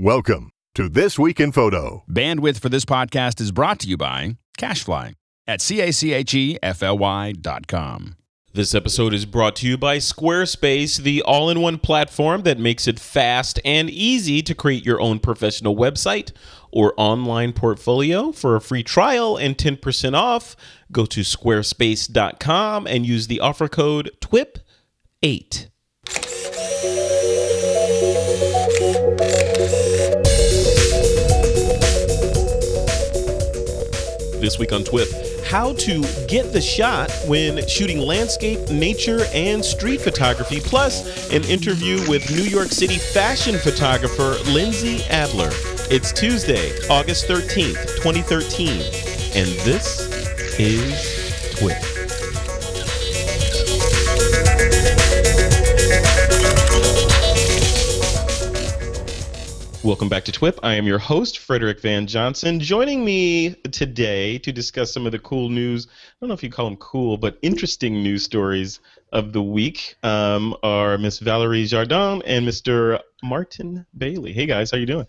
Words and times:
Welcome 0.00 0.52
to 0.76 0.88
This 0.88 1.18
Week 1.18 1.40
in 1.40 1.50
Photo. 1.50 2.04
Bandwidth 2.08 2.60
for 2.60 2.68
this 2.68 2.84
podcast 2.84 3.40
is 3.40 3.50
brought 3.50 3.80
to 3.80 3.88
you 3.88 3.96
by 3.96 4.36
CacheFly 4.56 5.14
at 5.48 5.60
C-A-C-H-E-F-L-Y 5.60 7.32
dot 7.32 7.66
com. 7.66 8.14
This 8.52 8.76
episode 8.76 9.12
is 9.12 9.26
brought 9.26 9.56
to 9.56 9.66
you 9.66 9.76
by 9.76 9.96
Squarespace, 9.96 10.98
the 10.98 11.20
all 11.22 11.50
in 11.50 11.60
one 11.60 11.78
platform 11.78 12.42
that 12.42 12.60
makes 12.60 12.86
it 12.86 13.00
fast 13.00 13.58
and 13.64 13.90
easy 13.90 14.40
to 14.40 14.54
create 14.54 14.86
your 14.86 15.00
own 15.00 15.18
professional 15.18 15.74
website 15.74 16.30
or 16.70 16.94
online 16.96 17.52
portfolio. 17.52 18.30
For 18.30 18.54
a 18.54 18.60
free 18.60 18.84
trial 18.84 19.36
and 19.36 19.58
10% 19.58 20.14
off, 20.14 20.54
go 20.92 21.06
to 21.06 21.22
squarespace.com 21.22 22.86
and 22.86 23.04
use 23.04 23.26
the 23.26 23.40
offer 23.40 23.66
code 23.66 24.12
TWIP8. 24.20 25.70
This 34.40 34.56
week 34.56 34.72
on 34.72 34.84
TWIP, 34.84 35.08
how 35.46 35.72
to 35.74 36.02
get 36.28 36.52
the 36.52 36.60
shot 36.60 37.10
when 37.26 37.66
shooting 37.66 37.98
landscape, 37.98 38.70
nature, 38.70 39.24
and 39.34 39.64
street 39.64 40.00
photography, 40.00 40.60
plus 40.60 41.32
an 41.32 41.42
interview 41.44 42.08
with 42.08 42.30
New 42.30 42.44
York 42.44 42.68
City 42.68 42.98
fashion 42.98 43.58
photographer 43.58 44.36
Lindsay 44.50 45.02
Adler. 45.10 45.50
It's 45.90 46.12
Tuesday, 46.12 46.70
August 46.88 47.26
13th, 47.26 47.96
2013, 47.96 48.68
and 49.34 49.48
this 49.66 50.08
is 50.58 51.56
TWIP. 51.56 51.97
Welcome 59.84 60.08
back 60.08 60.24
to 60.24 60.32
TWIP. 60.32 60.58
I 60.64 60.74
am 60.74 60.88
your 60.88 60.98
host, 60.98 61.38
Frederick 61.38 61.80
Van 61.80 62.08
Johnson. 62.08 62.58
Joining 62.58 63.04
me 63.04 63.54
today 63.70 64.36
to 64.38 64.50
discuss 64.50 64.92
some 64.92 65.06
of 65.06 65.12
the 65.12 65.20
cool 65.20 65.48
news, 65.48 65.86
I 65.86 66.14
don't 66.20 66.28
know 66.28 66.34
if 66.34 66.42
you 66.42 66.50
call 66.50 66.64
them 66.64 66.76
cool, 66.78 67.16
but 67.16 67.38
interesting 67.42 68.02
news 68.02 68.24
stories 68.24 68.80
of 69.12 69.32
the 69.32 69.40
week 69.40 69.94
um, 70.02 70.56
are 70.64 70.98
Miss 70.98 71.20
Valerie 71.20 71.64
Jardin 71.64 72.22
and 72.26 72.46
Mr. 72.46 73.00
Martin 73.22 73.86
Bailey. 73.96 74.32
Hey 74.32 74.46
guys, 74.46 74.72
how 74.72 74.78
you 74.78 74.84
doing? 74.84 75.06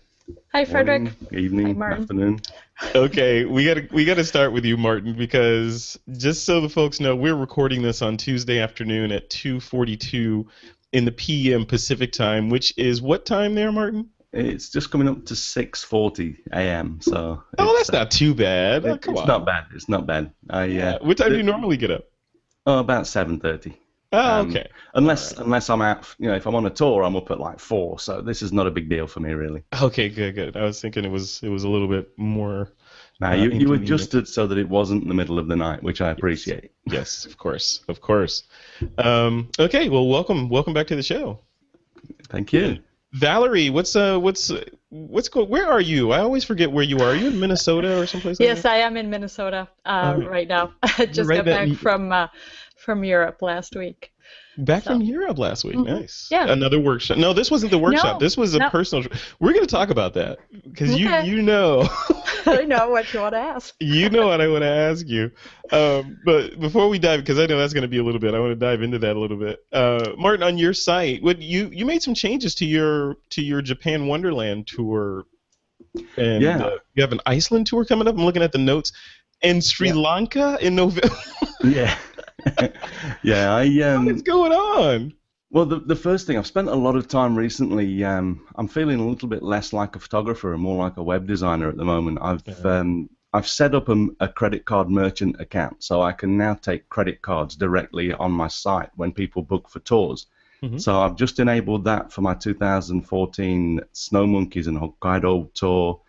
Hi, 0.52 0.64
Frederick. 0.64 1.02
Morning, 1.02 1.44
evening, 1.44 1.66
Hi, 1.66 1.72
Martin. 1.72 2.02
afternoon. 2.02 2.40
okay, 2.94 3.44
we 3.44 3.64
got 3.64 3.74
to 3.74 3.88
we 3.90 4.04
got 4.04 4.14
to 4.14 4.24
start 4.24 4.52
with 4.52 4.64
you, 4.64 4.76
Martin, 4.76 5.14
because 5.14 5.98
just 6.16 6.46
so 6.46 6.60
the 6.60 6.68
folks 6.68 7.00
know, 7.00 7.16
we're 7.16 7.34
recording 7.34 7.82
this 7.82 8.02
on 8.02 8.16
Tuesday 8.16 8.60
afternoon 8.60 9.10
at 9.10 9.30
2:42 9.30 10.46
in 10.92 11.04
the 11.04 11.12
p.m. 11.12 11.66
Pacific 11.66 12.12
time, 12.12 12.50
which 12.50 12.72
is 12.76 13.02
what 13.02 13.26
time 13.26 13.56
there, 13.56 13.72
Martin? 13.72 14.08
It's 14.32 14.70
just 14.70 14.90
coming 14.90 15.08
up 15.08 15.24
to 15.26 15.34
6:40 15.34 16.36
a.m. 16.52 17.00
So 17.00 17.42
Oh, 17.58 17.74
that's 17.76 17.90
not 17.90 18.10
too 18.10 18.34
bad. 18.34 18.84
uh, 18.86 18.90
Oh, 18.90 18.98
come 18.98 19.14
it's 19.14 19.22
on. 19.22 19.26
not 19.26 19.44
bad. 19.46 19.64
It's 19.74 19.88
not 19.88 20.06
bad. 20.06 20.32
I 20.48 20.64
Yeah. 20.66 20.90
uh, 20.92 20.98
What 21.02 21.16
time 21.16 21.30
do 21.30 21.36
you 21.36 21.42
normally 21.42 21.76
get 21.76 21.90
up? 21.90 22.04
oh, 22.66 22.78
about 22.78 23.06
7:30. 23.06 23.74
Oh, 24.12 24.40
Um, 24.40 24.50
okay. 24.50 24.66
Unless 24.94 25.38
unless 25.38 25.70
I'm 25.70 25.82
out, 25.82 26.06
you 26.18 26.28
know, 26.28 26.34
if 26.34 26.46
I'm 26.46 26.54
on 26.54 26.66
a 26.66 26.70
tour, 26.70 27.02
I'm 27.04 27.16
up 27.16 27.30
at 27.30 27.40
like 27.40 27.58
four. 27.60 27.98
So 27.98 28.20
this 28.22 28.42
is 28.42 28.52
not 28.52 28.66
a 28.66 28.70
big 28.70 28.88
deal 28.88 29.06
for 29.06 29.20
me, 29.20 29.32
really. 29.34 29.62
Okay, 29.82 30.08
good, 30.08 30.34
good. 30.34 30.56
I 30.56 30.62
was 30.64 30.80
thinking 30.80 31.04
it 31.04 31.10
was 31.10 31.40
it 31.42 31.48
was 31.48 31.64
a 31.64 31.68
little 31.68 31.88
bit 31.88 32.10
more. 32.16 32.72
Now 33.20 33.32
Uh, 33.32 33.36
you 33.36 33.50
you 33.50 33.72
adjusted 33.74 34.26
so 34.28 34.46
that 34.46 34.58
it 34.58 34.68
wasn't 34.68 35.02
in 35.02 35.08
the 35.08 35.14
middle 35.14 35.38
of 35.38 35.46
the 35.48 35.56
night, 35.56 35.82
which 35.82 36.00
I 36.00 36.10
appreciate. 36.10 36.70
Yes, 36.86 37.24
of 37.24 37.36
course, 37.36 37.82
of 37.88 38.00
course. 38.00 38.44
Um, 38.98 39.48
okay, 39.58 39.88
well, 39.88 40.08
welcome, 40.08 40.48
welcome 40.48 40.72
back 40.74 40.86
to 40.88 40.96
the 40.96 41.02
show, 41.02 41.40
Thank 42.28 42.52
you. 42.52 42.78
Valerie. 43.12 43.70
What's 43.70 43.96
uh, 43.96 44.18
what's 44.18 44.50
what's 44.90 45.28
going? 45.28 45.48
Where 45.48 45.70
are 45.70 45.80
you? 45.80 46.12
I 46.12 46.20
always 46.20 46.44
forget 46.44 46.70
where 46.70 46.84
you 46.84 46.98
are. 46.98 47.10
Are 47.10 47.14
you 47.14 47.28
in 47.28 47.40
Minnesota 47.40 48.00
or 48.00 48.06
someplace? 48.06 48.38
like 48.38 48.46
Yes? 48.48 48.64
I 48.64 48.76
am 48.76 48.96
in 48.96 49.10
Minnesota 49.10 49.68
uh, 49.84 50.14
Oh, 50.16 50.22
right 50.26 50.46
now. 50.48 50.72
I 50.82 51.06
just 51.06 51.28
right 51.28 51.36
got 51.36 51.44
back- 51.46 51.68
back 51.70 51.78
from 51.78 52.12
uh, 52.12 52.28
from 52.76 53.04
Europe 53.04 53.42
last 53.42 53.74
week. 53.76 54.12
Back 54.64 54.84
so- 54.84 54.90
from 54.92 55.02
Europe 55.02 55.38
last 55.38 55.64
week. 55.64 55.76
Mhm. 55.76 55.86
Nice. 56.00 56.28
Yeah. 56.30 56.50
Another 56.50 56.78
workshop. 56.78 57.18
No, 57.18 57.32
this 57.32 57.50
wasn't 57.50 57.70
the 57.70 57.78
workshop. 57.78 58.14
No, 58.14 58.18
this 58.24 58.36
was 58.36 58.54
a 58.54 58.58
no. 58.60 58.70
personal. 58.70 59.08
We're 59.38 59.52
going 59.52 59.64
to 59.66 59.70
talk 59.70 59.90
about 59.90 60.14
that 60.14 60.38
because 60.64 60.98
you 60.98 61.06
Okay. 61.08 61.26
you 61.28 61.42
know. 61.42 61.88
I 62.46 62.64
know 62.64 62.88
what 62.90 63.12
you 63.12 63.20
want 63.20 63.34
to 63.34 63.38
ask. 63.40 63.74
you 63.80 64.08
know 64.10 64.26
what 64.28 64.40
I 64.40 64.48
want 64.48 64.62
to 64.62 64.68
ask 64.68 65.06
you. 65.06 65.30
Um, 65.72 66.18
but 66.24 66.58
before 66.58 66.88
we 66.88 66.98
dive, 66.98 67.20
because 67.20 67.38
I 67.38 67.46
know 67.46 67.58
that's 67.58 67.72
going 67.74 67.82
to 67.82 67.88
be 67.88 67.98
a 67.98 68.02
little 68.04 68.20
bit, 68.20 68.34
I 68.34 68.40
want 68.40 68.50
to 68.52 68.56
dive 68.56 68.82
into 68.82 68.98
that 69.00 69.14
a 69.16 69.18
little 69.20 69.36
bit. 69.36 69.58
Uh, 69.72 70.12
Martin, 70.18 70.42
on 70.42 70.58
your 70.58 70.72
site, 70.72 71.22
what 71.22 71.40
you 71.40 71.68
you 71.72 71.84
made 71.86 72.02
some 72.02 72.14
changes 72.14 72.54
to 72.56 72.64
your 72.64 73.16
to 73.30 73.42
your 73.42 73.62
Japan 73.62 74.06
Wonderland 74.06 74.66
tour, 74.66 75.24
and 76.16 76.42
Yeah. 76.42 76.64
uh, 76.64 76.76
you 76.94 77.02
have 77.02 77.12
an 77.12 77.20
Iceland 77.26 77.66
tour 77.66 77.84
coming 77.84 78.08
up. 78.08 78.14
I'm 78.16 78.24
looking 78.24 78.42
at 78.42 78.52
the 78.52 78.58
notes, 78.58 78.92
and 79.42 79.62
Sri 79.62 79.88
Yeah. 79.88 79.94
Lanka 79.94 80.58
in 80.60 80.74
November. 80.74 81.14
Yeah. 81.62 81.94
yeah. 83.22 83.54
I 83.54 83.66
um. 83.82 84.06
What's 84.06 84.22
going 84.22 84.52
on? 84.52 85.14
Well, 85.52 85.66
the, 85.66 85.80
the 85.80 85.96
first 85.96 86.28
thing, 86.28 86.38
I've 86.38 86.46
spent 86.46 86.68
a 86.68 86.74
lot 86.74 86.94
of 86.94 87.08
time 87.08 87.34
recently. 87.36 88.04
Um, 88.04 88.46
I'm 88.54 88.68
feeling 88.68 89.00
a 89.00 89.06
little 89.08 89.28
bit 89.28 89.42
less 89.42 89.72
like 89.72 89.96
a 89.96 89.98
photographer 89.98 90.52
and 90.52 90.62
more 90.62 90.76
like 90.76 90.96
a 90.96 91.02
web 91.02 91.26
designer 91.26 91.68
at 91.68 91.76
the 91.76 91.84
moment. 91.84 92.18
I've 92.22 92.42
Yeah. 92.46 92.78
um, 92.78 93.10
I've 93.32 93.48
set 93.48 93.74
up 93.74 93.88
a, 93.88 94.06
a 94.20 94.28
credit 94.28 94.64
card 94.64 94.90
merchant 94.90 95.40
account, 95.40 95.82
so 95.82 96.02
I 96.02 96.12
can 96.12 96.36
now 96.36 96.54
take 96.54 96.88
credit 96.88 97.22
cards 97.22 97.56
directly 97.56 98.12
on 98.12 98.32
my 98.32 98.48
site 98.48 98.90
when 98.96 99.12
people 99.12 99.42
book 99.42 99.68
for 99.68 99.80
tours. 99.80 100.26
Mhm. 100.62 100.80
So 100.80 101.00
I've 101.00 101.16
just 101.16 101.38
enabled 101.40 101.84
that 101.84 102.12
for 102.12 102.20
my 102.22 102.34
2014 102.34 103.80
Snow 103.92 104.26
Monkeys 104.26 104.66
and 104.66 104.78
Hokkaido 104.78 105.52
tour. 105.54 106.00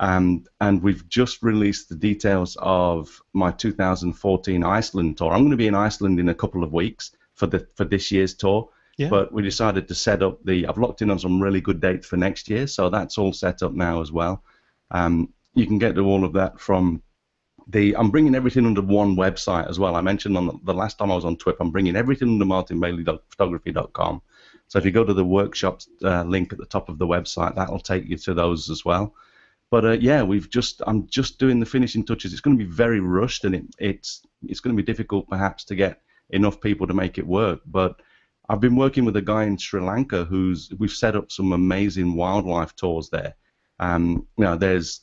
Um, 0.00 0.44
and 0.60 0.82
we've 0.82 1.08
just 1.08 1.42
released 1.42 1.88
the 1.88 1.94
details 1.94 2.56
of 2.60 3.22
my 3.32 3.52
2014 3.52 4.64
Iceland 4.64 5.16
tour. 5.16 5.32
I'm 5.32 5.40
going 5.40 5.50
to 5.52 5.56
be 5.56 5.68
in 5.68 5.74
Iceland 5.74 6.18
in 6.18 6.28
a 6.28 6.34
couple 6.34 6.64
of 6.64 6.72
weeks 6.72 7.12
for 7.34 7.46
the 7.46 7.66
for 7.76 7.84
this 7.84 8.10
year's 8.10 8.34
tour. 8.34 8.70
Yeah. 8.96 9.08
But 9.08 9.32
we 9.32 9.42
decided 9.42 9.88
to 9.88 9.94
set 9.94 10.22
up 10.22 10.44
the. 10.44 10.66
I've 10.66 10.78
locked 10.78 11.02
in 11.02 11.10
on 11.10 11.18
some 11.18 11.42
really 11.42 11.60
good 11.60 11.80
dates 11.80 12.06
for 12.06 12.16
next 12.16 12.48
year, 12.48 12.66
so 12.66 12.90
that's 12.90 13.18
all 13.18 13.32
set 13.32 13.62
up 13.62 13.72
now 13.72 14.00
as 14.00 14.12
well. 14.12 14.42
Um, 14.90 15.32
you 15.54 15.66
can 15.66 15.78
get 15.78 15.94
to 15.96 16.06
all 16.06 16.24
of 16.24 16.32
that 16.34 16.60
from 16.60 17.02
the. 17.68 17.96
I'm 17.96 18.10
bringing 18.10 18.34
everything 18.36 18.66
under 18.66 18.82
one 18.82 19.16
website 19.16 19.68
as 19.68 19.78
well. 19.80 19.96
I 19.96 20.00
mentioned 20.00 20.36
on 20.36 20.46
the, 20.46 20.58
the 20.64 20.74
last 20.74 20.98
time 20.98 21.10
I 21.10 21.16
was 21.16 21.24
on 21.24 21.36
TWIP, 21.36 21.56
I'm 21.60 21.70
bringing 21.70 21.96
everything 21.96 22.28
under 22.28 22.44
martinbaileyphotography.com. 22.44 24.22
So 24.68 24.78
if 24.78 24.84
you 24.84 24.92
go 24.92 25.04
to 25.04 25.14
the 25.14 25.24
workshops 25.24 25.88
uh, 26.02 26.22
link 26.22 26.52
at 26.52 26.58
the 26.58 26.66
top 26.66 26.88
of 26.88 26.98
the 26.98 27.06
website, 27.06 27.56
that'll 27.56 27.80
take 27.80 28.06
you 28.06 28.16
to 28.18 28.34
those 28.34 28.70
as 28.70 28.84
well. 28.84 29.14
But 29.74 29.84
uh, 29.84 29.90
yeah, 29.90 30.22
we've 30.22 30.48
just. 30.48 30.82
I'm 30.86 31.08
just 31.08 31.40
doing 31.40 31.58
the 31.58 31.66
finishing 31.66 32.04
touches. 32.04 32.30
It's 32.30 32.40
going 32.40 32.56
to 32.56 32.64
be 32.64 32.70
very 32.70 33.00
rushed, 33.00 33.44
and 33.44 33.56
it, 33.56 33.64
it's 33.80 34.22
it's 34.46 34.60
going 34.60 34.76
to 34.76 34.80
be 34.80 34.86
difficult 34.86 35.28
perhaps 35.28 35.64
to 35.64 35.74
get 35.74 36.00
enough 36.30 36.60
people 36.60 36.86
to 36.86 36.94
make 36.94 37.18
it 37.18 37.26
work. 37.26 37.58
But 37.66 38.00
I've 38.48 38.60
been 38.60 38.76
working 38.76 39.04
with 39.04 39.16
a 39.16 39.20
guy 39.20 39.42
in 39.42 39.58
Sri 39.58 39.80
Lanka 39.80 40.26
who's 40.26 40.72
we've 40.78 40.92
set 40.92 41.16
up 41.16 41.32
some 41.32 41.52
amazing 41.52 42.14
wildlife 42.14 42.76
tours 42.76 43.10
there. 43.10 43.34
Um, 43.80 44.28
you 44.38 44.44
know, 44.44 44.54
there's 44.54 45.00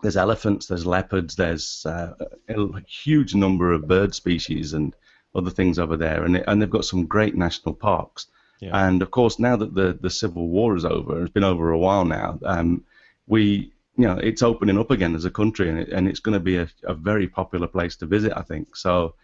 there's 0.00 0.16
elephants, 0.16 0.68
there's 0.68 0.86
leopards, 0.86 1.34
there's 1.34 1.84
uh, 1.84 2.12
a 2.48 2.80
huge 2.86 3.34
number 3.34 3.72
of 3.72 3.88
bird 3.88 4.14
species 4.14 4.74
and 4.74 4.94
other 5.34 5.50
things 5.50 5.76
over 5.76 5.96
there, 5.96 6.22
and 6.22 6.36
and 6.36 6.62
they've 6.62 6.70
got 6.70 6.84
some 6.84 7.06
great 7.06 7.34
national 7.34 7.74
parks. 7.74 8.28
Yeah. 8.60 8.86
And 8.86 9.02
of 9.02 9.10
course, 9.10 9.40
now 9.40 9.56
that 9.56 9.74
the 9.74 9.98
the 10.00 10.10
civil 10.10 10.46
war 10.46 10.76
is 10.76 10.84
over, 10.84 11.20
it's 11.20 11.32
been 11.32 11.42
over 11.42 11.72
a 11.72 11.78
while 11.80 12.04
now. 12.04 12.38
Um, 12.44 12.84
we 13.26 13.72
you 13.96 14.06
know 14.06 14.18
it's 14.18 14.42
opening 14.42 14.78
up 14.78 14.90
again 14.90 15.14
as 15.14 15.24
a 15.24 15.30
country, 15.30 15.68
and 15.68 15.78
it, 15.78 15.88
and 15.90 16.08
it's 16.08 16.20
going 16.20 16.34
to 16.34 16.40
be 16.40 16.56
a, 16.56 16.68
a 16.84 16.94
very 16.94 17.28
popular 17.28 17.66
place 17.66 17.96
to 17.96 18.06
visit, 18.06 18.32
I 18.36 18.42
think. 18.42 18.76
So 18.76 19.14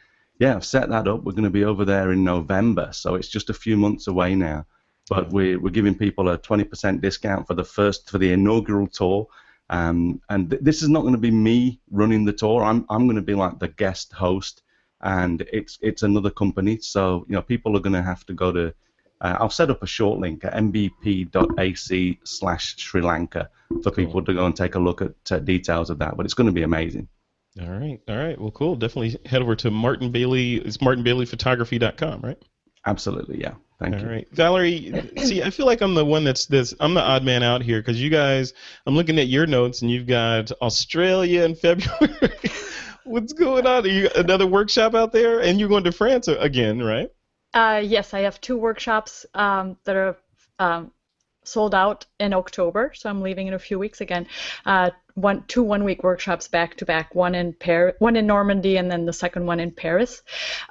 yeah, 0.40 0.56
I've 0.56 0.64
set 0.64 0.88
that 0.88 1.06
up. 1.06 1.22
We're 1.22 1.32
going 1.32 1.44
to 1.44 1.50
be 1.50 1.64
over 1.64 1.84
there 1.84 2.12
in 2.12 2.24
November, 2.24 2.90
so 2.92 3.14
it's 3.14 3.28
just 3.28 3.50
a 3.50 3.54
few 3.54 3.76
months 3.76 4.06
away 4.06 4.34
now. 4.34 4.64
But 5.08 5.30
we're, 5.30 5.60
we're 5.60 5.70
giving 5.70 5.94
people 5.94 6.28
a 6.28 6.38
20% 6.38 7.00
discount 7.00 7.46
for 7.46 7.54
the 7.54 7.64
first 7.64 8.08
for 8.08 8.18
the 8.18 8.32
inaugural 8.32 8.86
tour. 8.86 9.26
Um, 9.68 10.20
and 10.30 10.48
th- 10.48 10.62
this 10.62 10.82
is 10.82 10.88
not 10.88 11.02
going 11.02 11.14
to 11.14 11.20
be 11.20 11.30
me 11.30 11.80
running 11.90 12.24
the 12.24 12.32
tour. 12.32 12.62
I'm 12.64 12.86
I'm 12.88 13.06
going 13.06 13.16
to 13.16 13.22
be 13.22 13.34
like 13.34 13.58
the 13.58 13.68
guest 13.68 14.12
host, 14.12 14.62
and 15.02 15.42
it's 15.52 15.78
it's 15.82 16.02
another 16.02 16.30
company. 16.30 16.78
So 16.80 17.24
you 17.28 17.34
know 17.34 17.42
people 17.42 17.76
are 17.76 17.80
going 17.80 17.92
to 17.92 18.02
have 18.02 18.24
to 18.26 18.32
go 18.32 18.50
to. 18.52 18.74
Uh, 19.20 19.36
I'll 19.38 19.50
set 19.50 19.70
up 19.70 19.82
a 19.82 19.86
short 19.86 20.18
link 20.18 20.44
at 20.44 20.54
mbp.ac 20.54 22.18
slash 22.24 22.76
Sri 22.78 23.02
Lanka 23.02 23.50
for 23.82 23.90
people 23.90 24.24
to 24.24 24.34
go 24.34 24.46
and 24.46 24.56
take 24.56 24.74
a 24.74 24.78
look 24.78 25.02
at 25.02 25.14
uh, 25.30 25.38
details 25.38 25.90
of 25.90 25.98
that. 25.98 26.16
But 26.16 26.26
it's 26.26 26.34
going 26.34 26.46
to 26.46 26.52
be 26.52 26.62
amazing. 26.62 27.08
All 27.60 27.68
right, 27.68 28.00
all 28.08 28.16
right. 28.16 28.40
Well, 28.40 28.52
cool. 28.52 28.76
Definitely 28.76 29.18
head 29.26 29.42
over 29.42 29.56
to 29.56 29.70
Martin 29.70 30.12
Bailey. 30.12 30.56
It's 30.56 30.78
martinbaileyphotography.com, 30.78 32.20
right? 32.20 32.38
Absolutely, 32.86 33.40
yeah. 33.40 33.54
Thank 33.80 33.96
All 33.96 34.02
you. 34.02 34.08
right, 34.08 34.28
Valerie. 34.32 35.10
See, 35.18 35.42
I 35.42 35.50
feel 35.50 35.66
like 35.66 35.80
I'm 35.80 35.94
the 35.94 36.04
one 36.04 36.22
that's 36.22 36.46
this. 36.46 36.74
I'm 36.80 36.94
the 36.94 37.00
odd 37.00 37.24
man 37.24 37.42
out 37.42 37.62
here 37.62 37.80
because 37.80 38.00
you 38.00 38.10
guys. 38.10 38.52
I'm 38.86 38.94
looking 38.94 39.18
at 39.18 39.28
your 39.28 39.46
notes, 39.46 39.82
and 39.82 39.90
you've 39.90 40.06
got 40.06 40.52
Australia 40.62 41.44
in 41.44 41.54
February. 41.56 42.32
What's 43.04 43.32
going 43.32 43.66
on? 43.66 43.84
Are 43.84 43.88
you 43.88 44.08
another 44.14 44.46
workshop 44.46 44.94
out 44.94 45.12
there, 45.12 45.40
and 45.40 45.58
you're 45.58 45.68
going 45.68 45.84
to 45.84 45.92
France 45.92 46.28
again, 46.28 46.82
right? 46.82 47.10
Uh, 47.52 47.82
yes, 47.84 48.14
I 48.14 48.20
have 48.20 48.40
two 48.40 48.56
workshops 48.56 49.26
um, 49.34 49.76
that 49.84 49.96
are 49.96 50.16
um, 50.58 50.92
sold 51.44 51.74
out 51.74 52.06
in 52.18 52.32
October, 52.32 52.92
so 52.94 53.10
I'm 53.10 53.22
leaving 53.22 53.48
in 53.48 53.54
a 53.54 53.58
few 53.58 53.78
weeks 53.78 54.00
again. 54.00 54.26
Uh, 54.64 54.90
one, 55.14 55.44
two 55.48 55.62
one-week 55.62 56.02
workshops 56.02 56.48
back 56.48 56.76
to 56.76 56.84
back, 56.84 57.14
one 57.14 57.34
in 57.34 57.52
Paris, 57.52 57.96
one 57.98 58.16
in 58.16 58.26
Normandy, 58.26 58.76
and 58.76 58.90
then 58.90 59.04
the 59.04 59.12
second 59.12 59.46
one 59.46 59.58
in 59.58 59.72
Paris. 59.72 60.22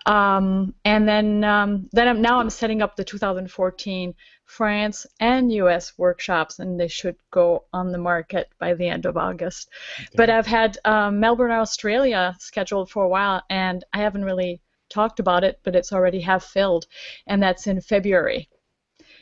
Um, 0.06 0.74
and 0.86 1.08
then, 1.08 1.44
um, 1.44 1.90
then 1.92 2.08
I'm, 2.08 2.22
now 2.22 2.40
I'm 2.40 2.50
setting 2.50 2.82
up 2.82 2.96
the 2.96 3.04
2014 3.04 4.16
France 4.46 5.06
and 5.20 5.52
US 5.52 5.98
workshops, 5.98 6.60
and 6.60 6.80
they 6.80 6.88
should 6.88 7.18
go 7.30 7.66
on 7.74 7.92
the 7.92 7.98
market 7.98 8.50
by 8.58 8.74
the 8.74 8.88
end 8.88 9.06
of 9.06 9.18
August. 9.18 9.70
But 10.16 10.30
I've 10.30 10.48
had 10.48 10.78
um, 10.86 11.20
Melbourne, 11.20 11.52
Australia 11.52 12.36
scheduled 12.40 12.90
for 12.90 13.04
a 13.04 13.10
while, 13.10 13.44
and 13.50 13.84
I 13.94 14.00
haven't 14.00 14.26
really 14.26 14.62
talked 14.90 15.20
about 15.20 15.44
it, 15.44 15.60
but 15.64 15.76
it's 15.76 15.92
already 15.94 16.20
half 16.22 16.44
filled, 16.46 16.86
and 17.28 17.42
that's 17.42 17.68
in 17.68 17.80
February. 17.82 18.50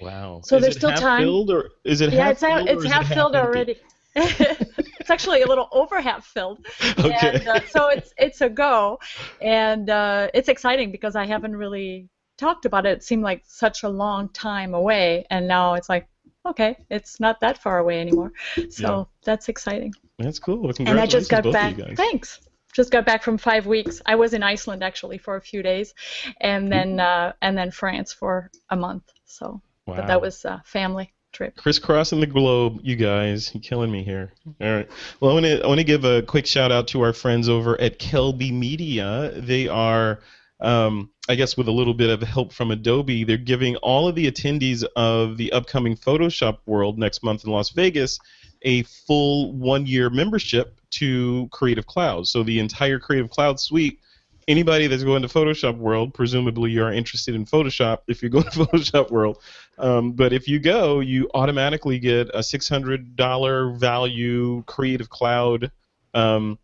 Wow. 0.02 0.42
So 0.44 0.58
is 0.58 0.62
there's 0.64 0.76
it 0.76 0.80
still 0.80 0.90
half 0.92 1.00
time. 1.00 1.24
Filled 1.24 1.52
or 1.52 1.70
is 1.84 2.02
it 2.02 2.14
yeah, 2.14 2.26
half 2.26 2.32
it's 2.34 2.44
or 2.44 2.60
it's 2.84 2.86
half 2.86 3.08
filled 3.08 3.36
already. 3.36 3.78
it's 4.16 5.10
actually 5.10 5.42
a 5.42 5.48
little 5.48 5.68
over 5.72 6.02
half 6.02 6.26
filled. 6.26 6.66
Okay. 7.00 7.30
And, 7.36 7.48
uh, 7.48 7.60
so 7.68 7.90
it's 7.90 8.14
it's 8.18 8.42
a 8.42 8.50
go, 8.50 9.00
and 9.42 9.90
uh, 9.90 10.30
it's 10.34 10.50
exciting 10.50 10.92
because 10.92 11.16
I 11.16 11.26
haven't 11.26 11.56
really 11.56 12.10
talked 12.38 12.66
about 12.66 12.86
it. 12.86 12.98
It 12.98 13.04
seemed 13.04 13.24
like 13.24 13.44
such 13.46 13.84
a 13.84 13.90
long 13.90 14.30
time 14.30 14.74
away, 14.74 15.26
and 15.30 15.48
now 15.48 15.76
it's 15.76 15.90
like, 15.90 16.08
okay, 16.46 16.78
it's 16.90 17.20
not 17.20 17.40
that 17.42 17.58
far 17.62 17.80
away 17.80 18.00
anymore. 18.00 18.32
So 18.70 18.88
Yeah. 19.00 19.04
that's 19.24 19.50
exciting. 19.50 19.94
That's 20.18 20.40
cool. 20.40 20.58
Well, 20.58 20.74
And 20.80 21.00
I 21.00 21.06
just 21.06 21.30
got 21.30 21.44
back. 21.52 21.74
of 21.74 21.78
you 21.80 21.86
guys. 21.86 21.98
Thanks. 21.98 22.40
Just 22.78 22.92
got 22.92 23.08
back 23.08 23.24
from 23.24 23.40
five 23.40 23.66
weeks. 23.66 24.04
I 24.06 24.14
was 24.14 24.36
in 24.36 24.44
Iceland 24.44 24.84
actually 24.84 25.18
for 25.18 25.36
a 25.36 25.42
few 25.42 25.64
days, 25.64 25.96
and 26.40 26.72
then 26.72 27.00
uh, 27.00 27.34
and 27.42 27.58
then 27.58 27.72
France 27.72 28.14
for 28.14 28.52
a 28.70 28.76
month. 28.76 29.12
So, 29.26 29.64
but 29.88 30.06
that 30.06 30.22
was 30.22 30.46
a 30.46 30.62
family 30.64 31.12
trip. 31.32 31.56
crisscrossing 31.56 32.20
the 32.20 32.28
globe, 32.28 32.82
you 32.84 32.96
guys. 32.96 33.52
You're 33.52 33.64
killing 33.64 33.92
me 33.92 34.04
here. 34.04 34.32
All 34.62 34.76
right. 34.76 34.88
Well, 35.20 35.32
I 35.32 35.34
want 35.34 35.48
to 35.48 35.64
I 35.64 35.68
want 35.68 35.80
to 35.80 35.84
give 35.84 36.06
a 36.06 36.22
quick 36.22 36.46
shout 36.46 36.72
out 36.72 36.88
to 36.90 37.02
our 37.02 37.14
friends 37.14 37.50
over 37.50 37.82
at 37.82 37.98
Kelby 37.98 38.54
Media. 38.54 39.32
They 39.36 39.68
are, 39.68 40.20
um, 40.62 41.10
I 41.28 41.34
guess, 41.34 41.58
with 41.58 41.68
a 41.68 41.72
little 41.72 41.96
bit 41.96 42.12
of 42.12 42.22
help 42.22 42.54
from 42.54 42.70
Adobe, 42.70 43.24
they're 43.24 43.38
giving 43.38 43.76
all 43.78 44.08
of 44.08 44.14
the 44.14 44.32
attendees 44.32 44.86
of 44.96 45.38
the 45.38 45.52
upcoming 45.52 45.98
Photoshop 45.98 46.60
World 46.68 47.00
next 47.00 47.24
month 47.24 47.44
in 47.44 47.50
Las 47.50 47.72
Vegas 47.72 48.20
a 48.64 48.84
full 48.84 49.54
one-year 49.54 50.10
membership 50.10 50.77
to 50.92 51.48
Creative 51.52 51.86
Cloud. 51.86 52.28
So 52.28 52.44
the 52.44 52.60
entire 52.60 53.00
Creative 53.00 53.30
Cloud 53.30 53.60
suite 53.60 54.00
anybody 54.48 54.88
that's 54.88 55.04
going 55.04 55.22
to 55.22 55.28
Photoshop 55.28 55.78
World, 55.78 56.14
presumably 56.14 56.72
you 56.72 56.84
are 56.84 56.92
interested 56.92 57.36
in 57.36 57.46
Photoshop 57.46 58.00
if 58.08 58.24
you 58.24 58.30
go 58.30 58.42
to 58.42 58.50
Photoshop 58.50 59.12
World. 59.12 59.40
Um, 59.78 60.14
but 60.14 60.34
if 60.34 60.48
you 60.48 60.60
go, 60.60 61.02
you 61.02 61.30
automatically 61.34 62.00
get 62.00 62.30
a 62.30 62.40
$600 62.40 63.78
value 63.78 64.64
Creative 64.64 65.10
Cloud 65.10 65.72
um, 66.14 66.58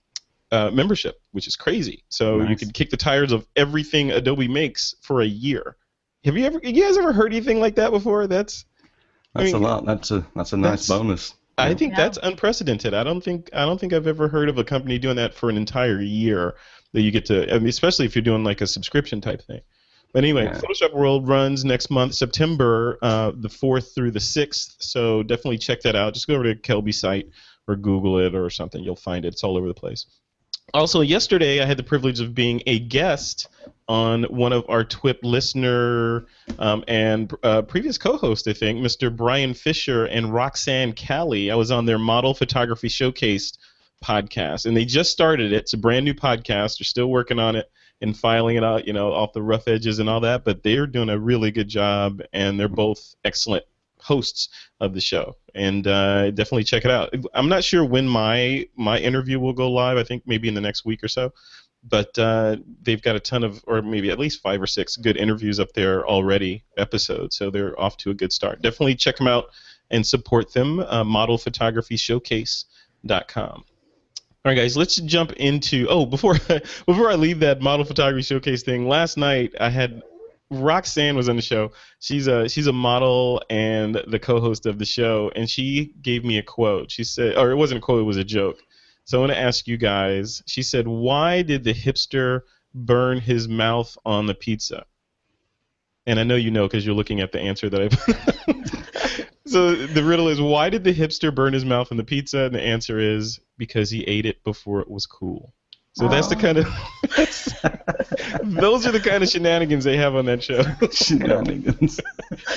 uh, 0.52 0.72
membership, 0.72 1.20
which 1.32 1.48
is 1.48 1.56
crazy. 1.56 2.04
So 2.10 2.42
you 2.42 2.56
can 2.56 2.72
kick 2.72 2.90
the 2.90 2.98
tires 2.98 3.32
of 3.32 3.46
everything 3.56 4.12
Adobe 4.12 4.48
makes 4.48 4.96
for 5.02 5.22
a 5.22 5.28
year. 5.28 5.76
Have 6.24 6.38
you 6.38 6.46
ever, 6.46 6.60
you 6.64 6.82
guys 6.82 6.98
ever 6.98 7.12
heard 7.12 7.34
anything 7.34 7.60
like 7.60 7.76
that 7.76 7.92
before? 7.92 8.28
That's, 8.28 8.66
I 9.36 9.42
That's 9.42 9.54
mean, 9.54 9.64
a 9.64 9.68
lot. 9.68 9.86
That's 9.86 10.12
a 10.12 10.26
that's 10.36 10.54
a 10.54 10.58
nice 10.58 10.88
that's- 10.88 10.90
bonus. 10.90 11.34
I 11.58 11.74
think 11.74 11.96
that's 11.96 12.18
unprecedented. 12.22 12.94
I 12.94 13.04
don't 13.04 13.24
think 13.24 13.50
I 13.54 13.66
don't 13.66 13.80
think 13.80 13.94
I've 13.94 14.08
ever 14.08 14.28
heard 14.28 14.50
of 14.50 14.58
a 14.58 14.64
company 14.64 14.98
doing 14.98 15.18
that 15.18 15.34
for 15.34 15.50
an 15.50 15.58
entire 15.58 16.02
year 16.02 16.56
that 16.94 17.02
you 17.02 17.12
get 17.12 17.26
to, 17.26 17.52
I 17.54 17.60
mean, 17.60 17.68
especially 17.68 18.06
if 18.06 18.16
you're 18.16 18.24
doing 18.24 18.44
like 18.44 18.62
a 18.62 18.68
subscription 18.68 19.22
type 19.22 19.42
thing. 19.42 19.62
But 20.14 20.24
anyway, 20.24 20.46
Yeah. 20.46 20.60
Photoshop 20.60 20.94
World 20.94 21.28
runs 21.28 21.66
next 21.66 21.90
month, 21.90 22.14
September 22.14 23.00
uh, 23.02 23.32
the 23.36 23.50
fourth 23.50 23.94
through 23.96 24.12
the 24.12 24.20
sixth. 24.20 24.76
So 24.80 25.24
definitely 25.24 25.58
check 25.58 25.82
that 25.82 25.96
out. 25.96 26.14
Just 26.14 26.28
go 26.28 26.36
over 26.36 26.44
to 26.44 26.56
Kelby 26.56 26.94
site 26.94 27.30
or 27.68 27.76
Google 27.76 28.20
it 28.20 28.36
or 28.36 28.50
something. 28.50 28.84
You'll 28.84 28.96
find 28.96 29.26
it. 29.26 29.30
It's 29.30 29.44
all 29.44 29.58
over 29.58 29.68
the 29.68 29.74
place. 29.74 30.06
Also, 30.74 31.02
yesterday 31.02 31.62
I 31.62 31.66
had 31.66 31.78
the 31.78 31.84
privilege 31.84 32.20
of 32.20 32.34
being 32.34 32.64
a 32.66 32.80
guest 32.80 33.48
on 33.88 34.24
one 34.24 34.52
of 34.52 34.66
our 34.70 34.84
TWIP 34.84 35.20
listener 35.22 36.26
um, 36.58 36.84
and 36.88 37.32
uh, 37.44 37.62
previous 37.62 38.00
co-host, 38.00 38.48
I 38.48 38.54
think, 38.54 38.80
Mr. 38.80 39.16
Brian 39.16 39.54
Fisher 39.54 40.06
and 40.06 40.34
Roxanne 40.34 40.96
Callie. 40.96 41.52
I 41.52 41.56
was 41.56 41.70
on 41.70 41.86
their 41.86 42.00
Model 42.00 42.34
Photography 42.34 42.90
Showcase 42.90 43.54
podcast, 44.04 44.66
and 44.66 44.76
they 44.76 44.84
just 44.84 45.12
started 45.12 45.52
it. 45.52 45.58
It's 45.58 45.74
a 45.74 45.78
brand 45.78 46.06
new 46.06 46.16
podcast. 46.16 46.80
They're 46.80 46.86
still 46.86 47.08
working 47.08 47.38
on 47.38 47.56
it 47.56 47.70
and 48.02 48.18
filing 48.18 48.56
it 48.56 48.64
out, 48.64 48.88
you 48.88 48.94
know, 48.94 49.14
off 49.14 49.34
the 49.34 49.44
rough 49.44 49.68
edges 49.68 50.00
and 50.00 50.10
all 50.10 50.22
that. 50.22 50.44
But 50.44 50.64
they're 50.64 50.88
doing 50.88 51.10
a 51.10 51.20
really 51.20 51.52
good 51.52 51.68
job, 51.68 52.24
and 52.34 52.60
they're 52.60 52.68
both 52.68 53.14
excellent 53.24 53.66
hosts 54.04 54.50
of 54.80 54.94
the 54.94 55.02
show. 55.02 55.36
And 55.56 55.88
uh, 55.88 56.32
definitely 56.32 56.66
check 56.66 56.86
it 56.86 56.92
out. 56.92 57.14
I'm 57.34 57.50
not 57.50 57.64
sure 57.64 57.86
when 57.86 58.08
my 58.08 58.68
my 58.76 59.00
interview 59.00 59.40
will 59.40 59.54
go 59.54 59.72
live. 59.72 59.98
I 59.98 60.04
think 60.04 60.24
maybe 60.26 60.48
in 60.48 60.54
the 60.54 60.62
next 60.62 60.86
week 60.86 61.04
or 61.04 61.08
so 61.08 61.34
but 61.84 62.18
uh, 62.18 62.56
they've 62.82 63.02
got 63.02 63.16
a 63.16 63.20
ton 63.20 63.44
of, 63.44 63.64
or 63.68 63.82
maybe 63.82 64.10
at 64.10 64.18
least 64.18 64.42
five 64.42 64.62
or 64.62 64.68
six 64.68 64.96
good 64.96 65.18
interviews 65.18 65.60
up 65.60 65.74
there 65.74 66.08
already, 66.08 66.64
episodes. 66.78 67.36
So 67.36 67.50
they're 67.50 67.78
off 67.80 67.98
to 67.98 68.12
a 68.12 68.14
good 68.14 68.32
start. 68.32 68.62
Definitely 68.62 68.96
check 68.96 69.18
them 69.18 69.28
out 69.28 69.48
and 69.92 70.08
support 70.08 70.54
them. 70.54 70.80
Uh, 70.80 71.04
modelphotographyshowcase.com. 71.04 73.64
All 74.46 74.52
right, 74.52 74.56
guys, 74.56 74.76
let's 74.78 74.98
jump 74.98 75.32
into. 75.34 75.88
Oh, 75.90 76.06
before 76.06 76.34
before 76.86 77.10
I 77.10 77.16
leave 77.16 77.40
that 77.40 77.62
model 77.62 77.86
photography 77.86 78.24
showcase 78.24 78.64
thing, 78.64 78.88
last 78.88 79.18
night 79.18 79.54
I 79.60 79.70
had 79.70 80.02
Roxanne 80.62 81.16
was 81.16 81.30
on 81.30 81.36
the 81.36 81.42
show. 81.42 81.72
She's 82.00 82.28
a 82.28 82.48
she's 82.48 82.68
a 82.68 82.74
model 82.74 83.42
and 83.50 84.02
the 84.08 84.20
co-host 84.20 84.66
of 84.66 84.80
the 84.80 84.86
show, 84.86 85.32
and 85.36 85.50
she 85.50 85.94
gave 86.02 86.24
me 86.24 86.38
a 86.38 86.44
quote. 86.44 86.92
She 86.92 87.04
said, 87.04 87.38
or 87.38 87.52
it 87.52 87.56
wasn't 87.56 87.80
a 87.80 87.82
quote, 87.82 88.02
it 88.02 88.04
was 88.04 88.18
a 88.18 88.24
joke. 88.24 88.60
So 89.06 89.18
I 89.18 89.22
want 89.22 89.32
to 89.34 89.40
ask 89.40 89.68
you 89.68 89.78
guys. 89.78 90.44
She 90.46 90.64
said, 90.64 90.88
"Why 90.88 91.42
did 91.42 91.64
the 91.64 91.74
hipster 91.74 92.42
burn 92.74 93.20
his 93.20 93.48
mouth 93.48 93.98
on 94.06 94.28
the 94.28 94.36
pizza?" 94.36 94.86
And 96.06 96.20
I 96.20 96.24
know 96.24 96.36
you 96.36 96.52
know 96.52 96.68
because 96.68 96.86
you're 96.86 96.96
looking 96.96 97.22
at 97.22 97.32
the 97.32 97.40
answer 97.40 97.70
that 97.70 97.82
I 97.82 97.88
put. 97.88 99.30
so 99.48 99.76
the 99.76 100.04
riddle 100.04 100.28
is, 100.28 100.42
why 100.42 100.70
did 100.70 100.84
the 100.84 100.94
hipster 100.94 101.34
burn 101.34 101.54
his 101.54 101.64
mouth 101.64 101.92
on 101.92 101.98
the 101.98 102.04
pizza? 102.04 102.40
And 102.40 102.56
the 102.56 102.62
answer 102.62 103.00
is 103.00 103.40
because 103.58 103.90
he 103.90 104.04
ate 104.04 104.26
it 104.26 104.44
before 104.44 104.82
it 104.82 104.90
was 104.90 105.06
cool. 105.06 105.54
So 105.96 106.08
that's 106.08 106.28
the 106.28 106.36
Oh. 106.36 106.40
kind 106.40 106.58
of 106.58 106.68
those 108.62 108.88
are 108.88 108.92
the 108.92 109.00
kind 109.00 109.24
of 109.24 109.30
shenanigans 109.30 109.84
they 109.84 109.96
have 109.98 110.16
on 110.16 110.26
that 110.26 110.44
show. 110.44 110.64
Shenanigans. 110.92 112.00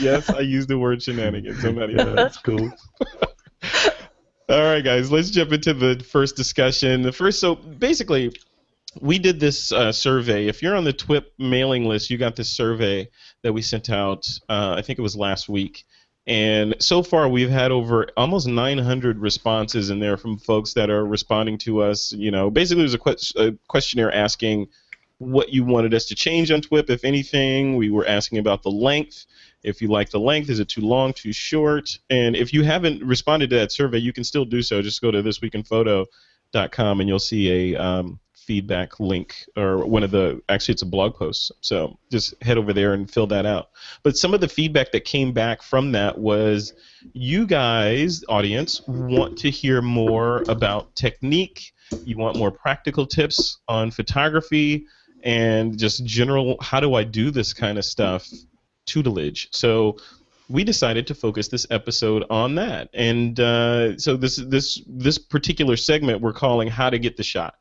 yes, 0.01 0.31
I 0.31 0.41
used 0.41 0.69
the 0.69 0.79
word 0.79 1.03
shenanigans. 1.03 1.63
I'm 1.65 1.75
not 1.77 1.91
even. 1.91 2.15
That's 2.15 2.39
cool. 2.39 2.71
All 4.49 4.63
right, 4.63 4.83
guys, 4.83 5.11
let's 5.11 5.31
jump 5.31 5.53
into 5.53 5.75
the 5.75 6.03
first 6.09 6.37
discussion. 6.37 7.03
The 7.03 7.13
first, 7.13 7.41
so 7.41 7.57
basically, 7.57 8.33
we 9.01 9.19
did 9.19 9.41
this 9.41 9.73
uh, 9.73 9.91
survey. 9.93 10.47
If 10.47 10.63
you're 10.63 10.77
on 10.77 10.85
the 10.85 10.93
TWIP 10.93 11.25
mailing 11.39 11.85
list, 11.85 12.11
you 12.11 12.17
got 12.17 12.37
this 12.37 12.49
survey 12.49 13.09
that 13.43 13.53
we 13.53 13.61
sent 13.61 13.91
out. 13.91 14.27
Uh, 14.49 14.75
I 14.79 14.83
think 14.83 14.99
it 15.01 15.03
was 15.03 15.17
last 15.17 15.49
week, 15.49 15.85
and 16.27 16.75
so 16.81 17.03
far 17.03 17.29
we've 17.29 17.51
had 17.51 17.71
over 17.71 18.09
almost 18.17 18.49
900 18.49 19.19
responses 19.19 19.91
in 19.91 20.01
there 20.01 20.17
from 20.17 20.39
folks 20.39 20.75
that 20.75 20.91
are 20.91 21.07
responding 21.07 21.57
to 21.59 21.83
us. 21.83 22.13
You 22.13 22.33
know, 22.33 22.51
basically, 22.51 22.83
it 22.83 22.91
was 22.91 22.95
a, 22.95 22.99
que- 22.99 23.49
a 23.49 23.53
questionnaire 23.69 24.13
asking 24.13 24.69
what 25.19 25.51
you 25.51 25.65
wanted 25.65 25.95
us 25.95 26.07
to 26.07 26.15
change 26.15 26.51
on 26.51 26.61
TWIP, 26.61 26.91
if 26.91 27.05
anything. 27.05 27.77
We 27.77 27.91
were 27.91 28.07
asking 28.07 28.39
about 28.39 28.63
the 28.63 28.71
length. 28.71 29.27
If 29.63 29.81
you 29.81 29.89
like 29.89 30.11
the 30.11 30.21
length, 30.21 30.51
is 30.51 30.59
it 30.59 30.69
too 30.69 30.81
long, 30.81 31.13
too 31.13 31.33
short? 31.33 31.99
And 32.11 32.37
if 32.37 32.53
you 32.53 32.65
haven't 32.65 33.03
responded 33.03 33.51
to 33.51 33.57
that 33.57 33.73
survey, 33.73 33.99
you 33.99 34.13
can 34.13 34.25
still 34.25 34.45
do 34.45 34.63
so. 34.63 34.83
Just 34.83 35.01
go 35.01 35.11
to 35.11 35.23
thisweekinphoto.com 35.23 37.01
and 37.01 37.09
you'll 37.09 37.19
see 37.19 37.75
a 37.75 37.81
um, 37.81 38.21
feedback 38.47 39.01
link 39.01 39.45
or 39.57 39.85
one 39.85 40.03
of 40.03 40.11
the 40.11 40.41
actually 40.49 40.73
it's 40.73 40.83
a 40.83 40.87
blog 40.87 41.15
post. 41.15 41.53
So 41.61 41.99
just 42.11 42.41
head 42.43 42.59
over 42.59 42.73
there 42.73 42.93
and 42.93 43.11
fill 43.11 43.27
that 43.29 43.47
out. 43.47 43.71
But 44.03 44.17
some 44.17 44.35
of 44.35 44.41
the 44.41 44.49
feedback 44.49 44.93
that 44.93 45.05
came 45.05 45.33
back 45.33 45.63
from 45.63 45.93
that 45.93 46.19
was 46.19 46.73
you 47.13 47.47
guys, 47.47 48.25
audience, 48.29 48.81
want 48.87 49.39
to 49.39 49.51
hear 49.51 49.83
more 49.83 50.45
about 50.49 50.95
technique. 50.95 51.73
You 52.05 52.17
want 52.17 52.37
more 52.37 52.51
practical 52.51 53.07
tips 53.07 53.59
on 53.69 53.91
photography 53.91 54.87
and 55.23 55.77
just 55.79 56.05
general 56.05 56.57
how 56.61 56.81
do 56.81 56.95
I 56.95 57.05
do 57.05 57.31
this 57.31 57.53
kind 57.53 57.79
of 57.79 57.85
stuff 57.85 58.29
tutelage. 58.87 59.49
So 59.51 59.97
we 60.49 60.63
decided 60.63 61.09
to 61.09 61.15
focus 61.15 61.49
this 61.49 61.67
episode 61.71 62.25
on 62.31 62.55
that, 62.55 62.89
and 62.95 63.39
uh, 63.41 63.99
so 63.99 64.17
this 64.17 64.37
this 64.37 64.81
this 64.87 65.19
particular 65.19 65.77
segment 65.77 66.21
we're 66.21 66.33
calling 66.33 66.69
"How 66.69 66.89
to 66.91 66.99
Get 66.99 67.17
the 67.17 67.25
Shot," 67.25 67.57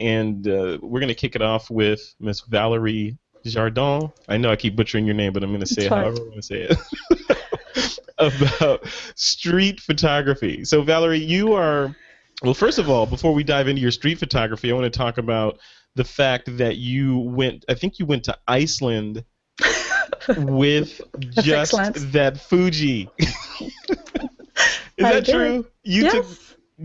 and 0.00 0.48
uh, 0.48 0.78
we're 0.80 1.00
going 1.00 1.08
to 1.08 1.14
kick 1.14 1.36
it 1.36 1.42
off 1.42 1.70
with 1.70 2.14
Miss 2.18 2.40
Valerie 2.40 3.18
Jardin. 3.44 4.10
I 4.28 4.36
know 4.38 4.50
I 4.50 4.56
keep 4.56 4.74
butchering 4.74 5.04
your 5.04 5.14
name, 5.14 5.32
but 5.32 5.42
I'm 5.42 5.50
going 5.50 5.60
to 5.60 5.66
say 5.66 5.84
it 5.84 5.90
however 5.90 6.16
I 6.16 6.20
want 6.20 6.34
to 6.36 6.42
say 6.42 6.68
it. 6.68 7.38
About 8.18 8.86
street 9.14 9.80
photography. 9.80 10.64
So 10.64 10.82
Valerie, 10.82 11.18
you 11.18 11.54
are 11.54 11.94
well. 12.42 12.52
First 12.52 12.78
of 12.78 12.90
all, 12.90 13.06
before 13.06 13.32
we 13.32 13.42
dive 13.42 13.66
into 13.66 13.80
your 13.80 13.90
street 13.90 14.18
photography, 14.18 14.70
I 14.70 14.74
want 14.74 14.92
to 14.92 14.98
talk 14.98 15.16
about 15.16 15.58
the 15.94 16.04
fact 16.04 16.54
that 16.58 16.76
you 16.76 17.18
went. 17.18 17.64
I 17.70 17.74
think 17.74 17.98
you 17.98 18.04
went 18.04 18.24
to 18.24 18.36
Iceland 18.46 19.24
with 20.36 21.00
just 21.30 21.72
that 22.12 22.38
Fuji. 22.38 23.08
Is 25.00 25.06
I 25.06 25.14
that 25.14 25.24
did. 25.24 25.32
true? 25.32 25.66
You 25.82 26.02
yes, 26.02 26.12
took 26.12 26.26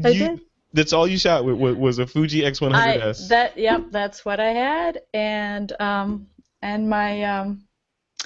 I 0.06 0.10
you, 0.10 0.28
did. 0.30 0.42
That's 0.76 0.92
all 0.92 1.08
you 1.08 1.18
shot 1.18 1.46
with, 1.46 1.56
with 1.56 1.78
was 1.78 2.00
a 2.00 2.06
Fuji 2.06 2.46
I 2.46 2.52
X100S. 2.52 3.30
that 3.30 3.58
yep, 3.58 3.86
that's 3.92 4.26
what 4.26 4.42
I 4.42 4.50
had, 4.50 5.02
and 5.14 5.72
um, 5.80 6.28
and 6.62 6.90
my 6.90 7.24
um, 7.24 7.64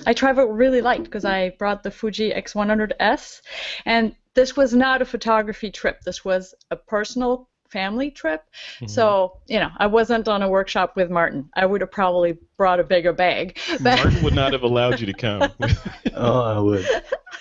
I 0.08 0.14
travel 0.14 0.48
really 0.48 0.82
light 0.82 1.04
because 1.04 1.26
I 1.26 1.52
brought 1.60 1.84
the 1.84 1.92
Fuji 1.92 2.32
X100S, 2.32 3.42
and 3.86 4.16
this 4.34 4.58
was 4.58 4.74
not 4.74 5.02
a 5.04 5.06
photography 5.06 5.70
trip. 5.70 6.02
This 6.02 6.26
was 6.26 6.56
a 6.72 6.76
personal 6.76 7.48
family 7.70 8.10
trip. 8.10 8.44
Mm-hmm. 8.78 8.88
So 8.88 9.42
you 9.48 9.60
know, 9.60 9.70
I 9.78 9.86
wasn't 9.86 10.28
on 10.28 10.42
a 10.42 10.50
workshop 10.50 10.96
with 10.96 11.12
Martin. 11.12 11.50
I 11.56 11.68
would 11.68 11.82
have 11.82 11.92
probably 11.92 12.40
brought 12.58 12.80
a 12.80 12.84
bigger 12.84 13.14
bag. 13.14 13.60
But 13.80 14.00
Martin 14.04 14.24
would 14.24 14.34
not 14.34 14.54
have 14.54 14.64
allowed 14.64 15.00
you 15.00 15.06
to 15.06 15.14
come. 15.14 15.52
Oh, 16.16 16.42
I 16.42 16.60
would. 16.60 16.86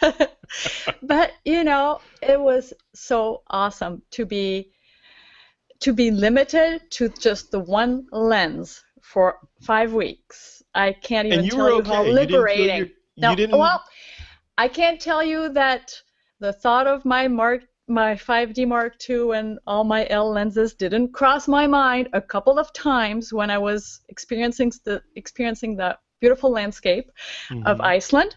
but 1.03 1.33
you 1.45 1.65
know 1.65 2.01
it 2.23 2.39
was 2.39 2.73
so 2.95 3.43
awesome 3.51 4.03
to 4.13 4.25
be 4.25 4.71
to 5.81 5.93
be 5.93 6.11
limited 6.11 6.83
to 6.91 7.09
just 7.09 7.51
the 7.51 7.61
one 7.61 8.07
lens 8.13 8.83
for 9.03 9.39
five 9.63 9.93
weeks 9.93 10.63
i 10.75 10.93
can't 10.93 11.27
even 11.27 11.45
you 11.45 11.51
tell 11.51 11.69
you 11.71 11.81
okay. 11.81 11.91
how 11.95 12.03
You 12.05 12.13
liberating 12.13 12.77
your- 12.79 12.89
no 13.17 13.31
you 13.31 13.37
didn't. 13.37 13.59
well 13.59 13.83
i 14.59 14.69
can't 14.69 15.01
tell 15.01 15.23
you 15.23 15.49
that 15.51 15.95
the 16.41 16.53
thought 16.53 16.87
of 16.87 17.05
my 17.05 17.29
mark 17.29 17.63
my 17.91 18.15
5d 18.15 18.67
mark 18.69 18.95
ii 19.09 19.31
and 19.39 19.59
all 19.67 19.83
my 19.85 20.07
l 20.11 20.31
lenses 20.31 20.75
didn't 20.75 21.13
cross 21.13 21.49
my 21.49 21.67
mind 21.67 22.09
a 22.13 22.21
couple 22.21 22.59
of 22.59 22.71
times 22.75 23.33
when 23.33 23.49
i 23.51 23.57
was 23.57 24.01
experiencing 24.09 24.71
the 24.85 25.03
experiencing 25.17 25.75
the 25.77 25.97
beautiful 26.21 26.51
landscape 26.51 27.11
of 27.65 27.79
Mhm. 27.79 27.85
Iceland. 27.97 28.37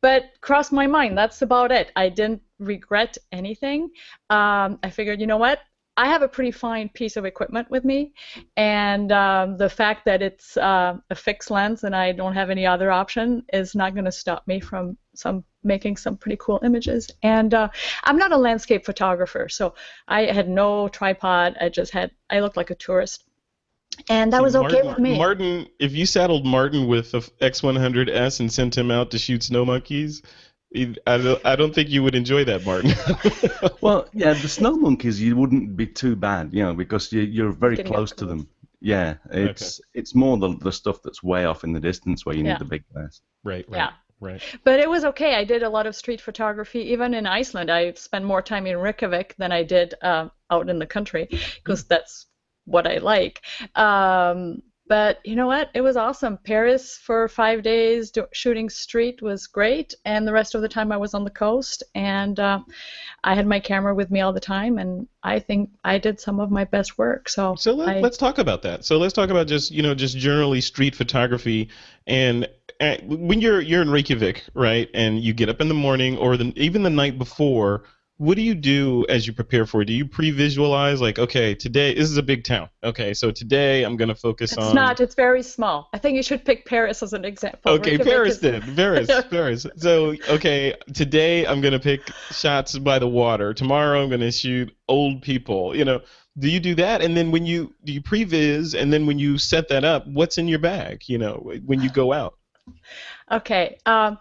But 0.00 0.22
crossed 0.40 0.72
my 0.72 0.86
mind. 0.86 1.18
That's 1.18 1.42
about 1.42 1.70
it. 1.72 1.90
I 1.96 2.08
didn't 2.08 2.40
regret 2.58 3.18
anything. 3.32 3.90
Um, 4.30 4.78
I 4.82 4.90
figured, 4.90 5.20
you 5.20 5.26
know 5.26 5.36
what? 5.36 5.58
I 5.98 6.06
have 6.06 6.22
a 6.22 6.28
pretty 6.28 6.52
fine 6.52 6.88
piece 6.90 7.16
of 7.16 7.24
equipment 7.24 7.68
with 7.70 7.84
me, 7.84 8.12
and 8.56 9.10
um, 9.10 9.56
the 9.56 9.68
fact 9.68 10.04
that 10.04 10.22
it's 10.22 10.56
uh, 10.56 10.96
a 11.10 11.14
fixed 11.16 11.50
lens 11.50 11.82
and 11.82 11.94
I 11.94 12.12
don't 12.12 12.34
have 12.34 12.50
any 12.50 12.64
other 12.64 12.92
option 12.92 13.42
is 13.52 13.74
not 13.74 13.94
going 13.94 14.04
to 14.04 14.12
stop 14.12 14.46
me 14.46 14.60
from 14.60 14.96
some 15.16 15.42
making 15.64 15.96
some 15.96 16.16
pretty 16.16 16.36
cool 16.40 16.60
images. 16.62 17.10
And 17.24 17.52
uh, 17.52 17.68
I'm 18.04 18.16
not 18.16 18.30
a 18.30 18.36
landscape 18.36 18.86
photographer, 18.86 19.48
so 19.48 19.74
I 20.06 20.26
had 20.26 20.48
no 20.48 20.86
tripod. 20.86 21.56
I 21.60 21.68
just 21.68 21.92
had 21.92 22.12
I 22.30 22.38
looked 22.38 22.56
like 22.56 22.70
a 22.70 22.76
tourist, 22.76 23.24
and 24.08 24.32
that 24.32 24.40
was 24.40 24.54
okay 24.54 24.82
with 24.82 25.00
me. 25.00 25.18
Martin, 25.18 25.66
if 25.80 25.92
you 25.92 26.06
saddled 26.06 26.46
Martin 26.46 26.86
with 26.86 27.10
the 27.10 27.22
X100S 27.42 28.38
and 28.38 28.52
sent 28.52 28.78
him 28.78 28.92
out 28.92 29.10
to 29.10 29.18
shoot 29.18 29.42
snow 29.42 29.64
monkeys, 29.64 30.22
I 30.74 31.54
don't, 31.56 31.74
think 31.74 31.88
you 31.88 32.02
would 32.02 32.14
enjoy 32.14 32.44
that, 32.44 32.64
Martin. 32.64 32.92
Well, 33.80 34.06
yeah, 34.12 34.34
the 34.34 34.48
snow 34.48 34.76
monkeys 34.76 35.20
you 35.20 35.36
wouldn't 35.36 35.76
be 35.76 35.86
too 35.86 36.14
bad, 36.14 36.52
you 36.52 36.62
know, 36.62 36.74
because 36.74 37.12
you, 37.12 37.22
you're 37.22 37.52
very 37.52 37.76
Getting 37.76 37.92
close 37.92 38.10
to 38.10 38.16
close. 38.26 38.28
them. 38.28 38.48
Yeah, 38.80 39.14
it's 39.30 39.80
it's 39.94 40.14
more 40.14 40.36
the 40.38 40.56
the 40.58 40.70
stuff 40.70 41.02
that's 41.02 41.22
way 41.22 41.44
off 41.46 41.64
in 41.64 41.72
the 41.72 41.80
distance 41.80 42.24
where 42.24 42.36
you 42.36 42.42
need 42.42 42.50
Yeah. 42.50 42.58
the 42.58 42.64
big 42.64 42.84
glass. 42.92 43.20
right, 43.44 43.64
right, 43.68 43.78
Yeah. 43.78 43.90
right. 44.20 44.42
But 44.62 44.78
it 44.78 44.88
was 44.88 45.04
okay. 45.04 45.34
I 45.34 45.44
did 45.44 45.62
a 45.62 45.68
lot 45.70 45.86
of 45.86 45.96
street 45.96 46.20
photography. 46.20 46.80
Even 46.92 47.14
in 47.14 47.26
Iceland, 47.26 47.70
I 47.70 47.92
spent 47.94 48.24
more 48.24 48.42
time 48.42 48.66
in 48.66 48.76
Reykjavik 48.76 49.34
than 49.38 49.50
I 49.52 49.62
did 49.64 49.94
uh, 50.02 50.28
out 50.50 50.68
in 50.68 50.78
the 50.78 50.86
country 50.86 51.28
because 51.56 51.84
that's 51.84 52.26
what 52.66 52.86
I 52.86 52.98
like. 52.98 53.40
Um, 53.74 54.62
but 54.88 55.18
you 55.24 55.36
know 55.36 55.46
what? 55.46 55.70
It 55.74 55.80
was 55.82 55.96
awesome. 55.96 56.38
Paris 56.38 56.96
for 56.96 57.28
five 57.28 57.62
days 57.62 58.10
do- 58.10 58.26
shooting 58.32 58.68
street 58.70 59.20
was 59.22 59.46
great, 59.46 59.94
and 60.04 60.26
the 60.26 60.32
rest 60.32 60.54
of 60.54 60.62
the 60.62 60.68
time 60.68 60.90
I 60.92 60.96
was 60.96 61.14
on 61.14 61.24
the 61.24 61.30
coast, 61.30 61.82
and 61.94 62.38
uh, 62.40 62.60
I 63.24 63.34
had 63.34 63.46
my 63.46 63.60
camera 63.60 63.94
with 63.94 64.10
me 64.10 64.20
all 64.20 64.32
the 64.32 64.40
time, 64.40 64.78
and 64.78 65.06
I 65.22 65.38
think 65.40 65.70
I 65.84 65.98
did 65.98 66.20
some 66.20 66.40
of 66.40 66.50
my 66.50 66.64
best 66.64 66.98
work. 66.98 67.28
So, 67.28 67.54
So 67.56 67.74
let, 67.74 68.02
let's 68.02 68.16
talk 68.16 68.38
about 68.38 68.62
that. 68.62 68.84
So 68.84 68.98
let's 68.98 69.12
talk 69.12 69.30
about 69.30 69.46
just 69.46 69.70
you 69.70 69.82
know 69.82 69.94
just 69.94 70.16
generally 70.16 70.60
street 70.60 70.94
photography 70.96 71.68
and. 72.06 72.48
uh, 72.80 72.96
When 73.04 73.40
you're 73.40 73.60
you're 73.60 73.82
in 73.82 73.90
Reykjavik, 73.90 74.44
right, 74.54 74.88
and 74.94 75.20
you 75.20 75.32
get 75.34 75.48
up 75.48 75.60
in 75.60 75.68
the 75.68 75.74
morning 75.74 76.16
or 76.16 76.36
the, 76.36 76.52
even 76.56 76.82
the 76.82 76.90
night 76.90 77.18
before, 77.18 77.82
what 78.18 78.34
do 78.36 78.42
you 78.42 78.54
do 78.54 79.06
as 79.08 79.26
you 79.28 79.32
prepare 79.32 79.64
for 79.64 79.82
it? 79.82 79.84
Do 79.86 79.92
you 79.92 80.04
pre-visualize 80.04 81.00
like, 81.00 81.20
okay, 81.20 81.54
today 81.54 81.94
this 81.94 82.10
is 82.10 82.16
a 82.16 82.22
big 82.22 82.42
town. 82.42 82.68
Okay, 82.82 83.14
so 83.14 83.30
today 83.30 83.84
I'm 83.84 83.96
gonna 83.96 84.14
focus 84.14 84.52
it's 84.52 84.58
on. 84.58 84.66
It's 84.66 84.74
not. 84.74 85.00
It's 85.00 85.14
very 85.14 85.42
small. 85.42 85.88
I 85.92 85.98
think 85.98 86.16
you 86.16 86.24
should 86.24 86.44
pick 86.44 86.66
Paris 86.66 87.02
as 87.02 87.12
an 87.12 87.24
example. 87.24 87.72
Okay, 87.72 87.96
Paris 87.96 88.34
is- 88.34 88.40
then. 88.40 88.74
Paris, 88.74 89.08
Paris. 89.30 89.66
So, 89.76 90.16
okay, 90.28 90.74
today 90.94 91.46
I'm 91.46 91.60
gonna 91.60 91.78
pick 91.78 92.10
shots 92.32 92.76
by 92.76 92.98
the 92.98 93.08
water. 93.08 93.54
Tomorrow 93.54 94.02
I'm 94.02 94.10
gonna 94.10 94.32
shoot 94.32 94.74
old 94.88 95.22
people. 95.22 95.76
You 95.76 95.84
know, 95.84 96.00
do 96.38 96.50
you 96.50 96.58
do 96.58 96.74
that? 96.74 97.02
And 97.02 97.16
then 97.16 97.30
when 97.30 97.46
you 97.46 97.72
do 97.84 97.92
you 97.92 98.02
previs, 98.02 98.74
and 98.74 98.92
then 98.92 99.06
when 99.06 99.20
you 99.20 99.38
set 99.38 99.68
that 99.68 99.84
up, 99.84 100.08
what's 100.08 100.38
in 100.38 100.48
your 100.48 100.58
bag? 100.58 101.02
You 101.06 101.18
know, 101.18 101.52
when 101.64 101.80
you 101.80 101.90
go 101.90 102.12
out. 102.12 102.34
Okay. 103.30 103.76
Um, 103.84 104.18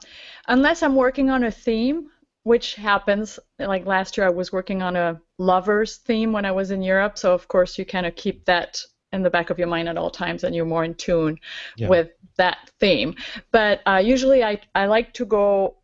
unless 0.49 0.83
I'm 0.83 0.95
working 0.95 1.29
on 1.29 1.45
a 1.45 1.51
theme, 1.51 2.09
which 2.47 2.75
happens, 2.75 3.39
like 3.59 3.85
last 3.85 4.15
year 4.15 4.25
I 4.25 4.29
was 4.29 4.53
working 4.53 4.81
on 4.81 4.95
a 4.95 5.19
lovers 5.37 5.97
theme 5.97 6.31
when 6.31 6.45
I 6.45 6.51
was 6.53 6.71
in 6.71 6.81
Europe, 6.81 7.17
so 7.17 7.33
of 7.33 7.49
course 7.49 7.77
you 7.77 7.85
kind 7.85 8.05
of 8.05 8.15
keep 8.15 8.45
that 8.45 8.81
in 9.11 9.21
the 9.21 9.29
back 9.29 9.49
of 9.49 9.59
your 9.59 9.67
mind 9.67 9.89
at 9.89 9.97
all 9.97 10.09
times 10.09 10.45
and 10.45 10.55
you're 10.55 10.73
more 10.73 10.85
in 10.85 10.95
tune 10.95 11.37
Yeah. 11.75 11.89
with 11.89 12.09
that 12.37 12.71
theme. 12.79 13.15
But 13.51 13.81
uh, 13.85 14.01
usually 14.01 14.45
I, 14.45 14.61
I 14.73 14.85
like 14.85 15.13
to 15.15 15.25
go 15.25 15.75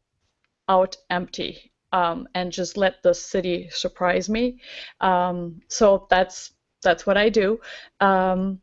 out 0.70 0.96
empty 1.10 1.74
um, 1.92 2.30
and 2.34 2.50
just 2.50 2.78
let 2.78 3.04
the 3.04 3.14
city 3.14 3.68
surprise 3.70 4.30
me. 4.30 4.62
Um, 5.02 5.60
so 5.68 6.08
that's 6.10 6.54
that's 6.82 7.06
what 7.06 7.18
I 7.18 7.28
do. 7.28 7.60
Um, 8.00 8.62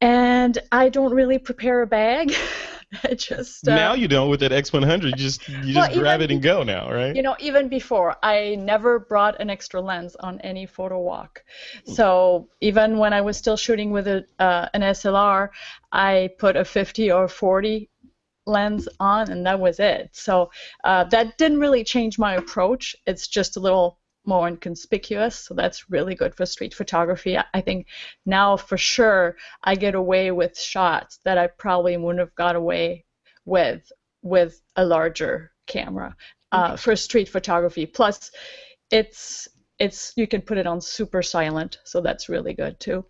and 0.00 0.56
I 0.70 0.88
don't 0.88 1.14
really 1.14 1.38
prepare 1.38 1.82
a 1.82 1.86
bag. 1.86 2.32
I 3.04 3.14
just 3.14 3.68
uh, 3.68 3.74
now 3.74 3.92
you 3.94 4.08
don't 4.08 4.30
with 4.30 4.40
that 4.40 4.52
X100. 4.52 5.04
You 5.04 5.12
just 5.12 5.48
you 5.48 5.74
Well, 5.74 5.86
just 5.86 5.98
grab 5.98 6.20
it 6.20 6.30
and 6.30 6.42
go 6.42 6.62
now, 6.62 6.90
right? 6.92 7.14
you 7.16 7.22
know, 7.22 7.36
even 7.40 7.68
before, 7.68 8.16
I 8.22 8.54
never 8.56 8.98
brought 8.98 9.40
an 9.40 9.50
extra 9.50 9.80
lens 9.80 10.16
on 10.16 10.40
any 10.42 10.66
photo 10.66 11.00
walk. 11.00 11.42
So 11.84 12.48
even 12.60 12.98
when 12.98 13.12
I 13.12 13.20
was 13.20 13.36
still 13.36 13.56
shooting 13.56 13.90
with 13.90 14.06
a, 14.08 14.24
uh, 14.38 14.68
an 14.74 14.82
SLR, 14.82 15.50
I 15.92 16.30
put 16.38 16.56
a 16.56 16.64
50 16.64 17.10
or 17.10 17.28
40 17.28 17.90
lens 18.46 18.88
on, 19.00 19.30
and 19.30 19.46
that 19.46 19.60
was 19.60 19.80
it. 19.80 20.10
So 20.12 20.50
uh, 20.84 21.04
that 21.04 21.36
didn't 21.38 21.60
really 21.60 21.84
change 21.84 22.18
my 22.18 22.34
approach. 22.34 22.96
It's 23.06 23.28
just 23.28 23.56
a 23.56 23.60
little 23.60 23.97
more 24.28 24.46
inconspicuous. 24.48 25.36
So 25.38 25.54
that's 25.54 25.90
really 25.90 26.14
good 26.14 26.34
for 26.34 26.46
street 26.46 26.74
photography. 26.74 27.36
I- 27.38 27.60
think 27.62 27.86
now 28.24 28.56
for 28.56 28.78
sure 28.78 29.36
I 29.64 29.74
get 29.74 29.94
away 29.94 30.30
with 30.30 30.58
shots 30.58 31.18
that 31.24 31.38
I 31.38 31.48
probably 31.48 31.96
wouldn't 31.96 32.20
have 32.20 32.34
got 32.34 32.56
away 32.56 33.04
with 33.44 33.90
with 34.22 34.60
a 34.76 34.84
larger 34.84 35.52
camera 35.66 36.14
uh, 36.52 36.76
for 36.76 36.96
street 36.96 37.28
photography. 37.28 37.86
Plus, 37.86 38.30
it's 38.90 39.48
it's 39.78 40.12
you 40.16 40.26
can 40.26 40.42
put 40.42 40.58
it 40.58 40.66
on 40.66 40.80
super 40.80 41.22
silent, 41.22 41.78
so 41.84 42.00
that's 42.00 42.28
really 42.28 42.54
good 42.54 42.78
too. 42.80 43.04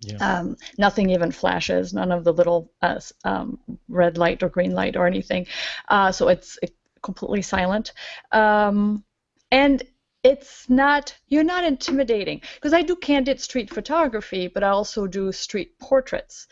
Yeah. 0.00 0.16
Um, 0.20 0.56
nothing 0.78 1.10
even 1.10 1.32
flashes, 1.32 1.94
none 1.94 2.12
of 2.12 2.22
the 2.24 2.32
little 2.32 2.70
uh, 2.82 3.00
um, 3.24 3.58
red 3.88 4.18
light 4.18 4.42
or 4.42 4.48
green 4.50 4.72
light 4.72 4.96
or 4.96 5.06
anything. 5.06 5.46
Uh, 5.88 6.12
so 6.12 6.28
it's 6.28 6.58
it, 6.62 6.74
completely 7.02 7.42
silent. 7.42 7.92
Um, 8.32 9.04
and 9.50 9.82
it's 10.26 10.68
not 10.68 11.16
you're 11.28 11.44
not 11.54 11.62
intimidating 11.62 12.40
because 12.56 12.72
I 12.72 12.82
do 12.82 12.96
candid 12.96 13.40
street 13.40 13.70
photography, 13.72 14.48
but 14.48 14.64
I 14.64 14.70
also 14.70 15.06
do 15.06 15.30
street 15.30 15.78
portraits. 15.78 16.48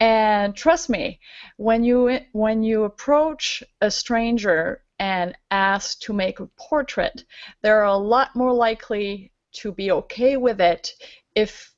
And 0.00 0.56
trust 0.56 0.88
me, 0.88 1.20
when 1.58 1.84
you 1.84 2.20
when 2.32 2.62
you 2.62 2.84
approach 2.84 3.62
a 3.82 3.90
stranger 3.90 4.82
and 4.98 5.36
ask 5.50 6.00
to 6.00 6.12
make 6.14 6.40
a 6.40 6.46
portrait, 6.56 7.24
they're 7.62 7.82
a 7.82 7.96
lot 7.96 8.34
more 8.34 8.54
likely 8.54 9.30
to 9.60 9.72
be 9.72 9.90
okay 9.90 10.38
with 10.38 10.60
it 10.60 10.94
if 11.34 11.74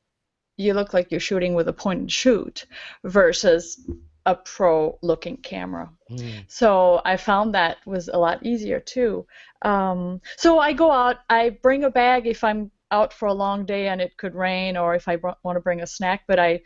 you 0.56 0.72
look 0.74 0.94
like 0.94 1.10
you're 1.10 1.20
shooting 1.20 1.54
with 1.54 1.68
a 1.68 1.72
point 1.72 2.00
and 2.00 2.12
shoot 2.12 2.66
versus 3.02 3.80
a 4.30 4.34
pro 4.36 4.98
looking 5.02 5.36
camera. 5.36 5.90
Mm. 6.10 6.44
So 6.48 7.00
I 7.04 7.16
found 7.16 7.54
that 7.54 7.78
was 7.86 8.08
a 8.08 8.18
lot 8.18 8.44
easier 8.44 8.80
too. 8.80 9.26
Um, 9.62 10.20
so 10.36 10.58
I 10.58 10.72
go 10.72 10.90
out, 10.90 11.16
I 11.28 11.50
bring 11.62 11.84
a 11.84 11.90
bag 11.90 12.26
if 12.26 12.44
I'm 12.44 12.70
out 12.90 13.12
for 13.12 13.26
a 13.26 13.34
long 13.34 13.66
day 13.66 13.88
and 13.88 14.00
it 14.00 14.16
could 14.16 14.34
rain, 14.34 14.76
or 14.76 14.94
if 14.94 15.08
I 15.08 15.16
br- 15.16 15.40
want 15.42 15.56
to 15.56 15.60
bring 15.60 15.80
a 15.80 15.86
snack. 15.86 16.22
But 16.28 16.38
I, 16.38 16.60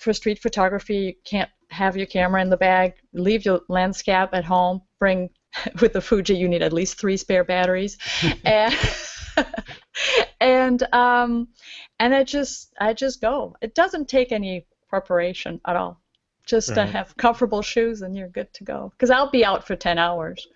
for 0.00 0.12
street 0.12 0.40
photography, 0.40 0.96
you 0.96 1.12
can't 1.24 1.50
have 1.70 1.96
your 1.96 2.06
camera 2.06 2.42
in 2.42 2.50
the 2.50 2.56
bag. 2.56 2.94
Leave 3.12 3.44
your 3.44 3.60
lens 3.68 4.02
cap 4.02 4.30
at 4.32 4.44
home. 4.44 4.82
Bring 4.98 5.30
with 5.80 5.92
the 5.92 6.00
Fuji, 6.00 6.36
you 6.36 6.48
need 6.48 6.62
at 6.62 6.72
least 6.72 6.98
three 6.98 7.16
spare 7.16 7.44
batteries, 7.44 7.96
and 8.44 8.74
and 10.40 10.82
um, 10.92 11.48
and 12.00 12.14
I 12.14 12.24
just 12.24 12.72
I 12.80 12.92
just 12.92 13.20
go. 13.20 13.56
It 13.62 13.74
doesn't 13.74 14.08
take 14.08 14.32
any 14.32 14.66
preparation 14.88 15.60
at 15.66 15.76
all. 15.76 16.03
Just 16.46 16.74
to 16.74 16.84
have 16.84 17.16
comfortable 17.16 17.62
shoes 17.62 18.02
and 18.02 18.14
you're 18.16 18.28
good 18.28 18.52
to 18.54 18.64
go. 18.64 18.92
Because 18.92 19.10
I'll 19.10 19.30
be 19.30 19.44
out 19.44 19.66
for 19.66 19.76
10 19.76 19.98
hours 19.98 20.46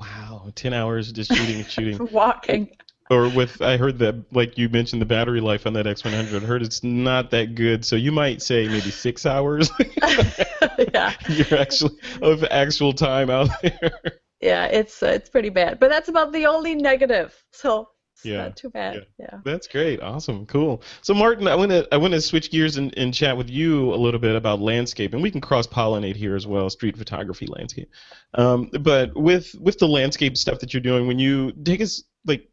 Wow, 0.00 0.50
ten 0.54 0.72
hours 0.72 1.12
just 1.12 1.34
shooting 1.34 1.56
and 1.56 1.70
shooting. 1.70 2.08
walking. 2.12 2.70
or 3.10 3.28
with 3.28 3.60
I 3.60 3.76
heard 3.76 3.98
that 3.98 4.24
like 4.32 4.56
you 4.56 4.68
mentioned 4.68 5.02
the 5.02 5.06
battery 5.06 5.40
life 5.40 5.66
on 5.66 5.74
that 5.74 5.86
X100. 5.86 6.42
I 6.42 6.46
heard 6.46 6.62
it's 6.62 6.82
not 6.82 7.30
that 7.32 7.54
good, 7.54 7.84
so 7.84 7.96
you 7.96 8.10
might 8.10 8.40
say 8.40 8.66
maybe 8.68 8.90
six 8.90 9.26
hours. 9.26 9.70
yeah. 10.94 11.12
You're 11.28 11.58
actually 11.58 11.98
of 12.22 12.44
actual 12.44 12.92
time 12.92 13.28
out 13.28 13.50
there. 13.62 14.00
Yeah, 14.40 14.64
it's 14.66 15.02
uh, 15.02 15.06
it's 15.06 15.28
pretty 15.28 15.50
bad, 15.50 15.78
but 15.78 15.90
that's 15.90 16.08
about 16.08 16.32
the 16.32 16.46
only 16.46 16.74
negative. 16.74 17.36
So 17.52 17.90
Yeah, 18.24 18.44
not 18.44 18.56
too 18.56 18.70
bad. 18.70 19.06
Yeah. 19.18 19.38
That's 19.44 19.66
great. 19.66 20.00
Awesome. 20.00 20.46
Cool. 20.46 20.82
So 21.00 21.14
Martin, 21.14 21.48
I 21.48 21.54
want 21.54 21.70
to 21.70 21.86
I 21.92 21.96
want 21.96 22.14
to 22.14 22.20
switch 22.20 22.50
gears 22.50 22.76
and, 22.76 22.96
and 22.96 23.12
chat 23.12 23.36
with 23.36 23.50
you 23.50 23.92
a 23.92 23.96
little 23.96 24.20
bit 24.20 24.36
about 24.36 24.60
landscape, 24.60 25.14
and 25.14 25.22
we 25.22 25.30
can 25.30 25.40
cross 25.40 25.66
pollinate 25.66 26.16
here 26.16 26.36
as 26.36 26.46
well, 26.46 26.70
street 26.70 26.96
photography, 26.96 27.46
landscape. 27.46 27.90
Um, 28.34 28.70
but 28.80 29.16
with 29.16 29.54
with 29.60 29.78
the 29.78 29.88
landscape 29.88 30.36
stuff 30.36 30.60
that 30.60 30.72
you're 30.72 30.80
doing, 30.80 31.06
when 31.06 31.18
you 31.18 31.52
take 31.52 31.80
us 31.80 32.02
like 32.24 32.48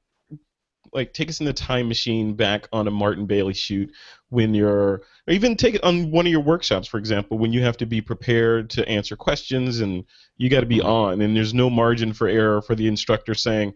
like 0.94 1.14
take 1.14 1.30
us 1.30 1.40
in 1.40 1.46
the 1.46 1.54
time 1.54 1.88
machine 1.88 2.34
back 2.34 2.68
on 2.74 2.88
a 2.88 2.92
Martin 2.92 3.26
Bailey 3.26 3.54
shoot 3.54 3.92
when 4.30 4.54
you're 4.54 4.70
or 4.70 5.04
even 5.28 5.56
take 5.56 5.76
it 5.76 5.84
on 5.84 6.12
one 6.12 6.26
of 6.26 6.32
your 6.32 6.42
workshops 6.42 6.88
for 6.88 6.98
example 6.98 7.38
when 7.38 7.54
you 7.54 7.62
have 7.62 7.78
to 7.78 7.86
be 7.86 8.02
prepared 8.02 8.70
to 8.72 8.88
answer 8.88 9.16
questions 9.16 9.82
and 9.82 10.04
you 10.38 10.50
got 10.50 10.62
to 10.62 10.66
be 10.66 10.82
on 10.82 11.22
and 11.22 11.36
there's 11.36 11.54
no 11.54 11.70
margin 11.70 12.14
for 12.14 12.28
error 12.28 12.62
for 12.62 12.76
the 12.76 12.88
instructor 12.88 13.34
saying 13.34 13.74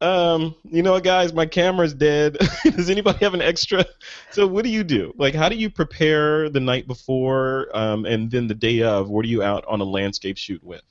um 0.00 0.54
you 0.64 0.82
know 0.82 0.92
what 0.92 1.02
guys? 1.04 1.32
My 1.32 1.46
camera's 1.46 1.94
dead. 1.94 2.36
Does 2.64 2.88
anybody 2.90 3.18
have 3.24 3.34
an 3.34 3.42
extra? 3.42 3.84
So 4.30 4.46
what 4.46 4.64
do 4.64 4.70
you 4.70 4.84
do? 4.84 5.12
Like 5.18 5.34
how 5.34 5.48
do 5.48 5.56
you 5.56 5.70
prepare 5.70 6.48
the 6.48 6.60
night 6.60 6.86
before 6.86 7.68
um, 7.76 8.04
and 8.06 8.30
then 8.30 8.46
the 8.46 8.54
day 8.54 8.82
of? 8.82 9.08
What 9.10 9.24
are 9.24 9.28
you 9.28 9.42
out 9.42 9.64
on 9.66 9.80
a 9.80 9.84
landscape 9.84 10.38
shoot 10.38 10.62
with? 10.62 10.82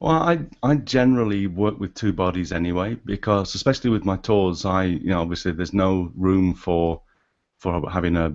Well, 0.00 0.12
I 0.12 0.46
I 0.62 0.76
generally 0.76 1.46
work 1.46 1.80
with 1.80 1.94
two 1.94 2.12
bodies 2.12 2.52
anyway 2.52 2.94
because 3.04 3.54
especially 3.54 3.90
with 3.90 4.04
my 4.04 4.16
tours, 4.16 4.64
I 4.64 4.84
you 4.84 5.08
know 5.10 5.20
obviously 5.22 5.52
there's 5.52 5.72
no 5.72 6.12
room 6.14 6.54
for 6.54 7.02
for 7.58 7.90
having 7.90 8.16
a 8.16 8.34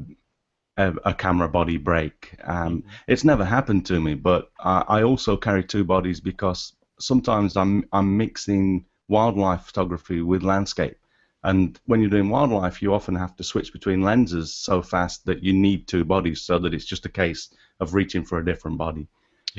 a, 0.78 0.96
a 1.06 1.14
camera 1.14 1.50
body 1.50 1.78
break. 1.78 2.36
Um, 2.44 2.84
It's 3.08 3.24
never 3.26 3.46
happened 3.46 3.86
to 3.88 4.00
me, 4.02 4.16
but 4.16 4.52
I, 4.60 4.84
I 4.88 5.04
also 5.04 5.38
carry 5.38 5.64
two 5.64 5.84
bodies 5.86 6.20
because 6.22 6.76
sometimes 7.00 7.58
I'm 7.58 7.86
I'm 7.94 8.18
mixing 8.18 8.86
wildlife 9.10 9.64
photography 9.64 10.22
with 10.22 10.44
landscape. 10.44 10.98
And 11.44 11.80
when 11.86 12.02
you're 12.02 12.10
doing 12.10 12.30
wildlife, 12.30 12.82
you 12.82 12.94
often 12.94 13.16
have 13.16 13.36
to 13.38 13.44
switch 13.44 13.72
between 13.74 14.02
lenses 14.02 14.54
so 14.54 14.82
fast 14.82 15.26
that 15.26 15.44
you 15.44 15.54
need 15.54 15.88
two 15.88 16.04
bodies, 16.04 16.42
so 16.42 16.60
that 16.60 16.74
it's 16.74 16.86
just 16.86 17.06
a 17.06 17.10
case 17.10 17.54
of 17.80 17.94
reaching 17.94 18.24
for 18.26 18.40
a 18.40 18.46
different 18.46 18.78
body. 18.78 19.08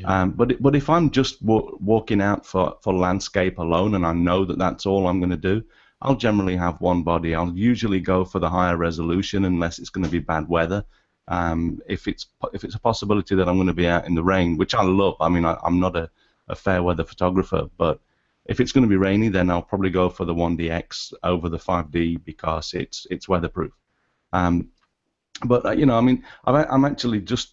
Um, 0.05 0.31
but 0.31 0.63
but 0.63 0.77
if 0.77 0.89
I'm 0.89 1.11
just 1.11 1.43
wa- 1.43 1.73
walking 1.81 2.21
out 2.21 2.47
for, 2.47 2.77
for 2.83 2.95
landscape 2.95 3.59
alone 3.59 3.95
and 3.97 4.07
I 4.07 4.13
know 4.13 4.45
that 4.45 4.59
that's 4.59 4.87
all 4.87 5.07
I'm 5.07 5.21
going 5.21 5.31
to 5.31 5.37
do, 5.37 5.63
I'll 6.03 6.15
generally 6.15 6.57
have 6.57 6.81
one 6.81 7.03
body. 7.03 7.35
I'll 7.35 7.53
usually 7.53 8.01
go 8.01 8.25
for 8.25 8.39
the 8.39 8.49
higher 8.49 8.77
resolution 8.77 9.45
unless 9.45 9.79
it's 9.79 9.91
going 9.91 10.05
to 10.05 10.11
be 10.11 10.21
bad 10.21 10.49
weather. 10.49 10.85
Um, 11.29 11.81
if 11.89 12.09
it's 12.09 12.27
if 12.53 12.65
it's 12.65 12.75
a 12.75 12.81
possibility 12.81 13.35
that 13.35 13.49
I'm 13.49 13.57
going 13.57 13.67
to 13.67 13.73
be 13.73 13.89
out 13.89 14.07
in 14.07 14.15
the 14.15 14.23
rain, 14.23 14.57
which 14.57 14.75
I 14.75 14.83
love. 14.83 15.17
I 15.21 15.29
mean, 15.29 15.45
I, 15.45 15.59
I'm 15.63 15.81
not 15.81 15.97
a, 15.97 16.09
a 16.49 16.55
fair 16.55 16.83
weather 16.83 17.05
photographer, 17.05 17.69
but 17.77 18.01
if 18.47 18.61
it's 18.61 18.73
going 18.73 18.83
to 18.83 18.89
be 18.89 18.97
rainy, 18.97 19.29
then 19.29 19.51
I'll 19.51 19.63
probably 19.63 19.91
go 19.91 20.09
for 20.09 20.25
the 20.25 20.35
1DX 20.35 21.13
over 21.23 21.49
the 21.49 21.59
5D 21.59 22.25
because 22.25 22.75
it's 22.75 23.07
it's 23.11 23.29
weatherproof. 23.29 23.73
Um, 24.33 24.71
but 25.45 25.65
uh, 25.67 25.71
you 25.73 25.87
know, 25.87 25.97
I 25.97 26.01
mean, 26.01 26.25
I've, 26.45 26.67
I'm 26.71 26.85
actually 26.85 27.21
just 27.21 27.53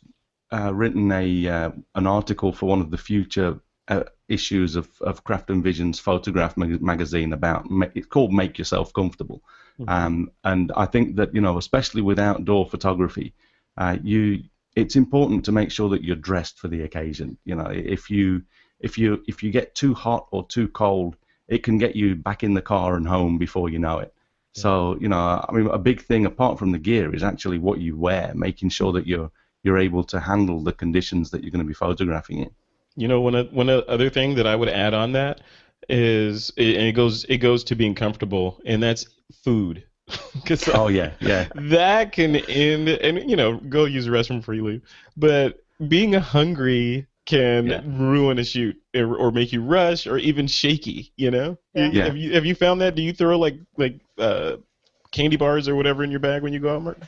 uh, 0.52 0.74
written 0.74 1.12
a 1.12 1.48
uh, 1.48 1.72
an 1.96 2.08
article 2.08 2.52
for 2.52 2.68
one 2.68 2.82
of 2.82 2.92
the 2.92 2.98
future 2.98 3.60
uh, 3.88 4.04
issues 4.28 4.76
of, 4.76 4.90
of 5.02 5.24
Craft 5.24 5.50
and 5.50 5.64
Vision's 5.64 6.00
photograph 6.00 6.58
mag- 6.58 6.82
magazine 6.82 7.34
about 7.34 7.66
it's 7.96 8.08
called 8.08 8.34
Make 8.34 8.58
Yourself 8.58 8.94
Comfortable, 8.94 9.42
um, 9.88 10.32
and 10.44 10.72
I 10.76 10.86
think 10.86 11.16
that 11.18 11.34
you 11.34 11.42
know, 11.42 11.58
especially 11.58 12.02
with 12.02 12.20
outdoor 12.20 12.66
photography, 12.66 13.34
uh, 13.78 13.98
you 14.04 14.44
it's 14.76 14.96
important 14.96 15.44
to 15.46 15.52
make 15.52 15.72
sure 15.72 15.90
that 15.90 16.04
you're 16.04 16.16
dressed 16.16 16.60
for 16.60 16.68
the 16.68 16.84
occasion. 16.84 17.38
You 17.46 17.56
know, 17.56 17.66
if 17.66 18.10
you 18.10 18.44
if 18.80 18.98
you 18.98 19.24
if 19.28 19.44
you 19.44 19.52
get 19.52 19.76
too 19.76 19.94
hot 19.94 20.28
or 20.32 20.46
too 20.48 20.68
cold, 20.68 21.16
it 21.48 21.64
can 21.64 21.78
get 21.78 21.96
you 21.96 22.16
back 22.16 22.44
in 22.44 22.54
the 22.54 22.62
car 22.62 22.96
and 22.96 23.08
home 23.08 23.38
before 23.38 23.70
you 23.70 23.80
know 23.80 24.00
it. 24.00 24.14
So 24.54 24.98
you 25.00 25.08
know, 25.08 25.46
I 25.48 25.52
mean, 25.52 25.68
a 25.68 25.78
big 25.78 26.02
thing 26.02 26.26
apart 26.26 26.58
from 26.58 26.72
the 26.72 26.80
gear 26.80 27.14
is 27.14 27.24
actually 27.24 27.60
what 27.60 27.80
you 27.80 27.96
wear, 27.96 28.34
making 28.34 28.70
sure 28.70 28.92
that 28.94 29.06
you're 29.06 29.30
you're 29.64 29.78
able 29.78 30.04
to 30.06 30.20
handle 30.20 30.64
the 30.64 30.74
conditions 30.74 31.30
that 31.32 31.44
you're 31.44 31.52
going 31.52 31.64
to 31.64 31.68
be 31.68 31.74
photographing 31.74 32.40
in. 32.40 32.52
You 32.96 33.08
know, 33.08 33.22
one 33.22 33.36
one 33.52 33.70
other 33.70 34.10
thing 34.10 34.36
that 34.36 34.48
I 34.48 34.56
would 34.56 34.70
add 34.70 34.94
on 34.96 35.12
that 35.12 35.42
is, 35.90 36.52
and 36.58 36.68
it 36.68 36.94
goes 36.94 37.24
it 37.26 37.38
goes 37.38 37.64
to 37.66 37.76
being 37.76 37.94
comfortable, 37.94 38.60
and 38.66 38.82
that's 38.82 39.08
food. 39.44 39.84
Oh 40.74 40.88
yeah, 40.88 41.12
yeah, 41.20 41.50
that 41.56 42.14
can 42.14 42.38
end, 42.38 42.88
and 42.88 43.30
you 43.30 43.36
know, 43.36 43.58
go 43.58 43.84
use 43.84 44.06
the 44.06 44.12
restroom 44.12 44.42
freely. 44.42 44.82
But 45.18 45.64
being 45.88 46.14
hungry 46.14 47.06
can 47.28 47.68
Yeah. 47.68 47.82
ruin 47.86 48.40
a 48.40 48.44
shoot, 48.44 48.76
or, 48.96 49.16
or 49.16 49.32
make 49.32 49.54
you 49.54 49.62
rush, 49.62 50.08
or 50.08 50.18
even 50.18 50.48
shaky. 50.48 51.12
You 51.18 51.30
know, 51.30 51.58
Yeah. 51.76 51.90
Yeah. 51.92 52.04
have 52.06 52.18
you 52.18 52.34
have 52.34 52.46
you 52.46 52.56
found 52.56 52.82
that? 52.82 52.96
Do 52.96 53.04
you 53.04 53.14
throw 53.14 53.38
like 53.38 53.60
like 53.78 54.00
uh, 54.18 54.58
candy 55.12 55.38
bars 55.38 55.68
or 55.68 55.76
whatever 55.76 56.04
in 56.04 56.10
your 56.10 56.20
bag 56.20 56.42
when 56.42 56.54
you 56.54 56.60
go 56.60 56.76
out, 56.76 56.82
Martin? 56.82 57.08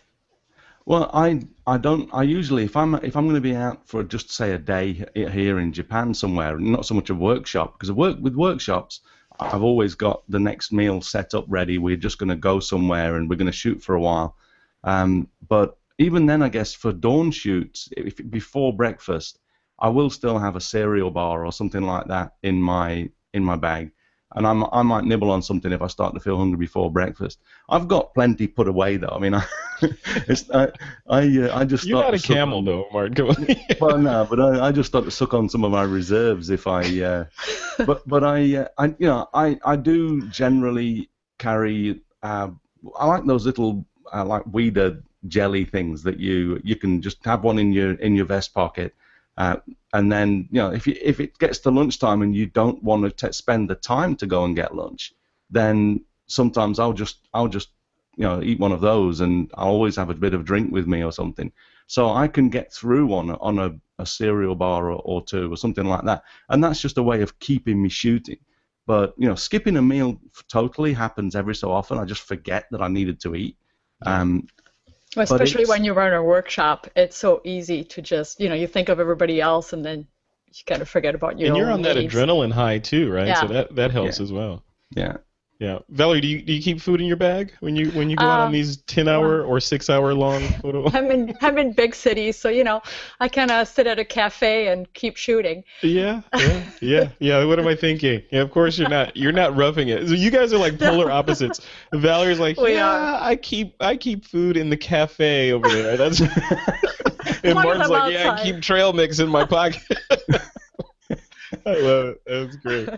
Well, 0.86 1.10
I 1.14 1.42
I 1.66 1.78
don't 1.78 2.10
I 2.14 2.24
usually 2.24 2.64
if 2.66 2.76
I'm 2.76 2.96
if 2.96 3.16
I'm 3.16 3.26
going 3.26 3.36
to 3.36 3.42
be 3.42 3.56
out 3.56 3.88
for 3.88 4.04
just 4.04 4.32
say 4.32 4.52
a 4.52 4.58
day 4.58 5.06
here 5.16 5.60
in 5.60 5.72
Japan 5.74 6.14
somewhere, 6.14 6.60
not 6.60 6.86
so 6.86 6.96
much 6.96 7.10
a 7.10 7.16
workshop 7.16 7.74
because 7.74 7.92
work 7.92 8.18
with 8.20 8.36
workshops, 8.36 9.02
I've 9.40 9.64
always 9.64 9.96
got 9.96 10.24
the 10.30 10.40
next 10.40 10.72
meal 10.74 11.02
set 11.02 11.34
up 11.34 11.46
ready. 11.48 11.78
We're 11.78 11.96
just 11.96 12.18
going 12.18 12.30
to 12.30 12.36
go 12.36 12.60
somewhere 12.60 13.16
and 13.16 13.30
we're 13.30 13.38
going 13.38 13.52
to 13.52 13.52
shoot 13.64 13.82
for 13.82 13.96
a 13.96 14.02
while. 14.02 14.36
Um, 14.84 15.28
but 15.48 15.78
even 15.98 16.26
then, 16.26 16.42
I 16.42 16.50
guess 16.50 16.74
for 16.74 16.92
dawn 16.92 17.32
shoots, 17.32 17.90
if 17.96 18.20
before 18.30 18.76
breakfast, 18.76 19.40
I 19.82 19.90
will 19.90 20.10
still 20.10 20.38
have 20.40 20.56
a 20.56 20.62
cereal 20.62 21.12
bar 21.12 21.46
or 21.46 21.52
something 21.52 21.82
like 21.84 22.08
that 22.08 22.34
in 22.44 22.62
my 22.62 23.10
in 23.34 23.44
my 23.44 23.56
bag, 23.56 23.92
and 24.36 24.46
I'm, 24.46 24.64
I 24.72 24.82
might 24.82 25.04
nibble 25.06 25.32
on 25.32 25.42
something 25.42 25.72
if 25.72 25.82
I 25.82 25.88
start 25.88 26.14
to 26.14 26.20
feel 26.20 26.38
hungry 26.38 26.58
before 26.58 26.92
breakfast. 26.92 27.40
I've 27.70 27.88
got 27.88 28.14
plenty 28.14 28.48
put 28.48 28.68
away 28.68 28.98
though. 28.98 29.14
I 29.16 29.20
mean, 29.20 29.34
I, 29.34 29.46
it's, 29.82 30.50
I 30.52 30.70
I, 31.08 31.22
uh, 31.38 31.58
I 31.60 31.66
just 31.66 31.86
You're 31.86 32.02
not 32.02 32.14
a 32.14 32.20
camel 32.20 32.60
on- 32.60 32.66
though, 32.66 32.86
Martin. 32.94 33.14
Come 33.16 33.30
on. 33.30 33.48
well, 33.80 33.98
no, 33.98 34.28
but 34.30 34.40
I, 34.40 34.68
I 34.68 34.72
just 34.72 34.88
start 34.90 35.06
to 35.06 35.12
suck 35.12 35.34
on 35.34 35.50
some 35.50 35.64
of 35.64 35.72
my 35.72 35.84
reserves 35.84 36.50
if 36.50 36.68
I. 36.68 37.02
Uh, 37.02 37.26
but 37.86 38.08
but 38.08 38.24
I, 38.24 38.56
uh, 38.58 38.68
I 38.78 38.86
you 39.00 39.08
know 39.08 39.28
I, 39.34 39.60
I 39.66 39.76
do 39.76 40.28
generally 40.30 41.10
carry. 41.38 42.02
Uh, 42.22 42.50
I 42.98 43.06
like 43.06 43.26
those 43.26 43.46
little 43.46 43.86
uh, 44.14 44.26
like 44.26 44.44
Weider 44.46 45.02
jelly 45.28 45.66
things 45.66 46.02
that 46.04 46.20
you 46.20 46.60
you 46.64 46.76
can 46.76 47.02
just 47.02 47.24
have 47.26 47.44
one 47.44 47.60
in 47.60 47.72
your 47.72 47.94
in 47.94 48.16
your 48.16 48.26
vest 48.26 48.54
pocket. 48.54 48.94
Uh, 49.40 49.58
and 49.94 50.12
then 50.12 50.48
you 50.52 50.62
know 50.62 50.72
if 50.72 50.86
you, 50.86 50.96
if 51.02 51.20
it 51.20 51.38
gets 51.40 51.60
to 51.60 51.72
lunchtime 51.72 52.22
and 52.22 52.36
you 52.36 52.46
don't 52.46 52.84
want 52.84 53.04
to 53.04 53.28
t- 53.28 53.34
spend 53.34 53.70
the 53.70 53.76
time 53.76 54.16
to 54.18 54.28
go 54.28 54.44
and 54.44 54.56
get 54.56 54.76
lunch, 54.76 55.14
then 55.50 56.04
sometimes 56.28 56.78
I'll 56.78 56.94
just 56.94 57.28
I'll 57.34 57.48
just 57.48 57.70
you 58.18 58.26
know 58.26 58.44
eat 58.44 58.60
one 58.60 58.74
of 58.74 58.82
those 58.82 59.22
and 59.22 59.50
I'll 59.56 59.70
always 59.70 59.96
have 59.96 60.12
a 60.12 60.14
bit 60.14 60.36
of 60.36 60.46
drink 60.46 60.72
with 60.72 60.88
me 60.88 61.04
or 61.04 61.12
something 61.12 61.52
so 61.90 62.12
I 62.12 62.28
can 62.28 62.50
get 62.50 62.72
through 62.72 63.12
on 63.16 63.32
a, 63.32 63.38
on 63.40 63.58
a, 63.58 63.72
a 63.98 64.06
cereal 64.06 64.54
bar 64.54 64.92
or, 64.92 65.02
or 65.04 65.24
two 65.26 65.52
or 65.52 65.58
something 65.58 65.86
like 65.86 66.06
that, 66.06 66.24
and 66.50 66.64
that's 66.64 66.80
just 66.80 67.00
a 67.00 67.04
way 67.04 67.24
of 67.24 67.40
keeping 67.40 67.82
me 67.82 67.90
shooting. 67.90 68.38
But 68.86 69.16
you 69.18 69.28
know, 69.28 69.36
skipping 69.36 69.76
a 69.76 69.82
meal 69.82 70.22
totally 70.48 70.94
happens 70.94 71.36
every 71.36 71.56
so 71.56 71.72
often. 71.72 71.98
I 71.98 72.06
just 72.06 72.22
forget 72.22 72.68
that 72.70 72.82
I 72.82 72.90
needed 72.90 73.20
to 73.22 73.36
eat. 73.36 73.58
Um, 74.06 74.48
Well, 75.16 75.24
especially 75.24 75.66
when 75.66 75.84
you 75.84 75.94
run 75.94 76.14
a 76.14 76.22
workshop, 76.24 76.88
it's 76.96 77.18
so 77.18 77.42
easy 77.44 77.84
to 77.84 78.02
just, 78.02 78.40
you 78.40 78.48
know, 78.50 78.56
you 78.56 78.68
think 78.68 78.90
of 78.90 79.00
everybody 79.00 79.42
else 79.42 79.74
and 79.74 79.84
then 79.84 80.08
you 80.48 80.64
kind 80.66 80.82
of 80.82 80.90
forget 80.90 81.16
about 81.16 81.40
your 81.40 81.50
own. 81.50 81.56
and 81.56 81.58
you're 81.58 81.68
own 81.68 81.74
on 81.74 81.82
that 81.84 81.98
adrenaline 81.98 82.52
high 82.52 82.78
too, 82.80 83.12
right? 83.12 83.36
So 83.38 83.48
that 83.48 83.76
that 83.76 83.92
helps 83.92 84.20
Yeah. 84.20 84.24
as 84.24 84.32
well. 84.32 84.64
yeah. 84.96 85.18
Yeah, 85.60 85.80
Valerie, 85.90 86.22
do 86.22 86.28
you 86.30 86.42
do 86.42 86.54
you 86.54 86.62
keep 86.62 86.80
food 86.80 87.02
in 87.02 87.08
your 87.08 87.18
bag 87.18 87.52
when 87.60 87.76
you 87.76 87.92
when 87.92 88.10
you 88.10 88.16
go 88.16 88.24
out 88.24 88.40
on 88.40 88.46
Um, 88.48 88.54
these 88.54 88.78
ten 88.84 89.10
hour 89.10 89.44
or 89.44 89.60
six 89.60 89.90
hour 89.90 90.14
long 90.14 90.42
photo? 90.62 90.90
I'm 90.94 91.12
in 91.12 91.36
I'm 91.42 91.58
in 91.58 91.74
big 91.74 91.94
cities, 91.94 92.38
so 92.38 92.48
you 92.48 92.64
know, 92.64 92.82
I 93.20 93.28
kind 93.28 93.52
of 93.52 93.68
sit 93.68 93.86
at 93.86 94.00
a 94.00 94.06
cafe 94.06 94.70
and 94.70 94.92
keep 94.94 95.18
shooting. 95.18 95.66
yeah, 95.84 96.22
yeah, 96.38 96.64
yeah, 96.82 97.10
yeah. 97.20 97.44
What 97.44 97.60
am 97.60 97.68
I 97.68 97.76
thinking? 97.76 98.22
Yeah, 98.32 98.40
of 98.40 98.52
course 98.52 98.80
you're 98.80 98.88
not 98.88 99.18
you're 99.18 99.34
not 99.34 99.54
roughing 99.58 99.90
it. 99.90 100.08
So 100.08 100.14
you 100.14 100.32
guys 100.32 100.54
are 100.54 100.58
like 100.58 100.80
polar 100.80 101.12
opposites. 101.20 101.60
Valerie's 101.92 102.40
like, 102.40 102.58
We 102.58 102.76
yeah, 102.76 102.88
are. 102.88 103.22
I 103.22 103.36
keep 103.36 103.76
I 103.82 103.98
keep 103.98 104.24
food 104.24 104.56
in 104.56 104.70
the 104.70 104.78
cafe 104.78 105.52
over 105.52 105.68
there. 105.68 105.98
That's 105.98 106.22
and 107.44 107.56
Martin's 107.56 107.84
I'm 107.84 107.90
like, 107.90 108.14
yeah, 108.14 108.32
I 108.32 108.44
keep 108.44 108.62
trail 108.62 108.94
mix 108.94 109.20
in 109.20 109.28
my 109.28 109.44
pocket. 109.44 109.82
I 111.66 111.74
love 111.76 112.06
it. 112.16 112.22
That's 112.26 112.56
great. 112.56 112.90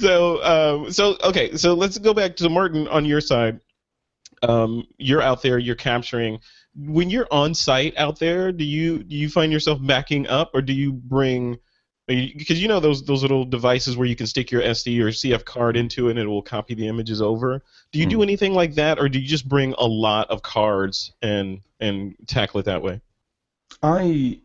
So, 0.00 0.42
um, 0.42 0.92
so 0.92 1.16
okay, 1.22 1.56
so 1.56 1.74
let's 1.74 1.98
go 1.98 2.14
back 2.14 2.36
to 2.36 2.48
Martin 2.48 2.88
on 2.88 3.04
your 3.04 3.20
side. 3.20 3.60
Um, 4.42 4.86
you're 4.98 5.22
out 5.22 5.42
there, 5.42 5.58
you're 5.58 5.74
capturing. 5.74 6.40
When 6.74 7.10
you're 7.10 7.28
on 7.30 7.54
site 7.54 7.94
out 7.98 8.18
there, 8.18 8.52
do 8.52 8.64
you 8.64 9.02
do 9.02 9.16
you 9.16 9.28
find 9.28 9.52
yourself 9.52 9.78
backing 9.82 10.26
up, 10.28 10.50
or 10.54 10.62
do 10.62 10.72
you 10.72 10.92
bring 10.92 11.58
because 12.06 12.60
you 12.60 12.66
know 12.66 12.80
those 12.80 13.04
those 13.04 13.22
little 13.22 13.44
devices 13.44 13.96
where 13.96 14.06
you 14.06 14.16
can 14.16 14.26
stick 14.26 14.50
your 14.50 14.62
SD 14.62 15.00
or 15.00 15.08
CF 15.08 15.44
card 15.44 15.76
into 15.76 16.08
it 16.08 16.12
and 16.12 16.20
it 16.20 16.26
will 16.26 16.42
copy 16.42 16.74
the 16.74 16.88
images 16.88 17.22
over. 17.22 17.62
Do 17.92 17.98
you 17.98 18.06
do 18.06 18.16
Hmm. 18.16 18.22
anything 18.22 18.54
like 18.54 18.74
that, 18.74 18.98
or 18.98 19.08
do 19.08 19.20
you 19.20 19.28
just 19.28 19.48
bring 19.48 19.74
a 19.78 19.86
lot 19.86 20.30
of 20.30 20.42
cards 20.42 21.12
and 21.22 21.60
and 21.80 22.16
tackle 22.26 22.60
it 22.60 22.64
that 22.64 22.82
way? 22.82 23.00
I 23.82 24.40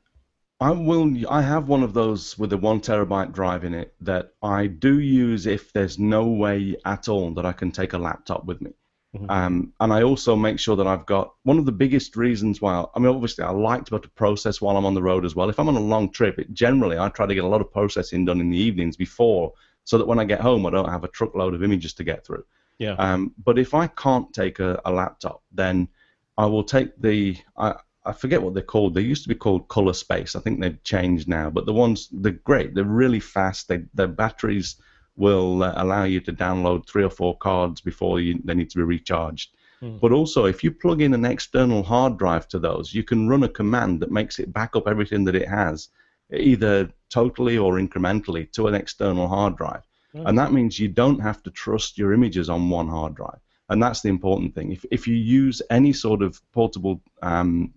I 0.59 0.71
will 0.71 1.11
I 1.29 1.41
have 1.41 1.67
one 1.67 1.83
of 1.83 1.93
those 1.93 2.37
with 2.37 2.53
a 2.53 2.57
one 2.57 2.79
terabyte 2.79 3.33
drive 3.33 3.65
in 3.65 3.73
it 3.73 3.93
that 4.01 4.33
I 4.41 4.67
do 4.67 4.99
use 4.99 5.45
if 5.47 5.73
there's 5.73 5.99
no 5.99 6.27
way 6.27 6.77
at 6.85 7.09
all 7.09 7.33
that 7.33 7.45
I 7.45 7.51
can 7.51 7.71
take 7.71 7.93
a 7.93 7.97
laptop 7.97 8.45
with 8.45 8.61
me. 8.61 8.71
Mhm. 9.15 9.29
Um, 9.29 9.73
and 9.79 9.93
I 9.93 10.03
also 10.03 10.35
make 10.35 10.59
sure 10.59 10.75
that 10.77 10.87
I've 10.87 11.05
got 11.05 11.33
one 11.43 11.57
of 11.57 11.65
the 11.65 11.71
biggest 11.71 12.15
reasons 12.15 12.61
why 12.61 12.85
I 12.95 12.99
mean 12.99 13.13
obviously 13.13 13.43
I 13.43 13.51
like 13.51 13.85
to 13.85 13.91
be 13.91 13.95
able 13.95 14.03
to 14.03 14.09
process 14.09 14.61
while 14.61 14.77
I'm 14.77 14.85
on 14.85 14.93
the 14.93 15.03
road 15.03 15.25
as 15.25 15.35
well. 15.35 15.49
If 15.49 15.59
I'm 15.59 15.67
on 15.67 15.75
a 15.75 15.79
long 15.79 16.09
trip, 16.11 16.39
it, 16.39 16.53
generally 16.53 16.97
I 16.97 17.09
try 17.09 17.25
to 17.25 17.35
get 17.35 17.43
a 17.43 17.47
lot 17.47 17.61
of 17.61 17.71
processing 17.71 18.25
done 18.25 18.39
in 18.39 18.49
the 18.49 18.57
evenings 18.57 18.95
before 18.95 19.53
so 19.83 19.97
that 19.97 20.07
when 20.07 20.19
I 20.19 20.25
get 20.25 20.41
home 20.41 20.65
I 20.65 20.69
don't 20.69 20.89
have 20.89 21.03
a 21.03 21.09
truckload 21.09 21.53
of 21.53 21.63
images 21.63 21.93
to 21.95 22.03
get 22.05 22.25
through. 22.25 22.45
Yeah. 22.77 22.93
Um, 22.93 23.33
but 23.43 23.59
if 23.59 23.73
I 23.73 23.87
can't 23.87 24.33
take 24.33 24.59
a, 24.59 24.81
a 24.85 24.91
laptop, 24.91 25.43
then 25.51 25.89
I 26.37 26.45
will 26.45 26.63
take 26.63 26.99
the 26.99 27.37
I, 27.57 27.75
I 28.05 28.13
forget 28.13 28.41
what 28.41 28.53
they're 28.53 28.63
called. 28.63 28.93
They 28.93 29.01
used 29.01 29.23
to 29.23 29.29
be 29.29 29.35
called 29.35 29.67
Color 29.67 29.93
Space. 29.93 30.35
I 30.35 30.39
think 30.39 30.59
they've 30.59 30.83
changed 30.83 31.27
now. 31.27 31.49
But 31.49 31.65
the 31.65 31.73
ones 31.73 32.09
they're 32.11 32.31
great. 32.31 32.75
They're 32.75 32.83
really 32.83 33.19
fast. 33.19 33.67
They 33.67 33.83
their 33.93 34.07
batteries 34.07 34.75
will 35.17 35.63
uh, 35.63 35.73
allow 35.77 36.03
you 36.03 36.19
to 36.19 36.33
download 36.33 36.87
three 36.87 37.03
or 37.03 37.09
four 37.09 37.37
cards 37.37 37.81
before 37.81 38.19
you, 38.19 38.39
they 38.43 38.53
need 38.53 38.69
to 38.69 38.77
be 38.77 38.83
recharged. 38.83 39.51
Hmm. 39.79 39.97
But 39.97 40.11
also, 40.11 40.45
if 40.45 40.63
you 40.63 40.71
plug 40.71 41.01
in 41.01 41.13
an 41.13 41.25
external 41.25 41.83
hard 41.83 42.17
drive 42.17 42.47
to 42.49 42.59
those, 42.59 42.93
you 42.93 43.03
can 43.03 43.29
run 43.29 43.43
a 43.43 43.49
command 43.49 44.01
that 44.01 44.11
makes 44.11 44.39
it 44.39 44.51
back 44.51 44.75
up 44.75 44.87
everything 44.87 45.23
that 45.25 45.35
it 45.35 45.47
has, 45.47 45.89
either 46.33 46.89
totally 47.09 47.57
or 47.57 47.73
incrementally, 47.75 48.51
to 48.53 48.67
an 48.67 48.75
external 48.75 49.27
hard 49.27 49.55
drive. 49.55 49.83
And 50.13 50.39
that 50.39 50.53
means 50.53 50.79
you 50.79 50.87
don't 50.87 51.19
have 51.19 51.43
to 51.43 51.51
trust 51.51 51.97
your 51.97 52.13
images 52.13 52.49
on 52.49 52.69
one 52.69 52.87
hard 52.87 53.15
drive. 53.15 53.39
And 53.67 53.83
that's 53.83 54.01
the 54.01 54.09
important 54.09 54.55
thing. 54.55 54.71
If, 54.71 54.85
if 54.89 55.07
you 55.07 55.15
use 55.15 55.61
any 55.69 55.91
sort 55.91 56.21
of 56.21 56.39
portable 56.53 57.01
um, 57.21 57.73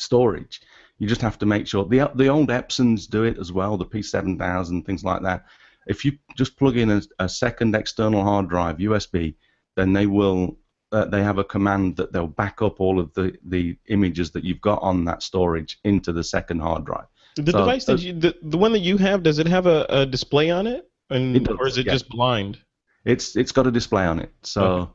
storage, 0.00 0.60
you 0.98 1.06
just 1.08 1.20
have 1.20 1.38
to 1.38 1.46
make 1.46 1.66
sure. 1.66 1.84
The, 1.84 2.10
the 2.14 2.28
old 2.28 2.48
Epsons 2.50 3.06
do 3.08 3.24
it 3.24 3.38
as 3.38 3.52
well, 3.52 3.76
the 3.76 3.84
P7000, 3.86 4.84
things 4.84 5.04
like 5.04 5.22
that. 5.22 5.44
If 5.86 6.04
you 6.04 6.12
just 6.36 6.56
plug 6.58 6.76
in 6.76 6.90
a, 6.90 7.02
a 7.18 7.28
second 7.28 7.74
external 7.74 8.22
hard 8.22 8.48
drive, 8.48 8.78
USB, 8.78 9.34
then 9.76 9.92
they 9.92 10.06
will. 10.06 10.58
Uh, 10.90 11.04
they 11.04 11.22
have 11.22 11.36
a 11.36 11.44
command 11.44 11.96
that 11.96 12.12
they'll 12.14 12.26
back 12.26 12.62
up 12.62 12.80
all 12.80 12.98
of 12.98 13.12
the, 13.12 13.36
the 13.44 13.76
images 13.88 14.30
that 14.30 14.42
you've 14.42 14.60
got 14.62 14.80
on 14.80 15.04
that 15.04 15.22
storage 15.22 15.78
into 15.84 16.14
the 16.14 16.24
second 16.24 16.60
hard 16.60 16.86
drive. 16.86 17.04
The 17.36 17.52
So- 17.52 17.58
device 17.58 17.84
that 17.84 18.00
you 18.00 18.14
the, 18.14 18.34
the 18.40 18.56
one 18.56 18.72
that 18.72 18.78
you 18.78 18.96
have 18.96 19.22
does 19.22 19.38
it 19.38 19.46
have 19.46 19.66
a, 19.66 19.84
a 19.90 20.06
display 20.06 20.50
on 20.50 20.66
it, 20.66 20.90
and 21.10 21.36
It 21.36 21.44
does, 21.44 21.56
or 21.60 21.66
is 21.66 21.76
it 21.76 21.84
yeah. 21.86 21.92
just 21.92 22.08
blind? 22.08 22.58
It's 23.04 23.36
it's 23.36 23.52
got 23.52 23.66
a 23.66 23.70
display 23.70 24.04
on 24.06 24.18
it. 24.18 24.32
So 24.42 24.62
Okay. 24.64 24.90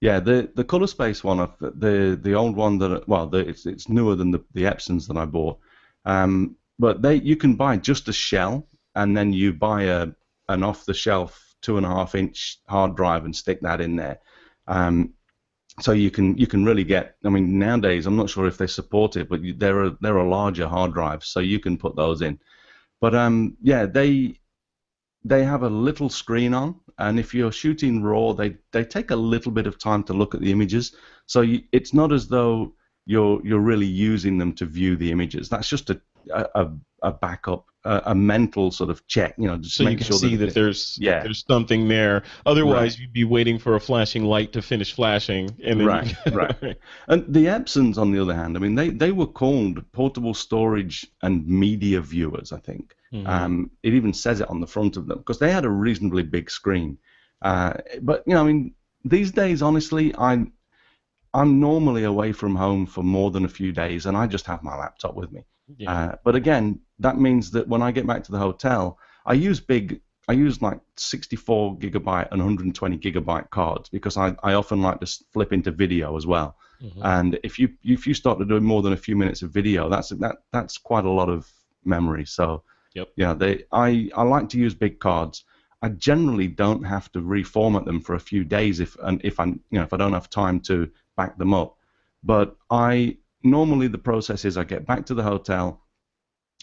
Yeah, 0.00 0.20
the 0.20 0.50
the 0.54 0.64
color 0.64 0.86
space 0.86 1.24
one, 1.24 1.38
the 1.60 2.18
the 2.20 2.34
old 2.34 2.56
one 2.56 2.78
that 2.78 3.08
well, 3.08 3.26
the, 3.26 3.38
it's 3.38 3.66
it's 3.66 3.88
newer 3.88 4.14
than 4.14 4.30
the 4.30 4.44
the 4.52 4.64
Epsons 4.64 5.06
that 5.08 5.16
I 5.16 5.24
bought. 5.24 5.58
Um, 6.04 6.56
but 6.78 7.02
they 7.02 7.16
you 7.16 7.36
can 7.36 7.56
buy 7.56 7.76
just 7.78 8.08
a 8.08 8.12
shell, 8.12 8.68
and 8.94 9.16
then 9.16 9.32
you 9.32 9.52
buy 9.52 9.84
a 9.84 10.08
an 10.48 10.62
off 10.62 10.84
the 10.84 10.94
shelf 10.94 11.54
two 11.62 11.78
and 11.78 11.86
a 11.86 11.88
half 11.88 12.14
inch 12.14 12.58
hard 12.68 12.94
drive 12.94 13.24
and 13.24 13.34
stick 13.34 13.60
that 13.62 13.80
in 13.80 13.96
there. 13.96 14.18
Um, 14.68 15.14
so 15.80 15.92
you 15.92 16.10
can 16.10 16.36
you 16.36 16.46
can 16.46 16.64
really 16.64 16.84
get. 16.84 17.16
I 17.24 17.30
mean, 17.30 17.58
nowadays 17.58 18.06
I'm 18.06 18.16
not 18.16 18.30
sure 18.30 18.46
if 18.46 18.58
they 18.58 18.66
support 18.66 19.16
it, 19.16 19.28
but 19.28 19.42
you, 19.42 19.54
there 19.54 19.82
are 19.82 19.90
there 20.00 20.18
are 20.18 20.26
larger 20.26 20.68
hard 20.68 20.92
drives, 20.92 21.28
so 21.28 21.40
you 21.40 21.58
can 21.58 21.78
put 21.78 21.96
those 21.96 22.22
in. 22.22 22.38
But 23.00 23.14
um, 23.14 23.56
yeah, 23.62 23.86
they 23.86 24.38
they 25.28 25.44
have 25.44 25.62
a 25.62 25.68
little 25.68 26.08
screen 26.08 26.54
on, 26.54 26.76
and 26.98 27.18
if 27.18 27.34
you're 27.34 27.52
shooting 27.52 28.02
raw, 28.02 28.32
they 28.32 28.56
they 28.72 28.84
take 28.84 29.10
a 29.10 29.16
little 29.16 29.52
bit 29.52 29.66
of 29.66 29.78
time 29.78 30.02
to 30.04 30.14
look 30.14 30.34
at 30.34 30.40
the 30.40 30.52
images. 30.52 30.94
So 31.26 31.40
you, 31.40 31.62
it's 31.72 31.92
not 31.92 32.12
as 32.12 32.28
though 32.28 32.74
you're 33.06 33.44
you're 33.44 33.60
really 33.60 33.86
using 33.86 34.38
them 34.38 34.52
to 34.54 34.66
view 34.66 34.96
the 34.96 35.10
images. 35.10 35.48
That's 35.48 35.68
just 35.68 35.90
a 35.90 36.00
a, 36.32 36.70
a 37.02 37.12
backup, 37.12 37.66
a, 37.86 38.02
a 38.12 38.14
mental 38.14 38.70
sort 38.70 38.90
of 38.90 39.06
check. 39.06 39.34
You 39.38 39.46
know, 39.48 39.56
just 39.56 39.76
So 39.76 39.84
make 39.84 39.92
you 39.92 39.98
can 39.98 40.06
sure 40.06 40.18
see 40.18 40.36
that, 40.36 40.46
that, 40.46 40.54
there's 40.54 40.98
Yeah. 41.00 41.22
there's 41.22 41.44
something 41.46 41.88
there. 41.88 42.22
Otherwise, 42.44 42.92
Right. 42.94 42.98
you'd 43.00 43.12
be 43.12 43.24
waiting 43.24 43.58
for 43.58 43.74
a 43.76 43.80
flashing 43.80 44.24
light 44.24 44.52
to 44.52 44.62
finish 44.62 44.92
flashing, 44.92 45.44
and 45.64 45.80
then 45.80 45.86
Right, 45.86 46.14
right. 46.32 46.76
And 47.08 47.24
the 47.32 47.46
Epsons, 47.46 47.96
on 47.98 48.12
the 48.12 48.20
other 48.20 48.34
hand, 48.34 48.56
I 48.56 48.60
mean, 48.60 48.74
they, 48.74 48.90
they 48.90 49.12
were 49.12 49.26
called 49.42 49.84
portable 49.92 50.34
storage 50.34 51.06
and 51.22 51.46
media 51.46 52.00
viewers, 52.00 52.52
I 52.52 52.58
think. 52.58 52.94
Mhm. 53.12 53.26
Um, 53.28 53.70
it 53.82 53.94
even 53.94 54.12
says 54.12 54.40
it 54.40 54.50
on 54.50 54.60
the 54.60 54.66
front 54.66 54.96
of 54.96 55.06
them 55.06 55.18
because 55.18 55.38
they 55.38 55.52
had 55.52 55.64
a 55.64 55.70
reasonably 55.70 56.24
big 56.24 56.50
screen. 56.50 56.98
Uh, 57.42 57.74
but, 58.02 58.24
you 58.26 58.34
know, 58.34 58.42
I 58.42 58.46
mean, 58.46 58.74
these 59.04 59.30
days, 59.30 59.62
honestly, 59.62 60.12
I'm, 60.18 60.52
I'm 61.32 61.60
normally 61.60 62.04
away 62.04 62.32
from 62.32 62.56
home 62.56 62.86
for 62.86 63.04
more 63.04 63.30
than 63.30 63.44
a 63.44 63.48
few 63.48 63.70
days 63.72 64.06
and 64.06 64.16
I 64.16 64.26
just 64.26 64.46
have 64.46 64.62
my 64.62 64.76
laptop 64.76 65.14
with 65.14 65.30
me. 65.32 65.42
Yeah. 65.76 65.92
Uh, 65.92 66.16
but 66.24 66.34
again, 66.34 66.80
that 66.98 67.18
means 67.18 67.50
that 67.52 67.68
when 67.68 67.82
I 67.82 67.90
get 67.92 68.06
back 68.06 68.24
to 68.24 68.32
the 68.32 68.38
hotel, 68.38 68.98
I 69.26 69.34
use 69.34 69.60
big, 69.60 70.00
I 70.28 70.32
use 70.32 70.62
like 70.62 70.80
64 70.96 71.78
gigabyte 71.78 72.28
and 72.32 72.40
120 72.40 72.98
gigabyte 72.98 73.50
cards 73.50 73.88
because 73.88 74.16
I, 74.16 74.34
I 74.42 74.54
often 74.54 74.82
like 74.82 75.00
to 75.00 75.06
flip 75.32 75.52
into 75.52 75.70
video 75.70 76.16
as 76.16 76.26
well. 76.26 76.56
Mhm. 76.82 77.00
And 77.02 77.38
if 77.42 77.58
you 77.58 77.68
if 77.82 78.06
you 78.06 78.14
start 78.14 78.38
to 78.38 78.44
do 78.44 78.60
more 78.60 78.82
than 78.82 78.92
a 78.92 78.96
few 78.96 79.16
minutes 79.16 79.42
of 79.42 79.50
video, 79.50 79.88
that's 79.88 80.10
that 80.10 80.36
that's 80.52 80.78
quite 80.78 81.04
a 81.04 81.10
lot 81.10 81.28
of 81.28 81.50
memory. 81.84 82.26
So 82.26 82.62
Yep. 82.94 83.08
yeah, 83.16 83.34
they 83.34 83.64
I 83.72 84.10
I 84.16 84.22
like 84.22 84.48
to 84.50 84.58
use 84.58 84.74
big 84.74 84.98
cards. 85.00 85.44
I 85.82 85.90
generally 85.90 86.48
don't 86.48 86.84
have 86.84 87.12
to 87.12 87.20
reformat 87.20 87.84
them 87.84 88.00
for 88.00 88.14
a 88.14 88.20
few 88.20 88.44
days 88.44 88.80
if 88.80 88.96
and 89.02 89.20
if 89.24 89.38
I 89.38 89.44
you 89.44 89.58
know 89.72 89.82
if 89.82 89.92
I 89.92 89.96
don't 89.96 90.12
have 90.14 90.30
time 90.30 90.60
to 90.60 90.90
back 91.16 91.36
them 91.38 91.52
up. 91.54 91.76
But 92.22 92.56
I 92.70 93.18
normally 93.42 93.88
the 93.88 93.98
process 93.98 94.44
is 94.44 94.56
I 94.56 94.64
get 94.64 94.86
back 94.86 95.06
to 95.06 95.14
the 95.14 95.22
hotel, 95.22 95.82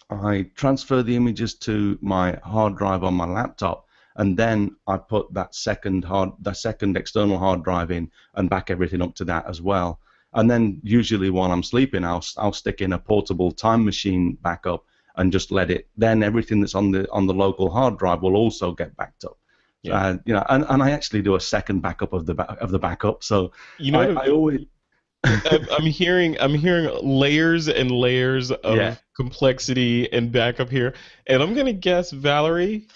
I 0.10 0.50
transfer 0.56 1.04
the 1.04 1.16
images 1.16 1.56
to 1.56 1.98
my 2.02 2.38
hard 2.44 2.78
drive 2.78 3.04
on 3.04 3.14
my 3.14 3.26
laptop, 3.26 3.88
and 4.16 4.38
then 4.38 4.76
I 4.88 4.98
put 4.98 5.34
that 5.34 5.56
second 5.56 6.04
hard 6.06 6.32
the 6.40 6.54
second 6.54 6.98
external 6.98 7.38
hard 7.38 7.64
drive 7.64 7.92
in 7.92 8.12
and 8.36 8.50
back 8.50 8.70
everything 8.70 9.02
up 9.02 9.16
to 9.16 9.26
that 9.26 9.48
as 9.48 9.62
well. 9.62 10.00
And 10.34 10.50
then 10.50 10.82
usually 10.84 11.30
while 11.30 11.52
I'm 11.52 11.64
sleeping, 11.64 12.04
I'll 12.04 12.24
I'll 12.38 12.54
stick 12.54 12.82
in 12.82 12.94
a 12.94 13.00
portable 13.00 13.52
time 13.52 13.86
machine 13.86 14.38
backup 14.42 14.86
and 15.16 15.32
just 15.32 15.52
let 15.52 15.70
it. 15.70 15.88
Then 15.98 16.24
everything 16.24 16.62
that's 16.62 16.76
on 16.76 16.92
the 16.92 17.10
on 17.12 17.28
the 17.28 17.34
local 17.34 17.70
hard 17.70 17.98
drive 17.98 18.22
will 18.22 18.36
also 18.36 18.72
get 18.74 18.96
backed 18.98 19.26
up. 19.26 19.38
Yeah. 19.84 19.96
Uh, 19.96 20.18
you 20.26 20.34
know, 20.34 20.46
and, 20.50 20.66
and 20.70 20.82
I 20.82 20.92
actually 20.92 21.22
do 21.22 21.36
a 21.36 21.42
second 21.42 21.82
backup 21.82 22.14
of 22.14 22.26
the 22.26 22.34
ba- 22.34 22.58
of 22.60 22.72
the 22.72 22.80
backup. 22.80 23.24
So 23.24 23.52
you 23.78 23.92
know, 23.92 24.00
I, 24.00 24.26
I 24.26 24.28
always 24.30 24.66
I'm, 25.24 25.68
I'm 25.72 25.86
hearing 25.86 26.40
I'm 26.40 26.54
hearing 26.54 26.90
layers 27.02 27.68
and 27.68 27.92
layers 27.92 28.52
of 28.52 28.76
Yeah. 28.76 28.96
Complexity 29.16 30.12
and 30.12 30.32
backup 30.32 30.70
here, 30.70 30.94
and 31.28 31.42
I'm 31.42 31.54
gonna 31.54 31.74
guess 31.74 32.12
Valerie. 32.12 32.88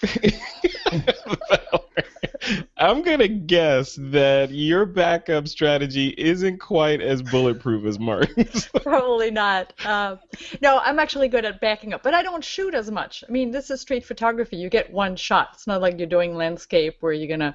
Valerie, 0.90 1.82
I'm 2.76 3.02
gonna 3.02 3.28
guess 3.28 3.96
that 4.00 4.50
your 4.50 4.86
backup 4.86 5.48
strategy 5.48 6.14
isn't 6.16 6.58
quite 6.58 7.00
as 7.00 7.22
bulletproof 7.22 7.84
as 7.84 7.98
Mark's. 7.98 8.68
Probably 8.82 9.30
not. 9.30 9.72
Um, 9.84 10.18
no, 10.62 10.78
I'm 10.78 10.98
actually 10.98 11.28
good 11.28 11.44
at 11.44 11.60
backing 11.60 11.92
up, 11.92 12.02
but 12.02 12.14
I 12.14 12.22
don't 12.22 12.42
shoot 12.44 12.74
as 12.74 12.90
much. 12.90 13.22
I 13.28 13.32
mean, 13.32 13.50
this 13.50 13.70
is 13.70 13.80
street 13.80 14.04
photography. 14.04 14.56
You 14.56 14.70
get 14.70 14.92
one 14.92 15.16
shot. 15.16 15.50
It's 15.54 15.66
not 15.66 15.80
like 15.80 15.98
you're 15.98 16.06
doing 16.08 16.34
landscape 16.34 16.96
where 17.00 17.12
you're 17.12 17.28
gonna, 17.28 17.54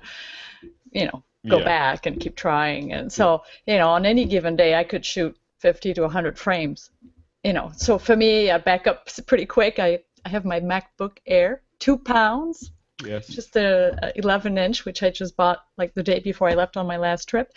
you 0.92 1.06
know, 1.06 1.24
go 1.50 1.60
Yeah. 1.60 1.66
back 1.66 2.06
and 2.06 2.20
keep 2.20 2.36
trying. 2.36 2.94
And 2.94 3.12
so, 3.12 3.44
you 3.66 3.78
know, 3.78 3.90
on 3.90 4.06
any 4.06 4.26
given 4.26 4.56
day, 4.56 4.76
I 4.76 4.84
could 4.84 5.06
shoot 5.06 5.36
50 5.60 5.94
to 5.96 6.02
100 6.02 6.38
frames. 6.38 6.90
You 7.44 7.54
know, 7.54 7.72
so 7.76 7.98
for 7.98 8.16
me, 8.16 8.52
I 8.52 8.58
back 8.58 8.88
up 8.88 9.10
pretty 9.28 9.46
quick. 9.46 9.78
I 9.80 10.00
I 10.26 10.30
have 10.30 10.46
my 10.46 10.62
MacBook 10.62 11.18
Air, 11.28 11.62
two 11.80 11.98
pounds, 11.98 12.72
yes. 13.06 13.28
just 13.28 13.58
a, 13.58 13.98
a 14.02 14.18
11 14.18 14.58
inch, 14.58 14.86
which 14.86 15.04
I 15.04 15.10
just 15.10 15.36
bought 15.36 15.60
like 15.78 15.94
the 15.94 16.04
day 16.04 16.20
before 16.20 16.50
I 16.50 16.54
left 16.54 16.78
on 16.78 16.88
my 16.88 16.96
last 16.96 17.26
trip. 17.28 17.52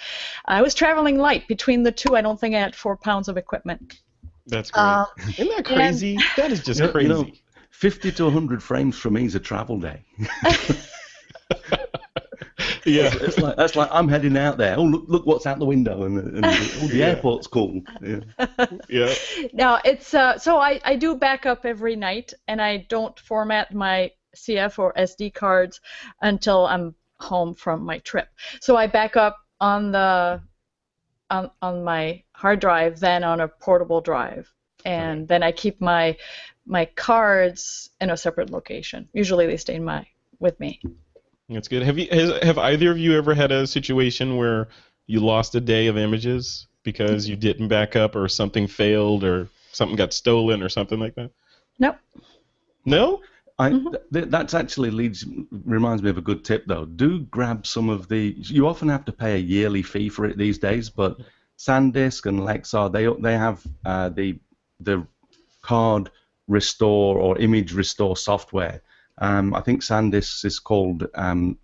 I 0.46 0.62
was 0.62 0.75
traveling 0.75 1.18
light 1.18 1.46
between 1.46 1.85
the 1.85 1.92
two. 1.92 2.16
I 2.16 2.22
don't 2.22 2.38
think 2.40 2.57
I 2.57 2.59
had 2.59 2.75
four 2.75 2.96
pounds 2.96 3.29
of 3.29 3.37
equipment. 3.37 4.01
That's 4.46 4.72
great. 4.72 4.83
Um, 4.83 5.07
Isn't 5.38 5.49
that 5.57 5.64
crazy? 5.64 6.18
that 6.37 6.51
is 6.51 6.64
just 6.64 6.81
You 6.81 6.87
know- 6.87 6.92
crazy. 6.92 7.09
you 7.09 7.14
know, 7.14 7.31
50 7.70 8.11
to 8.12 8.25
100 8.25 8.62
frames 8.62 8.96
for 8.99 9.11
me 9.11 9.25
is 9.27 9.35
a 9.37 9.40
travel 9.40 9.79
day. 9.79 10.03
yeah. 12.87 13.11
It's 13.20 13.38
like 13.38 13.57
that's 13.57 13.77
like 13.77 13.88
I'm 13.92 14.09
heading 14.09 14.37
out 14.37 14.59
there. 14.59 14.77
Oh 14.79 14.85
look, 14.85 15.05
look 15.09 15.27
what's 15.27 15.46
out 15.46 15.59
the 15.59 15.66
window, 15.66 16.05
and, 16.05 16.18
and 16.18 16.44
oh, 16.81 16.88
the 16.88 16.99
Yeah. 16.99 17.07
airport's 17.07 17.46
cool. 17.46 17.83
Yeah. 18.01 18.20
Yeah. 18.88 19.14
No, 19.53 19.79
it's 19.85 20.14
uh, 20.14 20.38
so 20.38 20.59
I, 20.59 20.81
I 20.85 20.96
do 20.96 21.14
backup 21.16 21.64
every 21.66 21.96
night, 21.96 22.33
and 22.49 22.61
I 22.62 22.79
don't 22.88 23.18
format 23.20 23.75
my 23.75 24.12
CF 24.35 24.79
or 24.79 24.92
SD 24.94 25.35
cards 25.35 25.81
until 26.22 26.66
I'm 26.66 26.94
home 27.18 27.55
from 27.55 27.83
my 27.85 27.99
trip. 28.01 28.29
So 28.61 28.77
I 28.77 28.87
back 28.87 29.16
up 29.16 29.37
on 29.61 29.92
the 29.92 30.40
on 31.31 31.51
on 31.62 31.85
my 31.85 32.22
hard 32.33 32.61
drive, 32.61 33.01
then 33.01 33.25
on 33.25 33.40
a 33.40 33.49
portable 33.49 34.01
drive, 34.01 34.53
and 34.85 35.27
then 35.29 35.42
I 35.42 35.53
keep 35.53 35.81
my 35.81 36.16
my 36.66 36.85
cards 36.85 37.90
in 38.01 38.11
a 38.11 38.16
separate 38.16 38.51
location. 38.51 39.09
Usually 39.12 39.46
they 39.46 39.57
stay 39.57 39.77
in 39.77 39.85
my 39.85 40.07
with 40.38 40.59
me. 40.61 40.81
That's 41.48 41.68
good. 41.68 41.82
Have 41.82 41.98
you 41.98 42.09
has, 42.11 42.42
have 42.42 42.59
either 42.59 42.90
of 42.90 42.98
you 42.98 43.16
ever 43.16 43.35
had 43.35 43.52
a 43.52 43.66
situation 43.66 44.37
where 44.37 44.68
you 45.06 45.20
lost 45.20 45.54
a 45.54 45.61
day 45.61 45.87
of 45.87 45.96
images 45.96 46.66
because 46.82 47.28
you 47.28 47.37
didn't 47.37 47.68
back 47.68 47.94
up 47.94 48.16
or 48.16 48.28
something 48.28 48.66
failed 48.66 49.22
or 49.22 49.48
something 49.72 49.96
got 49.96 50.12
stolen 50.12 50.62
or 50.62 50.68
something 50.68 50.98
like 50.98 51.14
that? 51.14 51.30
Nope. 51.78 51.98
No? 52.85 53.22
I, 53.59 53.70
th- 53.70 54.28
that's 54.28 54.52
actually 54.52 54.90
leads 54.90 55.24
reminds 55.64 56.02
me 56.02 56.11
of 56.11 56.18
a 56.18 56.22
good 56.22 56.44
tip 56.44 56.64
though. 56.66 56.85
Do 56.85 57.20
grab 57.20 57.66
some 57.66 57.88
of 57.88 58.09
the. 58.09 58.35
You 58.38 58.66
often 58.66 58.88
have 58.88 59.04
to 59.06 59.12
pay 59.12 59.35
a 59.35 59.38
yearly 59.38 59.82
fee 59.82 60.09
for 60.09 60.26
it 60.26 60.37
these 60.37 60.59
days, 60.59 60.90
but 60.90 61.16
SanDisk 61.59 62.26
and 62.26 62.40
Lexar 62.40 62.92
they 62.92 63.06
they 63.22 63.38
have 63.38 63.66
uh, 63.85 64.11
the 64.11 64.38
the 64.80 65.06
card 65.62 66.11
restore 66.48 67.18
or 67.18 67.38
image 67.38 67.72
restore 67.72 68.16
software. 68.16 68.82
Um, 69.18 69.55
I 69.55 69.61
think 69.61 69.83
SanDisk 69.83 70.44
is 70.44 70.59
called 70.59 71.07
um, 71.14 71.59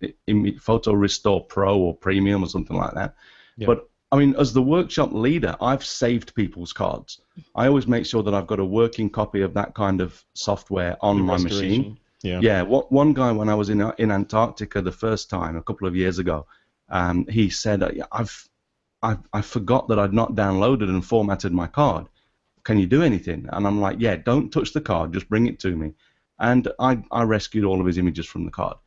Photo 0.59 0.93
Restore 0.93 1.45
Pro 1.45 1.77
or 1.77 1.95
Premium 1.95 2.43
or 2.43 2.47
something 2.47 2.77
like 2.77 2.93
that. 2.95 3.15
Yeah. 3.57 3.67
But 3.67 3.89
I 4.11 4.17
mean, 4.17 4.35
as 4.37 4.53
the 4.53 4.61
workshop 4.61 5.11
leader, 5.11 5.55
I've 5.59 5.83
saved 5.83 6.35
people's 6.35 6.71
cards. 6.71 7.21
I 7.55 7.67
always 7.67 7.87
make 7.87 8.05
sure 8.05 8.21
that 8.23 8.33
I've 8.33 8.45
got 8.47 8.59
a 8.59 8.65
working 8.65 9.09
copy 9.09 9.41
of 9.41 9.53
that 9.55 9.73
kind 9.73 10.01
of 10.01 10.23
software 10.35 10.97
on 11.01 11.19
my 11.21 11.37
machine. 11.37 11.97
Yeah. 12.21 12.39
Yeah. 12.39 12.61
What, 12.61 12.91
one 12.91 13.13
guy, 13.13 13.31
when 13.31 13.49
I 13.49 13.55
was 13.55 13.69
in 13.69 13.81
in 13.97 14.11
Antarctica 14.11 14.81
the 14.81 14.91
first 14.91 15.29
time 15.29 15.57
a 15.57 15.63
couple 15.63 15.87
of 15.87 15.95
years 15.95 16.19
ago, 16.19 16.45
um, 16.89 17.25
he 17.27 17.49
said, 17.49 17.83
"I've, 18.11 18.49
I've, 19.01 19.19
I 19.33 19.41
forgot 19.41 19.87
that 19.87 19.99
I'd 19.99 20.13
not 20.13 20.35
downloaded 20.35 20.89
and 20.89 21.03
formatted 21.03 21.51
my 21.51 21.67
card. 21.67 22.05
Can 22.63 22.77
you 22.77 22.85
do 22.85 23.01
anything?" 23.01 23.47
And 23.51 23.65
I'm 23.65 23.81
like, 23.81 23.97
"Yeah, 23.99 24.15
don't 24.15 24.51
touch 24.51 24.73
the 24.73 24.81
card. 24.81 25.13
Just 25.13 25.27
bring 25.27 25.47
it 25.47 25.59
to 25.61 25.75
me." 25.75 25.93
And 26.39 26.67
I, 26.79 27.03
I 27.11 27.23
rescued 27.23 27.63
all 27.63 27.79
of 27.79 27.85
his 27.85 27.97
images 27.97 28.25
from 28.25 28.45
the 28.45 28.51
card. 28.51 28.77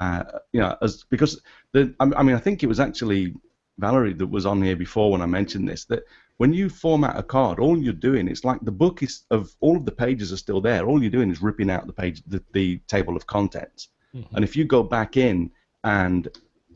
Uh, 0.00 0.24
you 0.52 0.60
know, 0.60 0.76
as 0.82 1.04
because 1.04 1.40
the, 1.72 1.94
I 2.00 2.22
mean, 2.22 2.36
I 2.36 2.38
think 2.38 2.62
it 2.62 2.66
was 2.66 2.80
actually 2.80 3.34
Valerie 3.78 4.12
that 4.14 4.26
was 4.26 4.46
on 4.46 4.62
here 4.62 4.76
before 4.76 5.10
when 5.10 5.22
I 5.22 5.26
mentioned 5.26 5.68
this 5.68 5.84
that 5.86 6.04
when 6.38 6.52
you 6.52 6.68
format 6.68 7.18
a 7.18 7.22
card, 7.22 7.58
all 7.58 7.78
you're 7.78 7.92
doing 7.92 8.28
it's 8.28 8.44
like 8.44 8.60
the 8.62 8.72
book 8.72 9.02
is 9.02 9.24
of 9.30 9.54
all 9.60 9.76
of 9.76 9.84
the 9.84 9.92
pages 9.92 10.32
are 10.32 10.36
still 10.36 10.60
there. 10.60 10.86
All 10.86 11.00
you're 11.00 11.10
doing 11.10 11.30
is 11.30 11.42
ripping 11.42 11.70
out 11.70 11.86
the 11.86 11.92
page, 11.92 12.22
the, 12.26 12.42
the 12.52 12.78
table 12.88 13.16
of 13.16 13.26
contents. 13.26 13.88
Mm-hmm. 14.14 14.36
And 14.36 14.44
if 14.44 14.56
you 14.56 14.64
go 14.64 14.82
back 14.82 15.16
in 15.16 15.50
and 15.84 16.28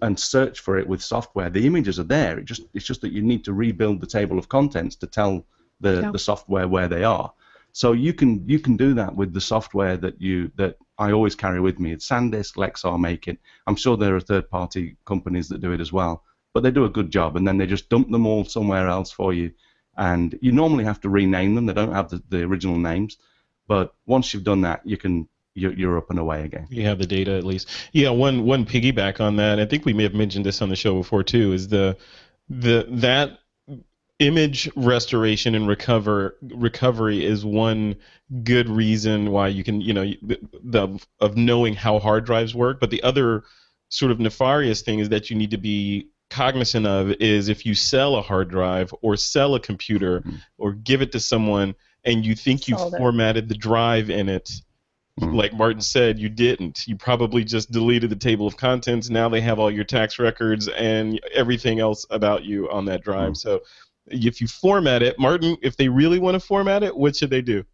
and 0.03 0.19
search 0.19 0.61
for 0.61 0.79
it 0.79 0.87
with 0.87 1.03
software, 1.03 1.51
the 1.51 1.67
images 1.67 2.01
are 2.01 2.05
there. 2.05 2.39
It 2.39 2.47
just 2.47 2.63
it's 2.75 2.87
just 2.87 3.03
that 3.03 3.13
you 3.13 3.23
need 3.23 3.45
to 3.45 3.53
rebuild 3.53 4.01
the 4.01 4.07
table 4.07 4.39
of 4.39 4.49
contents 4.49 4.97
to 4.97 5.07
tell 5.07 5.45
the, 5.81 6.01
yeah. 6.03 6.11
the 6.11 6.19
software 6.19 6.69
where 6.69 6.89
they 6.89 7.05
are. 7.05 7.33
So 7.73 7.93
you 7.93 8.13
can 8.13 8.49
you 8.49 8.59
can 8.59 8.77
do 8.77 8.95
that 8.95 9.15
with 9.15 9.33
the 9.33 9.41
software 9.41 9.97
that 9.99 10.21
you 10.21 10.51
that 10.57 10.77
I 10.99 11.13
always 11.13 11.35
carry 11.35 11.61
with 11.61 11.79
me. 11.79 11.93
It's 11.93 12.09
SanDisk, 12.09 12.57
Lexar 12.57 12.99
make 12.99 13.29
it. 13.29 13.39
I'm 13.67 13.77
sure 13.77 13.97
there 13.97 14.17
are 14.17 14.21
third 14.21 14.51
party 14.51 14.97
companies 15.05 15.49
that 15.49 15.61
do 15.61 15.73
it 15.73 15.81
as 15.81 15.93
well 15.93 16.25
but 16.53 16.63
they 16.63 16.71
do 16.71 16.85
a 16.85 16.91
good 16.91 17.11
job, 17.11 17.37
and 17.37 17.47
then 17.47 17.59
they 17.59 17.67
just 17.67 17.89
dump 17.89 18.11
them 18.11 18.27
all 18.27 18.45
somewhere 18.45 18.89
else 18.89 19.11
for 19.11 19.33
you. 19.33 19.53
And 19.97 20.39
you 20.41 20.53
normally 20.53 20.85
have 20.85 21.01
to 21.03 21.09
rename 21.09 21.55
them; 21.55 21.67
they 21.67 21.73
don't 21.73 21.93
have 21.93 22.11
the, 22.11 22.23
the 22.29 22.43
original 22.43 22.79
names. 22.79 23.19
But 23.67 23.95
once 24.07 24.33
you've 24.33 24.45
done 24.45 24.63
that, 24.63 24.81
you 24.85 24.97
can 24.97 25.29
you're, 25.55 25.99
up 25.99 26.11
and 26.11 26.19
away 26.19 26.45
again. 26.45 26.67
You 26.71 26.85
have 26.85 26.99
the 26.99 27.07
data 27.07 27.33
at 27.33 27.45
least. 27.45 27.69
Yeah, 27.93 28.11
one 28.11 28.45
one 28.45 28.65
piggyback 28.65 29.21
on 29.21 29.37
that. 29.37 29.61
I 29.61 29.67
think 29.67 29.85
we 29.85 29.93
may 29.93 30.05
have 30.05 30.15
mentioned 30.15 30.47
this 30.47 30.63
on 30.63 30.69
the 30.69 30.77
show 30.77 30.95
before 30.95 31.23
too. 31.23 31.53
Is 31.53 31.69
the 31.69 31.97
the 32.49 32.87
that 32.89 33.39
image 34.21 34.71
restoration 34.77 35.55
and 35.55 35.67
recover 35.67 36.37
recovery 36.43 37.25
is 37.25 37.45
one 37.45 37.97
good 38.45 38.69
reason 38.69 39.31
why 39.31 39.49
you 39.49 39.65
can 39.65 39.81
you 39.81 39.93
know 39.93 40.05
the, 40.23 40.39
the 40.63 41.05
of 41.19 41.37
knowing 41.37 41.75
how 41.75 41.99
hard 41.99 42.25
drives 42.25 42.55
work. 42.55 42.79
But 42.79 42.91
the 42.91 43.03
other 43.03 43.43
sort 43.89 44.13
of 44.13 44.21
nefarious 44.21 44.83
thing 44.83 45.01
is 45.01 45.09
that 45.09 45.31
you 45.31 45.37
need 45.37 45.51
to 45.51 45.59
be 45.59 46.09
cognizant 46.31 46.87
of 46.87 47.11
is 47.13 47.49
if 47.49 47.67
you 47.67 47.75
sell 47.75 48.15
a 48.15 48.23
hard 48.23 48.49
drive 48.49 48.95
or 49.03 49.17
sell 49.17 49.57
a 49.57 49.61
computer 49.61 50.21
mm. 50.21 50.39
or 50.59 50.73
give 50.73 51.03
it 51.03 51.11
to 51.13 51.19
someone 51.19 51.75
and 52.05 52.25
you 52.25 52.37
think 52.37 52.69
you 52.69 52.79
Sold 52.79 52.97
formatted 52.97 53.45
it. 53.45 53.49
the 53.49 53.57
drive 53.57 54.11
in 54.11 54.29
it 54.29 54.49
mm. 55.21 55.35
like 55.35 55.53
martin 55.53 55.81
said 55.81 56.21
you 56.21 56.29
didn't 56.29 56.87
you 56.87 56.97
probably 56.97 57.43
just 57.43 57.73
deleted 57.73 58.11
the 58.11 58.17
table 58.17 58.47
of 58.47 58.57
contents 58.57 59.11
now 59.11 59.29
they 59.29 59.41
have 59.41 59.59
all 59.59 59.73
your 59.73 59.83
tax 59.83 60.21
records 60.21 60.69
and 60.69 61.21
everything 61.35 61.81
else 61.81 62.07
about 62.11 62.45
you 62.45 62.71
on 62.71 62.85
that 62.85 63.03
drive 63.03 63.33
mm. 63.33 63.37
so 63.37 63.61
if 64.07 64.41
you 64.41 64.47
format 64.47 65.03
it 65.03 65.19
martin 65.19 65.57
if 65.63 65.77
they 65.77 65.89
really 65.89 66.19
want 66.19 66.35
to 66.35 66.41
format 66.41 66.83
it 66.83 66.97
what 66.97 67.17
should 67.17 67.31
they 67.31 67.43
do 67.43 67.65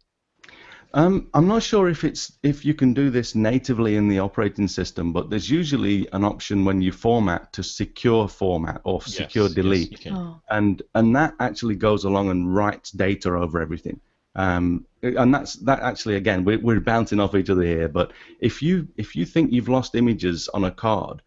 um, 0.93 1.27
I'm 1.33 1.47
not 1.47 1.63
sure 1.63 1.89
if 1.89 2.03
it's 2.03 2.37
if 2.43 2.63
you 2.63 2.73
can 2.73 2.93
do 2.93 3.09
this 3.09 3.35
natively 3.35 3.97
in 3.97 4.07
the 4.07 4.19
operating 4.19 4.67
system, 4.67 5.11
but 5.11 5.29
there's 5.29 5.49
usually 5.49 6.07
an 6.13 6.23
option 6.23 6.63
when 6.63 6.81
you 6.81 6.91
format 6.91 7.51
to 7.53 7.63
secure 7.63 8.27
format 8.27 8.81
or 8.83 8.99
yes, 9.05 9.15
secure 9.15 9.49
delete, 9.49 10.05
yes, 10.05 10.13
oh. 10.15 10.41
and 10.49 10.81
and 10.95 11.15
that 11.15 11.33
actually 11.39 11.75
goes 11.75 12.05
along 12.05 12.29
and 12.29 12.55
writes 12.55 12.91
data 12.91 13.29
over 13.29 13.61
everything. 13.61 13.99
Um, 14.35 14.85
and 15.03 15.33
that's 15.33 15.53
that 15.55 15.81
actually 15.81 16.15
again 16.15 16.45
we're, 16.45 16.59
we're 16.59 16.79
bouncing 16.79 17.19
off 17.19 17.35
each 17.35 17.49
other 17.49 17.63
here. 17.63 17.89
But 17.89 18.13
if 18.39 18.61
you 18.61 18.87
if 18.95 19.15
you 19.15 19.25
think 19.25 19.51
you've 19.51 19.69
lost 19.69 19.93
images 19.93 20.47
on 20.53 20.63
a 20.63 20.71
card 20.71 21.21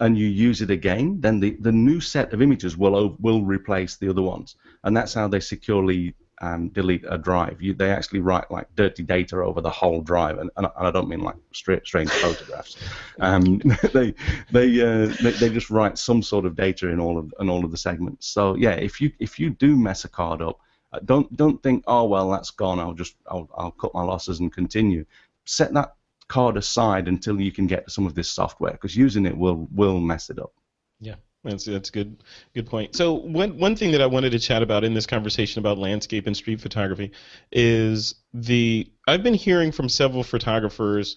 and 0.00 0.16
you 0.16 0.26
use 0.26 0.62
it 0.62 0.70
again, 0.70 1.20
then 1.20 1.40
the, 1.40 1.56
the 1.60 1.72
new 1.72 2.00
set 2.00 2.32
of 2.32 2.40
images 2.40 2.76
will 2.76 3.16
will 3.20 3.42
replace 3.42 3.96
the 3.96 4.08
other 4.08 4.22
ones, 4.22 4.56
and 4.84 4.96
that's 4.96 5.14
how 5.14 5.28
they 5.28 5.40
securely 5.40 6.14
um, 6.40 6.68
delete 6.68 7.04
a 7.08 7.18
drive. 7.18 7.60
You, 7.60 7.74
they 7.74 7.90
actually 7.90 8.20
write 8.20 8.50
like 8.50 8.68
dirty 8.76 9.02
data 9.02 9.38
over 9.38 9.60
the 9.60 9.70
whole 9.70 10.00
drive, 10.00 10.38
and, 10.38 10.50
and 10.56 10.68
I 10.76 10.90
don't 10.90 11.08
mean 11.08 11.20
like 11.20 11.36
straight, 11.52 11.86
strange 11.86 12.10
photographs. 12.10 12.76
Um, 13.20 13.58
they 13.92 14.14
they, 14.52 14.80
uh, 14.80 15.12
they 15.20 15.32
they 15.32 15.48
just 15.48 15.70
write 15.70 15.98
some 15.98 16.22
sort 16.22 16.44
of 16.46 16.54
data 16.54 16.86
in 16.88 17.00
all 17.00 17.18
of 17.18 17.34
in 17.40 17.50
all 17.50 17.64
of 17.64 17.72
the 17.72 17.76
segments. 17.76 18.28
So 18.28 18.54
yeah, 18.54 18.74
if 18.74 19.00
you 19.00 19.10
if 19.18 19.40
you 19.40 19.50
do 19.50 19.76
mess 19.76 20.04
a 20.04 20.08
card 20.08 20.40
up, 20.40 20.60
uh, 20.92 21.00
don't 21.04 21.36
don't 21.36 21.60
think 21.60 21.82
oh 21.88 22.04
well 22.04 22.30
that's 22.30 22.52
gone. 22.52 22.78
I'll 22.78 22.94
just 22.94 23.16
I'll 23.28 23.48
I'll 23.56 23.72
cut 23.72 23.92
my 23.92 24.02
losses 24.04 24.38
and 24.38 24.52
continue. 24.52 25.04
Set 25.46 25.74
that 25.74 25.94
card 26.28 26.56
aside 26.56 27.08
until 27.08 27.40
you 27.40 27.50
can 27.50 27.66
get 27.66 27.90
some 27.90 28.06
of 28.06 28.14
this 28.14 28.28
software 28.28 28.72
because 28.72 28.96
using 28.96 29.26
it 29.26 29.36
will 29.36 29.66
will 29.72 30.00
mess 30.00 30.30
it 30.30 30.38
up. 30.38 30.52
Yeah. 31.00 31.16
That's 31.44 31.64
that's 31.64 31.90
good 31.90 32.22
good 32.54 32.66
point. 32.66 32.96
So 32.96 33.14
one 33.14 33.58
one 33.58 33.76
thing 33.76 33.92
that 33.92 34.02
I 34.02 34.06
wanted 34.06 34.30
to 34.30 34.38
chat 34.38 34.62
about 34.62 34.82
in 34.84 34.92
this 34.92 35.06
conversation 35.06 35.60
about 35.60 35.78
landscape 35.78 36.26
and 36.26 36.36
street 36.36 36.60
photography 36.60 37.12
is 37.52 38.16
the 38.34 38.90
I've 39.06 39.22
been 39.22 39.34
hearing 39.34 39.70
from 39.70 39.88
several 39.88 40.24
photographers 40.24 41.16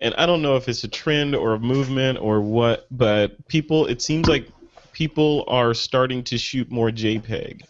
and 0.00 0.14
I 0.16 0.26
don't 0.26 0.42
know 0.42 0.56
if 0.56 0.68
it's 0.68 0.82
a 0.82 0.88
trend 0.88 1.36
or 1.36 1.54
a 1.54 1.60
movement 1.60 2.18
or 2.18 2.40
what, 2.40 2.86
but 2.90 3.46
people 3.46 3.86
it 3.86 4.02
seems 4.02 4.28
like 4.28 4.48
people 4.92 5.44
are 5.46 5.74
starting 5.74 6.24
to 6.24 6.38
shoot 6.38 6.70
more 6.70 6.90
JPEG 6.90 7.62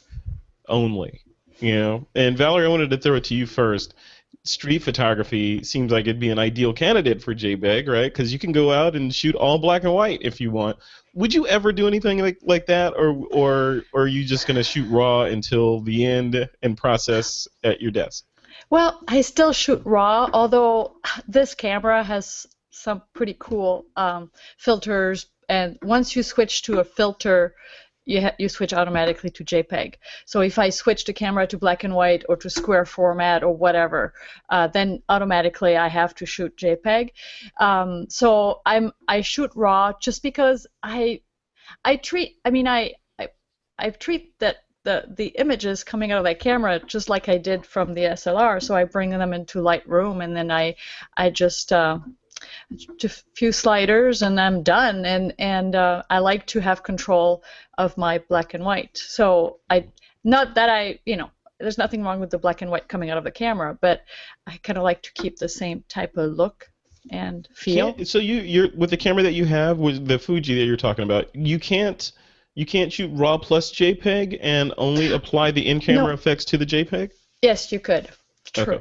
only. 0.68 1.20
You 1.60 1.78
know, 1.78 2.06
and 2.16 2.36
Valerie, 2.36 2.64
I 2.64 2.68
wanted 2.68 2.90
to 2.90 2.96
throw 2.96 3.16
it 3.16 3.24
to 3.24 3.34
you 3.34 3.46
first 3.46 3.94
street 4.44 4.80
photography 4.82 5.62
seems 5.62 5.92
like 5.92 6.06
it'd 6.06 6.18
be 6.18 6.30
an 6.30 6.38
ideal 6.38 6.72
candidate 6.72 7.22
for 7.22 7.34
JPEG, 7.34 7.88
right? 7.88 8.12
Because 8.12 8.32
you 8.32 8.38
can 8.38 8.52
go 8.52 8.72
out 8.72 8.96
and 8.96 9.14
shoot 9.14 9.34
all 9.34 9.58
black 9.58 9.84
and 9.84 9.92
white 9.92 10.20
if 10.22 10.40
you 10.40 10.50
want. 10.50 10.78
Would 11.14 11.32
you 11.32 11.46
ever 11.46 11.72
do 11.72 11.86
anything 11.86 12.18
like, 12.18 12.38
like 12.42 12.66
that, 12.66 12.94
or 12.96 13.26
or, 13.30 13.82
or 13.92 14.02
are 14.02 14.06
you 14.06 14.24
just 14.24 14.46
going 14.46 14.56
to 14.56 14.64
shoot 14.64 14.88
raw 14.90 15.22
until 15.22 15.80
the 15.80 16.04
end 16.04 16.48
and 16.62 16.76
process 16.76 17.46
at 17.62 17.80
your 17.80 17.90
desk? 17.90 18.24
Well, 18.70 19.02
I 19.06 19.20
still 19.20 19.52
shoot 19.52 19.82
raw, 19.84 20.28
although 20.32 20.96
this 21.28 21.54
camera 21.54 22.02
has 22.02 22.46
some 22.70 23.02
pretty 23.12 23.36
cool 23.38 23.84
um, 23.96 24.30
filters. 24.56 25.26
And 25.48 25.78
once 25.82 26.16
you 26.16 26.22
switch 26.22 26.62
to 26.62 26.80
a 26.80 26.84
filter, 26.84 27.54
you, 28.04 28.28
you 28.38 28.48
switch 28.48 28.72
automatically 28.72 29.30
to 29.30 29.44
JPEG. 29.44 29.94
So 30.26 30.40
if 30.40 30.58
I 30.58 30.70
switch 30.70 31.04
the 31.04 31.12
camera 31.12 31.46
to 31.46 31.58
black 31.58 31.84
and 31.84 31.94
white 31.94 32.24
or 32.28 32.36
to 32.36 32.50
square 32.50 32.84
format 32.84 33.42
or 33.42 33.54
whatever, 33.54 34.14
uh, 34.50 34.66
then 34.68 35.02
automatically 35.08 35.76
I 35.76 35.88
have 35.88 36.14
to 36.16 36.26
shoot 36.26 36.56
JPEG. 36.56 37.10
Um, 37.58 38.06
so 38.08 38.60
I'm 38.66 38.92
I 39.08 39.20
shoot 39.20 39.50
RAW 39.54 39.92
just 40.00 40.22
because 40.22 40.66
I 40.82 41.20
I 41.84 41.96
treat 41.96 42.38
I 42.44 42.50
mean 42.50 42.66
I 42.66 42.94
I, 43.18 43.28
I 43.78 43.90
treat 43.90 44.38
that 44.40 44.56
the 44.84 45.04
the 45.16 45.26
images 45.38 45.84
coming 45.84 46.10
out 46.10 46.18
of 46.18 46.24
that 46.24 46.40
camera 46.40 46.80
just 46.84 47.08
like 47.08 47.28
I 47.28 47.38
did 47.38 47.64
from 47.64 47.94
the 47.94 48.02
SLR. 48.02 48.60
So 48.62 48.74
I 48.74 48.84
bring 48.84 49.10
them 49.10 49.32
into 49.32 49.60
Lightroom 49.60 50.24
and 50.24 50.36
then 50.36 50.50
I 50.50 50.74
I 51.16 51.30
just 51.30 51.72
uh, 51.72 51.98
a 53.04 53.08
few 53.34 53.52
sliders 53.52 54.22
and 54.22 54.40
I'm 54.40 54.62
done. 54.62 55.04
And 55.04 55.34
and 55.38 55.74
uh, 55.74 56.02
I 56.10 56.18
like 56.18 56.46
to 56.48 56.60
have 56.60 56.82
control 56.82 57.42
of 57.78 57.96
my 57.96 58.18
black 58.18 58.54
and 58.54 58.64
white. 58.64 58.96
So 58.96 59.58
I 59.70 59.86
not 60.24 60.54
that 60.54 60.68
I 60.68 60.98
you 61.04 61.16
know 61.16 61.30
there's 61.58 61.78
nothing 61.78 62.02
wrong 62.02 62.20
with 62.20 62.30
the 62.30 62.38
black 62.38 62.62
and 62.62 62.70
white 62.70 62.88
coming 62.88 63.10
out 63.10 63.18
of 63.18 63.24
the 63.24 63.30
camera, 63.30 63.76
but 63.80 64.02
I 64.46 64.58
kind 64.62 64.76
of 64.76 64.84
like 64.84 65.02
to 65.02 65.12
keep 65.12 65.38
the 65.38 65.48
same 65.48 65.84
type 65.88 66.16
of 66.16 66.32
look 66.32 66.68
and 67.10 67.48
feel. 67.54 67.94
Can't, 67.94 68.08
so 68.08 68.18
you 68.18 68.40
you're 68.40 68.68
with 68.76 68.90
the 68.90 68.96
camera 68.96 69.22
that 69.22 69.32
you 69.32 69.44
have 69.44 69.78
with 69.78 70.06
the 70.06 70.18
Fuji 70.18 70.54
that 70.56 70.64
you're 70.64 70.76
talking 70.76 71.04
about, 71.04 71.34
you 71.34 71.58
can't 71.58 72.12
you 72.54 72.66
can't 72.66 72.92
shoot 72.92 73.10
RAW 73.14 73.38
plus 73.38 73.72
JPEG 73.72 74.38
and 74.42 74.74
only 74.76 75.12
apply 75.12 75.52
the 75.52 75.66
in-camera 75.66 76.08
no. 76.08 76.10
effects 76.10 76.44
to 76.46 76.58
the 76.58 76.66
JPEG. 76.66 77.10
Yes, 77.40 77.72
you 77.72 77.80
could. 77.80 78.10
True. 78.52 78.62
Okay. 78.62 78.74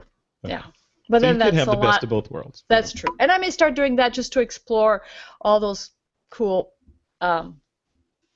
Okay. 0.44 0.54
Yeah 0.54 0.64
But 1.12 1.20
so 1.22 1.28
then 1.28 1.36
you 1.36 1.40
that's 1.40 1.50
could 1.50 1.60
have 1.60 1.68
the 1.68 1.76
best 1.76 2.04
of 2.04 2.10
both 2.10 2.32
worlds. 2.32 2.64
That's 2.70 2.94
true. 2.94 3.14
And 3.20 3.30
I 3.30 3.38
may 3.38 3.52
start 3.52 3.76
doing 3.76 3.98
that 3.98 4.14
just 4.14 4.32
to 4.34 4.40
explore 4.40 5.04
all 5.42 5.60
those 5.60 5.92
cool 6.30 6.72
um, 7.20 7.60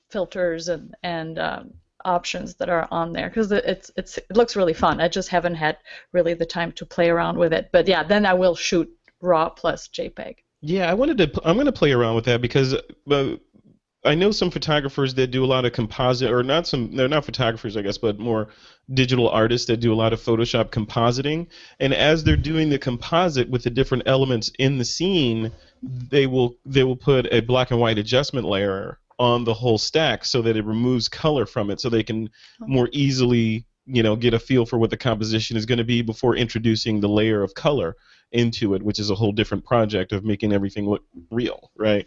filters 0.10 0.68
and 0.68 0.94
and 1.02 1.40
um, 1.40 1.74
options 2.04 2.56
that 2.56 2.68
are 2.68 2.86
on 2.92 3.14
there 3.14 3.30
because 3.30 3.50
it's 3.52 3.92
it's 3.96 4.18
it 4.18 4.36
looks 4.36 4.58
really 4.58 4.74
fun. 4.74 5.00
I 5.00 5.08
just 5.08 5.30
haven't 5.30 5.56
had 5.56 5.78
really 6.12 6.34
the 6.34 6.46
time 6.46 6.74
to 6.74 6.86
play 6.86 7.10
around 7.10 7.38
with 7.38 7.54
it. 7.54 7.70
But 7.72 7.88
yeah, 7.88 8.04
then 8.04 8.26
I 8.26 8.34
will 8.34 8.56
shoot 8.56 8.90
RAW 9.22 9.50
plus 9.50 9.88
JPEG. 9.88 10.36
Yeah, 10.60 10.92
I 10.92 10.96
wanted 10.96 11.18
to. 11.20 11.42
I'm 11.46 11.56
going 11.56 11.66
to 11.68 11.72
play 11.72 11.94
around 11.94 12.16
with 12.16 12.26
that 12.26 12.42
because 12.42 12.74
uh, 13.10 13.38
I 14.06 14.16
know 14.16 14.32
some 14.32 14.52
photographers 14.52 15.16
that 15.16 15.32
do 15.32 15.44
a 15.44 15.48
lot 15.48 15.66
of 15.66 15.74
composite, 15.74 16.32
or 16.32 16.44
not 16.44 16.68
some. 16.68 16.96
They're 16.96 17.08
not 17.08 17.26
photographers, 17.26 17.76
I 17.76 17.82
guess, 17.82 17.98
but 17.98 18.20
more 18.20 18.50
digital 18.94 19.30
artists 19.30 19.68
that 19.68 19.78
do 19.78 19.92
a 19.92 19.96
lot 19.96 20.14
of 20.14 20.22
Photoshop 20.22 20.70
compositing. 20.70 21.48
And 21.80 21.94
as 21.94 22.24
they're 22.24 22.38
doing 22.38 22.70
the 22.70 22.80
composite 22.80 23.50
with 23.50 23.64
the 23.64 23.70
different 23.70 24.04
elements 24.06 24.52
in 24.60 24.78
the 24.78 24.86
scene, 24.86 25.52
they 25.82 26.28
will 26.28 26.56
they 26.66 26.84
will 26.84 26.96
put 26.96 27.32
a 27.32 27.42
black 27.42 27.72
and 27.72 27.80
white 27.80 27.98
adjustment 27.98 28.48
layer 28.48 29.00
on 29.18 29.44
the 29.44 29.54
whole 29.54 29.78
stack 29.78 30.26
so 30.26 30.42
that 30.42 30.58
it 30.58 30.66
removes 30.66 31.08
color 31.08 31.46
from 31.46 31.70
it, 31.70 31.82
so 31.82 31.90
they 31.90 32.04
can 32.04 32.30
oh. 32.62 32.68
more 32.68 32.90
easily 32.92 33.66
you 33.88 34.04
know 34.04 34.16
get 34.16 34.34
a 34.34 34.40
feel 34.40 34.66
for 34.66 34.78
what 34.78 34.90
the 34.90 34.98
composition 34.98 35.58
is 35.58 35.66
going 35.66 35.78
to 35.78 35.84
be 35.84 36.02
before 36.02 36.36
introducing 36.36 37.00
the 37.00 37.10
layer 37.10 37.42
of 37.42 37.54
color 37.54 37.96
into 38.32 38.74
it, 38.74 38.84
which 38.84 39.00
is 39.00 39.10
a 39.10 39.16
whole 39.16 39.32
different 39.32 39.64
project 39.66 40.12
of 40.12 40.26
making 40.26 40.52
everything 40.52 40.90
look 40.90 41.04
real, 41.32 41.72
right? 41.78 42.06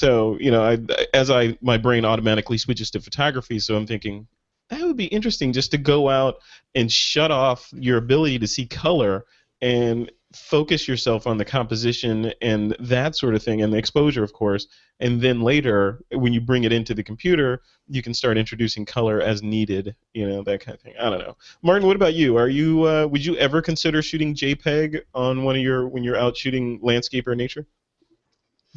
So, 0.00 0.38
you 0.40 0.50
know, 0.50 0.62
I, 0.64 0.78
as 1.12 1.30
I 1.30 1.58
my 1.60 1.76
brain 1.76 2.06
automatically 2.06 2.56
switches 2.56 2.90
to 2.92 3.00
photography, 3.02 3.58
so 3.58 3.76
I'm 3.76 3.86
thinking 3.86 4.26
that 4.70 4.80
would 4.80 4.96
be 4.96 5.04
interesting 5.04 5.52
just 5.52 5.72
to 5.72 5.76
go 5.76 6.08
out 6.08 6.36
and 6.74 6.90
shut 6.90 7.30
off 7.30 7.68
your 7.74 7.98
ability 7.98 8.38
to 8.38 8.46
see 8.46 8.64
color 8.64 9.26
and 9.60 10.10
focus 10.34 10.88
yourself 10.88 11.26
on 11.26 11.36
the 11.36 11.44
composition 11.44 12.32
and 12.40 12.74
that 12.80 13.14
sort 13.14 13.34
of 13.34 13.42
thing 13.42 13.60
and 13.60 13.74
the 13.74 13.76
exposure 13.76 14.24
of 14.24 14.32
course. 14.32 14.68
And 15.00 15.20
then 15.20 15.42
later 15.42 16.00
when 16.12 16.32
you 16.32 16.40
bring 16.40 16.64
it 16.64 16.72
into 16.72 16.94
the 16.94 17.02
computer 17.02 17.60
you 17.86 18.02
can 18.02 18.14
start 18.14 18.38
introducing 18.38 18.86
color 18.86 19.20
as 19.20 19.42
needed 19.42 19.94
you 20.14 20.26
know 20.26 20.42
that 20.44 20.60
kind 20.60 20.74
of 20.74 20.80
thing. 20.80 20.94
I 20.98 21.10
don't 21.10 21.18
know. 21.18 21.36
Martin 21.60 21.86
what 21.86 21.96
about 21.96 22.14
you? 22.14 22.38
Are 22.38 22.48
you 22.48 22.84
uh, 22.84 23.06
would 23.06 23.22
you 23.22 23.36
ever 23.36 23.60
consider 23.60 24.00
shooting 24.00 24.34
jpeg 24.34 25.02
on 25.12 25.44
one 25.44 25.56
of 25.56 25.62
your 25.62 25.86
when 25.88 26.04
you're 26.04 26.16
out 26.16 26.38
shooting 26.38 26.78
landscape 26.80 27.28
or 27.28 27.36
nature 27.36 27.66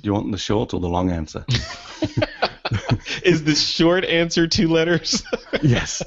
Do 0.02 0.08
you 0.08 0.14
want 0.14 0.32
the 0.32 0.38
short 0.38 0.74
or 0.74 0.80
the 0.80 0.90
long 0.90 1.12
answer? 1.12 1.46
is 3.24 3.44
the 3.44 3.56
short 3.56 4.06
answer 4.06 4.48
two 4.48 4.68
letters 4.68 5.24
yes. 5.62 6.02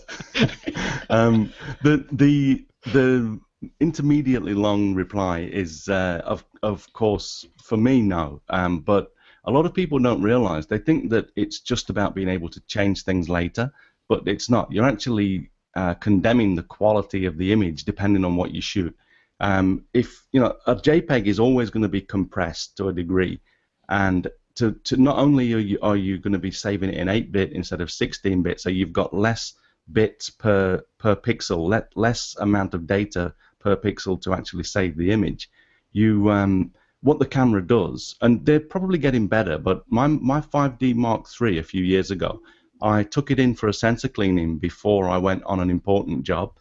um, 1.11 1.53
the 1.83 2.05
the 2.13 2.67
the 2.93 3.39
intermediately 3.81 4.55
long 4.55 4.95
reply 4.95 5.41
is 5.41 5.89
uh, 5.89 6.21
of 6.25 6.45
of 6.63 6.93
course 6.93 7.47
for 7.63 7.77
me 7.77 8.01
no. 8.01 8.43
Um, 8.49 8.81
but 8.81 9.13
a 9.45 9.51
lot 9.51 9.67
of 9.67 9.75
people 9.75 9.99
don't 9.99 10.23
realize 10.23 10.67
they 10.67 10.79
think 10.79 11.11
that 11.11 11.31
it's 11.37 11.61
just 11.61 11.91
about 11.91 12.15
being 12.15 12.29
able 12.29 12.49
to 12.49 12.61
change 12.67 13.03
things 13.03 13.29
later, 13.29 13.73
but 14.09 14.27
it's 14.27 14.51
not. 14.51 14.73
You're 14.73 14.89
actually 14.89 15.51
uh, 15.77 15.95
condemning 15.95 16.55
the 16.55 16.65
quality 16.65 17.27
of 17.27 17.39
the 17.39 17.53
image 17.53 17.85
depending 17.85 18.25
on 18.25 18.37
what 18.37 18.53
you 18.53 18.61
shoot. 18.61 18.97
Um, 19.39 19.85
if 19.93 20.27
you 20.33 20.41
know 20.41 20.57
a 20.67 20.75
JPEG 20.75 21.27
is 21.27 21.39
always 21.39 21.71
going 21.71 21.83
to 21.83 21.89
be 21.89 22.01
compressed 22.01 22.77
to 22.79 22.89
a 22.89 22.93
degree, 22.93 23.41
and 23.89 24.29
to, 24.57 24.73
to 24.85 24.97
not 24.97 25.19
only 25.19 25.53
are 25.53 25.59
you 25.59 25.79
are 25.83 25.97
you 25.97 26.19
going 26.19 26.33
to 26.33 26.39
be 26.39 26.51
saving 26.51 26.91
it 26.91 26.97
in 26.97 27.09
8-bit 27.09 27.53
instead 27.53 27.81
of 27.81 27.89
16-bit, 27.89 28.61
so 28.61 28.71
you've 28.71 28.93
got 28.93 29.15
less 29.15 29.55
bits 29.93 30.31
per 30.31 30.83
per 30.99 31.15
pixel, 31.15 31.69
let, 31.69 31.97
less 31.97 32.37
amount 32.41 32.75
of 32.75 32.87
data 32.87 33.35
per 33.59 33.77
pixel 33.77 34.21
to 34.23 34.33
actually 34.33 34.65
save 34.65 34.97
the 34.97 35.11
image. 35.11 35.51
You 35.93 36.31
um, 36.31 36.73
what 37.03 37.19
the 37.19 37.27
camera 37.27 37.65
does, 37.65 38.17
and 38.23 38.45
they're 38.45 38.61
probably 38.61 38.99
getting 38.99 39.29
better. 39.29 39.59
But 39.59 39.85
my 39.89 40.07
my 40.07 40.41
5D 40.41 40.95
Mark 40.95 41.27
III 41.41 41.59
a 41.59 41.63
few 41.63 41.85
years 41.85 42.11
ago, 42.11 42.41
I 42.83 43.05
took 43.05 43.31
it 43.31 43.39
in 43.39 43.55
for 43.55 43.69
a 43.69 43.75
sensor 43.75 44.09
cleaning 44.09 44.59
before 44.59 45.09
I 45.09 45.19
went 45.19 45.45
on 45.45 45.61
an 45.61 45.71
important 45.71 46.25
job, 46.25 46.55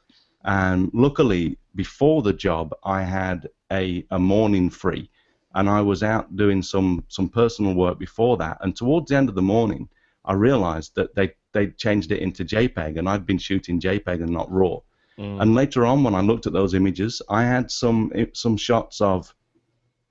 and 0.44 0.92
luckily 0.94 1.58
before 1.74 2.22
the 2.22 2.34
job 2.34 2.74
I 2.84 3.04
had 3.04 3.50
a, 3.72 4.06
a 4.12 4.20
morning 4.20 4.70
free 4.70 5.10
and 5.56 5.70
I 5.70 5.82
was 5.82 6.04
out 6.04 6.36
doing 6.36 6.62
some 6.62 7.04
some 7.08 7.30
personal 7.30 7.74
work 7.74 7.98
before 7.98 8.38
that. 8.38 8.58
And 8.62 8.76
towards 8.76 9.10
the 9.10 9.16
end 9.16 9.30
of 9.30 9.36
the 9.36 9.42
morning, 9.42 9.90
I 10.26 10.34
realized 10.34 10.96
that 10.96 11.16
they 11.16 11.32
they 11.54 11.68
changed 11.68 12.12
it 12.12 12.20
into 12.22 12.44
JPEG, 12.44 12.98
and 13.00 13.08
I've 13.10 13.26
been 13.26 13.38
shooting 13.38 13.80
JPEG 13.80 14.22
and 14.22 14.32
not 14.32 14.52
RAW. 14.52 14.82
Mm. 15.18 15.42
And 15.42 15.56
later 15.56 15.86
on, 15.86 16.04
when 16.04 16.14
I 16.14 16.22
looked 16.22 16.46
at 16.46 16.54
those 16.54 16.74
images, 16.74 17.22
I 17.30 17.44
had 17.44 17.72
some 17.72 18.12
some 18.34 18.58
shots 18.58 19.02
of 19.02 19.34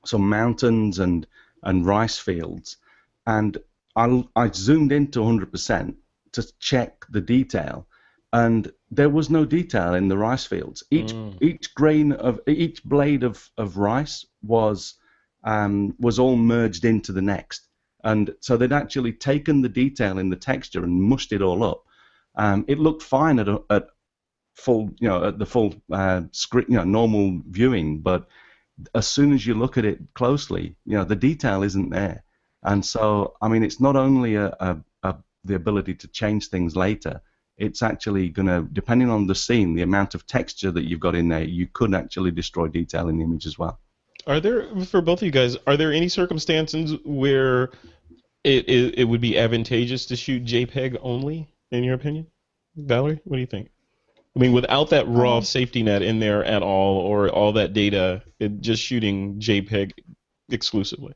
some 0.04 0.28
mountains 0.28 0.98
and 0.98 1.26
and 1.62 1.86
rice 1.86 2.18
fields, 2.18 2.78
and 3.26 3.58
I 3.96 4.24
I 4.34 4.50
zoomed 4.50 4.92
into 4.92 5.20
100% 5.20 5.94
to 6.32 6.52
check 6.58 7.04
the 7.10 7.20
detail, 7.20 7.86
and 8.32 8.72
there 8.90 9.10
was 9.10 9.28
no 9.28 9.44
detail 9.44 9.94
in 9.94 10.08
the 10.08 10.16
rice 10.16 10.46
fields. 10.46 10.82
Each 10.90 11.12
Mm. 11.12 11.36
each 11.42 11.74
grain 11.74 12.12
of 12.12 12.40
each 12.46 12.82
blade 12.84 13.24
of, 13.24 13.50
of 13.58 13.76
rice 13.76 14.26
was 14.42 14.94
um, 15.44 15.94
was 15.98 16.18
all 16.18 16.36
merged 16.36 16.84
into 16.84 17.12
the 17.12 17.22
next. 17.22 17.68
And 18.02 18.34
so 18.40 18.56
they'd 18.56 18.72
actually 18.72 19.12
taken 19.12 19.62
the 19.62 19.68
detail 19.68 20.18
in 20.18 20.28
the 20.28 20.36
texture 20.36 20.84
and 20.84 21.02
mushed 21.02 21.32
it 21.32 21.42
all 21.42 21.62
up. 21.62 21.84
Um, 22.36 22.64
it 22.68 22.78
looked 22.78 23.02
fine 23.02 23.38
at, 23.38 23.48
a, 23.48 23.62
at 23.70 23.86
full, 24.54 24.90
you 25.00 25.08
know, 25.08 25.24
at 25.24 25.38
the 25.38 25.46
full 25.46 25.74
uh, 25.92 26.22
screen, 26.32 26.66
you 26.68 26.76
know, 26.76 26.84
normal 26.84 27.40
viewing, 27.48 28.00
but 28.00 28.26
as 28.94 29.06
soon 29.06 29.32
as 29.32 29.46
you 29.46 29.54
look 29.54 29.78
at 29.78 29.84
it 29.84 30.00
closely, 30.14 30.76
you 30.84 30.96
know, 30.96 31.04
the 31.04 31.16
detail 31.16 31.62
isn't 31.62 31.90
there. 31.90 32.24
And 32.62 32.84
so, 32.84 33.36
I 33.40 33.48
mean, 33.48 33.62
it's 33.62 33.80
not 33.80 33.96
only 33.96 34.34
a, 34.34 34.48
a, 34.58 34.76
a 35.02 35.16
the 35.44 35.54
ability 35.54 35.94
to 35.94 36.08
change 36.08 36.48
things 36.48 36.74
later. 36.74 37.20
It's 37.56 37.82
actually 37.82 38.30
going 38.30 38.48
to, 38.48 38.66
depending 38.72 39.10
on 39.10 39.26
the 39.26 39.34
scene, 39.34 39.74
the 39.74 39.82
amount 39.82 40.14
of 40.14 40.26
texture 40.26 40.72
that 40.72 40.84
you've 40.84 41.00
got 41.00 41.14
in 41.14 41.28
there, 41.28 41.44
you 41.44 41.68
could 41.72 41.94
actually 41.94 42.32
destroy 42.32 42.66
detail 42.68 43.08
in 43.08 43.18
the 43.18 43.24
image 43.24 43.46
as 43.46 43.58
well. 43.58 43.78
Are 44.26 44.40
there 44.40 44.68
for 44.86 45.00
both 45.00 45.20
of 45.20 45.26
you 45.26 45.30
guys? 45.30 45.56
Are 45.66 45.76
there 45.76 45.92
any 45.92 46.08
circumstances 46.08 46.94
where 47.04 47.64
it, 48.42 48.68
it 48.68 48.98
it 48.98 49.04
would 49.04 49.20
be 49.20 49.38
advantageous 49.38 50.06
to 50.06 50.16
shoot 50.16 50.44
JPEG 50.44 50.98
only, 51.02 51.48
in 51.70 51.84
your 51.84 51.94
opinion, 51.94 52.26
Valerie? 52.76 53.20
What 53.24 53.36
do 53.36 53.40
you 53.40 53.46
think? 53.46 53.70
I 54.36 54.40
mean, 54.40 54.52
without 54.52 54.90
that 54.90 55.06
raw 55.06 55.36
Um, 55.36 55.44
safety 55.44 55.82
net 55.82 56.02
in 56.02 56.18
there 56.18 56.42
at 56.44 56.62
all, 56.62 56.98
or 56.98 57.28
all 57.28 57.52
that 57.52 57.72
data, 57.72 58.22
it, 58.40 58.60
just 58.60 58.82
shooting 58.82 59.38
JPEG 59.38 59.92
exclusively. 60.50 61.14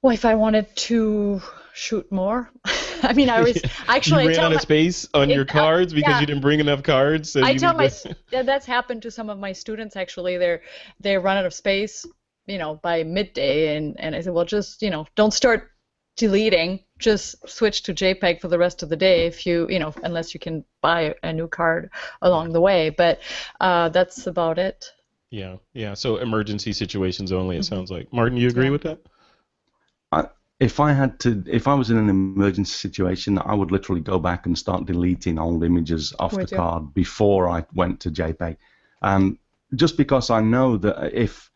Well, 0.00 0.12
if 0.12 0.24
I 0.24 0.34
wanted 0.34 0.74
to 0.74 1.40
shoot 1.72 2.10
more, 2.10 2.50
I 3.10 3.12
mean, 3.12 3.28
I 3.30 3.40
was 3.42 3.60
actually 3.88 4.24
you 4.24 4.30
I 4.30 4.32
ran 4.34 4.44
out 4.46 4.52
of 4.52 4.60
space 4.60 5.08
on 5.14 5.30
it- 5.30 5.34
your 5.34 5.42
uh, 5.42 5.52
cards 5.52 5.92
because 5.92 6.12
yeah. 6.14 6.20
you 6.20 6.26
didn't 6.26 6.42
bring 6.42 6.60
enough 6.60 6.82
cards. 6.82 7.32
So 7.32 7.42
I 7.44 7.54
tell 7.56 7.74
my 7.74 7.88
to- 7.88 8.16
that's 8.30 8.66
happened 8.66 9.02
to 9.02 9.10
some 9.10 9.28
of 9.30 9.38
my 9.38 9.52
students 9.52 9.96
actually. 9.96 10.38
They're 10.38 10.62
they 11.00 11.16
run 11.18 11.36
out 11.36 11.46
of 11.46 11.54
space, 11.54 12.06
you 12.46 12.58
know, 12.58 12.76
by 12.82 13.02
midday, 13.04 13.76
and 13.76 13.98
and 14.00 14.14
I 14.14 14.20
said, 14.20 14.32
well, 14.32 14.44
just 14.44 14.82
you 14.82 14.90
know, 14.90 15.06
don't 15.16 15.32
start 15.34 15.70
deleting. 16.16 16.80
Just 16.98 17.48
switch 17.48 17.82
to 17.84 17.94
JPEG 17.94 18.40
for 18.40 18.48
the 18.48 18.58
rest 18.58 18.82
of 18.82 18.88
the 18.88 18.96
day 18.96 19.26
if 19.26 19.44
you 19.46 19.66
you 19.68 19.78
know, 19.78 19.92
unless 20.04 20.34
you 20.34 20.40
can 20.40 20.64
buy 20.80 21.14
a 21.22 21.32
new 21.32 21.48
card 21.48 21.90
along 22.22 22.52
the 22.52 22.60
way. 22.60 22.90
But 22.90 23.20
uh, 23.60 23.88
that's 23.88 24.26
about 24.26 24.58
it. 24.58 24.84
yeah, 25.30 25.56
yeah. 25.72 25.94
So 25.94 26.18
emergency 26.18 26.72
situations 26.72 27.32
only. 27.32 27.56
It 27.56 27.60
Mhm. 27.60 27.68
sounds 27.68 27.90
like. 27.90 28.12
Martin, 28.12 28.36
you 28.36 28.48
agree 28.48 28.66
Yeah. 28.66 28.70
with 28.70 28.82
that? 28.82 28.98
If 30.62 30.78
I 30.78 30.92
had 30.92 31.18
to, 31.20 31.42
if 31.48 31.66
I 31.66 31.74
was 31.74 31.90
in 31.90 31.98
an 31.98 32.08
emergency 32.08 32.70
situation, 32.70 33.36
I 33.36 33.52
would 33.52 33.72
literally 33.72 34.00
go 34.00 34.20
back 34.20 34.46
and 34.46 34.56
start 34.56 34.86
deleting 34.86 35.36
old 35.36 35.64
images 35.64 36.14
off 36.20 36.34
Would 36.34 36.46
the 36.46 36.50
you? 36.52 36.56
card 36.56 36.94
before 36.94 37.48
I 37.48 37.64
went 37.74 37.98
to 38.00 38.12
JPEG. 38.12 38.56
Um, 39.02 39.40
just 39.74 39.96
because 39.96 40.30
I 40.30 40.40
know 40.40 40.76
that 40.76 41.12
if, 41.12 41.50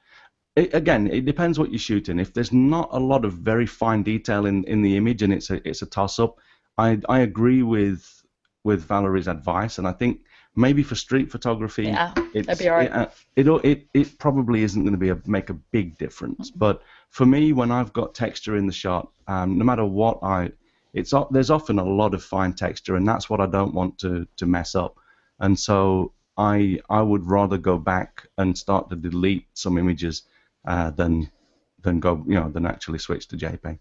it, 0.56 0.74
again, 0.74 1.06
it 1.06 1.24
depends 1.24 1.56
what 1.56 1.70
you're 1.70 1.78
shooting. 1.78 2.18
If 2.18 2.34
there's 2.34 2.52
not 2.52 2.88
a 2.90 2.98
lot 2.98 3.24
of 3.24 3.34
very 3.34 3.66
fine 3.66 4.02
detail 4.02 4.44
in, 4.44 4.64
in 4.64 4.82
the 4.82 4.96
image 4.96 5.22
and 5.22 5.32
it's 5.32 5.50
a 5.50 5.66
it's 5.68 5.82
a 5.82 5.86
toss 5.86 6.18
up, 6.18 6.40
I 6.76 6.98
I 7.08 7.20
agree 7.20 7.62
with 7.62 8.24
with 8.64 8.88
Valerie's 8.88 9.28
advice, 9.28 9.78
and 9.78 9.86
I 9.86 9.92
think 9.92 10.22
maybe 10.56 10.82
for 10.82 10.94
street 10.94 11.30
photography, 11.30 11.84
Yeah, 11.84 12.12
it's, 12.32 12.58
be 12.58 12.68
all 12.68 12.76
right. 12.76 12.90
It, 13.36 13.46
uh, 13.48 13.60
it, 13.62 13.64
it, 13.64 13.86
it 13.94 14.18
probably 14.18 14.62
isn't 14.62 14.82
going 14.82 14.94
to 14.94 14.98
be 14.98 15.10
a, 15.10 15.20
make 15.26 15.50
a 15.50 15.54
big 15.54 15.98
difference. 15.98 16.50
But 16.50 16.82
for 17.10 17.26
me, 17.26 17.52
when 17.52 17.70
I've 17.70 17.92
got 17.92 18.14
texture 18.14 18.56
in 18.56 18.66
the 18.66 18.72
shot, 18.72 19.10
um, 19.28 19.58
no 19.58 19.64
matter 19.64 19.84
what 19.84 20.18
I, 20.22 20.50
it's 20.94 21.12
there's 21.30 21.50
often 21.50 21.78
a 21.78 21.84
lot 21.84 22.14
of 22.14 22.24
fine 22.24 22.54
texture, 22.54 22.96
and 22.96 23.06
that's 23.06 23.28
what 23.28 23.40
I 23.40 23.46
don't 23.46 23.74
want 23.74 23.98
to, 23.98 24.26
to 24.38 24.46
mess 24.46 24.74
up. 24.74 24.96
And 25.38 25.58
so 25.58 26.12
I 26.38 26.80
I 26.88 27.02
would 27.02 27.26
rather 27.26 27.58
go 27.58 27.78
back 27.78 28.26
and 28.38 28.56
start 28.56 28.88
to 28.90 28.96
delete 28.96 29.46
some 29.52 29.76
images 29.78 30.22
uh, 30.66 30.90
than 30.90 31.30
than 31.82 32.00
go 32.00 32.24
you 32.26 32.34
know 32.34 32.48
than 32.48 32.66
actually 32.66 32.98
switch 32.98 33.28
to 33.28 33.36
JPEG. 33.36 33.78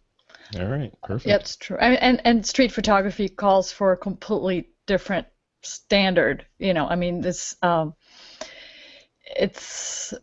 All 0.60 0.66
right, 0.66 0.94
perfect. 1.04 1.26
Yeah, 1.26 1.38
true. 1.60 1.78
I 1.80 1.90
mean, 1.90 2.00
and 2.00 2.22
and 2.26 2.46
street 2.46 2.72
photography 2.72 3.30
calls 3.30 3.72
for 3.72 3.94
a 3.94 3.98
completely 3.98 4.70
different 4.86 5.28
standard. 5.66 6.45
You 6.59 6.74
know, 6.74 6.88
I 6.88 6.95
mean, 6.95 7.22
this 7.22 7.55
um, 7.61 7.95
it's 9.26 10.13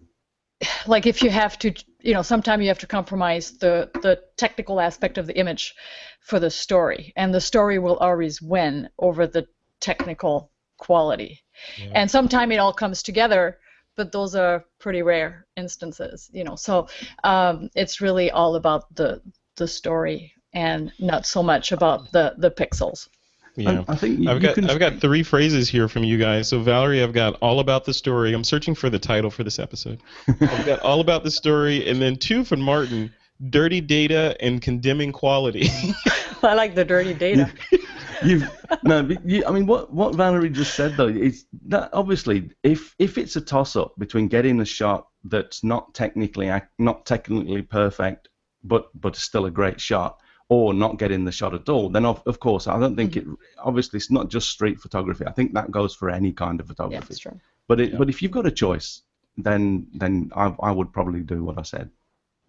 like 0.87 1.07
if 1.07 1.23
you 1.23 1.31
have 1.31 1.59
to, 1.61 1.73
you 2.01 2.15
know, 2.15 2.23
sometimes 2.23 2.63
you 2.63 2.69
have 2.69 2.79
to 2.81 2.87
compromise 2.87 3.53
the 3.59 3.91
the 4.03 4.21
technical 4.37 4.81
aspect 4.81 5.19
of 5.19 5.27
the 5.27 5.37
image 5.39 5.75
for 6.21 6.39
the 6.39 6.51
story, 6.51 7.13
and 7.17 7.35
the 7.35 7.41
story 7.41 7.79
will 7.79 7.97
always 7.97 8.41
win 8.41 8.89
over 8.99 9.27
the 9.27 9.47
technical 9.81 10.51
quality. 10.79 11.41
Yeah. 11.79 11.93
And 11.95 12.11
sometimes 12.11 12.53
it 12.53 12.59
all 12.59 12.73
comes 12.73 13.03
together, 13.03 13.59
but 13.97 14.13
those 14.13 14.35
are 14.35 14.65
pretty 14.79 15.03
rare 15.03 15.47
instances, 15.57 16.31
you 16.33 16.45
know. 16.45 16.57
So 16.57 16.89
um, 17.25 17.71
it's 17.75 18.01
really 18.01 18.31
all 18.31 18.57
about 18.57 18.95
the 18.95 19.21
the 19.57 19.69
story 19.69 20.33
and 20.55 20.93
not 20.99 21.27
so 21.27 21.43
much 21.43 21.73
about 21.73 22.13
the 22.13 22.35
the 22.39 22.51
pixels. 22.51 23.09
Yeah, 23.57 23.85
I, 23.87 23.93
I 23.93 23.97
think 23.97 24.21
you, 24.21 24.31
I've 24.31 24.41
got 24.41 24.59
I've 24.71 24.79
got 24.79 25.01
three 25.01 25.23
phrases 25.23 25.69
here 25.69 25.89
from 25.89 26.05
you 26.05 26.17
guys. 26.17 26.49
So 26.49 26.61
Valerie, 26.61 27.03
I've 27.03 27.13
got 27.13 27.35
all 27.43 27.61
about 27.61 27.85
the 27.85 27.93
story. 27.93 28.33
I'm 28.33 28.45
searching 28.45 28.75
for 28.75 28.89
the 28.89 28.99
title 28.99 29.31
for 29.31 29.45
this 29.45 29.59
episode. 29.59 30.01
I've 30.29 30.67
got 30.67 30.81
all 30.81 31.01
about 31.01 31.23
the 31.23 31.31
story, 31.31 31.89
and 31.89 32.01
then 32.01 32.17
two 32.17 32.45
from 32.45 32.61
Martin: 32.61 33.13
dirty 33.51 33.81
data 33.81 34.37
and 34.41 34.63
condemning 34.63 35.13
quality. 35.13 35.69
I 36.43 36.55
like 36.55 36.75
the 36.75 36.85
dirty 36.85 37.15
data. 37.15 37.53
You've 38.25 38.49
no, 38.85 39.09
you, 39.25 39.45
I 39.45 39.51
mean 39.51 39.67
what 39.67 39.93
what 39.93 40.15
Valerie 40.15 40.49
just 40.49 40.75
said 40.75 40.97
though 40.97 41.09
is 41.09 41.45
that 41.67 41.91
obviously 41.93 42.51
if 42.63 42.95
if 42.99 43.19
it's 43.19 43.35
a 43.35 43.41
toss 43.41 43.75
up 43.75 43.95
between 43.99 44.29
getting 44.29 44.61
a 44.61 44.65
shot 44.65 45.09
that's 45.25 45.65
not 45.65 45.93
technically 45.93 46.51
not 46.79 47.05
technically 47.05 47.63
perfect 47.63 48.29
but 48.63 48.89
but 48.95 49.17
still 49.17 49.47
a 49.47 49.51
great 49.51 49.81
shot 49.81 50.21
or 50.53 50.75
not 50.75 50.99
getting 50.99 51.25
the 51.25 51.33
shot 51.33 51.55
at 51.55 51.69
all, 51.69 51.89
then 51.89 52.05
of, 52.05 52.23
of 52.27 52.39
course 52.39 52.67
I 52.67 52.79
don't 52.79 52.95
think 52.95 53.13
mm-hmm. 53.13 53.33
it. 53.33 53.39
Obviously, 53.59 53.97
it's 53.97 54.11
not 54.11 54.29
just 54.29 54.51
street 54.51 54.79
photography. 54.81 55.25
I 55.27 55.33
think 55.33 55.55
that 55.55 55.71
goes 55.71 55.95
for 55.95 56.11
any 56.11 56.33
kind 56.33 56.61
of 56.61 56.67
photography. 56.67 56.97
Yeah, 56.97 57.09
that's 57.09 57.19
true. 57.19 57.41
But 57.69 57.81
it, 57.81 57.93
yeah. 57.93 57.99
but 57.99 58.11
if 58.11 58.21
you've 58.21 58.39
got 58.39 58.47
a 58.47 58.51
choice, 58.51 59.03
then 59.39 59.87
then 59.95 60.31
I, 60.37 60.55
I 60.61 60.71
would 60.71 60.93
probably 60.93 61.21
do 61.21 61.43
what 61.43 61.59
I 61.59 61.63
said. 61.63 61.91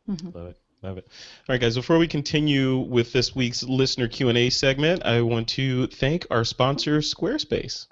Mm-hmm. 0.10 0.38
Love 0.38 0.48
it. 0.48 0.58
Love 0.82 0.98
it. 0.98 1.08
All 1.48 1.54
right, 1.54 1.62
guys. 1.62 1.76
Before 1.76 1.98
we 1.98 2.08
continue 2.08 2.80
with 2.80 3.14
this 3.14 3.34
week's 3.34 3.64
listener 3.64 4.10
Q 4.10 4.28
and 4.28 4.38
A 4.38 4.50
segment, 4.50 5.06
I 5.06 5.22
want 5.22 5.48
to 5.50 5.88
thank 5.88 6.28
our 6.30 6.44
sponsor, 6.44 7.00
Squarespace. 7.00 7.88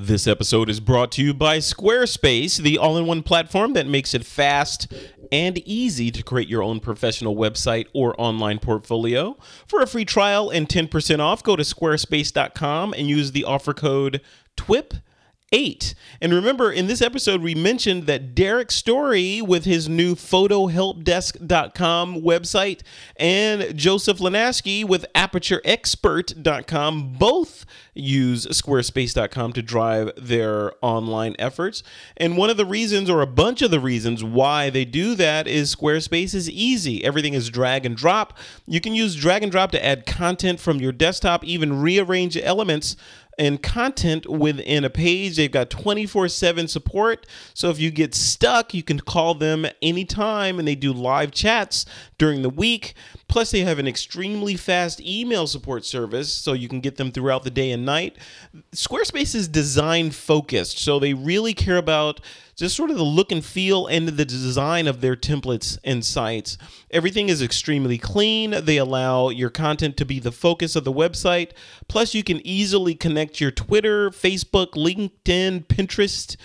This 0.00 0.28
episode 0.28 0.70
is 0.70 0.78
brought 0.78 1.10
to 1.12 1.24
you 1.24 1.34
by 1.34 1.58
Squarespace, 1.58 2.56
the 2.56 2.78
all 2.78 2.96
in 2.96 3.06
one 3.06 3.20
platform 3.20 3.72
that 3.72 3.88
makes 3.88 4.14
it 4.14 4.24
fast 4.24 4.86
and 5.32 5.58
easy 5.66 6.12
to 6.12 6.22
create 6.22 6.48
your 6.48 6.62
own 6.62 6.78
professional 6.78 7.34
website 7.34 7.86
or 7.92 8.14
online 8.16 8.60
portfolio. 8.60 9.36
For 9.66 9.82
a 9.82 9.88
free 9.88 10.04
trial 10.04 10.50
and 10.50 10.68
10% 10.68 11.18
off, 11.18 11.42
go 11.42 11.56
to 11.56 11.64
squarespace.com 11.64 12.94
and 12.96 13.08
use 13.08 13.32
the 13.32 13.42
offer 13.42 13.74
code 13.74 14.20
TWIP 14.56 14.94
eight. 15.52 15.94
And 16.20 16.32
remember, 16.32 16.70
in 16.70 16.88
this 16.88 17.00
episode, 17.00 17.42
we 17.42 17.54
mentioned 17.54 18.04
that 18.04 18.34
Derrick 18.34 18.70
Story 18.70 19.40
with 19.40 19.64
his 19.64 19.88
new 19.88 20.14
photohelpdesk.com 20.14 22.22
website 22.22 22.82
and 23.16 23.74
Joseph 23.76 24.18
Linaschke 24.18 24.86
with 24.86 25.06
apertureexpert.com 25.14 27.14
both 27.14 27.64
use 27.94 28.46
squarespace.com 28.46 29.52
to 29.54 29.62
drive 29.62 30.12
their 30.16 30.72
online 30.82 31.34
efforts. 31.38 31.82
And 32.16 32.36
one 32.36 32.50
of 32.50 32.56
the 32.56 32.66
reasons, 32.66 33.08
or 33.08 33.22
a 33.22 33.26
bunch 33.26 33.62
of 33.62 33.70
the 33.70 33.80
reasons, 33.80 34.22
why 34.22 34.70
they 34.70 34.84
do 34.84 35.14
that 35.14 35.48
is 35.48 35.74
Squarespace 35.74 36.34
is 36.34 36.50
easy. 36.50 37.04
Everything 37.04 37.34
is 37.34 37.50
drag 37.50 37.86
and 37.86 37.96
drop. 37.96 38.36
You 38.66 38.80
can 38.80 38.94
use 38.94 39.16
drag 39.16 39.42
and 39.42 39.50
drop 39.50 39.72
to 39.72 39.84
add 39.84 40.06
content 40.06 40.60
from 40.60 40.80
your 40.80 40.92
desktop, 40.92 41.44
even 41.44 41.80
rearrange 41.80 42.36
elements 42.36 42.96
and 43.38 43.62
content 43.62 44.28
within 44.28 44.84
a 44.84 44.90
page. 44.90 45.36
They've 45.36 45.50
got 45.50 45.70
24 45.70 46.28
7 46.28 46.68
support. 46.68 47.26
So 47.54 47.70
if 47.70 47.78
you 47.78 47.90
get 47.90 48.14
stuck, 48.14 48.74
you 48.74 48.82
can 48.82 49.00
call 49.00 49.34
them 49.34 49.66
anytime 49.80 50.58
and 50.58 50.66
they 50.66 50.74
do 50.74 50.92
live 50.92 51.30
chats 51.30 51.86
during 52.18 52.42
the 52.42 52.50
week. 52.50 52.94
Plus, 53.28 53.50
they 53.50 53.60
have 53.60 53.78
an 53.78 53.88
extremely 53.88 54.56
fast 54.56 55.00
email 55.00 55.46
support 55.46 55.84
service 55.84 56.32
so 56.32 56.52
you 56.52 56.68
can 56.68 56.80
get 56.80 56.96
them 56.96 57.12
throughout 57.12 57.44
the 57.44 57.50
day 57.50 57.70
and 57.70 57.86
night. 57.86 58.16
Squarespace 58.72 59.34
is 59.34 59.48
design 59.48 60.10
focused, 60.10 60.78
so 60.78 60.98
they 60.98 61.14
really 61.14 61.54
care 61.54 61.76
about 61.76 62.20
just 62.56 62.74
sort 62.74 62.90
of 62.90 62.96
the 62.96 63.04
look 63.04 63.30
and 63.30 63.44
feel 63.44 63.86
and 63.86 64.08
the 64.08 64.24
design 64.24 64.88
of 64.88 65.00
their 65.00 65.14
templates 65.14 65.78
and 65.84 66.04
sites. 66.04 66.58
Everything 66.90 67.28
is 67.28 67.40
extremely 67.40 67.98
clean. 67.98 68.50
They 68.64 68.78
allow 68.78 69.28
your 69.28 69.50
content 69.50 69.96
to 69.98 70.04
be 70.04 70.18
the 70.18 70.32
focus 70.32 70.74
of 70.74 70.82
the 70.82 70.92
website. 70.92 71.52
Plus, 71.86 72.14
you 72.14 72.24
can 72.24 72.44
easily 72.44 72.96
connect 72.96 73.40
your 73.40 73.52
Twitter, 73.52 74.10
Facebook, 74.10 74.72
LinkedIn, 74.72 75.66
Pinterest. 75.66 76.36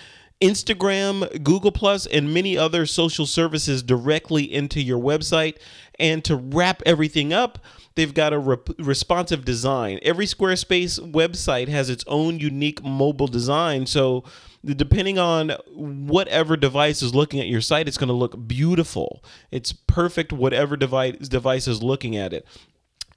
Instagram, 0.44 1.42
Google 1.42 1.72
Plus, 1.72 2.04
and 2.06 2.34
many 2.34 2.58
other 2.58 2.84
social 2.84 3.24
services 3.24 3.82
directly 3.82 4.44
into 4.44 4.82
your 4.82 5.00
website. 5.00 5.56
And 5.98 6.22
to 6.24 6.36
wrap 6.36 6.82
everything 6.84 7.32
up, 7.32 7.58
they've 7.94 8.12
got 8.12 8.34
a 8.34 8.38
re- 8.38 8.56
responsive 8.78 9.46
design. 9.46 10.00
Every 10.02 10.26
Squarespace 10.26 11.00
website 11.12 11.68
has 11.68 11.88
its 11.88 12.04
own 12.06 12.40
unique 12.40 12.84
mobile 12.84 13.26
design. 13.26 13.86
So 13.86 14.22
depending 14.62 15.18
on 15.18 15.50
whatever 15.72 16.58
device 16.58 17.00
is 17.00 17.14
looking 17.14 17.40
at 17.40 17.46
your 17.46 17.62
site, 17.62 17.88
it's 17.88 17.98
going 17.98 18.08
to 18.08 18.14
look 18.14 18.46
beautiful. 18.46 19.24
It's 19.50 19.72
perfect 19.72 20.30
whatever 20.30 20.76
device 20.76 21.16
device 21.28 21.66
is 21.66 21.82
looking 21.82 22.16
at 22.16 22.34
it. 22.34 22.46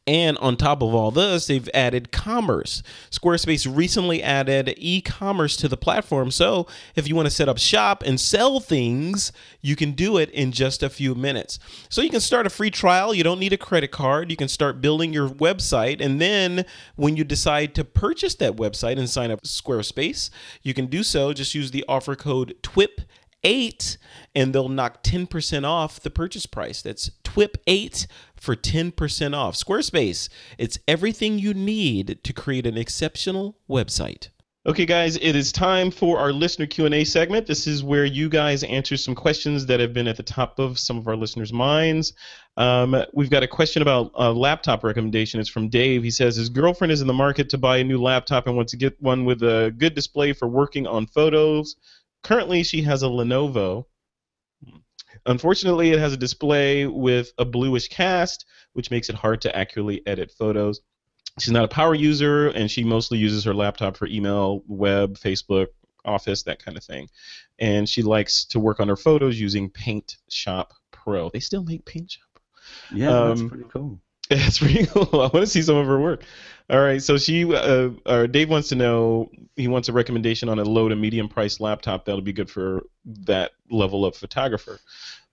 And 0.07 0.37
on 0.37 0.55
top 0.55 0.81
of 0.81 0.95
all 0.95 1.11
this, 1.11 1.47
they've 1.47 1.69
added 1.73 2.13
commerce. 2.13 2.81
Squarespace 3.11 3.67
recently 3.69 4.23
added 4.23 4.73
e 4.77 5.01
commerce 5.01 5.57
to 5.57 5.67
the 5.67 5.75
platform. 5.75 6.31
So 6.31 6.65
if 6.95 7.09
you 7.09 7.15
want 7.15 7.25
to 7.25 7.33
set 7.33 7.49
up 7.49 7.57
shop 7.57 8.03
and 8.05 8.17
sell 8.17 8.61
things, 8.61 9.33
you 9.59 9.75
can 9.75 9.91
do 9.91 10.17
it 10.17 10.29
in 10.29 10.53
just 10.53 10.81
a 10.81 10.89
few 10.89 11.13
minutes. 11.13 11.59
So 11.89 12.01
you 12.01 12.09
can 12.09 12.21
start 12.21 12.47
a 12.47 12.49
free 12.49 12.71
trial. 12.71 13.13
You 13.13 13.23
don't 13.23 13.39
need 13.39 13.51
a 13.51 13.57
credit 13.57 13.91
card. 13.91 14.31
You 14.31 14.37
can 14.37 14.47
start 14.47 14.79
building 14.79 15.11
your 15.11 15.27
website. 15.27 15.99
And 15.99 16.21
then 16.21 16.65
when 16.95 17.17
you 17.17 17.25
decide 17.25 17.75
to 17.75 17.83
purchase 17.83 18.35
that 18.35 18.55
website 18.55 18.97
and 18.97 19.09
sign 19.09 19.29
up 19.29 19.41
Squarespace, 19.41 20.29
you 20.63 20.73
can 20.73 20.85
do 20.85 21.03
so. 21.03 21.33
Just 21.33 21.53
use 21.53 21.71
the 21.71 21.83
offer 21.89 22.15
code 22.15 22.55
TWIP 22.63 23.01
eight 23.47 23.97
and 24.35 24.53
they'll 24.53 24.69
knock 24.69 25.01
10% 25.01 25.63
off 25.63 25.99
the 26.01 26.11
purchase 26.11 26.45
price. 26.45 26.81
That's 26.81 27.09
TWIP8 27.23 28.05
for 28.35 28.55
10% 28.55 29.35
off. 29.35 29.55
Squarespace, 29.55 30.29
it's 30.57 30.77
everything 30.87 31.39
you 31.39 31.53
need 31.53 32.19
to 32.23 32.33
create 32.33 32.67
an 32.67 32.77
exceptional 32.77 33.57
website. 33.67 34.29
Okay, 34.67 34.85
guys, 34.85 35.15
it 35.15 35.33
is 35.33 35.53
time 35.53 35.89
for 35.89 36.19
our 36.19 36.33
listener 36.33 36.65
Q&A 36.65 37.05
segment. 37.05 37.47
This 37.47 37.67
is 37.67 37.85
where 37.85 38.03
you 38.03 38.27
guys 38.27 38.63
answer 38.63 38.97
some 38.97 39.15
questions 39.15 39.65
that 39.67 39.79
have 39.79 39.93
been 39.93 40.09
at 40.09 40.17
the 40.17 40.23
top 40.23 40.59
of 40.59 40.77
some 40.77 40.97
of 40.97 41.07
our 41.07 41.15
listeners' 41.15 41.53
minds. 41.53 42.11
Um, 42.57 43.01
we've 43.13 43.29
got 43.29 43.43
a 43.43 43.47
question 43.47 43.81
about 43.81 44.11
a 44.15 44.29
laptop 44.29 44.83
recommendation. 44.83 45.39
It's 45.39 45.47
from 45.47 45.69
Dave. 45.69 46.03
He 46.03 46.11
says 46.11 46.35
his 46.35 46.49
girlfriend 46.49 46.91
is 46.91 46.99
in 46.99 47.07
the 47.07 47.13
market 47.13 47.47
to 47.51 47.57
buy 47.57 47.77
a 47.77 47.83
new 47.85 48.01
laptop 48.01 48.45
and 48.45 48.57
wants 48.57 48.71
to 48.71 48.77
get 48.77 49.01
one 49.01 49.23
with 49.23 49.41
a 49.41 49.73
good 49.77 49.95
display 49.95 50.33
for 50.33 50.49
working 50.49 50.85
on 50.85 51.07
photos, 51.07 51.77
Currently, 52.27 52.63
she 52.63 52.81
has 52.81 53.03
a 53.03 53.07
Lenovo. 53.07 53.85
Unfortunately, 55.25 55.91
it 55.91 55.99
has 55.99 56.11
a 56.11 56.17
display 56.17 56.85
with 56.85 57.31
a 57.37 57.45
bluish 57.45 57.87
cast, 57.87 58.45
which 58.73 58.91
makes 58.91 59.07
it 59.07 59.15
hard 59.15 59.39
to 59.41 59.55
accurately 59.55 60.05
edit 60.05 60.31
photos. 60.37 60.81
She's 61.39 61.53
not 61.53 61.63
a 61.63 61.69
power 61.69 61.95
user, 61.95 62.49
and 62.49 62.69
she 62.69 62.83
mostly 62.83 63.17
uses 63.17 63.45
her 63.45 63.53
laptop 63.53 63.95
for 63.95 64.07
email, 64.07 64.61
web, 64.67 65.17
Facebook, 65.17 65.67
Office, 66.03 66.43
that 66.43 66.61
kind 66.61 66.75
of 66.75 66.83
thing. 66.83 67.07
And 67.59 67.87
she 67.87 68.01
likes 68.01 68.43
to 68.47 68.59
work 68.59 68.81
on 68.81 68.89
her 68.89 68.97
photos 68.97 69.39
using 69.39 69.69
Paint 69.69 70.17
Shop 70.29 70.73
Pro. 70.91 71.29
They 71.29 71.39
still 71.39 71.63
make 71.63 71.85
Paint 71.85 72.11
Shop. 72.11 72.43
Yeah, 72.93 73.17
um, 73.17 73.29
that's 73.29 73.49
pretty 73.49 73.69
cool. 73.69 74.01
It's 74.31 74.59
pretty 74.59 74.85
cool. 74.87 75.07
I 75.13 75.17
want 75.17 75.33
to 75.33 75.47
see 75.47 75.61
some 75.61 75.77
of 75.77 75.87
her 75.87 75.99
work. 75.99 76.23
All 76.69 76.81
right, 76.81 77.01
so 77.01 77.17
she, 77.17 77.45
uh, 77.45 77.91
uh, 78.05 78.27
Dave 78.27 78.49
wants 78.49 78.67
to 78.69 78.75
know. 78.75 79.31
He 79.55 79.69
wants 79.69 79.87
a 79.87 79.93
recommendation 79.93 80.49
on 80.49 80.59
a 80.59 80.63
low 80.63 80.89
to 80.89 80.97
medium 80.97 81.29
price 81.29 81.61
laptop 81.61 82.03
that'll 82.03 82.19
be 82.19 82.33
good 82.33 82.49
for 82.49 82.83
that 83.05 83.51
level 83.71 84.03
of 84.03 84.17
photographer. 84.17 84.79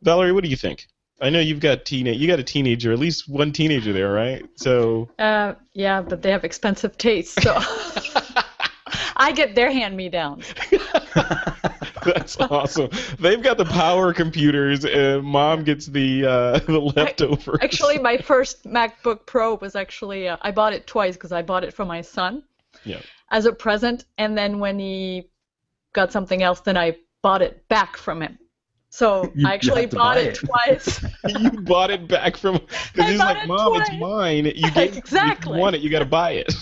Valerie, 0.01 0.31
what 0.31 0.45
do 0.45 0.51
you 0.51 0.57
think? 0.57 0.87
I 1.21 1.31
know 1.31 1.41
you've 1.41 1.59
got 1.59 1.85
teenage. 1.85 2.19
You 2.19 2.29
got 2.29 2.39
a 2.39 2.45
teenager, 2.45 2.93
at 2.93 3.01
least 3.01 3.29
one 3.29 3.51
teenager 3.51 3.93
there, 3.93 4.13
right? 4.13 4.45
So. 4.57 5.11
Uh, 5.19 5.55
yeah, 5.73 6.03
but 6.03 6.23
they 6.23 6.31
have 6.31 6.45
expensive 6.45 6.97
tastes, 6.99 7.43
so. 7.43 7.59
I 9.17 9.33
get 9.33 9.57
their 9.57 9.73
hand 9.73 9.97
me 9.97 10.09
downs. 10.09 10.55
That's 12.15 12.39
awesome. 12.39 12.91
They've 13.19 13.43
got 13.43 13.57
the 13.57 13.65
power 13.65 14.13
computers, 14.13 14.85
and 14.85 15.25
mom 15.25 15.65
gets 15.65 15.87
the 15.87 16.27
uh, 16.27 16.59
the 16.61 16.81
leftovers. 16.81 17.59
Actually, 17.63 17.99
my 17.99 18.19
first 18.19 18.65
MacBook 18.65 19.27
Pro 19.27 19.55
was 19.55 19.77
actually 19.77 20.29
uh, 20.29 20.37
I 20.43 20.51
bought 20.51 20.73
it 20.73 20.87
twice 20.87 21.15
because 21.15 21.33
I 21.33 21.43
bought 21.43 21.65
it 21.65 21.73
for 21.73 21.85
my 21.85 22.01
son. 22.01 22.43
Yeah. 22.85 23.01
As 23.31 23.47
a 23.47 23.53
present, 23.53 24.05
and 24.19 24.37
then 24.37 24.59
when 24.59 24.79
he 24.79 25.31
got 25.93 26.13
something 26.13 26.43
else, 26.43 26.61
then 26.61 26.77
I 26.77 26.97
bought 27.23 27.41
it 27.41 27.67
back 27.69 27.97
from 27.97 28.23
him. 28.23 28.39
So 28.91 29.33
you, 29.35 29.49
I 29.49 29.55
actually 29.55 29.87
bought 29.87 30.19
it, 30.19 30.27
it, 30.27 30.47
twice. 30.47 31.05
you 31.29 31.51
bought 31.51 31.91
it 31.91 32.07
back 32.07 32.37
from 32.37 32.61
because 32.93 33.11
he's 33.11 33.19
like, 33.19 33.49
"Mom, 33.49 33.73
twice. 33.73 33.89
it's 33.89 33.99
mine. 33.99 34.45
You 34.45 34.71
gave 34.71 34.97
exactly. 34.97 35.55
You 35.55 35.61
want 35.61 35.77
it. 35.77 35.81
You 35.81 35.91
got 35.91 36.01
to 36.01 36.05
buy 36.05 36.33
it." 36.33 36.55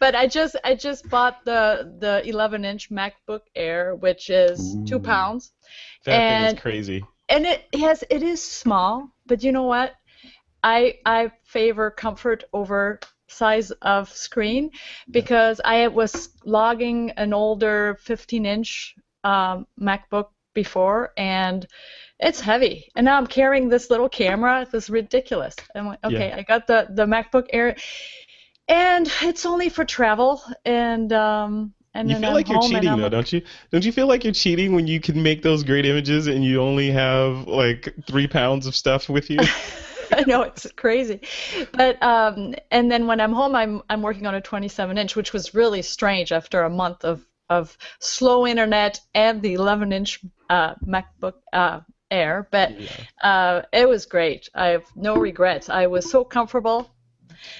But 0.00 0.14
I 0.16 0.26
just 0.26 0.56
I 0.64 0.74
just 0.74 1.08
bought 1.08 1.44
the 1.44 1.94
the 2.00 2.26
11 2.28 2.64
inch 2.64 2.90
MacBook 2.90 3.42
Air, 3.54 3.94
which 3.96 4.30
is 4.30 4.76
two 4.86 4.98
pounds, 4.98 5.52
That 6.04 6.18
thing 6.28 6.56
is 6.56 6.60
crazy. 6.60 7.04
and 7.28 7.46
it 7.46 7.62
has 7.74 8.02
it 8.10 8.22
is 8.22 8.42
small, 8.42 9.10
but 9.26 9.42
you 9.44 9.52
know 9.52 9.64
what? 9.64 9.94
I 10.64 10.98
I 11.06 11.30
favor 11.44 11.90
comfort 11.90 12.44
over 12.52 13.00
size 13.28 13.70
of 13.82 14.10
screen 14.12 14.70
because 15.10 15.60
I 15.64 15.86
was 15.88 16.30
logging 16.44 17.12
an 17.12 17.32
older 17.32 17.96
15 18.00 18.44
inch 18.46 18.94
um, 19.24 19.66
MacBook 19.80 20.28
before 20.52 21.12
and 21.16 21.66
it's 22.18 22.40
heavy 22.40 22.90
and 22.96 23.04
now 23.04 23.16
I'm 23.16 23.26
carrying 23.28 23.68
this 23.68 23.88
little 23.88 24.08
camera 24.08 24.66
this 24.72 24.90
ridiculous 24.90 25.54
I'm 25.76 25.86
like 25.86 26.04
okay 26.04 26.28
Yeah. 26.30 26.36
I 26.36 26.42
got 26.42 26.66
the 26.66 26.88
the 26.90 27.06
MacBook 27.06 27.46
Air 27.52 27.76
and 28.70 29.10
it's 29.22 29.44
only 29.44 29.68
for 29.68 29.84
travel 29.84 30.42
and 30.64 31.12
um 31.12 31.74
and 31.92 32.08
You 32.08 32.16
feel 32.16 32.28
I'm 32.28 32.34
like 32.34 32.48
you're 32.48 32.62
cheating 32.62 32.96
though, 32.96 33.08
don't 33.08 33.32
you? 33.32 33.42
Don't 33.72 33.84
you 33.84 33.90
feel 33.90 34.06
like 34.06 34.22
you're 34.22 34.32
cheating 34.32 34.74
when 34.74 34.86
you 34.86 35.00
can 35.00 35.20
make 35.22 35.42
those 35.42 35.64
great 35.64 35.84
images 35.84 36.28
and 36.28 36.44
you 36.44 36.62
only 36.62 36.88
have 36.90 37.48
like 37.48 37.92
three 38.06 38.28
pounds 38.28 38.66
of 38.66 38.76
stuff 38.76 39.08
with 39.08 39.28
you? 39.28 39.38
I 40.12 40.24
know 40.24 40.42
it's 40.42 40.70
crazy, 40.76 41.20
but 41.72 42.00
um, 42.02 42.54
and 42.70 42.90
then 42.90 43.06
when 43.06 43.20
I'm 43.20 43.32
home, 43.32 43.54
I'm 43.54 43.82
I'm 43.90 44.02
working 44.02 44.26
on 44.26 44.34
a 44.34 44.40
27 44.40 44.98
inch, 44.98 45.16
which 45.16 45.32
was 45.32 45.54
really 45.54 45.82
strange 45.82 46.32
after 46.32 46.62
a 46.62 46.70
month 46.70 47.04
of 47.04 47.26
of 47.48 47.76
slow 47.98 48.46
internet 48.46 49.00
and 49.14 49.42
the 49.42 49.54
11 49.54 49.92
inch 49.92 50.20
uh, 50.48 50.74
MacBook 50.86 51.34
uh, 51.52 51.80
Air. 52.10 52.46
But 52.50 52.72
uh, 53.20 53.62
it 53.72 53.88
was 53.88 54.06
great. 54.06 54.48
I 54.54 54.66
have 54.68 54.84
no 54.94 55.16
regrets. 55.16 55.68
I 55.68 55.88
was 55.88 56.08
so 56.08 56.24
comfortable. 56.24 56.88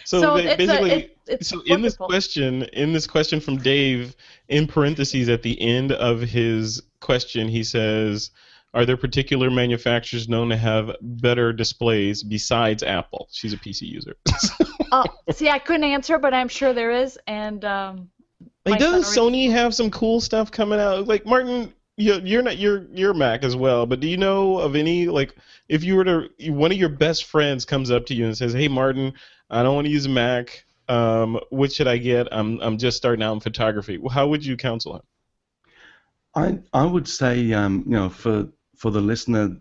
So, 0.05 0.21
So 0.21 0.35
ba- 0.35 0.45
it's 0.45 0.55
a- 0.55 0.57
basically, 0.57 1.11
it's 1.27 1.49
so 1.49 1.63
in 1.67 1.83
this 1.83 1.97
question, 1.97 2.65
in 2.73 2.93
this 2.93 3.07
question 3.07 3.41
from 3.41 3.59
Dave, 3.59 4.17
in 4.49 4.67
parentheses 4.67 5.29
at 5.29 5.43
the 5.43 5.61
end 5.61 5.93
of 5.93 6.21
his 6.21 6.83
question, 7.01 7.49
he 7.49 7.63
says, 7.63 8.31
"Are 8.75 8.85
there 8.85 8.97
particular 8.97 9.51
manufacturers 9.51 10.29
known 10.29 10.49
to 10.51 10.57
have 10.57 10.97
better 11.01 11.53
displays 11.53 12.23
besides 12.23 12.83
Apple?" 12.83 13.29
She's 13.31 13.53
a 13.53 13.57
PC 13.57 13.83
user. 13.87 14.17
Uh, 14.91 15.05
see, 15.31 15.49
I 15.49 15.59
couldn't 15.59 15.85
answer, 15.85 16.19
but 16.19 16.35
I'm 16.35 16.49
sure 16.49 16.73
there 16.73 16.91
is. 16.91 17.19
And 17.27 17.65
um, 17.65 18.11
Like, 18.67 18.81
doesn't 18.81 19.05
son 19.05 19.33
Sony 19.33 19.51
have 19.51 19.75
some 19.75 19.91
cool 19.91 20.21
stuff 20.21 20.51
coming 20.51 20.81
out? 20.81 21.07
Like 21.07 21.25
Martin, 21.27 21.73
you, 21.97 22.21
you're 22.25 22.43
not 22.43 22.57
you're 22.59 22.87
you're 22.93 23.15
Mac 23.15 23.45
as 23.45 23.55
well, 23.55 23.87
but 23.87 24.01
do 24.01 24.09
you 24.09 24.17
know 24.17 24.59
of 24.59 24.75
any 24.75 25.07
like 25.07 25.35
if 25.69 25.85
you 25.85 25.95
were 25.97 26.05
to 26.05 26.29
one 26.49 26.73
of 26.73 26.79
your 26.79 26.89
best 26.89 27.25
friends 27.25 27.65
comes 27.65 27.91
up 27.91 28.07
to 28.07 28.15
you 28.15 28.25
and 28.27 28.37
says, 28.37 28.53
"Hey 28.53 28.69
Martin, 28.69 29.13
I 29.51 29.63
don't 29.63 29.75
want 29.75 29.87
to 29.87 29.93
use 29.93 30.07
a 30.07 30.09
Mac. 30.09 30.65
Um, 30.89 31.39
what 31.51 31.73
should 31.73 31.89
I 31.89 31.99
get? 31.99 32.29
I'm 32.33 32.61
I'm 32.61 32.79
just 32.79 32.97
starting 32.97 33.23
out 33.23 33.35
in 33.35 33.41
photography." 33.41 33.99
Well, 33.99 34.11
How 34.11 34.29
would 34.29 34.45
you 34.45 34.57
counsel 34.57 34.97
him? 34.97 35.03
I 36.35 36.59
I 36.73 36.85
would 36.85 37.09
say 37.09 37.53
um, 37.53 37.85
you 37.87 37.93
know 37.93 38.09
for 38.09 38.49
for 38.77 38.91
the 38.91 39.01
listener 39.01 39.57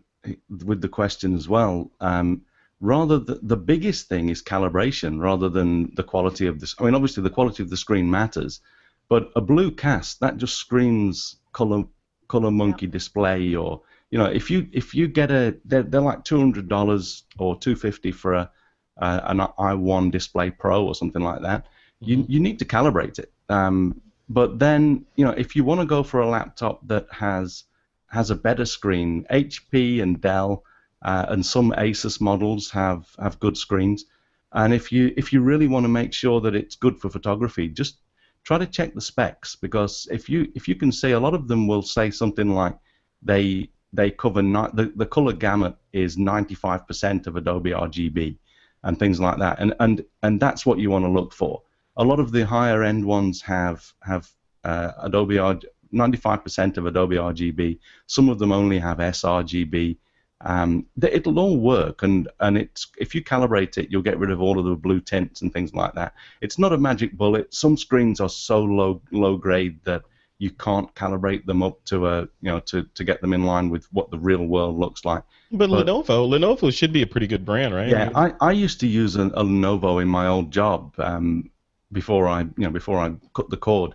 with 0.66 0.82
the 0.82 0.90
question 0.90 1.36
as 1.36 1.48
well. 1.48 1.92
Um, 2.00 2.44
rather 2.82 3.20
the, 3.20 3.40
the 3.42 3.58
biggest 3.58 4.08
thing 4.08 4.30
is 4.30 4.42
calibration 4.44 5.20
rather 5.20 5.50
than 5.50 5.94
the 5.96 6.04
quality 6.04 6.48
of 6.48 6.60
this. 6.60 6.76
I 6.80 6.84
mean, 6.84 6.96
obviously 6.96 7.24
the 7.24 7.30
quality 7.30 7.64
of 7.64 7.70
the 7.70 7.78
screen 7.78 8.10
matters, 8.10 8.62
but 9.10 9.32
a 9.36 9.42
blue 9.42 9.72
cast 9.72 10.20
that 10.22 10.38
just 10.38 10.56
screams 10.56 11.38
color 11.52 11.84
ColorMunki 12.30 12.90
display 12.90 13.56
or 13.56 13.82
you 14.12 14.20
know 14.20 14.26
if 14.26 14.52
you 14.52 14.68
if 14.72 14.94
you 14.94 15.08
get 15.08 15.32
a 15.32 15.58
they're, 15.66 15.84
they're 15.84 16.02
like 16.02 16.24
two 16.24 16.38
hundred 16.38 16.70
dollars 16.70 17.24
or 17.40 17.58
two 17.58 17.76
fifty 17.76 18.12
for 18.12 18.34
a 18.34 18.52
uh, 19.00 19.22
an 19.26 19.40
i1 19.40 20.12
display 20.12 20.50
pro 20.50 20.86
or 20.86 20.96
something 20.96 21.22
like 21.24 21.42
that 21.42 21.66
you 22.02 22.26
you 22.28 22.40
need 22.40 22.60
to 22.60 22.66
calibrate 22.66 23.20
it. 23.20 23.32
Um, 23.50 24.02
but 24.30 24.60
then 24.60 25.06
you 25.16 25.26
know 25.26 25.32
if 25.32 25.56
you 25.56 25.64
want 25.64 25.82
to 25.82 25.86
go 25.86 26.04
for 26.04 26.22
a 26.22 26.30
laptop 26.30 26.88
that 26.88 27.08
has 27.12 27.66
has 28.08 28.32
a 28.32 28.36
better 28.36 28.66
screen 28.66 29.26
hp 29.32 30.02
and 30.02 30.20
dell 30.20 30.64
uh, 31.04 31.26
and 31.30 31.46
some 31.46 31.72
asus 31.78 32.20
models 32.20 32.70
have 32.72 33.08
have 33.20 33.40
good 33.40 33.58
screens. 33.58 34.06
And 34.54 34.74
if 34.74 34.92
you 34.92 35.14
if 35.18 35.32
you 35.34 35.42
really 35.42 35.68
want 35.68 35.84
to 35.84 35.90
make 35.90 36.14
sure 36.14 36.42
that 36.42 36.56
it's 36.56 36.76
good 36.76 37.00
for 37.00 37.10
photography 37.10 37.68
just 37.68 37.98
try 38.44 38.58
to 38.58 38.66
check 38.66 38.94
the 38.94 39.02
specs 39.02 39.56
because 39.56 40.08
if 40.12 40.30
you 40.30 40.52
if 40.56 40.68
you 40.68 40.76
can 40.76 40.92
see 40.92 41.12
a 41.12 41.20
lot 41.20 41.34
of 41.34 41.48
them 41.48 41.68
will 41.68 41.82
say 41.82 42.10
something 42.10 42.50
like 42.50 42.76
they 43.22 43.70
they 43.94 44.10
cover 44.12 44.42
ni- 44.42 44.74
the 44.74 44.92
the 44.96 45.06
color 45.06 45.34
gamut 45.34 45.76
is 45.94 46.16
95% 46.18 47.28
of 47.28 47.36
Adobe 47.36 47.72
RGB 47.72 48.38
and 48.84 48.98
things 48.98 49.20
like 49.20 49.38
that. 49.40 49.60
And 49.60 49.74
and 49.80 50.04
and 50.24 50.40
that's 50.40 50.66
what 50.66 50.80
you 50.80 50.90
want 50.90 51.06
to 51.06 51.12
look 51.12 51.34
for. 51.34 51.62
A 51.98 52.04
lot 52.04 52.20
of 52.20 52.32
the 52.32 52.46
higher 52.46 52.84
end 52.84 53.06
ones 53.06 53.42
have 53.42 53.94
have 54.02 54.30
uh, 54.64 54.92
Adobe 55.02 55.38
R 55.38 55.60
95% 55.94 56.78
of 56.78 56.86
Adobe 56.86 57.16
RGB 57.16 57.80
some 58.06 58.30
of 58.30 58.38
them 58.38 58.52
only 58.52 58.78
have 58.78 58.98
sRGB 59.00 59.98
um, 60.42 60.86
it'll 61.02 61.40
all 61.40 61.58
work 61.60 62.04
and 62.04 62.30
and 62.40 62.58
it's 62.58 62.88
if 62.98 63.14
you 63.14 63.22
calibrate 63.22 63.78
it 63.78 63.88
you'll 63.90 64.02
get 64.02 64.18
rid 64.20 64.32
of 64.32 64.42
all 64.42 64.58
of 64.58 64.66
the 64.66 64.76
blue 64.76 65.02
tints 65.02 65.42
and 65.42 65.52
things 65.52 65.74
like 65.74 65.94
that. 65.96 66.14
It's 66.42 66.58
not 66.58 66.72
a 66.72 66.78
magic 66.78 67.18
bullet. 67.18 67.54
Some 67.54 67.76
screens 67.76 68.22
are 68.22 68.30
so 68.30 68.64
low 68.64 69.02
low 69.12 69.36
grade 69.36 69.80
that 69.84 70.04
you 70.40 70.50
can't 70.50 70.94
calibrate 70.96 71.46
them 71.46 71.62
up 71.62 71.84
to 71.86 72.08
a 72.08 72.22
you 72.42 72.50
know 72.52 72.60
to, 72.62 72.84
to 72.96 73.04
get 73.04 73.22
them 73.22 73.34
in 73.34 73.44
line 73.44 73.70
with 73.70 73.86
what 73.92 74.10
the 74.10 74.18
real 74.18 74.46
world 74.46 74.78
looks 74.80 75.04
like. 75.06 75.24
But, 75.52 75.70
But- 75.70 75.86
Lenovo, 75.86 76.28
Lenovo 76.28 76.72
should 76.74 76.94
be 76.94 77.02
a 77.02 77.08
pretty 77.08 77.28
good 77.28 77.46
brand, 77.46 77.74
right? 77.76 77.90
yeah 77.90 78.10
I, 78.16 78.34
I 78.40 78.52
used 78.52 78.80
to 78.82 78.88
use 78.88 79.16
a, 79.16 79.24
a 79.24 79.44
Lenovo 79.44 80.02
in 80.02 80.08
my 80.08 80.28
old 80.28 80.52
job 80.52 80.94
um, 80.98 81.50
before 81.92 82.28
I 82.28 82.42
you 82.42 82.64
know 82.66 82.72
before 82.72 82.98
I 83.00 83.14
cut 83.34 83.50
the 83.50 83.58
cord. 83.58 83.94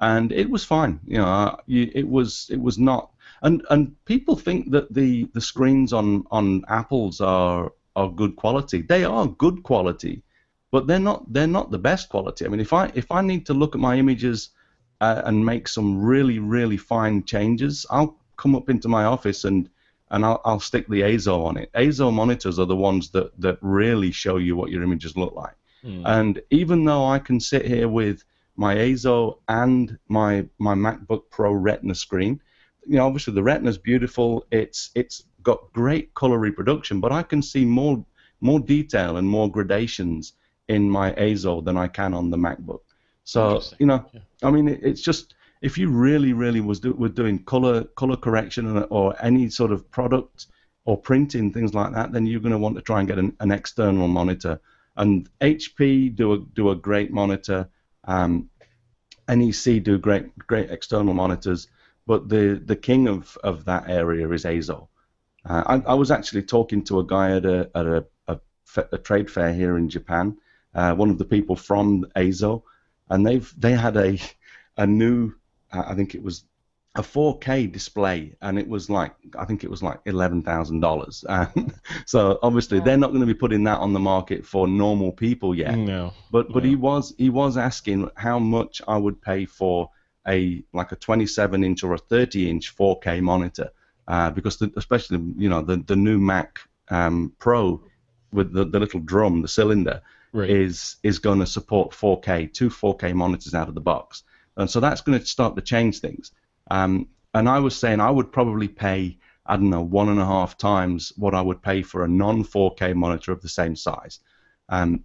And 0.00 0.32
it 0.32 0.48
was 0.48 0.64
fine 0.64 1.00
you 1.06 1.18
know 1.18 1.26
I- 1.26 1.58
it 1.68 2.08
was 2.08 2.48
it 2.50 2.60
was 2.60 2.78
not 2.78 3.10
and 3.42 3.62
and 3.70 3.82
people 4.04 4.36
think 4.36 4.70
that 4.70 4.92
the 4.94 5.28
the 5.34 5.40
screens 5.40 5.92
on 5.92 6.24
on 6.30 6.64
apples 6.68 7.20
are 7.20 7.72
are 7.96 8.08
good 8.10 8.36
quality. 8.36 8.82
They 8.82 9.04
are 9.04 9.26
good 9.26 9.62
quality 9.64 10.22
but 10.70 10.86
they're 10.86 11.00
not 11.10 11.20
they're 11.32 11.54
not 11.58 11.70
the 11.72 11.78
best 11.90 12.08
quality. 12.08 12.44
I 12.46 12.48
mean 12.48 12.60
if 12.60 12.72
i 12.72 12.84
if 12.94 13.10
i 13.10 13.20
need 13.20 13.44
to 13.46 13.54
look 13.54 13.74
at 13.74 13.80
my 13.80 13.96
images 13.98 14.50
uh, 15.00 15.22
and 15.24 15.44
make 15.44 15.68
some 15.68 16.02
really 16.02 16.38
really 16.38 16.76
fine 16.76 17.22
changes 17.24 17.86
i'll 17.90 18.16
come 18.36 18.54
up 18.54 18.70
into 18.70 18.88
my 18.88 19.04
office 19.04 19.44
and 19.44 19.68
and 20.12 20.24
I'll, 20.24 20.40
I'll 20.44 20.58
stick 20.58 20.88
the 20.88 21.02
EIZO 21.02 21.44
on 21.44 21.56
it 21.56 21.70
EIZO 21.72 22.12
monitors 22.12 22.58
are 22.58 22.66
the 22.66 22.76
ones 22.76 23.10
that 23.10 23.38
that 23.40 23.58
really 23.60 24.10
show 24.10 24.38
you 24.38 24.56
what 24.56 24.70
your 24.70 24.82
images 24.82 25.16
look 25.16 25.34
like 25.34 25.54
Hmm. 25.82 26.02
and 26.04 26.42
even 26.50 26.84
though 26.84 27.06
I 27.06 27.18
can 27.18 27.40
sit 27.40 27.64
here 27.64 27.88
with 27.88 28.24
my 28.56 28.74
EIZO 28.76 29.38
and 29.48 29.98
my 30.08 30.46
my 30.58 30.74
MacBook 30.74 31.30
Pro 31.30 31.52
Retina 31.52 31.94
screen, 31.94 32.40
you 32.86 32.96
know, 32.96 33.06
obviously 33.06 33.32
the 33.32 33.42
Retina's 33.42 33.78
beautiful. 33.78 34.44
It's 34.50 34.90
it's 34.94 35.24
got 35.42 35.72
great 35.72 36.12
color 36.12 36.38
reproduction, 36.38 37.00
but 37.00 37.12
I 37.12 37.22
can 37.22 37.40
see 37.40 37.64
more 37.64 38.04
more 38.42 38.60
detail 38.60 39.16
and 39.16 39.26
more 39.26 39.50
gradations 39.50 40.34
in 40.68 40.88
my 40.90 41.12
EIZO 41.12 41.64
than 41.64 41.76
I 41.78 41.88
can 41.88 42.12
on 42.12 42.30
the 42.30 42.36
MacBook. 42.36 42.82
So 43.30 43.62
you 43.78 43.86
know, 43.86 44.04
Yeah. 44.12 44.20
I 44.42 44.50
mean, 44.50 44.68
it, 44.68 44.80
it's 44.82 45.00
just 45.00 45.34
if 45.62 45.78
you 45.78 45.88
really 45.88 46.32
really 46.32 46.60
was 46.60 46.80
do, 46.80 46.92
were 46.94 47.08
doing 47.08 47.44
color 47.44 47.84
color 48.00 48.16
correction 48.16 48.66
or, 48.76 48.84
or 48.84 49.14
any 49.22 49.50
sort 49.50 49.70
of 49.70 49.88
product 49.90 50.46
or 50.84 50.96
printing 50.98 51.52
things 51.52 51.72
like 51.72 51.92
that, 51.92 52.12
then 52.12 52.26
you're 52.26 52.40
going 52.40 52.58
to 52.58 52.58
want 52.58 52.74
to 52.76 52.82
try 52.82 52.98
and 52.98 53.06
get 53.06 53.18
an, 53.18 53.36
an 53.38 53.52
external 53.52 54.08
monitor. 54.08 54.60
And 54.96 55.28
HP 55.40 56.16
do 56.16 56.32
a 56.32 56.38
do 56.38 56.70
a 56.70 56.74
great 56.74 57.12
monitor. 57.12 57.68
Um, 58.04 58.50
NEC 59.28 59.84
do 59.84 59.96
great 59.96 60.36
great 60.36 60.70
external 60.70 61.14
monitors, 61.14 61.68
but 62.08 62.28
the 62.28 62.60
the 62.64 62.74
king 62.74 63.06
of, 63.06 63.38
of 63.44 63.64
that 63.66 63.88
area 63.88 64.28
is 64.30 64.44
EIZO. 64.44 64.88
Uh, 65.44 65.62
I, 65.66 65.92
I 65.92 65.94
was 65.94 66.10
actually 66.10 66.42
talking 66.42 66.82
to 66.84 66.98
a 66.98 67.04
guy 67.04 67.36
at 67.36 67.44
a 67.44 67.70
at 67.76 67.86
a, 67.86 68.06
a, 68.26 68.40
a 68.90 68.98
trade 68.98 69.30
fair 69.30 69.52
here 69.52 69.76
in 69.76 69.88
Japan, 69.88 70.36
uh, 70.74 70.94
one 70.94 71.10
of 71.10 71.18
the 71.18 71.24
people 71.24 71.54
from 71.54 72.06
EIZO, 72.16 72.64
and 73.10 73.26
they've 73.26 73.52
they 73.58 73.72
had 73.72 73.96
a 73.96 74.18
a 74.76 74.86
new 74.86 75.32
uh, 75.72 75.84
I 75.86 75.94
think 75.94 76.14
it 76.14 76.22
was 76.22 76.44
a 76.96 77.02
4K 77.02 77.70
display, 77.70 78.34
and 78.42 78.58
it 78.58 78.66
was 78.66 78.90
like 78.90 79.14
I 79.38 79.44
think 79.44 79.62
it 79.62 79.70
was 79.70 79.82
like 79.82 80.00
eleven 80.06 80.42
thousand 80.42 80.80
dollars. 80.80 81.24
So 82.06 82.38
obviously 82.42 82.78
Yeah. 82.78 82.84
they're 82.84 82.96
not 82.96 83.08
going 83.10 83.20
to 83.20 83.26
be 83.34 83.34
putting 83.34 83.62
that 83.64 83.78
on 83.78 83.92
the 83.92 84.00
market 84.00 84.44
for 84.44 84.66
normal 84.66 85.12
people 85.12 85.54
yet. 85.54 85.76
No. 85.78 86.12
But 86.32 86.52
but 86.52 86.64
Yeah. 86.64 86.70
he 86.70 86.76
was 86.76 87.14
he 87.18 87.30
was 87.30 87.56
asking 87.56 88.10
how 88.16 88.38
much 88.40 88.82
I 88.88 88.96
would 88.96 89.20
pay 89.22 89.44
for 89.44 89.90
a 90.26 90.64
like 90.72 90.92
a 90.92 90.96
27 90.96 91.64
inch 91.64 91.84
or 91.84 91.94
a 91.94 91.98
30 91.98 92.50
inch 92.50 92.76
4K 92.76 93.20
monitor, 93.22 93.70
uh, 94.08 94.30
because 94.30 94.56
the, 94.58 94.72
especially 94.76 95.18
you 95.36 95.48
know 95.48 95.62
the 95.62 95.76
the 95.86 95.96
new 95.96 96.18
Mac 96.18 96.58
um, 96.88 97.32
Pro 97.38 97.80
with 98.32 98.52
the, 98.52 98.64
the 98.64 98.80
little 98.80 99.00
drum, 99.00 99.42
the 99.42 99.48
cylinder, 99.48 100.02
Right. 100.32 100.48
is 100.50 100.96
is 101.02 101.18
going 101.18 101.40
to 101.40 101.46
support 101.46 101.90
4K, 101.90 102.52
two 102.52 102.70
4K 102.70 103.14
monitors 103.14 103.54
out 103.54 103.68
of 103.68 103.74
the 103.74 103.80
box, 103.80 104.22
and 104.56 104.70
so 104.70 104.78
that's 104.80 105.00
going 105.00 105.18
to 105.18 105.26
start 105.26 105.56
to 105.56 105.62
change 105.62 106.00
things. 106.00 106.32
Um, 106.70 107.08
and 107.34 107.48
I 107.48 107.58
was 107.58 107.76
saying 107.76 108.00
I 108.00 108.10
would 108.10 108.30
probably 108.32 108.68
pay 108.68 109.18
I 109.46 109.56
don't 109.56 109.70
know 109.70 109.82
one 109.82 110.08
and 110.08 110.20
a 110.20 110.24
half 110.24 110.56
times 110.56 111.12
what 111.16 111.34
I 111.34 111.40
would 111.40 111.60
pay 111.62 111.82
for 111.82 112.04
a 112.04 112.08
non 112.08 112.44
4K 112.44 112.94
monitor 112.94 113.32
of 113.32 113.42
the 113.42 113.48
same 113.48 113.74
size. 113.74 114.20
Um, 114.68 115.04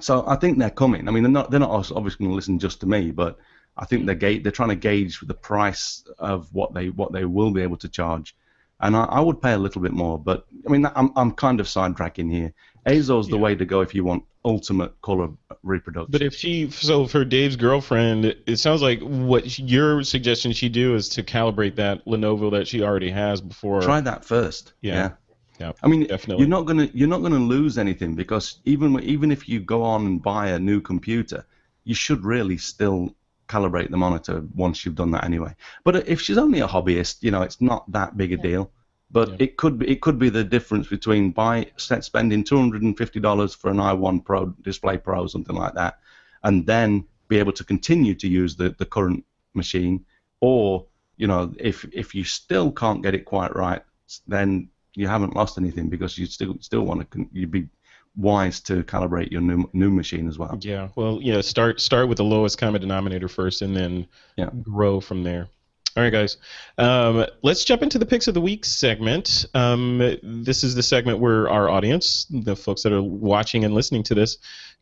so 0.00 0.24
I 0.26 0.36
think 0.36 0.58
they're 0.58 0.70
coming. 0.70 1.08
I 1.08 1.10
mean, 1.10 1.22
they're 1.22 1.32
not 1.32 1.50
they're 1.50 1.60
not 1.60 1.70
obviously 1.92 2.24
going 2.24 2.30
to 2.30 2.36
listen 2.36 2.58
just 2.58 2.80
to 2.80 2.86
me, 2.86 3.10
but 3.10 3.38
I 3.76 3.84
think 3.84 4.06
they're 4.06 4.14
ga- 4.14 4.38
they're 4.38 4.52
trying 4.52 4.70
to 4.70 4.76
gauge 4.76 5.20
the 5.20 5.34
price 5.34 6.04
of 6.18 6.48
what 6.54 6.74
they 6.74 6.88
what 6.90 7.12
they 7.12 7.24
will 7.24 7.50
be 7.50 7.62
able 7.62 7.76
to 7.78 7.88
charge, 7.88 8.34
and 8.80 8.96
I, 8.96 9.04
I 9.04 9.20
would 9.20 9.40
pay 9.40 9.52
a 9.52 9.58
little 9.58 9.82
bit 9.82 9.92
more. 9.92 10.18
But 10.18 10.46
I 10.66 10.70
mean, 10.70 10.86
I'm 10.94 11.12
I'm 11.16 11.32
kind 11.32 11.60
of 11.60 11.66
sidetracking 11.66 12.30
here. 12.30 12.52
EIZO's 12.86 13.28
the 13.28 13.36
Yeah. 13.36 13.42
way 13.42 13.54
to 13.56 13.64
go 13.64 13.80
if 13.80 13.94
you 13.94 14.04
want 14.04 14.24
ultimate 14.46 14.98
color 15.02 15.28
reproduction. 15.62 16.10
But 16.10 16.22
if 16.22 16.34
she, 16.34 16.70
so 16.70 17.06
for 17.06 17.24
Dave's 17.24 17.56
girlfriend, 17.56 18.24
it 18.24 18.56
sounds 18.58 18.80
like 18.80 19.00
what 19.00 19.50
sh- 19.50 19.58
your 19.58 20.02
suggestion 20.04 20.52
she 20.52 20.68
do 20.68 20.94
is 20.94 21.08
to 21.10 21.22
calibrate 21.22 21.74
that 21.76 22.06
Lenovo 22.06 22.50
that 22.52 22.68
she 22.68 22.82
already 22.82 23.10
has 23.10 23.40
before. 23.40 23.82
Try 23.82 24.00
that 24.00 24.24
first. 24.24 24.72
Yeah. 24.80 24.94
Yeah. 24.94 25.10
Yeah, 25.58 25.72
I 25.82 25.88
mean, 25.88 26.06
definitely. 26.06 26.42
you're 26.42 26.50
not 26.50 26.66
gonna 26.66 26.90
you're 26.92 27.08
not 27.08 27.22
gonna 27.22 27.38
lose 27.38 27.78
anything 27.78 28.14
because 28.14 28.58
even 28.66 29.00
even 29.00 29.32
if 29.32 29.48
you 29.48 29.58
go 29.58 29.82
on 29.82 30.04
and 30.04 30.22
buy 30.22 30.48
a 30.48 30.58
new 30.58 30.82
computer, 30.82 31.46
you 31.84 31.94
should 31.94 32.26
really 32.26 32.58
still 32.58 33.14
calibrate 33.48 33.90
the 33.90 33.96
monitor 33.96 34.44
once 34.54 34.84
you've 34.84 34.96
done 34.96 35.12
that 35.12 35.24
anyway. 35.24 35.54
But 35.82 36.06
if 36.08 36.20
she's 36.20 36.36
only 36.36 36.60
a 36.60 36.68
hobbyist, 36.68 37.22
you 37.22 37.30
know, 37.30 37.40
it's 37.40 37.60
not 37.62 37.90
that 37.92 38.18
big 38.18 38.32
a 38.32 38.36
deal. 38.36 38.70
But 39.10 39.28
Yeah. 39.30 39.36
it 39.40 39.56
could 39.56 39.78
be 39.78 39.88
it 39.88 40.00
could 40.00 40.18
be 40.18 40.28
the 40.28 40.44
difference 40.44 40.88
between 40.88 41.30
buy 41.30 41.66
set 41.76 42.04
spending 42.04 42.42
two 42.42 42.56
hundred 42.58 42.82
and 42.82 42.96
fifty 42.96 43.20
dollars 43.20 43.54
for 43.54 43.70
an 43.70 43.76
i1 43.78 44.24
Pro 44.24 44.46
Display 44.62 44.98
Pro 44.98 45.22
or 45.22 45.28
something 45.28 45.54
like 45.56 45.74
that, 45.74 45.98
and 46.42 46.66
then 46.66 47.04
be 47.28 47.38
able 47.38 47.52
to 47.52 47.64
continue 47.64 48.14
to 48.14 48.28
use 48.28 48.56
the, 48.56 48.70
the 48.78 48.86
current 48.86 49.24
machine, 49.54 50.04
or 50.40 50.86
you 51.16 51.26
know, 51.26 51.54
if 51.58 51.84
if 51.92 52.14
you 52.14 52.24
still 52.24 52.70
can't 52.72 53.02
get 53.02 53.14
it 53.14 53.24
quite 53.24 53.54
right, 53.54 53.82
then 54.26 54.68
you 54.94 55.06
haven't 55.06 55.36
lost 55.36 55.56
anything 55.58 55.88
because 55.88 56.18
you 56.18 56.26
still 56.26 56.56
still 56.60 56.82
want 56.82 57.08
to 57.10 57.28
you'd 57.32 57.50
be 57.50 57.68
wise 58.16 58.60
to 58.60 58.82
calibrate 58.84 59.30
your 59.30 59.40
new 59.40 59.68
new 59.72 59.90
machine 59.90 60.26
as 60.26 60.36
well. 60.38 60.58
Yeah, 60.60 60.88
well, 60.96 61.20
yeah. 61.22 61.40
Start 61.42 61.80
start 61.80 62.08
with 62.08 62.16
the 62.18 62.24
lowest 62.24 62.58
common 62.58 62.80
denominator 62.80 63.28
first, 63.28 63.62
and 63.62 63.76
then 63.76 64.06
Yeah. 64.36 64.50
grow 64.62 65.00
from 65.00 65.22
there. 65.22 65.48
All 65.96 66.02
right, 66.02 66.12
guys. 66.12 66.36
Um, 66.76 67.24
let's 67.42 67.64
jump 67.64 67.82
into 67.82 67.98
the 67.98 68.04
picks 68.04 68.28
of 68.28 68.34
the 68.34 68.40
week 68.40 68.66
segment. 68.66 69.46
Um, 69.54 70.18
this 70.22 70.62
is 70.62 70.74
the 70.74 70.82
segment 70.82 71.20
where 71.20 71.48
our 71.48 71.70
audience, 71.70 72.26
the 72.28 72.54
folks 72.54 72.82
that 72.82 72.92
are 72.92 73.02
watching 73.02 73.64
and 73.64 73.72
listening 73.72 74.02
to 74.04 74.14
this, 74.14 74.36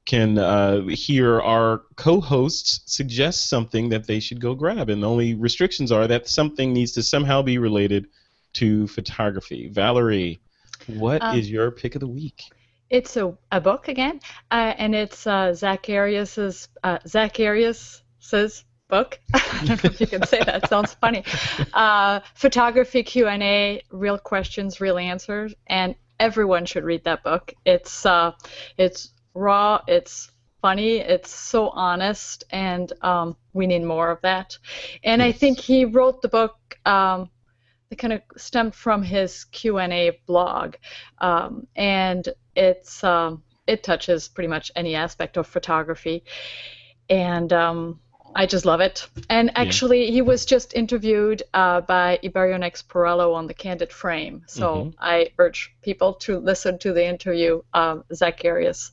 can 0.07 0.39
uh, 0.39 0.85
hear 0.89 1.41
our 1.41 1.83
co-hosts 1.95 2.81
suggest 2.93 3.49
something 3.49 3.91
that 3.91 4.09
they 4.09 4.19
should 4.19 4.41
go 4.41 4.57
grab, 4.57 4.91
and 4.91 5.05
the 5.05 5.09
only 5.09 5.35
restrictions 5.35 5.93
are 5.93 6.09
that 6.09 6.29
something 6.29 6.73
needs 6.73 6.91
to 6.93 7.03
somehow 7.03 7.43
be 7.43 7.59
related 7.59 8.09
to 8.55 8.89
photography. 8.89 9.69
Valerie, 9.69 10.41
what 10.89 11.23
is 11.37 11.47
Um, 11.47 11.53
your 11.53 11.71
pick 11.71 11.95
of 11.95 12.01
the 12.01 12.09
week? 12.09 12.43
It's 12.91 13.17
a, 13.17 13.33
a 13.53 13.61
book 13.61 13.87
again, 13.87 14.21
uh, 14.51 14.75
and 14.77 14.97
it's 14.97 15.29
uh, 15.29 15.55
Zack 15.55 15.89
Arias's 15.89 16.69
uh, 16.83 16.99
book. 18.89 19.19
I 19.35 19.65
don't 19.65 19.83
know 19.83 19.91
if 19.91 20.01
you 20.01 20.07
can 20.07 20.27
say 20.27 20.43
that. 20.43 20.69
Sounds 20.69 20.95
funny. 20.95 21.25
Uh, 21.73 22.21
photography 22.35 23.03
Q 23.03 23.29
and 23.29 23.43
A, 23.43 23.83
real 23.91 24.19
questions, 24.19 24.81
real 24.81 24.99
answers, 24.99 25.55
and 25.67 25.95
everyone 26.21 26.65
should 26.65 26.85
read 26.85 27.05
that 27.05 27.23
book. 27.23 27.55
It's 27.65 28.07
uh, 28.07 28.33
it's 28.77 29.11
raw. 29.35 29.81
It's 29.87 30.31
funny. 30.63 30.99
It's 30.99 31.31
so 31.31 31.69
honest, 31.71 32.45
and 32.51 32.93
um, 33.03 33.37
we 33.53 33.67
need 33.67 33.83
more 33.83 34.11
of 34.11 34.21
that. 34.23 34.57
And 35.03 35.23
I 35.23 35.33
think 35.33 35.59
he 35.59 35.85
wrote 35.85 36.23
the 36.23 36.29
book. 36.29 36.57
Um, 36.87 37.31
that 37.91 37.99
kind 37.99 38.15
of 38.15 38.23
stemmed 38.37 38.75
from 38.75 39.03
his 39.03 39.45
Q&A 39.45 40.19
blog, 40.27 40.77
um, 41.19 41.67
and 41.77 42.27
it's 42.57 43.05
um, 43.05 43.43
it 43.67 43.83
touches 43.83 44.29
pretty 44.29 44.49
much 44.49 44.71
any 44.75 44.95
aspect 44.95 45.37
of 45.37 45.47
photography, 45.47 46.25
and 47.11 47.53
um, 47.53 48.01
I 48.35 48.47
just 48.47 48.65
love 48.65 48.81
it. 48.81 49.07
And 49.29 49.51
actually, 49.57 50.11
he 50.11 50.21
was 50.23 50.45
just 50.45 50.75
interviewed 50.75 51.43
uh, 51.55 51.81
by 51.83 52.19
Ibarionex 52.23 52.85
Perello 52.85 53.35
on 53.35 53.47
the 53.47 53.55
Candid 53.55 53.93
Frame, 53.93 54.43
so 54.47 54.67
Mhm. 54.87 54.95
I 54.99 55.29
urge 55.39 55.73
people 55.83 56.15
to 56.15 56.39
listen 56.39 56.79
to 56.79 56.93
the 56.93 57.05
interview. 57.07 57.63
Um, 57.73 58.05
Zack 58.13 58.43
Arias, 58.45 58.91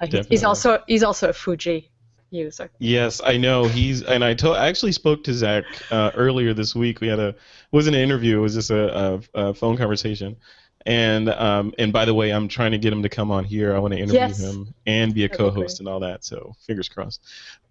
uh, 0.00 0.06
he- 0.06 0.22
he's 0.30 0.44
also 0.44 0.78
he's 0.88 1.02
also 1.04 1.28
a 1.28 1.32
Fuji 1.32 1.90
user. 2.30 2.70
Yes, 2.78 3.20
I 3.24 3.36
know 3.36 3.64
he's, 3.66 4.02
and 4.02 4.24
I 4.24 4.32
told, 4.34 4.56
I 4.56 4.66
actually 4.68 4.92
spoke 4.92 5.22
to 5.24 5.34
Zack 5.34 5.64
uh, 5.90 6.10
earlier 6.14 6.54
this 6.54 6.74
week. 6.74 7.00
We 7.02 7.08
had 7.08 7.18
a, 7.20 7.28
it 7.28 7.36
wasn't 7.72 7.96
an 7.96 8.02
interview, 8.02 8.38
it 8.38 8.40
was 8.40 8.54
just 8.54 8.70
a, 8.70 8.84
a, 8.98 9.20
a 9.34 9.54
phone 9.54 9.76
conversation. 9.76 10.36
And 10.84 11.28
um, 11.28 11.72
and 11.78 11.92
by 11.92 12.04
the 12.06 12.14
way, 12.14 12.30
I'm 12.32 12.48
trying 12.48 12.72
to 12.72 12.78
get 12.78 12.92
him 12.92 13.04
to 13.04 13.08
come 13.08 13.30
on 13.30 13.44
here. 13.44 13.72
I 13.76 13.78
want 13.78 13.92
to 13.94 14.00
interview 14.00 14.18
Yes. 14.18 14.40
him 14.42 14.74
and 14.84 15.14
be 15.14 15.24
a 15.24 15.28
That'd 15.28 15.38
co-host 15.38 15.78
and 15.78 15.88
all 15.88 16.00
that. 16.00 16.24
So 16.24 16.54
fingers 16.66 16.88
crossed. 16.88 17.20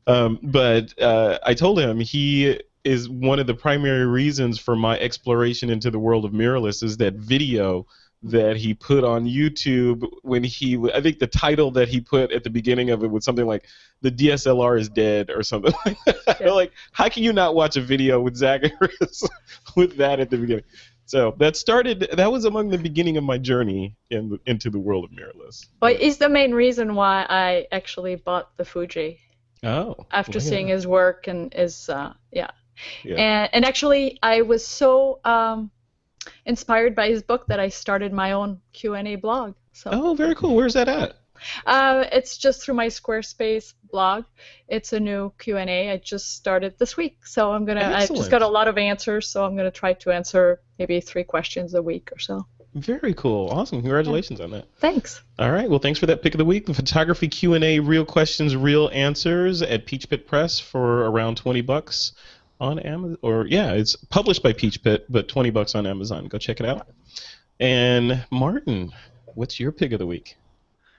Um, 0.07 0.39
but 0.41 0.99
uh, 0.99 1.39
I 1.43 1.53
told 1.53 1.79
him 1.79 1.99
he 1.99 2.59
is 2.83 3.07
one 3.09 3.39
of 3.39 3.47
the 3.47 3.53
primary 3.53 4.05
reasons 4.07 4.57
for 4.59 4.75
my 4.75 4.97
exploration 4.99 5.69
into 5.69 5.91
the 5.91 5.99
world 5.99 6.25
of 6.25 6.31
mirrorless 6.31 6.83
is 6.83 6.97
that 6.97 7.13
video 7.13 7.85
that 8.23 8.55
he 8.55 8.73
put 8.73 9.03
on 9.03 9.25
YouTube 9.25 10.07
when 10.21 10.43
he 10.43 10.77
I 10.93 11.01
think 11.01 11.19
the 11.19 11.27
title 11.27 11.71
that 11.71 11.87
he 11.87 12.01
put 12.01 12.31
at 12.31 12.43
the 12.43 12.49
beginning 12.49 12.91
of 12.91 13.03
it 13.03 13.09
was 13.09 13.25
something 13.25 13.47
like 13.47 13.65
the 14.01 14.11
DSLR 14.11 14.79
is 14.79 14.89
dead 14.89 15.31
or 15.31 15.41
something 15.41 15.73
like 15.85 15.97
that. 16.05 16.37
Yeah. 16.39 16.51
like 16.51 16.71
how 16.91 17.09
can 17.09 17.23
you 17.23 17.33
not 17.33 17.55
watch 17.55 17.77
a 17.77 17.81
video 17.81 18.19
with 18.21 18.35
Zack 18.35 18.61
Arias 18.79 19.27
with 19.75 19.97
that 19.97 20.19
at 20.19 20.29
the 20.29 20.37
beginning? 20.37 20.63
So 21.05 21.35
that 21.39 21.55
started 21.55 22.09
that 22.13 22.31
was 22.31 22.45
among 22.45 22.69
the 22.69 22.77
beginning 22.77 23.17
of 23.17 23.23
my 23.23 23.37
journey 23.39 23.95
in 24.11 24.39
into 24.45 24.69
the 24.69 24.79
world 24.79 25.05
of 25.05 25.11
mirrorless. 25.11 25.65
But 25.79 25.99
it's 25.99 26.17
the 26.17 26.29
main 26.29 26.53
reason 26.53 26.93
why 26.95 27.25
I 27.27 27.67
actually 27.71 28.15
bought 28.15 28.55
the 28.57 28.65
Fuji. 28.65 29.19
Oh. 29.63 29.95
after 30.11 30.39
at 30.39 30.43
seeing 30.43 30.67
his 30.67 30.87
work 30.87 31.27
and 31.27 31.53
his 31.53 31.89
uh, 31.89 32.13
yeah. 32.31 32.51
Yeah. 33.03 33.15
and 33.15 33.49
and 33.53 33.65
actually 33.65 34.17
I 34.23 34.41
was 34.41 34.65
so 34.65 35.19
um, 35.23 35.69
inspired 36.45 36.95
by 36.95 37.09
his 37.09 37.21
book 37.21 37.45
that 37.47 37.59
I 37.59 37.69
started 37.69 38.11
my 38.11 38.31
own 38.31 38.59
Q 38.73 38.95
and 38.95 39.07
A 39.07 39.15
blog. 39.15 39.53
So 39.73 39.91
Oh, 39.93 40.13
very 40.15 40.35
cool. 40.35 40.55
Where's 40.55 40.73
that 40.73 40.87
at? 40.87 41.17
uh, 41.65 42.05
it's 42.11 42.37
just 42.37 42.63
through 42.63 42.75
my 42.75 42.87
Squarespace 42.87 43.73
blog. 43.91 44.25
It's 44.67 44.93
a 44.93 44.99
new 44.99 45.31
Q 45.37 45.57
and 45.57 45.69
A 45.69 45.91
I 45.91 45.97
just 45.97 46.35
started 46.35 46.77
this 46.79 46.97
week. 46.97 47.25
So 47.25 47.51
I'm 47.51 47.65
gonna 47.65 47.81
Excellent. 47.81 48.11
I 48.11 48.15
just 48.15 48.31
got 48.31 48.41
a 48.41 48.47
lot 48.47 48.67
of 48.67 48.77
answers. 48.77 49.27
So 49.27 49.45
I'm 49.45 49.55
gonna 49.55 49.71
try 49.71 49.93
to 49.93 50.11
answer 50.11 50.61
maybe 50.79 50.99
three 51.01 51.23
questions 51.23 51.75
a 51.75 51.81
week 51.81 52.09
or 52.11 52.19
so. 52.19 52.47
Very 52.73 53.13
cool. 53.13 53.49
Awesome. 53.49 53.81
Congratulations 53.81 54.39
on 54.39 54.51
that. 54.51 54.65
Thanks. 54.77 55.21
All 55.37 55.51
right. 55.51 55.69
Well, 55.69 55.79
thanks 55.79 55.99
for 55.99 56.05
that 56.05 56.21
pick 56.21 56.33
of 56.33 56.37
the 56.37 56.45
week. 56.45 56.67
The 56.67 56.73
photography 56.73 57.27
Q 57.27 57.53
and 57.53 57.63
A, 57.63 57.79
real 57.79 58.05
questions, 58.05 58.55
real 58.55 58.89
answers 58.93 59.61
at 59.61 59.85
Peachpit 59.85 60.25
Press 60.25 60.59
for 60.59 61.01
around 61.05 61.35
twenty 61.35 61.61
bucks 61.61 62.13
on 62.61 62.79
Amazon. 62.79 63.17
Or 63.21 63.45
yeah, 63.45 63.73
it's 63.73 63.95
published 63.97 64.41
by 64.41 64.53
Peachpit, 64.53 65.01
but 65.09 65.27
twenty 65.27 65.49
bucks 65.49 65.75
on 65.75 65.85
Amazon. 65.85 66.27
Go 66.27 66.37
check 66.37 66.61
it 66.61 66.65
out. 66.65 66.87
And 67.59 68.25
Martin, 68.31 68.93
what's 69.35 69.59
your 69.59 69.73
pick 69.73 69.91
of 69.91 69.99
the 69.99 70.07
week? 70.07 70.37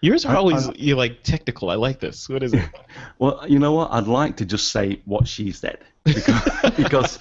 Yours 0.02 0.26
are 0.26 0.36
always 0.36 0.68
I- 0.68 0.72
you 0.72 0.96
like 0.96 1.22
technical. 1.22 1.70
I 1.70 1.76
like 1.76 2.00
this. 2.00 2.28
What 2.28 2.42
is 2.42 2.52
it? 2.52 2.68
Well, 3.18 3.44
you 3.48 3.58
know 3.60 3.72
what? 3.72 3.92
I'd 3.92 4.08
like 4.08 4.36
to 4.38 4.44
just 4.44 4.72
say 4.72 5.00
what 5.04 5.28
she 5.28 5.52
said 5.52 5.78
because, 6.04 6.50
because 6.76 7.18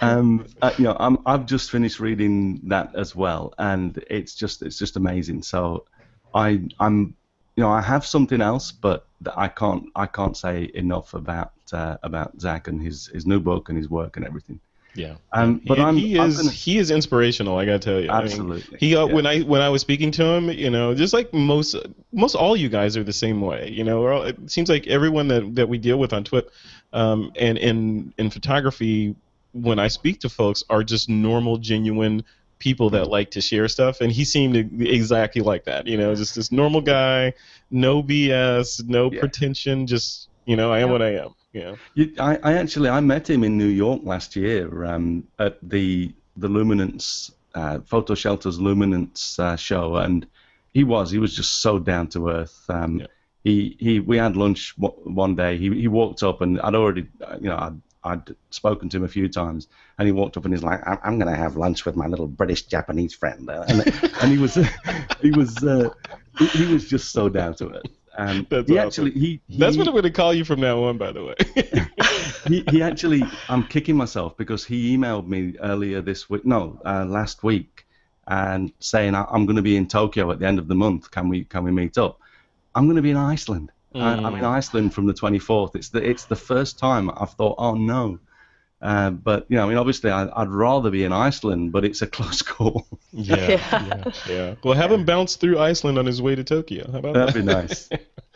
um, 0.00 0.46
uh, 0.62 0.72
you 0.78 0.84
know 0.84 0.96
I'm, 0.98 1.18
I've 1.26 1.44
just 1.44 1.70
finished 1.72 1.98
reading 1.98 2.60
that 2.68 2.94
as 2.94 3.16
well, 3.16 3.52
and 3.58 4.02
it's 4.08 4.34
just 4.36 4.62
it's 4.62 4.78
just 4.78 4.96
amazing. 4.96 5.42
So 5.42 5.86
I 6.32 6.62
I'm 6.78 7.16
you 7.56 7.64
know 7.64 7.70
I 7.70 7.80
have 7.80 8.06
something 8.06 8.40
else, 8.40 8.70
but 8.70 9.06
that 9.22 9.36
I 9.36 9.48
can't 9.48 9.86
I 9.96 10.06
can't 10.06 10.36
say 10.36 10.70
enough 10.74 11.14
about 11.14 11.52
uh, 11.72 11.96
about 12.04 12.40
Zack 12.40 12.68
and 12.68 12.80
his 12.80 13.08
his 13.08 13.26
new 13.26 13.40
book 13.40 13.68
and 13.68 13.76
his 13.76 13.90
work 13.90 14.16
and 14.16 14.24
everything. 14.24 14.60
Yeah. 14.94 15.14
Um, 15.32 15.60
but 15.66 15.78
he, 15.78 15.84
I'm, 15.84 15.96
he 15.96 16.18
is 16.18 16.36
gonna- 16.38 16.50
he 16.50 16.78
is 16.78 16.90
inspirational. 16.90 17.56
I 17.58 17.64
gotta 17.64 17.78
tell 17.78 18.00
you. 18.00 18.10
I 18.10 18.18
mean, 18.18 18.24
absolutely. 18.24 18.78
He 18.78 18.96
uh, 18.96 19.06
yeah. 19.06 19.12
when 19.12 19.26
I 19.26 19.40
when 19.40 19.60
I 19.60 19.68
was 19.68 19.80
speaking 19.82 20.10
to 20.12 20.24
him, 20.24 20.50
you 20.50 20.70
know, 20.70 20.94
just 20.94 21.12
like 21.12 21.32
most 21.32 21.76
most 22.12 22.34
all 22.34 22.56
you 22.56 22.68
guys 22.68 22.96
are 22.96 23.04
the 23.04 23.12
same 23.12 23.40
way. 23.40 23.70
You 23.70 23.84
know, 23.84 24.06
all, 24.06 24.22
it 24.24 24.50
seems 24.50 24.68
like 24.68 24.86
everyone 24.88 25.28
that, 25.28 25.54
that 25.54 25.68
we 25.68 25.78
deal 25.78 25.98
with 25.98 26.12
on 26.12 26.24
Twitter, 26.24 26.48
um, 26.92 27.32
and 27.36 27.56
in 27.58 28.12
in 28.18 28.30
photography, 28.30 29.14
when 29.52 29.78
I 29.78 29.88
speak 29.88 30.20
to 30.20 30.28
folks, 30.28 30.64
are 30.68 30.82
just 30.82 31.08
normal, 31.08 31.58
genuine 31.58 32.24
people 32.58 32.90
that 32.90 33.08
like 33.08 33.30
to 33.30 33.40
share 33.40 33.68
stuff. 33.68 34.00
And 34.00 34.12
he 34.12 34.24
seemed 34.24 34.56
exactly 34.82 35.40
like 35.40 35.64
that. 35.64 35.86
You 35.86 35.96
know, 35.96 36.14
just 36.14 36.34
this 36.34 36.50
normal 36.52 36.80
guy, 36.80 37.32
no 37.70 38.02
BS, 38.02 38.86
no 38.88 39.10
Yeah. 39.10 39.20
pretension, 39.20 39.86
just 39.86 40.28
you 40.46 40.56
know, 40.56 40.72
I 40.72 40.80
am 40.80 40.88
Yeah. 40.88 40.92
what 40.92 41.02
I 41.02 41.14
am. 41.14 41.34
You, 41.94 42.12
I, 42.18 42.38
I 42.42 42.52
actually 42.54 42.88
I 42.88 43.00
met 43.00 43.28
him 43.28 43.42
in 43.44 43.58
New 43.58 43.66
York 43.66 44.02
last 44.04 44.36
year 44.36 44.84
um, 44.84 45.24
at 45.38 45.58
the 45.62 46.14
the 46.36 46.48
Luminance 46.48 47.32
uh, 47.54 47.78
PhotoShelter's 47.78 48.60
Luminance 48.60 49.38
uh, 49.38 49.56
show, 49.56 49.96
and 49.96 50.26
he 50.72 50.84
was 50.84 51.10
he 51.10 51.18
was 51.18 51.34
just 51.34 51.60
so 51.60 51.78
down 51.78 52.06
to 52.08 52.28
earth. 52.28 52.64
Um, 52.68 53.00
Yeah. 53.00 53.06
He 53.42 53.76
he 53.80 54.00
we 54.00 54.18
had 54.18 54.36
lunch 54.36 54.76
w- 54.76 55.00
one 55.14 55.34
day. 55.34 55.56
He 55.56 55.68
he 55.80 55.88
walked 55.88 56.22
up 56.22 56.42
and 56.42 56.60
I'd 56.60 56.74
already 56.74 57.08
uh, 57.26 57.38
you 57.40 57.48
know 57.48 57.56
I'd, 57.56 57.80
I'd 58.04 58.36
spoken 58.50 58.88
to 58.90 58.98
him 58.98 59.04
a 59.04 59.08
few 59.08 59.28
times, 59.28 59.66
and 59.98 60.06
he 60.06 60.12
walked 60.12 60.36
up 60.36 60.44
and 60.44 60.52
he's 60.52 60.62
like, 60.62 60.80
"I'm, 60.86 60.98
I'm 61.02 61.18
going 61.18 61.32
to 61.34 61.40
have 61.40 61.56
lunch 61.56 61.86
with 61.86 61.96
my 61.96 62.06
little 62.06 62.26
British 62.26 62.66
Japanese 62.66 63.14
friend," 63.14 63.48
and, 63.48 63.80
and 64.20 64.30
he 64.30 64.36
was 64.38 64.54
he 65.22 65.30
was 65.30 65.64
uh, 65.64 65.88
he, 66.38 66.46
he 66.48 66.72
was 66.72 66.86
just 66.86 67.12
so 67.12 67.28
down 67.30 67.54
to 67.56 67.70
earth. 67.76 67.99
Um, 68.20 68.46
That's 68.50 68.68
he 68.68 68.78
awesome. 68.78 69.06
actually 69.06 69.10
he, 69.12 69.40
he 69.48 69.58
That's 69.58 69.76
what 69.76 69.86
I'm 69.86 69.94
going 69.94 70.04
to 70.04 70.10
call 70.10 70.34
you 70.34 70.44
from 70.44 70.60
now 70.60 70.84
on, 70.84 70.98
by 70.98 71.10
the 71.12 71.24
way. 71.24 71.34
he, 72.46 72.64
he 72.70 72.82
actually 72.82 73.22
I'm 73.48 73.66
kicking 73.66 73.96
myself 73.96 74.36
because 74.36 74.64
he 74.64 74.96
emailed 74.96 75.26
me 75.26 75.56
earlier 75.60 76.02
this 76.02 76.28
week 76.28 76.44
no 76.44 76.80
uh, 76.84 77.04
last 77.06 77.42
week 77.42 77.86
and 78.26 78.72
saying 78.78 79.14
I, 79.14 79.24
I'm 79.30 79.46
going 79.46 79.56
to 79.56 79.62
be 79.62 79.76
in 79.76 79.86
Tokyo 79.86 80.30
at 80.30 80.38
the 80.38 80.46
end 80.46 80.58
of 80.58 80.68
the 80.68 80.74
month. 80.74 81.10
Can 81.10 81.28
we 81.28 81.44
can 81.44 81.64
we 81.64 81.70
meet 81.70 81.96
up? 81.96 82.20
I'm 82.74 82.84
going 82.84 82.96
to 82.96 83.02
be 83.02 83.10
in 83.10 83.16
Iceland. 83.16 83.72
I, 83.94 84.14
I'm 84.14 84.36
in 84.36 84.44
Iceland 84.44 84.94
from 84.94 85.06
the 85.06 85.14
24th 85.14 85.74
it's 85.74 85.88
the 85.88 86.08
it's 86.08 86.26
the 86.26 86.36
first 86.36 86.78
time 86.78 87.10
I've 87.16 87.32
thought 87.32 87.56
oh 87.58 87.74
no 87.74 88.20
uh, 88.82 89.10
but 89.10 89.46
you 89.48 89.56
know 89.56 89.64
I 89.64 89.68
mean 89.68 89.78
obviously 89.78 90.10
I, 90.10 90.28
I'd 90.40 90.48
rather 90.48 90.90
be 90.90 91.04
in 91.04 91.12
Iceland 91.12 91.72
but 91.72 91.84
it's 91.84 92.02
a 92.02 92.06
close 92.18 92.42
call 92.42 92.86
yeah, 93.12 93.60
yeah, 93.70 94.12
yeah. 94.28 94.54
Well, 94.62 94.74
have 94.74 94.92
him 94.92 95.04
bounce 95.04 95.36
through 95.36 95.58
Iceland 95.58 95.98
on 95.98 96.06
his 96.06 96.22
way 96.22 96.34
to 96.34 96.44
Tokyo. 96.44 96.90
How 96.90 96.98
about 96.98 97.14
That'd 97.14 97.34
that? 97.34 97.40
be 97.40 97.44
nice. 97.44 97.88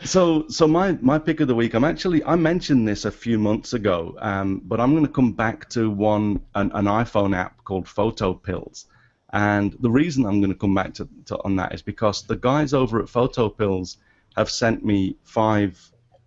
so, 0.03 0.47
so 0.49 0.67
my, 0.67 0.93
my 1.01 1.17
pick 1.17 1.39
of 1.39 1.47
the 1.47 1.55
week. 1.55 1.73
I'm 1.73 1.85
actually 1.85 2.23
I 2.25 2.35
mentioned 2.35 2.87
this 2.87 3.05
a 3.05 3.11
few 3.11 3.39
months 3.39 3.73
ago, 3.73 4.15
um, 4.19 4.61
but 4.65 4.79
I'm 4.81 4.91
going 4.91 5.05
to 5.05 5.11
come 5.11 5.31
back 5.31 5.69
to 5.69 5.89
one 5.89 6.41
an, 6.55 6.71
an 6.73 6.85
iPhone 6.85 7.35
app 7.35 7.63
called 7.63 7.85
PhotoPills, 7.85 8.85
and 9.31 9.75
the 9.79 9.89
reason 9.89 10.25
I'm 10.25 10.41
going 10.41 10.51
to 10.53 10.59
come 10.59 10.75
back 10.75 10.93
to, 10.95 11.07
to 11.27 11.37
on 11.43 11.55
that 11.55 11.73
is 11.73 11.81
because 11.81 12.23
the 12.23 12.35
guys 12.35 12.73
over 12.73 12.99
at 12.99 13.05
PhotoPills 13.05 13.97
have 14.35 14.49
sent 14.49 14.83
me 14.83 15.15
five 15.23 15.79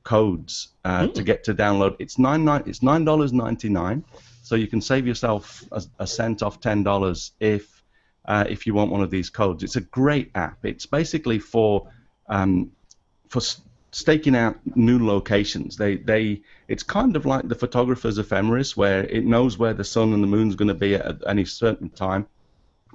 codes 0.08 0.68
uh, 0.84 1.06
to 1.16 1.22
get 1.22 1.44
to 1.44 1.52
download. 1.54 1.92
It's 1.98 2.18
nine 2.18 2.42
nine. 2.50 2.62
It's 2.70 2.82
nine 2.82 3.04
dollars 3.04 3.32
ninety 3.32 3.68
nine. 3.68 4.04
So 4.42 4.54
you 4.54 4.66
can 4.66 4.80
save 4.80 5.06
yourself 5.06 5.62
a, 5.70 5.82
a 5.98 6.06
cent 6.06 6.42
off 6.42 6.60
ten 6.60 6.82
dollars 6.82 7.32
if 7.40 7.64
uh, 8.24 8.44
if 8.48 8.66
you 8.66 8.72
want 8.78 8.90
one 8.90 9.04
of 9.04 9.10
these 9.10 9.30
codes. 9.30 9.62
It's 9.62 9.76
a 9.76 9.86
great 10.00 10.30
app. 10.34 10.58
It's 10.64 10.86
basically 10.86 11.38
for 11.38 11.90
um, 12.26 12.72
for 13.28 13.42
staking 13.90 14.36
out 14.36 14.56
new 14.74 14.98
locations. 15.14 15.76
They 15.76 15.96
they 15.96 16.40
it's 16.68 16.82
kind 16.82 17.16
of 17.16 17.26
like 17.26 17.48
the 17.48 17.54
photographer's 17.64 18.18
ephemeris, 18.18 18.76
where 18.76 19.04
it 19.04 19.24
knows 19.24 19.58
where 19.58 19.74
the 19.74 19.84
sun 19.84 20.14
and 20.14 20.22
the 20.22 20.32
moon's 20.36 20.56
going 20.56 20.74
to 20.76 20.80
be 20.86 20.94
at, 20.94 21.06
at 21.06 21.16
any 21.26 21.44
certain 21.44 21.90
time, 21.90 22.26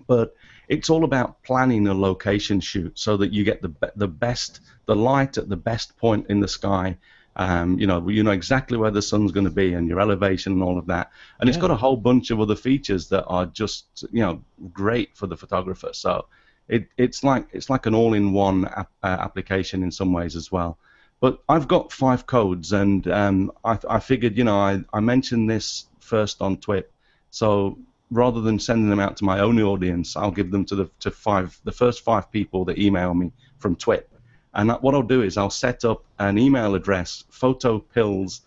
but 0.07 0.35
it's 0.67 0.89
all 0.89 1.03
about 1.03 1.41
planning 1.43 1.87
a 1.87 1.93
location 1.93 2.59
shoot 2.59 2.97
so 2.97 3.17
that 3.17 3.31
you 3.31 3.43
get 3.43 3.61
the 3.61 3.91
the 3.95 4.07
best 4.07 4.61
the 4.85 4.95
light 4.95 5.37
at 5.37 5.49
the 5.49 5.57
best 5.57 5.97
point 5.97 6.27
in 6.29 6.39
the 6.39 6.47
sky. 6.47 6.97
Um, 7.35 7.79
you 7.79 7.87
know, 7.87 8.07
you 8.09 8.21
know 8.21 8.31
exactly 8.31 8.77
where 8.77 8.91
the 8.91 9.01
sun's 9.01 9.31
going 9.31 9.45
to 9.45 9.51
be 9.51 9.73
and 9.73 9.87
your 9.87 9.99
elevation 9.99 10.53
and 10.53 10.61
all 10.61 10.77
of 10.77 10.85
that. 10.87 11.11
And 11.39 11.49
it's 11.49 11.57
got 11.57 11.71
a 11.71 11.75
whole 11.75 11.97
bunch 11.97 12.29
of 12.29 12.39
other 12.39 12.55
features 12.55 13.09
that 13.09 13.25
are 13.25 13.47
just 13.47 14.05
you 14.11 14.21
know 14.21 14.43
great 14.71 15.17
for 15.17 15.27
the 15.27 15.37
photographer. 15.37 15.89
So 15.93 16.27
it, 16.67 16.87
it's 16.97 17.23
like 17.23 17.47
it's 17.51 17.69
like 17.69 17.85
an 17.85 17.95
all-in-one 17.95 18.65
uh, 18.65 18.85
application 19.01 19.83
in 19.83 19.91
some 19.91 20.13
ways 20.13 20.35
as 20.35 20.51
well. 20.51 20.77
But 21.19 21.41
I've 21.47 21.67
got 21.67 21.91
five 21.91 22.25
codes, 22.25 22.73
and 22.73 23.07
um, 23.07 23.51
I, 23.63 23.79
I 23.89 23.99
figured, 23.99 24.37
you 24.37 24.43
know, 24.43 24.57
I, 24.57 24.83
I 24.91 24.99
mentioned 24.99 25.49
this 25.49 25.85
first 25.99 26.41
on 26.41 26.57
Twit, 26.57 26.91
so 27.31 27.77
rather 28.13 28.41
than 28.41 28.59
sending 28.59 28.89
them 28.89 28.99
out 28.99 29.17
to 29.17 29.25
my 29.25 29.39
own 29.39 29.59
audience, 29.61 30.15
I'll 30.15 30.31
give 30.31 30.51
them 30.51 30.63
to 30.65 30.75
the 30.75 30.89
to 31.01 31.11
five 31.11 31.59
the 31.63 31.71
first 31.71 32.01
five 32.03 32.31
people 32.31 32.63
that 32.65 32.77
email 32.77 33.13
me 33.13 33.31
from 33.59 33.75
Twit. 33.75 34.09
And 34.53 34.69
that- 34.69 34.83
what 34.83 34.93
I'll 34.93 35.01
do 35.01 35.21
is 35.23 35.35
I'll 35.37 35.49
set 35.49 35.83
up 35.83 36.03
an 36.19 36.37
email 36.37 36.75
address, 36.75 37.23
photopills, 37.31 38.41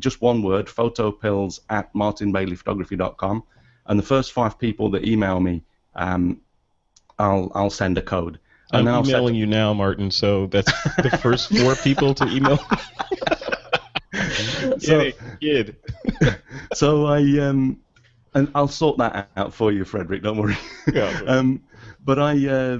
just 0.00 0.20
one 0.20 0.42
word, 0.42 0.66
photopills 0.66 1.60
at 1.70 1.92
martinbaileyphotography.com, 1.94 3.44
and 3.86 3.98
the 3.98 4.02
first 4.02 4.32
five 4.32 4.58
people 4.58 4.90
that 4.90 5.06
email 5.06 5.38
me, 5.40 5.62
um, 5.94 6.40
I'll 7.18 7.50
I'll 7.54 7.70
send 7.70 7.96
a 7.98 8.02
code. 8.02 8.38
And 8.72 8.88
I'm 8.88 8.94
I'll 8.96 9.04
set 9.04 9.10
emailing 9.12 9.34
you 9.36 9.46
now, 9.46 9.72
Martin. 9.72 10.10
So 10.10 10.46
that's 10.46 10.72
the 10.96 11.16
first 11.22 11.56
four 11.56 11.76
people 11.84 12.14
to 12.14 12.26
email. 12.26 12.58
So- 14.80 14.98
so 16.74 17.06
I 17.06 17.20
um, 17.38 17.78
and 18.34 18.50
I'll 18.54 18.68
sort 18.68 18.98
that 18.98 19.30
out 19.36 19.54
for 19.54 19.72
you, 19.72 19.84
Frederick. 19.84 20.22
Don't 20.22 20.36
worry. 20.38 20.56
Yeah. 20.92 21.20
um, 21.26 21.62
but 22.04 22.18
I, 22.18 22.46
uh, 22.46 22.78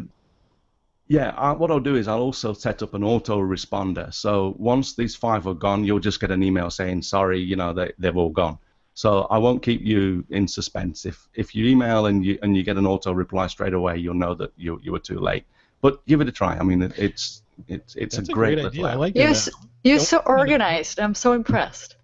yeah, 1.08 1.30
I, 1.36 1.52
what 1.52 1.70
I'll 1.70 1.80
do 1.80 1.96
is 1.96 2.08
I'll 2.08 2.20
also 2.20 2.52
set 2.52 2.82
up 2.82 2.94
an 2.94 3.02
autoresponder. 3.02 4.12
So 4.12 4.54
once 4.58 4.94
these 4.94 5.14
five 5.14 5.46
are 5.46 5.54
gone, 5.54 5.84
you'll 5.84 6.00
just 6.00 6.20
get 6.20 6.30
an 6.30 6.42
email 6.42 6.70
saying, 6.70 7.02
sorry, 7.02 7.40
you 7.40 7.56
know, 7.56 7.72
they, 7.72 7.92
they've 7.98 8.16
all 8.16 8.30
gone. 8.30 8.58
So 8.94 9.22
I 9.22 9.38
won't 9.38 9.62
keep 9.62 9.82
you 9.82 10.24
in 10.30 10.46
suspense. 10.46 11.04
If 11.04 11.28
if 11.34 11.52
you 11.52 11.66
email 11.66 12.06
and 12.06 12.24
you 12.24 12.38
and 12.42 12.56
you 12.56 12.62
get 12.62 12.76
an 12.76 12.86
auto 12.86 13.12
reply 13.12 13.48
straight 13.48 13.74
away, 13.74 13.98
you'll 13.98 14.14
know 14.14 14.34
that 14.34 14.52
you 14.56 14.80
you 14.84 14.92
were 14.92 15.00
too 15.00 15.18
late. 15.18 15.44
But 15.80 16.06
give 16.06 16.20
it 16.20 16.28
a 16.28 16.32
try. 16.32 16.56
I 16.56 16.62
mean, 16.62 16.80
it, 16.80 16.92
it's 16.96 17.42
it's 17.66 17.96
it's 17.96 18.16
That's 18.16 18.28
a 18.28 18.32
great, 18.32 18.58
idea. 18.58 18.70
little 18.70 18.86
I 18.86 18.92
app. 18.92 18.98
like 18.98 19.16
You're, 19.16 19.34
you're 19.82 19.98
so 19.98 20.18
organized. 20.18 21.00
I'm 21.00 21.14
so 21.16 21.32
impressed. 21.32 21.96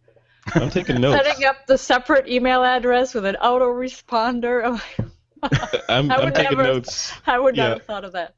I'm 0.55 0.70
taking 0.70 1.01
notes. 1.01 1.24
Setting 1.26 1.44
up 1.46 1.66
the 1.66 1.78
separate 1.78 2.28
email 2.28 2.62
address 2.64 3.14
with 3.14 3.24
an 3.24 3.36
autoresponder. 3.42 4.62
Oh, 4.64 4.80
I'm, 5.88 6.11
I 6.11 6.16
I'm 6.16 6.24
would 6.26 6.34
taking 6.34 6.59
never- 6.59 6.62
notes. 6.72 7.12
I 7.26 7.38
would 7.38 7.57
not 7.57 7.62
Yeah. 7.62 7.68
have 7.74 7.84
thought 7.84 8.05
of 8.05 8.12
that. 8.12 8.34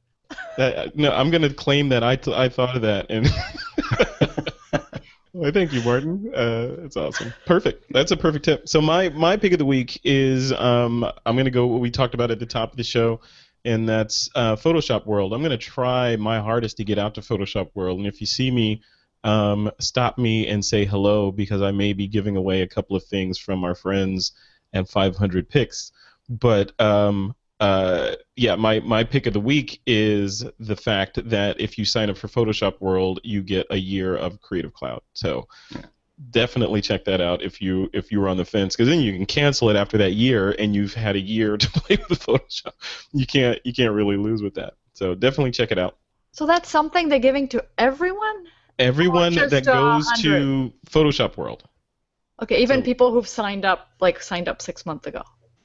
That, 0.57 0.97
no, 0.97 1.13
I'm 1.13 1.31
going 1.31 1.43
to 1.43 1.53
claim 1.53 1.91
that 1.91 2.03
I, 2.03 2.17
t- 2.17 2.33
I 2.35 2.49
thought 2.49 2.75
of 2.77 2.83
that. 2.83 3.07
And 3.11 3.27
well, 5.35 5.53
thank 5.53 5.73
you, 5.73 5.83
Martin. 5.83 6.33
Uh, 6.35 6.77
that's 6.79 6.97
awesome. 6.97 7.33
Perfect. 7.47 7.85
That's 7.93 8.11
a 8.13 8.17
perfect 8.17 8.45
tip. 8.45 8.69
So 8.69 8.81
my 8.81 9.09
my 9.11 9.37
pick 9.37 9.53
of 9.53 9.59
the 9.59 9.65
week 9.67 10.01
is 10.05 10.53
um, 10.53 11.05
I'm 11.27 11.35
going 11.35 11.45
to 11.47 11.51
go 11.51 11.67
what 11.67 11.81
we 11.81 11.91
talked 11.91 12.15
about 12.15 12.31
at 12.31 12.39
the 12.39 12.47
top 12.47 12.71
of 12.71 12.77
the 12.77 12.85
show, 12.85 13.21
and 13.65 13.89
that's 13.89 14.31
uh, 14.35 14.57
Photoshop 14.57 15.05
World. 15.07 15.33
I'm 15.35 15.41
going 15.41 15.51
to 15.51 15.59
try 15.59 16.17
my 16.17 16.41
hardest 16.41 16.77
to 16.79 16.85
get 16.85 16.99
out 16.99 17.15
to 17.17 17.21
Photoshop 17.21 17.71
World, 17.75 17.99
and 17.99 18.07
if 18.07 18.21
you 18.21 18.27
see 18.27 18.51
me. 18.51 18.83
Um, 19.25 19.71
stop 19.79 20.19
me 20.19 20.49
and 20.49 20.65
say 20.65 20.85
hello 20.85 21.31
because 21.31 21.63
I 21.63 21.71
may 21.71 21.93
be 21.93 22.09
giving 22.09 22.37
away 22.37 22.63
a 22.63 22.69
couple 22.69 22.97
of 22.97 23.05
things 23.05 23.39
from 23.39 23.65
our 23.65 23.75
friends 23.75 24.33
and 24.73 24.87
500px. 24.87 25.93
But 26.29 26.79
um, 26.81 27.35
uh, 27.61 28.17
yeah, 28.37 28.57
my, 28.57 28.81
my 28.81 29.05
pick 29.05 29.27
of 29.27 29.33
the 29.33 29.41
week 29.41 29.81
is 29.87 30.45
the 30.59 30.77
fact 30.77 31.29
that 31.31 31.61
if 31.61 31.79
you 31.79 31.85
sign 31.85 32.11
up 32.11 32.17
for 32.17 32.29
Photoshop 32.29 32.81
World, 32.81 33.21
you 33.23 33.43
get 33.43 33.67
a 33.71 33.77
year 33.77 34.17
of 34.17 34.41
Creative 34.41 34.73
Cloud. 34.73 35.03
So 35.13 35.47
definitely 36.31 36.81
check 36.81 37.05
that 37.05 37.21
out 37.21 37.43
if 37.43 37.61
you 37.61 37.91
if 37.93 38.13
you 38.13 38.21
were 38.21 38.29
on 38.29 38.37
the 38.37 38.45
fence, 38.45 38.75
because 38.75 38.89
then 38.89 39.01
you 39.01 39.13
can 39.13 39.27
cancel 39.27 39.71
it 39.71 39.77
after 39.77 39.99
that 39.99 40.13
year, 40.13 40.55
and 40.59 40.75
you've 40.75 40.95
had 40.95 41.17
a 41.17 41.21
year 41.21 41.57
to 41.59 41.71
play 41.71 41.99
with 42.09 42.21
Photoshop. 42.21 42.73
You 43.13 43.27
can't 43.27 43.59
you 43.65 43.73
can't 43.73 43.93
really 43.93 44.17
lose 44.17 44.43
with 44.43 44.55
that. 44.55 44.75
So 44.95 45.15
definitely 45.15 45.53
check 45.53 45.73
it 45.73 45.79
out. 45.79 45.97
So 46.33 46.47
that's 46.47 46.69
something 46.69 47.09
they're 47.09 47.19
giving 47.19 47.49
to 47.49 47.65
everyone? 47.77 48.47
Everyone 48.83 49.33
just, 49.33 49.51
that 49.51 49.69
uh, 49.69 49.73
goes 49.73 50.07
to 50.23 50.73
Photoshop 50.91 51.37
World. 51.37 51.63
Okay, 52.43 52.63
even 52.63 52.81
So- 52.81 52.85
people 52.85 53.13
who've 53.13 53.29
signed 53.29 53.65
up, 53.65 53.89
like 54.01 54.21
signed 54.23 54.49
up 54.49 54.61
six 54.61 54.85
months 54.85 55.07
ago, 55.07 55.23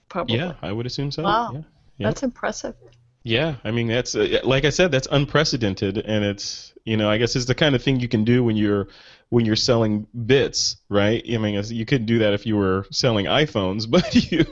probably. 0.10 0.38
Yeah, 0.38 0.54
I 0.62 0.72
would 0.72 0.86
assume 0.86 1.12
so. 1.12 1.24
Wow. 1.24 1.52
Yeah. 1.54 1.62
Yeah. 1.98 2.08
That's 2.08 2.24
impressive. 2.24 2.76
Yeah, 3.24 3.56
I 3.64 3.72
mean 3.72 3.88
that's 3.88 4.16
uh, 4.16 4.40
like 4.44 4.64
I 4.64 4.70
said, 4.70 4.92
that's 4.92 5.08
unprecedented, 5.12 5.98
and 5.98 6.24
it's 6.24 6.74
you 6.88 6.96
know 6.96 7.10
I 7.10 7.18
guess 7.18 7.36
it's 7.36 7.46
the 7.46 7.56
kind 7.56 7.76
of 7.76 7.84
thing 7.84 8.00
you 8.00 8.08
can 8.08 8.24
do 8.24 8.44
when 8.44 8.56
you're 8.56 8.88
when 9.30 9.46
you're 9.46 9.58
selling 9.58 10.08
bits, 10.26 10.78
right? 10.88 11.22
I 11.30 11.38
mean 11.38 11.62
you 11.68 11.86
couldn't 11.86 12.08
do 12.08 12.20
that 12.20 12.34
if 12.34 12.46
you 12.46 12.56
were 12.56 12.86
selling 12.92 13.26
iPhones, 13.26 13.90
but 13.92 14.16
you 14.32 14.46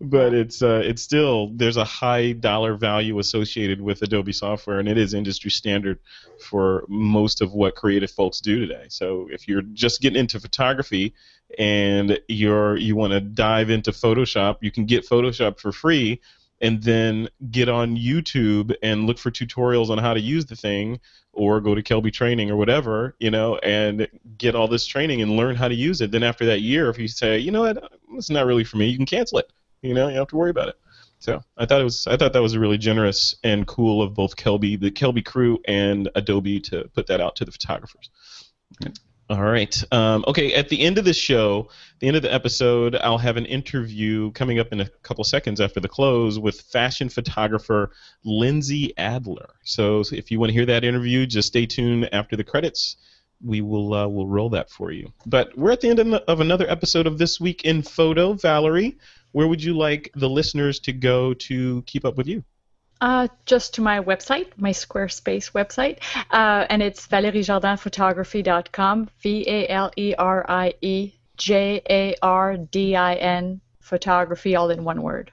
but 0.00 0.32
it's 0.32 0.62
uh, 0.62 0.82
it's 0.84 1.02
still 1.02 1.50
there's 1.56 1.76
a 1.76 1.84
high 1.84 2.30
dollar 2.32 2.76
value 2.76 3.18
associated 3.18 3.80
with 3.80 4.02
Adobe 4.02 4.32
software, 4.32 4.78
and 4.78 4.88
it 4.88 4.96
is 4.96 5.14
industry 5.14 5.50
standard 5.50 5.98
for 6.38 6.84
most 6.88 7.40
of 7.40 7.52
what 7.52 7.74
creative 7.74 8.10
folks 8.10 8.40
do 8.40 8.60
today. 8.60 8.86
So 8.88 9.26
if 9.30 9.48
you're 9.48 9.62
just 9.62 10.00
getting 10.00 10.20
into 10.20 10.38
photography 10.38 11.12
and 11.58 12.20
you're 12.28 12.76
you 12.76 12.94
want 12.94 13.14
to 13.14 13.20
dive 13.20 13.68
into 13.68 13.90
Photoshop, 13.90 14.58
you 14.60 14.70
can 14.70 14.86
get 14.86 15.08
Photoshop 15.08 15.58
for 15.58 15.72
free 15.72 16.20
and 16.60 16.82
then 16.82 17.28
get 17.50 17.68
on 17.68 17.96
YouTube 17.96 18.74
and 18.82 19.06
look 19.06 19.18
for 19.18 19.30
tutorials 19.30 19.90
on 19.90 19.98
how 19.98 20.14
to 20.14 20.20
use 20.20 20.46
the 20.46 20.56
thing, 20.56 21.00
or 21.32 21.60
go 21.60 21.74
to 21.74 21.82
Kelby 21.82 22.12
Training 22.12 22.50
or 22.50 22.56
whatever, 22.56 23.14
you 23.18 23.30
know, 23.30 23.56
and 23.58 24.08
get 24.36 24.54
all 24.54 24.68
this 24.68 24.86
training 24.86 25.22
and 25.22 25.36
learn 25.36 25.56
how 25.56 25.68
to 25.68 25.74
use 25.74 26.00
it. 26.00 26.10
Then 26.10 26.22
after 26.22 26.44
that 26.46 26.60
year, 26.60 26.90
if 26.90 26.98
you 26.98 27.08
say, 27.08 27.38
you 27.38 27.50
know 27.50 27.62
what, 27.62 27.92
it's 28.14 28.30
not 28.30 28.46
really 28.46 28.64
for 28.64 28.76
me, 28.76 28.86
you 28.86 28.96
can 28.96 29.06
cancel 29.06 29.38
it. 29.38 29.52
You 29.82 29.94
know, 29.94 30.08
you 30.08 30.12
don't 30.12 30.18
have 30.18 30.28
to 30.28 30.36
worry 30.36 30.50
about 30.50 30.68
it. 30.68 30.76
So 31.20 31.42
I 31.56 31.66
thought 31.66 31.80
it 31.80 31.84
was 31.84 32.06
I 32.06 32.16
thought 32.16 32.32
that 32.32 32.42
was 32.42 32.56
really 32.56 32.78
generous 32.78 33.36
and 33.44 33.66
cool 33.66 34.02
of 34.02 34.14
both 34.14 34.36
Kelby, 34.36 34.80
the 34.80 34.90
Kelby 34.90 35.24
crew, 35.24 35.58
and 35.66 36.08
Adobe 36.14 36.60
to 36.60 36.88
put 36.94 37.06
that 37.08 37.20
out 37.20 37.36
to 37.36 37.44
the 37.44 37.52
photographers. 37.52 38.10
All 39.30 39.44
right. 39.44 39.84
Um, 39.92 40.24
okay. 40.26 40.52
At 40.54 40.70
the 40.70 40.80
end 40.80 40.98
of 40.98 41.04
the 41.04 41.12
show, 41.12 41.68
the 42.00 42.08
end 42.08 42.16
of 42.16 42.22
the 42.22 42.34
episode, 42.34 42.96
I'll 42.96 43.16
have 43.16 43.36
an 43.36 43.46
interview 43.46 44.32
coming 44.32 44.58
up 44.58 44.72
in 44.72 44.80
a 44.80 44.88
couple 45.04 45.22
seconds 45.22 45.60
after 45.60 45.78
the 45.78 45.86
close 45.86 46.36
with 46.36 46.60
fashion 46.60 47.08
photographer 47.08 47.92
Lindsay 48.24 48.92
Adler. 48.98 49.50
So 49.62 50.02
if 50.10 50.32
you 50.32 50.40
want 50.40 50.50
to 50.50 50.54
hear 50.54 50.66
that 50.66 50.82
interview, 50.82 51.26
just 51.26 51.46
stay 51.46 51.64
tuned 51.64 52.12
after 52.12 52.34
the 52.34 52.42
credits. 52.42 52.96
We 53.40 53.60
will 53.60 53.94
uh, 53.94 54.08
we'll 54.08 54.26
roll 54.26 54.50
that 54.50 54.68
for 54.68 54.90
you. 54.90 55.12
But 55.24 55.56
we're 55.56 55.70
at 55.70 55.80
the 55.80 55.90
end 55.90 56.00
of 56.00 56.12
of 56.26 56.40
another 56.40 56.68
episode 56.68 57.06
of 57.06 57.16
this 57.16 57.38
week 57.38 57.64
in 57.64 57.82
photo. 57.82 58.32
Valerie, 58.32 58.98
where 59.30 59.46
would 59.46 59.62
you 59.62 59.76
like 59.76 60.10
the 60.16 60.28
listeners 60.28 60.80
to 60.80 60.92
go 60.92 61.34
to 61.34 61.82
keep 61.82 62.04
up 62.04 62.16
with 62.16 62.26
you? 62.26 62.42
Uh, 63.00 63.28
just 63.46 63.74
to 63.74 63.80
my 63.80 64.00
website, 64.00 64.48
my 64.56 64.70
Squarespace 64.70 65.52
website, 65.52 65.98
uh, 66.30 66.66
and 66.68 66.82
it's 66.82 67.06
valeriejardinphotography.com. 67.06 69.08
V 69.20 69.44
A 69.48 69.68
L 69.68 69.90
E 69.96 70.14
R 70.18 70.44
I 70.48 70.74
E 70.82 71.12
J 71.38 71.80
A 71.88 72.14
R 72.20 72.58
D 72.58 72.96
I 72.96 73.14
N 73.14 73.62
photography, 73.80 74.54
all 74.54 74.70
in 74.70 74.84
one 74.84 75.00
word. 75.00 75.32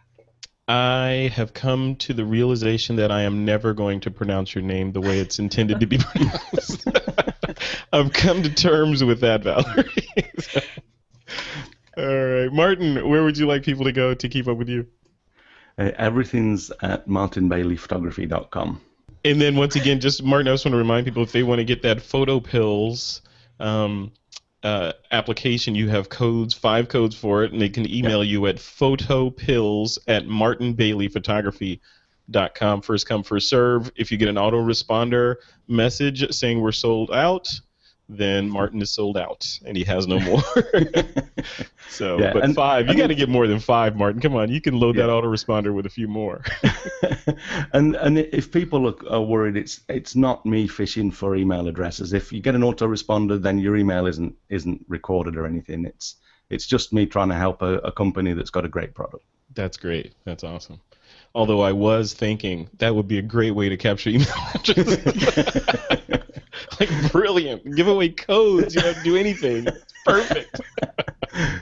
I 0.70 1.32
have 1.34 1.53
come 1.53 1.95
to 1.97 2.13
the 2.13 2.26
realization 2.26 2.97
that 2.97 3.11
I 3.11 3.22
am 3.22 3.45
never 3.45 3.74
going 3.74 4.01
to 4.01 4.11
pronounce 4.11 4.53
your 4.53 4.63
name 4.63 4.91
the 4.91 4.99
way 4.99 5.20
it's 5.20 5.39
intended 5.39 5.80
to 5.80 5.88
be 5.88 5.97
pronounced. 5.97 6.86
I've 7.93 8.11
come 8.11 8.43
to 8.43 8.53
terms 8.53 9.03
with 9.03 9.22
that, 9.22 9.43
Valerie. 9.43 10.07
All 11.97 12.05
right, 12.05 12.51
Martin, 12.51 13.09
where 13.09 13.24
would 13.24 13.38
you 13.38 13.47
like 13.47 13.63
people 13.63 13.86
to 13.86 13.93
go 13.93 14.13
to 14.13 14.30
keep 14.30 14.47
up 14.47 14.57
with 14.57 14.68
you? 14.68 14.88
Uh, 15.78 15.91
everything's 15.97 16.71
at 16.82 17.07
martinbaileyphotography.com. 17.07 18.82
And 19.25 19.41
then 19.41 19.55
once 19.55 19.75
again, 19.75 19.99
just 19.99 20.23
Martin, 20.23 20.47
I 20.47 20.53
just 20.53 20.65
want 20.65 20.73
to 20.73 20.78
remind 20.78 21.05
people 21.05 21.23
if 21.23 21.32
they 21.32 21.43
want 21.43 21.59
to 21.59 21.65
get 21.65 21.84
that 21.84 22.01
photo 22.01 22.39
pills 22.39 23.21
um, 23.59 24.11
uh, 24.63 24.93
application, 25.11 25.75
you 25.75 25.89
have 25.89 26.09
codes, 26.09 26.53
five 26.53 26.88
codes 26.89 27.15
for 27.15 27.43
it, 27.43 27.51
and 27.51 27.61
they 27.61 27.69
can 27.69 27.88
email 27.89 28.23
yep. 28.23 28.32
you 28.32 28.45
at 28.47 28.57
photopills 28.57 29.99
at 30.07 30.25
martinbaileyphotography.com. 30.25 32.82
First 32.82 33.07
come, 33.07 33.23
first 33.23 33.49
serve. 33.49 33.91
If 33.95 34.11
you 34.11 34.17
get 34.17 34.30
an 34.30 34.36
autoresponder 34.36 35.36
message 35.67 36.34
saying 36.34 36.61
we're 36.61 36.71
sold 36.71 37.11
out, 37.11 37.47
then 38.10 38.47
hmm. 38.47 38.53
Martin 38.53 38.82
is 38.82 38.91
sold 38.91 39.18
out 39.18 39.45
and 39.66 39.76
he 39.76 39.84
has 39.84 40.08
no 40.08 40.20
more. 40.20 40.41
so, 41.89 42.20
yeah, 42.20 42.34
but 42.34 42.43
and, 42.43 42.55
five, 42.55 42.88
you 42.88 42.95
got 42.95 43.08
to 43.08 43.16
get 43.16 43.30
more 43.30 43.47
than 43.47 43.60
five, 43.60 43.95
Martin. 43.95 44.22
Come 44.22 44.36
on, 44.36 44.49
you 44.49 44.62
can 44.62 44.80
load 44.80 44.95
yeah. 44.95 45.08
that 45.08 45.12
autoresponder 45.12 45.74
with 45.74 45.86
a 45.86 45.89
few 45.89 46.08
more. 46.08 46.43
and 47.74 47.95
and 47.95 48.18
if 48.18 48.51
people 48.51 48.88
are, 48.88 49.14
are, 49.14 49.22
worried, 49.22 49.58
it's 49.58 49.82
it's 49.89 50.16
not 50.16 50.45
me 50.45 50.68
fishing 50.68 51.12
for 51.12 51.36
email 51.36 51.68
addresses. 51.68 52.14
If 52.14 52.32
you 52.32 52.41
get 52.41 52.55
an 52.55 52.62
autoresponder, 52.62 53.41
then 53.41 53.60
your 53.60 53.76
email 53.76 54.08
isn't 54.08 54.36
isn't 54.49 54.86
recorded 54.88 55.36
or 55.36 55.45
anything. 55.45 55.86
It's 55.86 56.16
it's 56.49 56.66
just 56.66 56.93
me 56.93 57.05
trying 57.05 57.30
to 57.30 57.36
help 57.36 57.62
a, 57.62 57.76
a 57.80 57.91
company 57.91 58.34
that's 58.34 58.49
got 58.49 58.66
a 58.66 58.70
great 58.70 58.93
product. 58.93 59.24
That's 59.53 59.78
great. 59.78 60.14
That's 60.24 60.43
awesome. 60.43 60.80
Although 61.36 61.62
I 61.62 61.72
was 61.72 62.14
thinking 62.14 62.70
that 62.78 62.95
would 62.95 63.08
be 63.08 63.18
a 63.18 63.22
great 63.22 63.51
way 63.51 63.70
to 63.70 63.78
capture 63.78 64.10
email 64.10 64.28
addresses. 64.53 65.97
like 66.80 67.11
brilliant. 67.11 67.76
Give 67.76 67.88
away 67.88 68.09
codes. 68.09 68.76
You 68.76 68.82
don't 68.82 69.03
do 69.03 69.15
anything. 69.15 69.68
It's 69.68 69.93
perfect. 70.05 70.61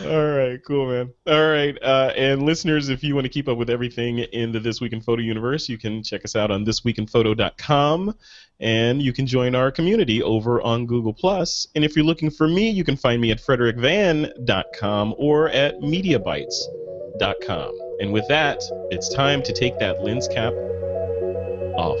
All 0.00 0.30
right, 0.30 0.58
cool, 0.66 0.86
man. 0.90 1.12
All 1.28 1.48
right, 1.48 1.78
uh, 1.80 2.12
and 2.16 2.42
listeners, 2.42 2.88
if 2.88 3.04
you 3.04 3.14
want 3.14 3.24
to 3.24 3.28
keep 3.28 3.46
up 3.46 3.56
with 3.56 3.70
everything 3.70 4.18
in 4.18 4.50
the 4.50 4.58
This 4.58 4.80
Week 4.80 4.92
in 4.92 5.00
Photo 5.00 5.22
universe, 5.22 5.68
you 5.68 5.78
can 5.78 6.02
check 6.02 6.24
us 6.24 6.34
out 6.34 6.50
on 6.50 6.64
thisweekinphoto.com, 6.64 8.14
and 8.58 9.02
you 9.02 9.12
can 9.12 9.26
join 9.26 9.54
our 9.54 9.70
community 9.70 10.20
over 10.22 10.60
on 10.62 10.86
Google 10.86 11.12
Plus. 11.12 11.68
And 11.76 11.84
if 11.84 11.94
you're 11.94 12.04
looking 12.04 12.30
for 12.30 12.48
me, 12.48 12.70
you 12.70 12.82
can 12.84 12.96
find 12.96 13.20
me 13.20 13.30
at 13.30 13.38
frederickvan.com 13.38 15.14
or 15.18 15.50
at 15.50 15.78
mediabytes.com. 15.80 17.78
And 18.00 18.12
with 18.12 18.26
that, 18.28 18.60
it's 18.90 19.08
time 19.14 19.42
to 19.42 19.52
take 19.52 19.78
that 19.78 20.02
lens 20.02 20.26
cap 20.26 20.52
off. 21.76 22.00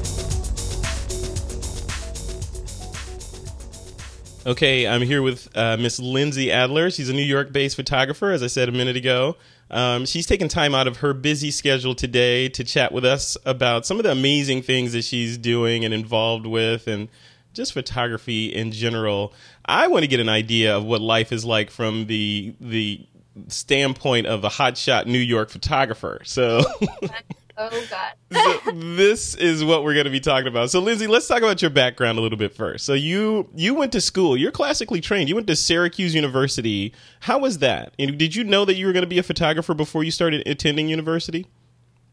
Okay, 4.43 4.87
I'm 4.87 5.03
here 5.03 5.21
with 5.21 5.55
uh, 5.55 5.77
Miss 5.77 5.99
Lindsay 5.99 6.51
Adler. 6.51 6.89
She's 6.89 7.09
a 7.09 7.13
New 7.13 7.21
York-based 7.21 7.75
photographer, 7.75 8.31
as 8.31 8.41
I 8.41 8.47
said 8.47 8.69
a 8.69 8.71
minute 8.71 8.95
ago. 8.95 9.37
Um, 9.69 10.05
she's 10.07 10.25
taken 10.25 10.47
time 10.47 10.73
out 10.73 10.87
of 10.87 10.97
her 10.97 11.13
busy 11.13 11.51
schedule 11.51 11.93
today 11.93 12.49
to 12.49 12.63
chat 12.63 12.91
with 12.91 13.05
us 13.05 13.37
about 13.45 13.85
some 13.85 13.97
of 13.97 14.03
the 14.03 14.11
amazing 14.11 14.63
things 14.63 14.93
that 14.93 15.03
she's 15.03 15.37
doing 15.37 15.85
and 15.85 15.93
involved 15.93 16.47
with, 16.47 16.87
and 16.87 17.07
just 17.53 17.71
photography 17.71 18.47
in 18.47 18.71
general. 18.71 19.31
I 19.63 19.87
want 19.87 20.03
to 20.03 20.07
get 20.07 20.19
an 20.19 20.29
idea 20.29 20.75
of 20.75 20.85
what 20.85 21.01
life 21.01 21.31
is 21.31 21.45
like 21.45 21.69
from 21.69 22.07
the 22.07 22.55
the 22.59 23.05
standpoint 23.47 24.25
of 24.25 24.43
a 24.43 24.49
hotshot 24.49 25.05
New 25.05 25.19
York 25.19 25.51
photographer. 25.51 26.19
So. 26.25 26.63
Oh 27.69 27.85
God. 27.89 28.63
so 28.65 28.71
this 28.71 29.35
is 29.35 29.63
what 29.63 29.83
we're 29.83 29.93
going 29.93 30.05
to 30.05 30.11
be 30.11 30.19
talking 30.19 30.47
about. 30.47 30.71
So 30.71 30.79
Lindsay, 30.79 31.05
let's 31.05 31.27
talk 31.27 31.39
about 31.39 31.61
your 31.61 31.69
background 31.69 32.17
a 32.17 32.21
little 32.21 32.37
bit 32.37 32.55
first. 32.55 32.85
So 32.85 32.93
you 32.93 33.49
you 33.55 33.75
went 33.75 33.91
to 33.91 34.01
school. 34.01 34.35
You're 34.35 34.51
classically 34.51 35.01
trained. 35.01 35.29
You 35.29 35.35
went 35.35 35.47
to 35.47 35.55
Syracuse 35.55 36.15
University. 36.15 36.93
How 37.21 37.37
was 37.39 37.59
that? 37.59 37.93
And 37.99 38.17
did 38.17 38.35
you 38.35 38.43
know 38.43 38.65
that 38.65 38.75
you 38.75 38.87
were 38.87 38.93
going 38.93 39.03
to 39.03 39.07
be 39.07 39.19
a 39.19 39.23
photographer 39.23 39.73
before 39.73 40.03
you 40.03 40.11
started 40.11 40.47
attending 40.47 40.89
university? 40.89 41.45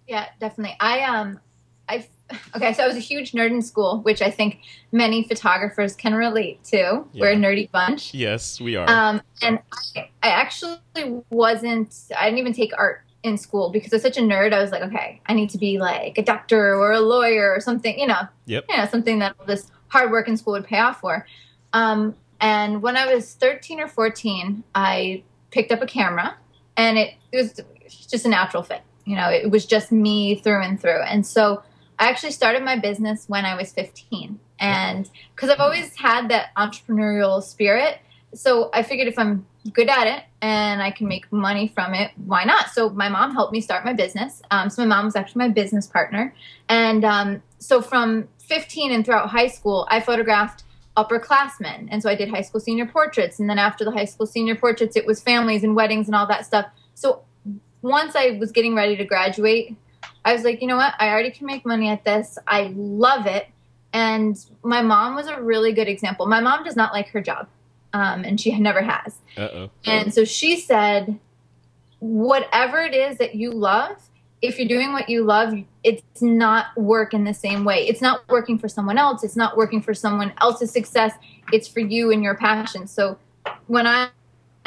Yeah, 0.06 0.26
definitely. 0.38 0.76
I 0.80 1.02
um 1.02 1.40
I 1.88 2.06
okay, 2.54 2.72
so 2.74 2.84
I 2.84 2.86
was 2.86 2.96
a 2.96 3.00
huge 3.00 3.32
nerd 3.32 3.50
in 3.50 3.62
school, 3.62 4.00
which 4.02 4.20
I 4.20 4.30
think 4.30 4.60
many 4.92 5.24
photographers 5.24 5.94
can 5.94 6.14
relate 6.14 6.62
to. 6.64 6.76
Yeah. 6.76 7.20
We're 7.20 7.32
a 7.32 7.36
nerdy 7.36 7.70
bunch. 7.70 8.12
Yes, 8.12 8.60
we 8.60 8.76
are. 8.76 8.88
Um, 8.88 9.22
and 9.42 9.58
I, 9.96 10.10
I 10.22 10.28
actually 10.28 10.78
wasn't. 11.30 11.94
I 12.16 12.26
didn't 12.26 12.38
even 12.38 12.52
take 12.52 12.72
art 12.76 13.04
in 13.22 13.36
school 13.36 13.70
because 13.70 13.92
I 13.92 13.96
was 13.96 14.02
such 14.02 14.16
a 14.16 14.20
nerd. 14.20 14.52
I 14.52 14.60
was 14.60 14.70
like, 14.70 14.82
okay, 14.82 15.20
I 15.26 15.34
need 15.34 15.50
to 15.50 15.58
be 15.58 15.78
like 15.78 16.18
a 16.18 16.22
doctor 16.22 16.74
or 16.74 16.92
a 16.92 17.00
lawyer 17.00 17.52
or 17.52 17.60
something, 17.60 17.98
you 17.98 18.06
know, 18.06 18.22
yep. 18.46 18.64
you 18.68 18.76
know, 18.76 18.86
something 18.86 19.18
that 19.18 19.34
all 19.38 19.46
this 19.46 19.70
hard 19.88 20.10
work 20.10 20.28
in 20.28 20.36
school 20.36 20.52
would 20.52 20.64
pay 20.64 20.78
off 20.78 21.00
for. 21.00 21.26
Um, 21.72 22.14
and 22.40 22.82
when 22.82 22.96
I 22.96 23.12
was 23.12 23.34
13 23.34 23.80
or 23.80 23.88
14, 23.88 24.62
I 24.74 25.24
picked 25.50 25.72
up 25.72 25.82
a 25.82 25.86
camera 25.86 26.36
and 26.76 26.98
it, 26.98 27.14
it 27.32 27.36
was 27.36 28.06
just 28.08 28.24
a 28.24 28.28
natural 28.28 28.62
fit. 28.62 28.82
You 29.04 29.16
know, 29.16 29.30
it 29.30 29.50
was 29.50 29.66
just 29.66 29.90
me 29.90 30.36
through 30.36 30.62
and 30.62 30.80
through. 30.80 31.02
And 31.02 31.26
so 31.26 31.62
I 31.98 32.08
actually 32.08 32.32
started 32.32 32.62
my 32.62 32.76
business 32.76 33.24
when 33.26 33.44
I 33.44 33.56
was 33.56 33.72
15. 33.72 34.38
And 34.60 35.10
because 35.34 35.50
I've 35.50 35.60
always 35.60 35.96
had 35.96 36.28
that 36.28 36.54
entrepreneurial 36.56 37.42
spirit, 37.42 37.98
so 38.34 38.70
I 38.72 38.82
figured 38.82 39.08
if 39.08 39.18
I'm 39.18 39.46
good 39.72 39.88
at 39.88 40.06
it 40.06 40.24
and 40.42 40.82
I 40.82 40.90
can 40.90 41.08
make 41.08 41.30
money 41.32 41.68
from 41.68 41.94
it, 41.94 42.12
why 42.16 42.44
not? 42.44 42.70
So 42.70 42.90
my 42.90 43.08
mom 43.08 43.32
helped 43.32 43.52
me 43.52 43.60
start 43.60 43.84
my 43.84 43.92
business. 43.92 44.42
Um, 44.50 44.70
so 44.70 44.82
my 44.82 44.88
mom 44.96 45.06
was 45.06 45.16
actually 45.16 45.46
my 45.46 45.48
business 45.48 45.86
partner. 45.86 46.34
And 46.68 47.04
um, 47.04 47.42
so 47.58 47.80
from 47.80 48.28
15 48.38 48.92
and 48.92 49.04
throughout 49.04 49.30
high 49.30 49.48
school, 49.48 49.86
I 49.90 50.00
photographed 50.00 50.64
upperclassmen. 50.96 51.88
And 51.90 52.02
so 52.02 52.10
I 52.10 52.14
did 52.14 52.28
high 52.28 52.42
school 52.42 52.60
senior 52.60 52.86
portraits. 52.86 53.38
And 53.38 53.48
then 53.48 53.58
after 53.58 53.84
the 53.84 53.92
high 53.92 54.04
school 54.04 54.26
senior 54.26 54.56
portraits, 54.56 54.96
it 54.96 55.06
was 55.06 55.20
families 55.20 55.64
and 55.64 55.74
weddings 55.74 56.06
and 56.06 56.14
all 56.14 56.26
that 56.26 56.44
stuff. 56.44 56.66
So 56.94 57.22
once 57.82 58.14
I 58.16 58.36
was 58.38 58.52
getting 58.52 58.74
ready 58.74 58.96
to 58.96 59.04
graduate, 59.04 59.76
I 60.24 60.32
was 60.32 60.44
like, 60.44 60.60
you 60.60 60.66
know 60.66 60.76
what? 60.76 60.94
I 60.98 61.08
already 61.08 61.30
can 61.30 61.46
make 61.46 61.64
money 61.64 61.88
at 61.88 62.04
this. 62.04 62.38
I 62.46 62.72
love 62.76 63.26
it. 63.26 63.46
And 63.92 64.36
my 64.62 64.82
mom 64.82 65.14
was 65.14 65.28
a 65.28 65.40
really 65.40 65.72
good 65.72 65.88
example. 65.88 66.26
My 66.26 66.40
mom 66.40 66.64
does 66.64 66.76
not 66.76 66.92
like 66.92 67.08
her 67.08 67.22
job 67.22 67.48
um, 67.92 68.24
and 68.24 68.40
she 68.40 68.56
never 68.58 68.82
has. 68.82 69.18
Uh-oh. 69.36 69.70
And 69.84 70.12
so 70.12 70.24
she 70.24 70.58
said, 70.58 71.18
whatever 72.00 72.80
it 72.80 72.94
is 72.94 73.18
that 73.18 73.34
you 73.34 73.50
love, 73.50 73.96
if 74.40 74.58
you're 74.58 74.68
doing 74.68 74.92
what 74.92 75.08
you 75.08 75.24
love, 75.24 75.54
it's 75.82 76.22
not 76.22 76.66
work 76.76 77.12
in 77.12 77.24
the 77.24 77.34
same 77.34 77.64
way. 77.64 77.86
It's 77.88 78.00
not 78.00 78.28
working 78.28 78.58
for 78.58 78.68
someone 78.68 78.96
else. 78.96 79.24
It's 79.24 79.36
not 79.36 79.56
working 79.56 79.82
for 79.82 79.94
someone 79.94 80.32
else's 80.40 80.70
success. 80.70 81.12
It's 81.52 81.66
for 81.66 81.80
you 81.80 82.12
and 82.12 82.22
your 82.22 82.36
passion. 82.36 82.86
So 82.86 83.18
when 83.66 83.86
I 83.86 84.10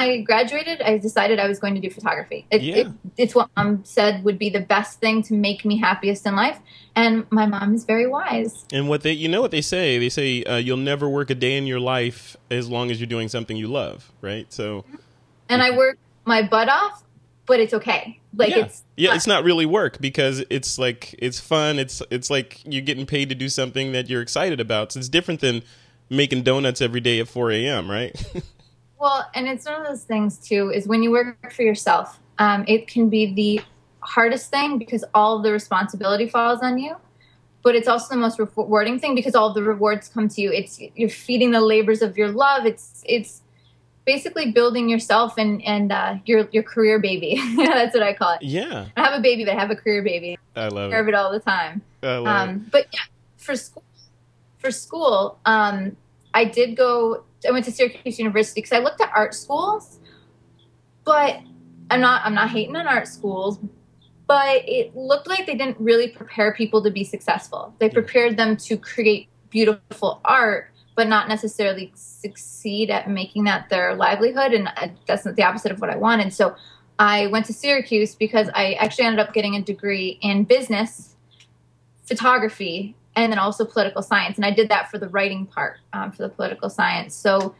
I 0.02 0.20
graduated, 0.20 0.82
I 0.82 0.98
decided 0.98 1.38
I 1.38 1.48
was 1.48 1.58
going 1.58 1.74
to 1.74 1.80
do 1.80 1.90
photography. 1.90 2.46
It, 2.50 2.62
yeah. 2.62 2.76
it, 2.76 2.86
it's 3.16 3.34
what 3.34 3.50
mom 3.56 3.84
said 3.84 4.24
would 4.24 4.38
be 4.38 4.50
the 4.50 4.60
best 4.60 5.00
thing 5.00 5.22
to 5.24 5.34
make 5.34 5.64
me 5.64 5.78
happiest 5.78 6.26
in 6.26 6.34
life, 6.34 6.58
and 6.94 7.26
my 7.30 7.46
mom 7.46 7.74
is 7.74 7.84
very 7.84 8.06
wise. 8.06 8.64
And 8.72 8.88
what 8.88 9.02
they, 9.02 9.12
you 9.12 9.28
know, 9.28 9.40
what 9.40 9.50
they 9.50 9.60
say, 9.60 9.98
they 9.98 10.08
say 10.08 10.42
uh, 10.44 10.56
you'll 10.56 10.76
never 10.76 11.08
work 11.08 11.30
a 11.30 11.34
day 11.34 11.56
in 11.56 11.66
your 11.66 11.80
life 11.80 12.36
as 12.50 12.68
long 12.68 12.90
as 12.90 13.00
you're 13.00 13.06
doing 13.06 13.28
something 13.28 13.56
you 13.56 13.68
love, 13.68 14.10
right? 14.20 14.52
So, 14.52 14.84
and 15.48 15.62
I 15.62 15.76
work 15.76 15.98
my 16.24 16.42
butt 16.42 16.68
off, 16.68 17.04
but 17.46 17.60
it's 17.60 17.74
okay. 17.74 18.20
Like 18.34 18.50
yeah. 18.50 18.64
it's 18.64 18.82
yeah, 18.96 19.10
fun. 19.10 19.16
it's 19.16 19.26
not 19.26 19.44
really 19.44 19.66
work 19.66 20.00
because 20.00 20.44
it's 20.50 20.78
like 20.78 21.14
it's 21.18 21.38
fun. 21.40 21.78
It's 21.78 22.02
it's 22.10 22.30
like 22.30 22.60
you're 22.64 22.82
getting 22.82 23.06
paid 23.06 23.28
to 23.28 23.34
do 23.34 23.48
something 23.48 23.92
that 23.92 24.08
you're 24.08 24.22
excited 24.22 24.60
about. 24.60 24.92
So 24.92 24.98
it's 24.98 25.08
different 25.08 25.40
than 25.40 25.62
making 26.08 26.42
donuts 26.42 26.80
every 26.80 27.00
day 27.00 27.20
at 27.20 27.28
4 27.28 27.52
a.m. 27.52 27.90
Right? 27.90 28.14
Well, 29.02 29.28
and 29.34 29.48
it's 29.52 29.64
one 29.66 29.80
of 29.80 29.86
those 29.90 30.04
things 30.12 30.38
too 30.48 30.70
is 30.76 30.86
when 30.86 31.02
you 31.02 31.10
work 31.10 31.52
for 31.52 31.62
yourself, 31.70 32.20
um, 32.38 32.64
it 32.74 32.86
can 32.86 33.08
be 33.08 33.22
the 33.34 33.60
hardest 34.14 34.46
thing 34.54 34.78
because 34.78 35.02
all 35.12 35.42
the 35.42 35.50
responsibility 35.52 36.28
falls 36.28 36.60
on 36.68 36.78
you. 36.84 36.94
but 37.64 37.74
it's 37.78 37.86
also 37.92 38.08
the 38.14 38.20
most 38.26 38.38
rewarding 38.40 38.98
thing 39.02 39.14
because 39.20 39.34
all 39.40 39.50
the 39.58 39.62
rewards 39.62 40.04
come 40.14 40.26
to 40.34 40.38
you. 40.44 40.50
It's 40.60 40.72
you're 41.00 41.08
feeding 41.26 41.50
the 41.58 41.60
labors 41.74 42.00
of 42.06 42.10
your 42.20 42.30
love. 42.44 42.62
It's 42.72 42.86
it's 43.16 43.32
basically 44.04 44.46
building 44.58 44.88
yourself 44.94 45.30
and 45.42 45.52
and 45.74 45.92
uh, 46.00 46.10
your 46.30 46.40
your 46.56 46.64
career 46.74 46.98
baby. 47.08 47.32
That's 47.56 47.94
what 47.94 48.02
I 48.10 48.14
call 48.20 48.32
it. 48.36 48.42
Yeah, 48.42 48.86
I 48.96 49.00
have 49.06 49.14
a 49.18 49.22
baby, 49.28 49.44
but 49.46 49.52
I 49.56 49.58
have 49.64 49.70
a 49.76 49.76
career 49.82 50.02
baby. 50.02 50.32
I 50.56 50.66
love 50.68 50.90
Care 50.90 51.02
of 51.02 51.06
it. 51.08 51.14
it 51.14 51.14
all 51.20 51.30
the 51.38 51.44
time. 51.54 51.82
I 52.02 52.16
love 52.18 52.48
Um, 52.48 52.50
it. 52.56 52.70
but 52.74 52.84
yeah, 52.96 53.06
for 53.46 53.54
school, 53.56 53.84
for 54.62 54.70
school, 54.84 55.38
um, 55.46 55.76
I 56.34 56.44
did 56.44 56.76
go. 56.76 57.24
I 57.46 57.50
went 57.50 57.64
to 57.66 57.72
Syracuse 57.72 58.18
University 58.18 58.60
because 58.60 58.72
I 58.72 58.78
looked 58.78 59.00
at 59.00 59.10
art 59.14 59.34
schools, 59.34 59.98
but 61.04 61.40
I'm 61.90 62.00
not. 62.00 62.22
I'm 62.24 62.34
not 62.34 62.50
hating 62.50 62.76
on 62.76 62.86
art 62.86 63.08
schools, 63.08 63.58
but 64.26 64.68
it 64.68 64.96
looked 64.96 65.28
like 65.28 65.46
they 65.46 65.54
didn't 65.54 65.78
really 65.78 66.08
prepare 66.08 66.54
people 66.54 66.82
to 66.82 66.90
be 66.90 67.04
successful. 67.04 67.74
They 67.78 67.88
prepared 67.88 68.36
them 68.36 68.56
to 68.58 68.76
create 68.76 69.28
beautiful 69.50 70.20
art, 70.24 70.70
but 70.96 71.08
not 71.08 71.28
necessarily 71.28 71.92
succeed 71.94 72.90
at 72.90 73.10
making 73.10 73.44
that 73.44 73.68
their 73.68 73.94
livelihood. 73.94 74.52
And 74.52 74.68
uh, 74.76 74.88
that's 75.06 75.24
not 75.24 75.36
the 75.36 75.42
opposite 75.42 75.72
of 75.72 75.80
what 75.80 75.90
I 75.90 75.96
wanted. 75.96 76.32
So 76.32 76.56
I 76.98 77.26
went 77.26 77.46
to 77.46 77.52
Syracuse 77.52 78.14
because 78.14 78.48
I 78.54 78.74
actually 78.74 79.06
ended 79.06 79.20
up 79.20 79.34
getting 79.34 79.56
a 79.56 79.62
degree 79.62 80.18
in 80.22 80.44
business 80.44 81.16
photography 82.04 82.94
and 83.14 83.30
then 83.32 83.38
also 83.38 83.64
political 83.64 84.02
science. 84.02 84.36
And 84.36 84.44
i 84.44 84.50
did 84.50 84.68
that 84.70 84.90
for 84.90 84.98
the 84.98 85.08
writing 85.08 85.46
part 85.46 85.78
um, 85.92 86.12
for 86.12 86.22
the 86.22 86.28
political 86.28 86.70
science. 86.70 87.14
So 87.14 87.54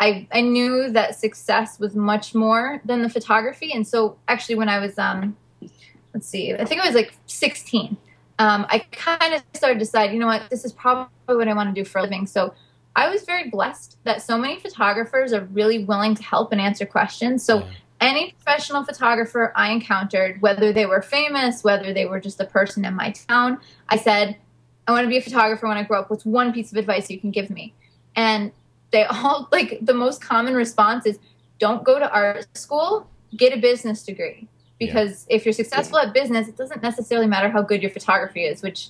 I, 0.00 0.26
I 0.32 0.40
knew 0.40 0.90
that 0.90 1.14
success 1.14 1.78
was 1.78 1.94
much 1.94 2.34
more 2.34 2.80
than 2.84 3.02
the 3.02 3.08
photography. 3.08 3.72
And 3.72 3.86
so 3.86 4.16
actually 4.28 4.56
when 4.56 4.68
i 4.68 4.78
was 4.78 4.98
um, 4.98 5.36
let's 6.14 6.28
see 6.28 6.52
i 6.54 6.64
think 6.64 6.80
i 6.80 6.86
was 6.86 6.94
like 6.94 7.14
16 7.26 7.96
um, 8.38 8.66
i 8.68 8.78
kind 8.90 9.34
of 9.34 9.42
started 9.54 9.74
to 9.74 9.78
decide 9.80 10.12
you 10.12 10.18
know 10.18 10.26
what 10.26 10.50
this 10.50 10.64
is 10.64 10.72
probably 10.72 11.36
what 11.36 11.48
i 11.48 11.54
want 11.54 11.74
to 11.74 11.80
do 11.80 11.88
for 11.88 11.98
a 11.98 12.02
living. 12.02 12.26
So 12.26 12.54
i 12.96 13.08
was 13.08 13.24
very 13.24 13.48
blessed 13.48 13.96
that 14.04 14.20
so 14.22 14.36
many 14.36 14.58
photographers 14.60 15.32
are 15.32 15.44
really 15.52 15.84
willing 15.84 16.14
to 16.14 16.22
help 16.22 16.52
and 16.52 16.60
answer 16.60 16.84
questions. 16.86 17.42
So 17.42 17.58
Yeah. 17.58 17.70
any 18.00 18.32
professional 18.32 18.84
photographer 18.84 19.52
I 19.54 19.70
encountered, 19.70 20.42
whether 20.42 20.72
they 20.72 20.86
were 20.86 21.02
famous, 21.02 21.62
whether 21.62 21.94
they 21.94 22.04
were 22.04 22.20
just 22.20 22.40
a 22.40 22.44
person 22.44 22.84
in 22.84 22.94
my 22.94 23.12
town, 23.12 23.58
I 23.88 23.96
said, 23.96 24.36
I 24.86 24.92
want 24.92 25.04
to 25.04 25.08
be 25.08 25.16
a 25.16 25.22
photographer 25.22 25.68
when 25.68 25.76
I 25.76 25.84
grow 25.84 26.00
up. 26.00 26.10
What's 26.10 26.24
one 26.24 26.52
piece 26.52 26.72
of 26.72 26.78
advice 26.78 27.10
you 27.10 27.20
can 27.20 27.30
give 27.30 27.50
me? 27.50 27.74
And 28.16 28.52
they 28.90 29.04
all, 29.04 29.48
like, 29.52 29.78
the 29.80 29.94
most 29.94 30.20
common 30.20 30.54
response 30.54 31.06
is 31.06 31.18
don't 31.58 31.84
go 31.84 31.98
to 31.98 32.10
art 32.10 32.46
school, 32.56 33.06
get 33.36 33.56
a 33.56 33.60
business 33.60 34.02
degree. 34.02 34.48
Because 34.78 35.26
if 35.30 35.46
you're 35.46 35.52
successful 35.52 35.98
at 35.98 36.12
business, 36.12 36.48
it 36.48 36.56
doesn't 36.56 36.82
necessarily 36.82 37.28
matter 37.28 37.48
how 37.48 37.62
good 37.62 37.82
your 37.82 37.90
photography 37.92 38.44
is, 38.44 38.62
which 38.62 38.88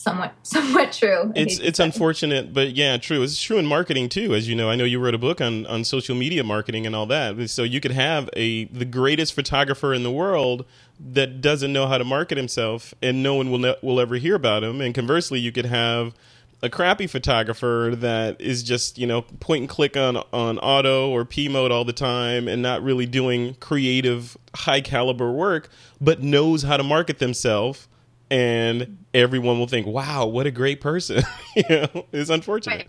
somewhat 0.00 0.34
somewhat 0.42 0.92
true. 0.92 1.32
It's 1.36 1.58
it's 1.58 1.76
say. 1.76 1.84
unfortunate, 1.84 2.52
but 2.52 2.74
yeah, 2.74 2.96
true. 2.96 3.22
It's 3.22 3.40
true 3.40 3.58
in 3.58 3.66
marketing 3.66 4.08
too, 4.08 4.34
as 4.34 4.48
you 4.48 4.54
know. 4.54 4.70
I 4.70 4.76
know 4.76 4.84
you 4.84 4.98
wrote 4.98 5.14
a 5.14 5.18
book 5.18 5.40
on 5.40 5.66
on 5.66 5.84
social 5.84 6.16
media 6.16 6.42
marketing 6.42 6.86
and 6.86 6.96
all 6.96 7.06
that. 7.06 7.50
So 7.50 7.62
you 7.62 7.80
could 7.80 7.92
have 7.92 8.30
a 8.34 8.64
the 8.66 8.84
greatest 8.84 9.34
photographer 9.34 9.92
in 9.92 10.02
the 10.02 10.10
world 10.10 10.64
that 10.98 11.40
doesn't 11.40 11.72
know 11.72 11.86
how 11.86 11.98
to 11.98 12.04
market 12.04 12.38
himself, 12.38 12.94
and 13.02 13.22
no 13.22 13.34
one 13.34 13.50
will 13.50 13.58
ne- 13.58 13.76
will 13.82 14.00
ever 14.00 14.16
hear 14.16 14.34
about 14.34 14.64
him. 14.64 14.80
And 14.80 14.94
conversely, 14.94 15.38
you 15.38 15.52
could 15.52 15.66
have 15.66 16.14
a 16.62 16.68
crappy 16.68 17.06
photographer 17.06 17.94
that 17.96 18.40
is 18.40 18.62
just 18.62 18.98
you 18.98 19.06
know 19.06 19.22
point 19.22 19.60
and 19.60 19.68
click 19.68 19.96
on 19.96 20.16
on 20.32 20.58
auto 20.58 21.10
or 21.10 21.24
P 21.26 21.48
mode 21.48 21.70
all 21.70 21.84
the 21.84 21.92
time 21.92 22.48
and 22.48 22.62
not 22.62 22.82
really 22.82 23.06
doing 23.06 23.54
creative 23.56 24.36
high 24.54 24.80
caliber 24.80 25.30
work, 25.30 25.68
but 26.00 26.22
knows 26.22 26.62
how 26.62 26.78
to 26.78 26.82
market 26.82 27.18
themselves 27.18 27.86
and 28.30 28.98
everyone 29.12 29.58
will 29.58 29.66
think, 29.66 29.86
"Wow, 29.86 30.26
what 30.26 30.46
a 30.46 30.50
great 30.50 30.80
person!" 30.80 31.22
you 31.56 31.64
know, 31.68 32.06
it's 32.12 32.30
unfortunate. 32.30 32.76
Right. 32.76 32.88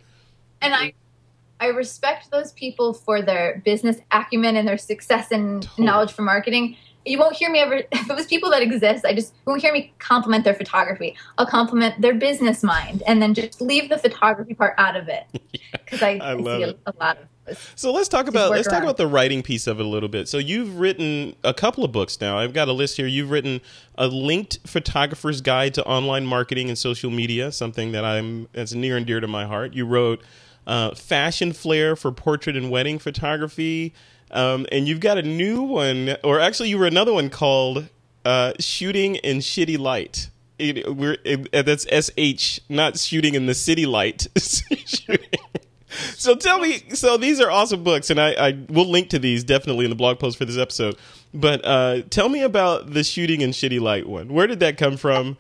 and 0.61 0.73
I 0.73 0.93
I 1.59 1.67
respect 1.67 2.31
those 2.31 2.51
people 2.53 2.93
for 2.93 3.21
their 3.21 3.61
business 3.63 3.97
acumen 4.11 4.55
and 4.55 4.67
their 4.67 4.77
success 4.79 5.31
and 5.31 5.61
Totally. 5.63 5.85
knowledge 5.85 6.11
for 6.11 6.23
marketing. 6.23 6.75
You 7.05 7.17
won't 7.19 7.35
hear 7.35 7.49
me 7.51 7.59
ever 7.59 7.75
if 7.91 8.09
it 8.09 8.15
was 8.15 8.25
people 8.27 8.49
that 8.51 8.61
exist. 8.61 9.05
I 9.05 9.13
just 9.13 9.33
won't 9.45 9.61
hear 9.61 9.73
me 9.73 9.93
compliment 9.99 10.43
their 10.43 10.53
photography. 10.53 11.15
I'll 11.37 11.45
compliment 11.47 11.99
their 12.01 12.13
business 12.15 12.63
mind, 12.63 13.03
and 13.07 13.21
then 13.21 13.33
just 13.33 13.61
leave 13.61 13.89
the 13.89 13.97
photography 13.97 14.53
part 14.53 14.75
out 14.77 14.95
of 14.95 15.07
it 15.07 15.25
because 15.71 16.01
I, 16.01 16.11
I 16.21 16.31
I 16.31 16.33
love 16.33 16.61
see 16.61 16.63
it. 16.69 16.79
a, 16.85 16.91
a 16.91 16.93
lot 16.99 17.17
of. 17.17 17.27
So 17.75 17.91
let's 17.91 18.07
talk 18.07 18.27
about 18.27 18.51
let's 18.51 18.67
talk 18.67 18.83
about 18.83 18.97
the 18.97 19.07
writing 19.07 19.43
piece 19.43 19.67
of 19.67 19.79
it 19.79 19.85
a 19.85 19.89
little 19.89 20.09
bit. 20.09 20.27
So 20.27 20.37
you've 20.37 20.79
written 20.79 21.35
a 21.43 21.53
couple 21.53 21.83
of 21.83 21.91
books 21.91 22.19
now. 22.21 22.37
I've 22.37 22.53
got 22.53 22.67
a 22.67 22.73
list 22.73 22.97
here. 22.97 23.07
You've 23.07 23.31
written 23.31 23.61
a 23.95 24.07
linked 24.07 24.59
photographer's 24.65 25.41
guide 25.41 25.73
to 25.75 25.85
online 25.85 26.25
marketing 26.25 26.69
and 26.69 26.77
social 26.77 27.11
media, 27.11 27.51
something 27.51 27.91
that 27.91 28.05
I'm 28.05 28.47
that's 28.53 28.73
near 28.73 28.97
and 28.97 29.05
dear 29.05 29.19
to 29.19 29.27
my 29.27 29.45
heart. 29.45 29.73
You 29.73 29.85
wrote 29.85 30.21
uh, 30.67 30.93
fashion 30.95 31.53
flair 31.53 31.95
for 31.95 32.11
portrait 32.11 32.55
and 32.55 32.69
wedding 32.69 32.99
photography, 32.99 33.93
um, 34.31 34.65
and 34.71 34.87
you've 34.87 34.99
got 34.99 35.17
a 35.17 35.23
new 35.23 35.61
one, 35.63 36.15
or 36.23 36.39
actually, 36.39 36.69
you 36.69 36.77
wrote 36.77 36.91
another 36.91 37.13
one 37.13 37.29
called 37.29 37.87
uh, 38.25 38.53
shooting 38.59 39.15
in 39.15 39.39
shitty 39.39 39.77
light. 39.77 40.29
It, 40.59 40.95
we're 40.95 41.17
it, 41.25 41.51
that's 41.65 41.87
sh, 42.37 42.59
not 42.69 42.99
shooting 42.99 43.33
in 43.33 43.47
the 43.47 43.55
city 43.55 43.85
light. 43.85 44.27
Shooting- 44.37 45.27
so 45.91 46.35
tell 46.35 46.59
me, 46.59 46.83
so 46.93 47.17
these 47.17 47.39
are 47.39 47.49
awesome 47.49 47.83
books, 47.83 48.09
and 48.09 48.19
I, 48.19 48.31
I 48.31 48.57
will 48.69 48.89
link 48.89 49.09
to 49.09 49.19
these 49.19 49.43
definitely 49.43 49.85
in 49.85 49.89
the 49.89 49.95
blog 49.95 50.19
post 50.19 50.37
for 50.37 50.45
this 50.45 50.57
episode. 50.57 50.97
But 51.33 51.63
uh, 51.63 52.01
tell 52.09 52.29
me 52.29 52.41
about 52.41 52.93
the 52.93 53.03
shooting 53.03 53.41
and 53.43 53.53
shitty 53.53 53.79
light 53.79 54.07
one. 54.07 54.33
Where 54.33 54.47
did 54.47 54.59
that 54.59 54.77
come 54.77 54.97
from? 54.97 55.37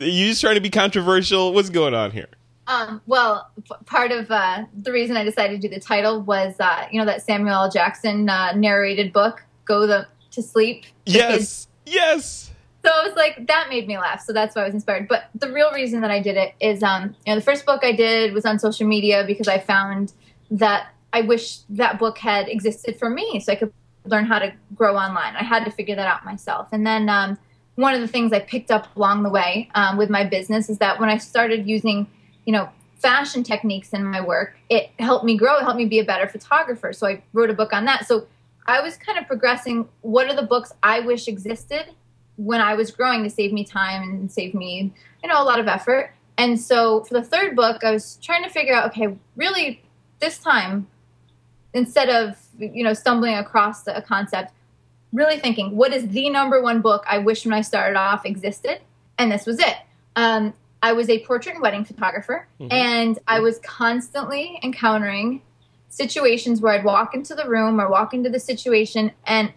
are 0.00 0.06
you 0.06 0.26
just 0.26 0.40
trying 0.40 0.56
to 0.56 0.60
be 0.60 0.70
controversial? 0.70 1.52
What's 1.52 1.70
going 1.70 1.94
on 1.94 2.10
here? 2.10 2.28
Um, 2.66 3.00
well, 3.06 3.50
p- 3.56 3.74
part 3.84 4.10
of 4.10 4.30
uh, 4.30 4.64
the 4.74 4.90
reason 4.92 5.16
I 5.16 5.24
decided 5.24 5.60
to 5.60 5.68
do 5.68 5.74
the 5.74 5.80
title 5.80 6.22
was, 6.22 6.54
uh, 6.58 6.86
you 6.90 6.98
know, 6.98 7.06
that 7.06 7.22
Samuel 7.22 7.54
L. 7.54 7.70
Jackson 7.70 8.28
uh, 8.28 8.52
narrated 8.52 9.12
book, 9.12 9.42
"Go 9.66 9.86
the 9.86 10.06
to 10.30 10.42
Sleep." 10.42 10.84
Yes, 11.04 11.68
yes. 11.84 12.50
So 12.84 12.90
I 12.90 13.06
was 13.06 13.16
like, 13.16 13.46
that 13.46 13.68
made 13.70 13.86
me 13.86 13.96
laugh. 13.96 14.20
So 14.20 14.34
that's 14.34 14.54
why 14.54 14.62
I 14.62 14.64
was 14.66 14.74
inspired. 14.74 15.08
But 15.08 15.30
the 15.34 15.50
real 15.50 15.72
reason 15.72 16.02
that 16.02 16.10
I 16.10 16.20
did 16.20 16.36
it 16.36 16.54
is, 16.60 16.82
um, 16.82 17.16
you 17.26 17.32
know, 17.32 17.36
the 17.36 17.44
first 17.44 17.64
book 17.64 17.82
I 17.82 17.92
did 17.92 18.34
was 18.34 18.44
on 18.44 18.58
social 18.58 18.86
media 18.86 19.24
because 19.26 19.48
I 19.48 19.58
found 19.58 20.12
that 20.50 20.88
I 21.12 21.22
wish 21.22 21.58
that 21.70 21.98
book 21.98 22.18
had 22.18 22.46
existed 22.48 22.98
for 22.98 23.08
me 23.08 23.40
so 23.40 23.52
I 23.52 23.56
could 23.56 23.72
learn 24.04 24.26
how 24.26 24.38
to 24.38 24.52
grow 24.74 24.96
online. 24.96 25.34
I 25.34 25.44
had 25.44 25.64
to 25.64 25.70
figure 25.70 25.96
that 25.96 26.06
out 26.06 26.26
myself. 26.26 26.68
And 26.72 26.86
then 26.86 27.08
um, 27.08 27.38
one 27.76 27.94
of 27.94 28.02
the 28.02 28.08
things 28.08 28.34
I 28.34 28.40
picked 28.40 28.70
up 28.70 28.94
along 28.96 29.22
the 29.22 29.30
way 29.30 29.70
um, 29.74 29.96
with 29.96 30.10
my 30.10 30.24
business 30.24 30.68
is 30.68 30.76
that 30.78 31.00
when 31.00 31.08
I 31.08 31.16
started 31.16 31.66
using, 31.66 32.06
you 32.44 32.52
know, 32.52 32.68
fashion 32.96 33.42
techniques 33.42 33.94
in 33.94 34.04
my 34.04 34.20
work, 34.20 34.56
it 34.68 34.90
helped 34.98 35.24
me 35.24 35.38
grow. 35.38 35.56
It 35.56 35.62
helped 35.62 35.78
me 35.78 35.86
be 35.86 36.00
a 36.00 36.04
better 36.04 36.28
photographer. 36.28 36.92
So 36.92 37.06
I 37.06 37.22
wrote 37.32 37.48
a 37.48 37.54
book 37.54 37.72
on 37.72 37.86
that. 37.86 38.06
So 38.06 38.26
I 38.66 38.82
was 38.82 38.98
kind 38.98 39.18
of 39.18 39.26
progressing. 39.26 39.88
What 40.02 40.28
are 40.28 40.36
the 40.36 40.46
books 40.46 40.72
I 40.82 41.00
wish 41.00 41.28
existed 41.28 41.86
when 42.36 42.60
I 42.60 42.74
was 42.74 42.90
growing 42.90 43.22
to 43.24 43.30
save 43.30 43.52
me 43.52 43.64
time 43.64 44.02
and 44.02 44.30
save 44.30 44.54
me, 44.54 44.92
you 45.22 45.28
know, 45.28 45.40
a 45.40 45.44
lot 45.44 45.60
of 45.60 45.68
effort. 45.68 46.12
And 46.36 46.60
so 46.60 47.04
for 47.04 47.14
the 47.14 47.22
third 47.22 47.54
book, 47.54 47.84
I 47.84 47.92
was 47.92 48.18
trying 48.22 48.42
to 48.42 48.50
figure 48.50 48.74
out, 48.74 48.86
okay, 48.90 49.16
really 49.36 49.82
this 50.18 50.38
time, 50.38 50.88
instead 51.72 52.08
of, 52.08 52.36
you 52.58 52.82
know, 52.82 52.94
stumbling 52.94 53.34
across 53.34 53.86
a 53.86 54.02
concept, 54.02 54.52
really 55.12 55.38
thinking, 55.38 55.76
what 55.76 55.92
is 55.92 56.08
the 56.08 56.28
number 56.30 56.60
one 56.60 56.80
book 56.80 57.04
I 57.08 57.18
wish 57.18 57.44
when 57.44 57.52
I 57.52 57.60
started 57.60 57.96
off 57.96 58.26
existed? 58.26 58.80
And 59.16 59.30
this 59.30 59.46
was 59.46 59.60
it. 59.60 59.76
Um, 60.16 60.54
I 60.82 60.92
was 60.92 61.08
a 61.08 61.24
portrait 61.24 61.54
and 61.54 61.62
wedding 61.62 61.84
photographer, 61.84 62.46
Mhm. 62.60 62.72
and 62.72 63.18
I 63.26 63.40
was 63.40 63.58
constantly 63.60 64.58
encountering 64.62 65.40
situations 65.88 66.60
where 66.60 66.72
I'd 66.74 66.84
walk 66.84 67.14
into 67.14 67.34
the 67.34 67.48
room 67.48 67.80
or 67.80 67.88
walk 67.88 68.12
into 68.12 68.28
the 68.28 68.40
situation, 68.40 69.12
and 69.24 69.52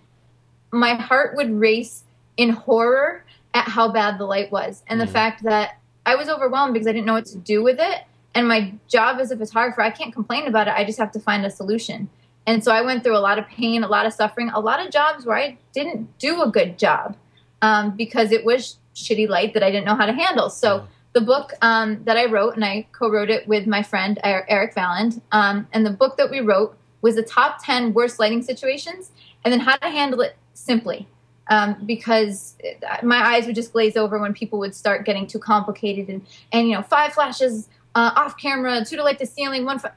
my 0.72 0.94
heart 0.94 1.36
would 1.36 1.52
race 1.60 2.04
in 2.38 2.50
horror 2.50 3.24
at 3.54 3.68
how 3.68 3.92
bad 3.92 4.18
the 4.20 4.26
light 4.26 4.52
was 4.52 4.84
and 4.88 5.02
the 5.02 5.06
Mhm. 5.06 5.10
fact 5.12 5.44
that 5.44 5.78
I 6.06 6.16
was 6.16 6.30
overwhelmed 6.30 6.74
because 6.74 6.88
I 6.88 6.94
didn't 6.94 7.06
know 7.06 7.14
what 7.14 7.26
to 7.28 7.38
do 7.38 7.64
with 7.64 7.80
it. 7.80 8.04
And 8.34 8.48
my 8.48 8.74
job 8.88 9.20
as 9.20 9.32
a 9.32 9.38
photographer, 9.38 9.82
I 9.82 9.90
can't 9.90 10.14
complain 10.14 10.48
about 10.48 10.68
it. 10.68 10.74
I 10.78 10.86
just 10.86 11.00
have 11.00 11.12
to 11.14 11.20
find 11.20 11.46
a 11.46 11.50
solution. 11.50 12.10
And 12.46 12.64
so 12.64 12.72
I 12.72 12.82
went 12.82 13.04
through 13.04 13.18
a 13.18 13.20
lot 13.20 13.40
of 13.40 13.48
pain, 13.48 13.84
a 13.84 13.88
lot 13.88 14.06
of 14.06 14.14
suffering, 14.14 14.50
a 14.54 14.60
lot 14.60 14.80
of 14.80 14.92
jobs 14.92 15.26
where 15.26 15.36
I 15.38 15.58
didn't 15.74 16.18
do 16.20 16.42
a 16.42 16.50
good 16.50 16.78
job 16.78 17.18
um, 17.62 17.92
because 17.92 18.32
it 18.32 18.46
was 18.46 18.78
shitty 18.96 19.28
light 19.28 19.54
that 19.54 19.64
I 19.64 19.72
didn't 19.72 19.86
know 19.86 19.96
how 19.96 20.06
to 20.06 20.14
handle. 20.14 20.50
So 20.50 20.88
the 21.14 21.22
book 21.22 21.54
um, 21.62 22.04
that 22.06 22.16
I 22.16 22.26
wrote, 22.26 22.56
and 22.56 22.64
I 22.64 22.88
co-wrote 22.92 23.30
it 23.30 23.48
with 23.48 23.66
my 23.68 23.82
friend 23.84 24.20
Er- 24.24 24.46
Erik 24.48 24.76
Valind, 24.76 25.20
um, 25.32 25.68
and 25.74 25.86
the 25.86 25.90
book 25.92 26.16
that 26.18 26.30
we 26.30 26.40
wrote 26.40 26.78
was 27.02 27.16
the 27.16 27.24
top 27.24 27.58
10 27.66 27.94
worst 27.94 28.20
lighting 28.20 28.44
situations 28.44 29.12
and 29.44 29.52
then 29.52 29.60
how 29.62 29.76
to 29.78 29.90
handle 29.90 30.22
it 30.22 30.36
simply. 30.54 31.08
Um, 31.50 31.76
because 31.86 32.56
it- 32.60 32.84
my 33.04 33.18
eyes 33.18 33.46
would 33.46 33.56
just 33.56 33.72
glaze 33.72 33.96
over 33.96 34.20
when 34.20 34.34
people 34.34 34.60
would 34.60 34.76
start 34.76 35.06
getting 35.06 35.26
too 35.28 35.40
complicated 35.40 36.10
and, 36.10 36.26
and 36.52 36.68
you 36.68 36.76
know, 36.76 36.82
five 36.82 37.14
flashes 37.14 37.70
uh, 37.96 38.12
off 38.16 38.38
camera, 38.38 38.84
two 38.86 38.96
to 38.98 39.04
light 39.04 39.18
the 39.18 39.26
ceiling, 39.26 39.64
one, 39.66 39.80
fa- 39.80 39.94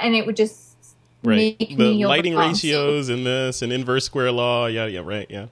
and 0.00 0.14
it 0.14 0.24
would 0.26 0.36
just 0.36 0.68
Right. 1.22 1.56
make 1.60 1.76
the 1.76 1.76
me 1.76 2.06
lighting 2.06 2.34
ratios 2.34 3.10
and 3.10 3.26
this 3.26 3.60
and 3.60 3.70
inverse 3.72 4.06
square 4.06 4.32
law. 4.32 4.66
Yeah, 4.66 4.86
yeah, 4.86 5.00
right. 5.04 5.26
Yeah. 5.28 5.46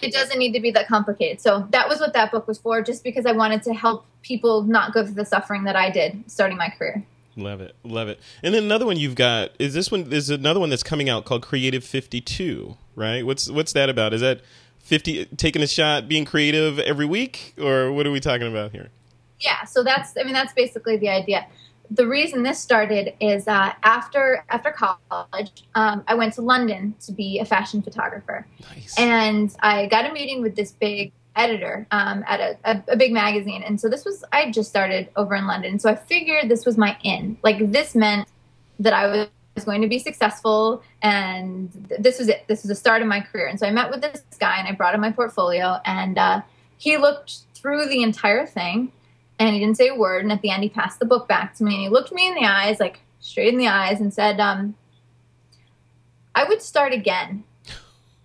it 0.00 0.14
doesn't 0.14 0.38
need 0.38 0.52
to 0.54 0.60
be 0.60 0.70
that 0.70 0.88
complicated. 0.88 1.42
So 1.42 1.68
that 1.70 1.86
was 1.90 2.00
what 2.00 2.14
that 2.14 2.32
book 2.32 2.48
was 2.48 2.56
for, 2.58 2.80
just 2.80 3.04
because 3.04 3.26
I 3.26 3.32
wanted 3.32 3.62
to 3.64 3.74
help 3.74 4.06
people 4.22 4.62
not 4.62 4.94
go 4.94 5.04
through 5.04 5.14
the 5.16 5.26
suffering 5.26 5.64
that 5.64 5.76
I 5.76 5.90
did 5.90 6.24
starting 6.30 6.56
my 6.56 6.70
career. 6.70 7.04
Love 7.36 7.60
it, 7.60 7.74
love 7.82 8.08
it. 8.08 8.20
And 8.42 8.54
then 8.54 8.62
another 8.64 8.86
one 8.86 8.96
you've 8.96 9.16
got 9.16 9.50
is 9.58 9.74
this 9.74 9.90
one. 9.90 10.08
There's 10.08 10.30
another 10.30 10.60
one 10.60 10.70
that's 10.70 10.82
coming 10.84 11.08
out 11.08 11.24
called 11.24 11.42
Creative 11.42 11.82
Fifty 11.82 12.20
Two, 12.20 12.76
right? 12.94 13.26
What's 13.26 13.50
what's 13.50 13.72
that 13.72 13.88
about? 13.88 14.14
Is 14.14 14.20
that 14.20 14.40
fifty 14.78 15.24
taking 15.36 15.62
a 15.62 15.66
shot, 15.66 16.08
being 16.08 16.24
creative 16.24 16.78
every 16.78 17.06
week, 17.06 17.54
or 17.60 17.90
what 17.90 18.06
are 18.06 18.12
we 18.12 18.20
talking 18.20 18.46
about 18.46 18.70
here? 18.72 18.90
Yeah, 19.40 19.64
so 19.64 19.82
that's 19.82 20.16
I 20.18 20.22
mean 20.22 20.32
that's 20.32 20.52
basically 20.52 20.96
the 20.96 21.08
idea. 21.08 21.46
The 21.90 22.06
reason 22.06 22.44
this 22.44 22.58
started 22.60 23.14
is 23.20 23.46
uh, 23.48 23.72
after 23.82 24.44
after 24.48 24.70
college, 24.70 25.64
um, 25.74 26.04
I 26.06 26.14
went 26.14 26.34
to 26.34 26.40
London 26.42 26.94
to 27.06 27.12
be 27.12 27.40
a 27.40 27.44
fashion 27.44 27.82
photographer, 27.82 28.46
Nice. 28.60 28.94
and 28.98 29.54
I 29.60 29.86
got 29.86 30.08
a 30.08 30.12
meeting 30.12 30.40
with 30.40 30.54
this 30.56 30.72
big 30.72 31.12
editor 31.36 31.86
um, 31.90 32.24
at 32.26 32.40
a, 32.40 32.58
a, 32.64 32.84
a 32.92 32.96
big 32.96 33.12
magazine. 33.12 33.62
And 33.62 33.80
so 33.80 33.88
this 33.88 34.04
was, 34.04 34.24
I 34.32 34.50
just 34.50 34.70
started 34.70 35.08
over 35.16 35.34
in 35.34 35.46
London. 35.46 35.78
So 35.78 35.90
I 35.90 35.94
figured 35.94 36.48
this 36.48 36.64
was 36.64 36.76
my 36.78 36.96
in. 37.02 37.38
Like 37.42 37.70
this 37.72 37.94
meant 37.94 38.28
that 38.78 38.92
I 38.92 39.28
was 39.54 39.64
going 39.64 39.82
to 39.82 39.88
be 39.88 39.98
successful 39.98 40.82
and 41.02 41.72
th- 41.88 42.00
this 42.00 42.18
was 42.18 42.28
it. 42.28 42.44
This 42.48 42.62
was 42.62 42.68
the 42.68 42.74
start 42.74 43.02
of 43.02 43.08
my 43.08 43.20
career. 43.20 43.46
And 43.46 43.58
so 43.58 43.66
I 43.66 43.70
met 43.70 43.90
with 43.90 44.00
this 44.00 44.22
guy 44.38 44.58
and 44.58 44.68
I 44.68 44.72
brought 44.72 44.94
him 44.94 45.00
my 45.00 45.12
portfolio 45.12 45.78
and 45.84 46.18
uh, 46.18 46.42
he 46.76 46.96
looked 46.96 47.38
through 47.54 47.86
the 47.86 48.02
entire 48.02 48.46
thing 48.46 48.92
and 49.38 49.54
he 49.54 49.60
didn't 49.60 49.76
say 49.76 49.88
a 49.88 49.94
word. 49.94 50.22
And 50.22 50.32
at 50.32 50.42
the 50.42 50.50
end, 50.50 50.62
he 50.62 50.68
passed 50.68 50.98
the 50.98 51.06
book 51.06 51.28
back 51.28 51.54
to 51.56 51.64
me 51.64 51.74
and 51.74 51.82
he 51.82 51.88
looked 51.88 52.12
me 52.12 52.28
in 52.28 52.34
the 52.34 52.44
eyes, 52.44 52.78
like 52.80 53.00
straight 53.20 53.52
in 53.52 53.58
the 53.58 53.68
eyes, 53.68 54.00
and 54.00 54.12
said, 54.12 54.38
um, 54.38 54.74
I 56.34 56.44
would 56.44 56.62
start 56.62 56.92
again. 56.92 57.44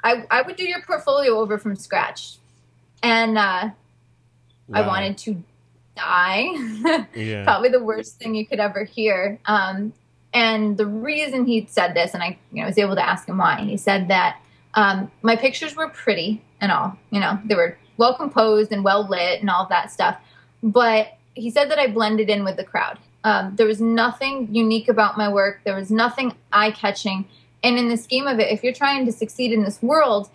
I, 0.04 0.26
I 0.32 0.42
would 0.42 0.56
do 0.56 0.64
your 0.64 0.82
portfolio 0.82 1.38
over 1.38 1.58
from 1.58 1.76
scratch. 1.76 2.39
And 3.02 3.38
uh, 3.38 3.70
I 4.74 4.88
wanted 4.88 5.18
to 5.20 5.44
die. 5.96 6.48
Yeah. 7.16 7.44
Probably 7.44 7.70
the 7.70 7.84
worst 7.84 8.18
thing 8.18 8.36
you 8.36 8.46
could 8.46 8.60
ever 8.60 8.84
hear. 8.84 9.40
Um, 9.46 9.94
and 10.34 10.78
the 10.78 10.86
reason 10.86 11.46
he 11.46 11.66
said 11.70 11.94
this, 11.94 12.14
and 12.14 12.24
I 12.24 12.38
you 12.52 12.62
know, 12.62 12.68
was 12.68 12.78
able 12.78 12.96
to 12.96 13.06
ask 13.06 13.28
him 13.28 13.38
why, 13.38 13.62
he 13.62 13.78
said 13.78 14.08
that 14.08 14.40
um, 14.76 15.12
my 15.22 15.36
pictures 15.36 15.76
were 15.76 15.90
pretty 15.90 16.42
and 16.62 16.72
all. 16.72 16.98
You 17.12 17.20
know, 17.20 17.40
they 17.46 17.56
were 17.56 17.78
well 17.98 18.16
composed 18.16 18.72
and 18.72 18.84
well 18.84 19.08
lit 19.08 19.42
and 19.42 19.50
all 19.50 19.68
that 19.70 19.92
stuff. 19.92 20.18
But 20.64 21.18
he 21.34 21.50
said 21.50 21.70
that 21.72 21.80
I 21.80 21.88
blended 21.88 22.30
in 22.30 22.44
with 22.44 22.58
the 22.58 22.64
crowd. 22.64 23.00
Um, 23.24 23.56
there 23.56 23.68
was 23.68 23.82
nothing 23.82 24.48
unique 24.52 24.88
about 24.88 25.18
my 25.18 25.32
work. 25.32 25.62
There 25.66 25.76
was 25.76 25.92
nothing 25.92 26.34
eye 26.54 26.72
catching. 26.72 27.28
And 27.64 27.78
in 27.78 27.90
the 27.90 27.98
scheme 27.98 28.28
of 28.28 28.40
it, 28.40 28.52
if 28.52 28.64
you're 28.64 28.74
trying 28.74 29.06
to 29.06 29.12
succeed 29.12 29.52
in 29.52 29.64
this 29.64 29.82
world, 29.82 30.30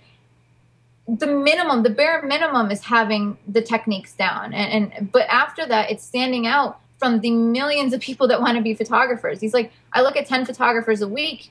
the 1.07 1.27
minimum, 1.27 1.83
the 1.83 1.91
bare 1.91 2.23
minimum 2.23 2.71
is 2.71 2.83
having 2.85 3.37
the 3.47 3.61
techniques 3.61 4.15
down. 4.15 4.55
And, 4.55 4.93
and 4.93 5.13
but 5.13 5.27
after 5.29 5.67
that, 5.67 5.91
it's 5.91 6.05
standing 6.05 6.47
out 6.47 6.81
from 6.99 7.21
the 7.21 7.31
millions 7.31 7.93
of 7.93 8.01
people 8.01 8.29
that 8.29 8.41
want 8.41 8.57
to 8.57 8.63
be 8.63 8.75
photographers. 8.75 9.41
He's 9.41 9.53
like, 9.53 9.73
I 9.93 10.03
look 10.03 10.17
at 10.17 10.27
10 10.27 10.47
photographers 10.47 11.03
a 11.03 11.09
week, 11.09 11.51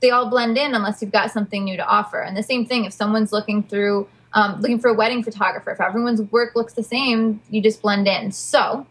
they 0.00 0.10
all 0.10 0.28
blend 0.28 0.58
in 0.58 0.74
unless 0.74 1.00
you've 1.00 1.12
got 1.12 1.30
something 1.30 1.64
new 1.64 1.76
to 1.76 1.86
offer. 1.86 2.20
And 2.20 2.36
the 2.36 2.42
same 2.42 2.66
thing, 2.66 2.84
if 2.84 2.92
someone's 2.92 3.32
looking 3.32 3.62
through, 3.62 4.08
um, 4.34 4.60
looking 4.60 4.78
for 4.78 4.88
a 4.88 4.94
wedding 4.94 5.22
photographer, 5.22 5.70
if 5.70 5.80
everyone's 5.80 6.20
work 6.30 6.54
looks 6.54 6.74
the 6.74 6.82
same, 6.82 7.40
you 7.48 7.62
just 7.62 7.80
blend 7.80 8.06
in. 8.06 8.32
So, 8.32 8.86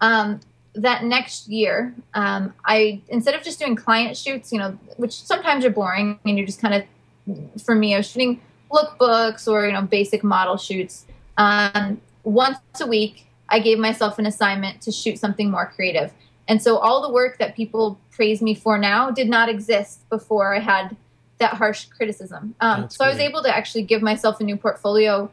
um, 0.00 0.40
that 0.74 1.04
next 1.04 1.48
year, 1.48 1.94
um, 2.14 2.54
I 2.64 3.00
instead 3.08 3.34
of 3.34 3.42
just 3.42 3.58
doing 3.58 3.76
client 3.76 4.16
shoots, 4.16 4.52
you 4.52 4.58
know, 4.58 4.78
which 4.96 5.22
sometimes 5.22 5.64
are 5.64 5.70
boring, 5.70 6.18
and 6.24 6.36
you're 6.36 6.46
just 6.46 6.60
kind 6.60 6.74
of, 6.74 7.60
for 7.62 7.74
me, 7.74 7.94
I 7.94 7.98
was 7.98 8.08
shooting 8.08 8.40
lookbooks 8.70 9.48
or 9.48 9.66
you 9.66 9.72
know 9.72 9.82
basic 9.82 10.22
model 10.22 10.56
shoots. 10.56 11.06
Um, 11.36 12.00
once 12.24 12.58
a 12.80 12.86
week, 12.86 13.26
I 13.48 13.58
gave 13.58 13.78
myself 13.78 14.18
an 14.18 14.26
assignment 14.26 14.82
to 14.82 14.92
shoot 14.92 15.18
something 15.18 15.50
more 15.50 15.66
creative, 15.74 16.12
and 16.48 16.62
so 16.62 16.78
all 16.78 17.02
the 17.02 17.12
work 17.12 17.38
that 17.38 17.56
people 17.56 17.98
praise 18.10 18.42
me 18.42 18.54
for 18.54 18.78
now 18.78 19.10
did 19.10 19.28
not 19.28 19.48
exist 19.48 20.08
before 20.10 20.54
I 20.54 20.60
had 20.60 20.96
that 21.38 21.54
harsh 21.54 21.86
criticism. 21.86 22.54
Um, 22.60 22.90
so 22.90 23.04
I 23.04 23.08
was 23.08 23.18
able 23.18 23.42
to 23.42 23.54
actually 23.56 23.82
give 23.82 24.02
myself 24.02 24.40
a 24.40 24.44
new 24.44 24.56
portfolio 24.56 25.30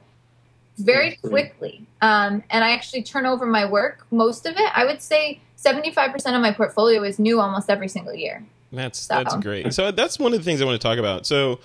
very 0.78 1.10
That's 1.10 1.22
quickly. 1.22 1.86
Um, 2.02 2.44
and 2.50 2.64
I 2.64 2.72
actually 2.72 3.04
turn 3.04 3.26
over 3.26 3.46
my 3.46 3.66
work, 3.66 4.06
most 4.12 4.46
of 4.46 4.56
it. 4.56 4.72
I 4.74 4.86
would 4.86 5.02
say 5.02 5.42
75% 5.58 6.36
of 6.36 6.42
my 6.42 6.54
portfolio 6.54 7.04
is 7.04 7.20
new 7.20 7.40
almost 7.42 7.70
every 7.70 7.88
single 7.88 8.14
year. 8.14 8.46
That's 8.72 9.00
So- 9.00 9.16
that's 9.16 9.36
great. 9.38 9.74
So 9.74 9.92
that's 9.92 10.20
one 10.20 10.34
of 10.34 10.40
the 10.40 10.46
things 10.46 10.62
I 10.62 10.66
want 10.66 10.80
to 10.80 10.88
talk 10.88 10.98
about. 10.98 11.26
So 11.26 11.60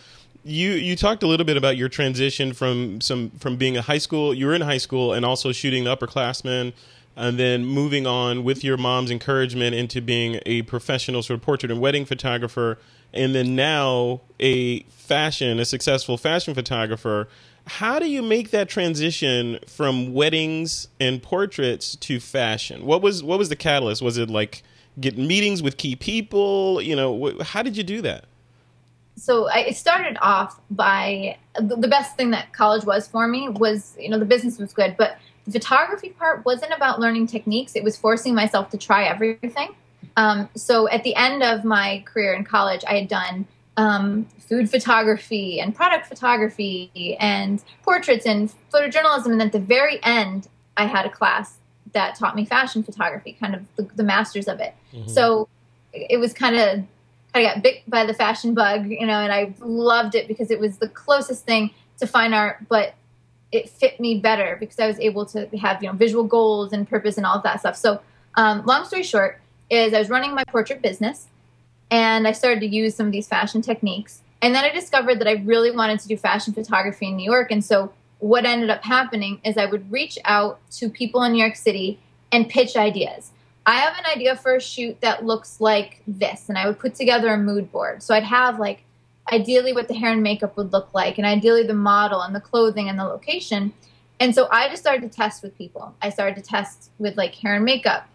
you 0.45 0.71
you 0.73 0.97
talked 0.97 1.23
a 1.23 1.27
little 1.27 1.47
bit 1.47 1.57
about 1.57 1.77
your 1.77 1.89
transition 1.89 2.53
from 2.53 3.01
some 3.01 3.31
from 3.39 3.57
being 3.57 3.77
a 3.77 3.83
high 3.83 3.99
school 3.99 4.35
you 4.35 4.47
were 4.47 4.55
in 4.55 4.63
high 4.63 4.79
school 4.79 5.13
and 5.13 5.25
also 5.25 5.53
shooting 5.53 5.85
the 5.85 5.97
upperclassmen 5.97 6.73
and 7.17 7.39
then 7.39 7.65
moving 7.65 8.07
on 8.07 8.43
with 8.43 8.65
your 8.65 8.77
mom's 8.77 9.11
encouragement 9.11 9.75
into 9.75 10.01
being 10.01 10.41
a 10.47 10.63
professional 10.63 11.23
sort 11.23 11.39
of 11.39 11.45
portrait 11.45 11.71
and 11.71 11.81
wedding 11.81 12.05
photographer 12.05 12.79
and 13.13 13.35
then 13.35 13.55
now 13.55 14.21
a 14.41 14.81
fashion 14.89 15.59
a 15.59 15.65
successful 15.65 16.17
fashion 16.17 16.55
photographer. 16.55 17.29
How 17.67 18.01
do 18.01 18.09
you 18.09 18.23
make 18.23 18.51
that 18.51 18.69
transition 18.69 19.59
from 19.69 20.13
weddings 20.15 20.89
and 20.99 21.23
portraits 21.23 21.95
to 21.97 22.19
fashion? 22.19 22.85
What 22.87 23.03
was 23.03 23.23
what 23.23 23.39
was 23.39 23.51
the 23.51 23.57
catalyst? 23.57 24.03
Was 24.03 24.19
it 24.19 24.31
like 24.31 24.63
getting 24.99 25.27
meetings 25.27 25.63
with 25.63 25.77
key 25.77 25.95
people? 25.95 26.81
You 26.81 26.97
know 26.97 27.37
wh- 27.39 27.43
how 27.43 27.63
did 27.63 27.77
you 27.77 27.85
do 27.85 28.03
that 28.03 28.25
so 29.17 29.49
I 29.49 29.59
it 29.61 29.77
started 29.77 30.17
off 30.21 30.61
by 30.71 31.37
the 31.61 31.89
best 31.89 32.17
thing 32.17 32.31
that 32.31 32.53
college 32.53 32.85
was 32.85 33.07
for 33.07 33.29
me 33.29 33.49
was 33.49 33.97
you 33.99 34.09
know 34.09 34.19
the 34.19 34.25
business 34.25 34.59
was 34.59 34.73
good, 34.73 34.97
but 34.97 35.19
the 35.45 35.53
photography 35.53 36.11
part 36.11 36.45
wasn't 36.45 36.73
about 36.73 37.01
learning 37.01 37.27
techniques. 37.27 37.75
It 37.75 37.85
was 37.85 37.97
forcing 37.97 38.35
myself 38.35 38.71
to 38.71 38.79
try 38.79 39.05
everything. 39.05 39.75
Um, 40.17 40.49
so 40.55 40.89
at 40.89 41.05
the 41.05 41.15
end 41.17 41.43
of 41.43 41.65
my 41.65 42.05
career 42.07 42.35
in 42.35 42.45
college, 42.45 42.85
I 42.87 42.99
had 42.99 43.09
done 43.09 43.47
um, 43.77 44.27
food 44.39 44.71
photography 44.71 45.61
and 45.61 45.75
product 45.75 46.07
photography 46.07 47.17
and 47.19 47.63
portraits 47.83 48.27
and 48.27 48.53
photojournalism, 48.73 49.27
and 49.27 49.43
at 49.43 49.53
the 49.53 49.61
very 49.61 49.99
end, 50.03 50.49
I 50.77 50.87
had 50.87 51.07
a 51.07 51.11
class 51.11 51.59
that 51.93 52.15
taught 52.15 52.35
me 52.37 52.45
fashion 52.45 52.83
photography, 52.83 53.37
kind 53.39 53.55
of 53.55 53.63
the, 53.77 53.89
the 53.97 54.03
masters 54.03 54.49
of 54.49 54.61
it. 54.61 54.75
So 55.07 55.49
it 55.93 56.19
was 56.19 56.33
kind 56.33 56.57
of 56.57 56.85
I 57.35 57.43
got 57.43 57.63
bit 57.63 57.89
by 57.89 58.05
the 58.05 58.15
fashion 58.15 58.55
bug, 58.55 58.89
you 58.89 59.07
know, 59.07 59.21
and 59.21 59.33
I 59.33 59.55
loved 59.61 60.15
it 60.15 60.29
because 60.29 60.51
it 60.51 60.61
was 60.61 60.79
the 60.79 60.89
closest 60.89 61.45
thing 61.45 61.71
to 61.99 62.07
fine 62.07 62.35
art, 62.35 62.69
but 62.69 62.95
it 63.51 63.69
fit 63.69 64.01
me 64.01 64.19
better 64.19 64.57
because 64.59 64.79
I 64.79 64.87
was 64.87 64.99
able 64.99 65.27
to 65.27 65.47
have, 65.59 65.83
you 65.83 65.89
know, 65.89 65.95
visual 65.95 66.25
goals 66.25 66.73
and 66.73 66.89
purpose 66.89 67.17
and 67.17 67.25
all 67.25 67.37
of 67.37 67.43
that 67.43 67.61
stuff. 67.61 67.77
So, 67.77 68.01
um, 68.35 68.65
long 68.65 68.85
story 68.85 69.03
short, 69.03 69.41
is 69.71 69.95
I 69.95 69.99
was 69.99 70.11
running 70.11 70.35
my 70.35 70.45
portrait 70.45 70.83
business 70.83 71.29
and 71.91 72.29
I 72.29 72.33
started 72.33 72.61
to 72.61 72.67
use 72.67 72.95
some 72.95 73.07
of 73.07 73.13
these 73.13 73.27
fashion 73.27 73.63
techniques. 73.63 74.21
And 74.43 74.55
then 74.55 74.65
I 74.65 74.71
discovered 74.71 75.19
that 75.21 75.29
I 75.29 75.35
really 75.45 75.71
wanted 75.71 76.01
to 76.01 76.09
do 76.09 76.17
fashion 76.17 76.53
photography 76.53 77.07
in 77.07 77.17
New 77.17 77.31
York. 77.31 77.51
And 77.51 77.65
so, 77.65 77.93
what 78.19 78.45
ended 78.45 78.71
up 78.71 78.85
happening 78.85 79.41
is 79.45 79.57
I 79.57 79.67
would 79.67 79.91
reach 79.91 80.17
out 80.25 80.61
to 80.73 80.89
people 80.89 81.23
in 81.25 81.33
New 81.33 81.41
York 81.41 81.57
City 81.57 81.99
and 82.31 82.49
pitch 82.49 82.77
ideas. 82.77 83.33
I 83.65 83.77
have 83.77 83.97
an 83.97 84.05
idea 84.07 84.37
for 84.37 84.57
a 84.57 84.61
shoot 84.61 85.01
that 85.01 85.25
looks 85.25 85.61
like 85.61 86.03
this, 86.07 86.49
and 86.49 86.59
I 86.59 86.67
would 86.67 86.79
put 86.79 86.95
together 86.95 87.33
a 87.33 87.39
mood 87.39 87.71
board. 87.71 88.03
So 88.03 88.15
I'd 88.15 88.25
have 88.25 88.59
like 88.59 88.83
ideally 89.31 89.73
what 89.73 89.89
the 89.89 89.95
hair 89.95 90.11
and 90.11 90.23
makeup 90.23 90.57
would 90.57 90.73
look 90.73 90.93
like, 90.95 91.19
and 91.19 91.27
ideally 91.27 91.63
the 91.63 91.75
model 91.75 92.23
and 92.23 92.35
the 92.35 92.41
clothing 92.41 92.89
and 92.89 92.99
the 92.99 93.05
location. 93.05 93.73
And 94.19 94.35
so 94.35 94.49
I 94.51 94.69
just 94.69 94.83
started 94.83 95.03
to 95.03 95.17
test 95.17 95.43
with 95.43 95.57
people. 95.57 95.95
I 96.03 96.11
started 96.11 96.37
to 96.37 96.43
test 96.43 96.91
with 96.99 97.17
like 97.17 97.35
hair 97.35 97.55
and 97.55 97.65
makeup, 97.65 98.09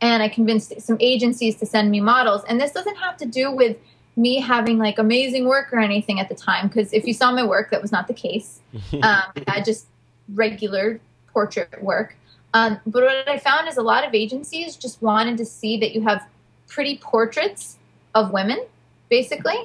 and 0.00 0.22
I 0.22 0.28
convinced 0.28 0.80
some 0.80 0.96
agencies 1.00 1.56
to 1.56 1.66
send 1.66 1.90
me 1.90 2.00
models. 2.00 2.42
And 2.48 2.60
this 2.60 2.72
doesn't 2.72 2.96
have 2.96 3.16
to 3.18 3.26
do 3.26 3.50
with 3.50 3.76
me 4.16 4.40
having 4.40 4.78
like 4.78 4.98
amazing 4.98 5.46
work 5.46 5.72
or 5.72 5.80
anything 5.80 6.18
at 6.18 6.28
the 6.28 6.34
time, 6.34 6.68
because 6.68 6.92
if 6.92 7.06
you 7.06 7.12
saw 7.12 7.30
my 7.30 7.44
work, 7.44 7.70
that 7.70 7.82
was 7.82 7.92
not 7.92 8.08
the 8.08 8.14
case. 8.14 8.60
um, 9.02 9.32
I 9.48 9.62
just 9.64 9.86
regular 10.32 11.00
portrait 11.26 11.82
work. 11.82 12.16
Um, 12.54 12.80
but 12.86 13.02
what 13.02 13.28
I 13.28 13.38
found 13.38 13.68
is 13.68 13.76
a 13.76 13.82
lot 13.82 14.06
of 14.06 14.14
agencies 14.14 14.76
just 14.76 15.02
wanted 15.02 15.36
to 15.38 15.44
see 15.44 15.76
that 15.78 15.92
you 15.92 16.02
have 16.02 16.24
pretty 16.68 16.98
portraits 16.98 17.78
of 18.14 18.32
women, 18.32 18.64
basically. 19.10 19.58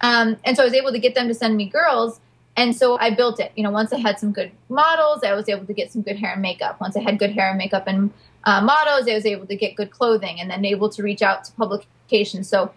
Um, 0.00 0.36
and 0.44 0.56
so 0.56 0.62
I 0.62 0.66
was 0.66 0.74
able 0.74 0.92
to 0.92 1.00
get 1.00 1.16
them 1.16 1.26
to 1.28 1.34
send 1.34 1.56
me 1.56 1.68
girls. 1.68 2.20
And 2.56 2.74
so 2.74 2.96
I 2.98 3.10
built 3.10 3.40
it. 3.40 3.52
You 3.56 3.64
know, 3.64 3.70
once 3.70 3.92
I 3.92 3.98
had 3.98 4.18
some 4.18 4.32
good 4.32 4.52
models, 4.68 5.22
I 5.24 5.34
was 5.34 5.48
able 5.48 5.66
to 5.66 5.72
get 5.72 5.92
some 5.92 6.02
good 6.02 6.16
hair 6.16 6.32
and 6.32 6.42
makeup. 6.42 6.80
Once 6.80 6.96
I 6.96 7.00
had 7.00 7.18
good 7.18 7.32
hair 7.32 7.50
and 7.50 7.58
makeup 7.58 7.84
and 7.86 8.12
uh, 8.44 8.60
models, 8.60 9.08
I 9.08 9.14
was 9.14 9.26
able 9.26 9.46
to 9.46 9.56
get 9.56 9.74
good 9.74 9.90
clothing 9.90 10.40
and 10.40 10.50
then 10.50 10.64
able 10.64 10.88
to 10.90 11.02
reach 11.02 11.22
out 11.22 11.44
to 11.44 11.52
publications. 11.52 12.48
So 12.48 12.72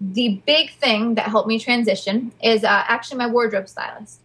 the 0.00 0.40
big 0.46 0.70
thing 0.72 1.14
that 1.14 1.26
helped 1.26 1.48
me 1.48 1.58
transition 1.58 2.32
is 2.42 2.62
uh, 2.62 2.84
actually 2.86 3.18
my 3.18 3.26
wardrobe 3.26 3.68
stylist. 3.68 4.20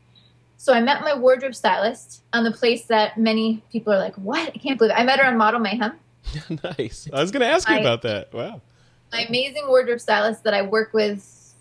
So 0.63 0.71
I 0.71 0.79
met 0.79 1.01
my 1.01 1.13
wardrobe 1.13 1.55
stylist 1.55 2.23
on 2.31 2.45
the 2.45 2.51
place 2.51 2.85
that 2.85 3.17
many 3.17 3.61
people 3.69 3.91
are 3.91 3.99
like, 3.99 4.15
"What? 4.15 4.47
I 4.47 4.57
can't 4.57 4.79
believe 4.79 4.91
it." 4.91 4.97
I 4.97 5.03
met 5.03 5.19
her 5.19 5.25
on 5.25 5.35
Model 5.35 5.59
Mayhem. 5.59 5.99
nice 6.79 7.09
i 7.11 7.19
was 7.19 7.31
going 7.31 7.41
to 7.41 7.47
ask 7.47 7.67
you 7.67 7.75
I- 7.75 7.79
about 7.79 8.01
that 8.03 8.33
wow 8.33 8.61
My 9.11 9.25
amazing 9.25 9.67
wardrobe 9.67 9.99
stylist 9.99 10.45
that 10.45 10.53
I 10.53 10.61
work 10.61 10.93
with 10.93 11.53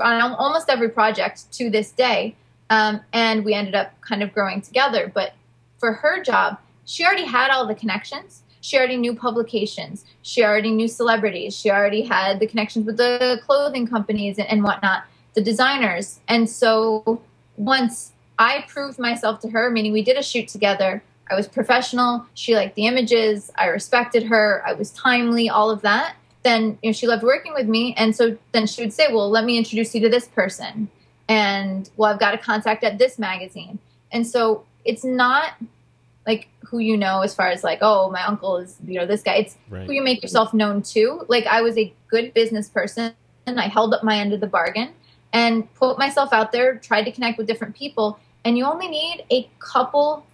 on 0.00 0.32
almost 0.32 0.68
every 0.68 0.88
project 0.88 1.52
to 1.52 1.70
this 1.70 1.92
day. 1.92 2.34
Um, 2.70 3.02
and 3.12 3.44
we 3.44 3.54
ended 3.54 3.76
up 3.76 3.92
kind 4.00 4.20
of 4.20 4.32
growing 4.34 4.60
together. 4.62 5.12
But 5.14 5.34
for 5.78 5.92
her 5.92 6.20
job, 6.22 6.58
she 6.86 7.04
already 7.04 7.26
had 7.26 7.50
all 7.52 7.66
the 7.68 7.74
connections. 7.76 8.42
She 8.62 8.76
already 8.76 8.96
knew 8.96 9.14
publications. 9.14 10.04
She 10.22 10.42
already 10.42 10.72
knew 10.72 10.88
celebrities. 10.88 11.56
She 11.56 11.70
already 11.70 12.02
had 12.02 12.40
the 12.40 12.48
connections 12.48 12.84
with 12.84 12.96
the 12.96 13.40
clothing 13.46 13.86
companies 13.86 14.38
and, 14.38 14.48
and 14.48 14.64
whatnot, 14.64 15.04
the 15.34 15.42
designers. 15.42 16.18
And 16.26 16.50
so 16.50 17.22
once 17.56 18.13
I 18.38 18.64
proved 18.68 18.98
myself 18.98 19.40
to 19.40 19.50
her, 19.50 19.70
meaning 19.70 19.92
we 19.92 20.02
did 20.02 20.16
a 20.16 20.22
shoot 20.22 20.48
together, 20.48 21.02
I 21.30 21.34
was 21.34 21.48
professional. 21.48 22.26
She 22.34 22.54
liked 22.54 22.74
the 22.74 22.86
images. 22.86 23.50
I 23.56 23.66
respected 23.66 24.24
her. 24.24 24.62
I 24.66 24.72
was 24.74 24.90
timely, 24.90 25.48
all 25.48 25.70
of 25.70 25.82
that. 25.82 26.16
Then 26.42 26.78
you 26.82 26.90
know, 26.90 26.92
she 26.92 27.06
loved 27.06 27.22
working 27.22 27.54
with 27.54 27.66
me. 27.66 27.94
And 27.96 28.14
so 28.14 28.36
then 28.52 28.66
she 28.66 28.82
would 28.82 28.92
say, 28.92 29.06
Well, 29.10 29.30
let 29.30 29.44
me 29.44 29.56
introduce 29.56 29.94
you 29.94 30.00
to 30.02 30.08
this 30.08 30.28
person. 30.28 30.88
And 31.28 31.88
well, 31.96 32.12
I've 32.12 32.20
got 32.20 32.34
a 32.34 32.38
contact 32.38 32.84
at 32.84 32.98
this 32.98 33.18
magazine. 33.18 33.78
And 34.12 34.26
so 34.26 34.64
it's 34.84 35.04
not 35.04 35.54
like 36.26 36.48
who 36.60 36.78
you 36.78 36.96
know 36.96 37.22
as 37.22 37.34
far 37.34 37.48
as 37.48 37.64
like, 37.64 37.78
oh, 37.80 38.10
my 38.10 38.22
uncle 38.24 38.58
is, 38.58 38.76
you 38.86 38.98
know, 38.98 39.06
this 39.06 39.22
guy. 39.22 39.36
It's 39.36 39.56
right. 39.70 39.86
who 39.86 39.92
you 39.92 40.02
make 40.02 40.22
yourself 40.22 40.52
known 40.52 40.82
to. 40.82 41.24
Like 41.28 41.46
I 41.46 41.62
was 41.62 41.78
a 41.78 41.92
good 42.08 42.34
business 42.34 42.68
person 42.68 43.14
and 43.46 43.58
I 43.58 43.68
held 43.68 43.94
up 43.94 44.04
my 44.04 44.18
end 44.18 44.34
of 44.34 44.40
the 44.40 44.46
bargain 44.46 44.92
and 45.32 45.72
put 45.74 45.98
myself 45.98 46.32
out 46.32 46.52
there, 46.52 46.76
tried 46.76 47.04
to 47.04 47.12
connect 47.12 47.38
with 47.38 47.46
different 47.46 47.74
people. 47.74 48.20
And 48.44 48.58
you 48.58 48.64
only 48.64 48.88
need 48.88 49.24
a 49.30 49.48
couple 49.58 50.26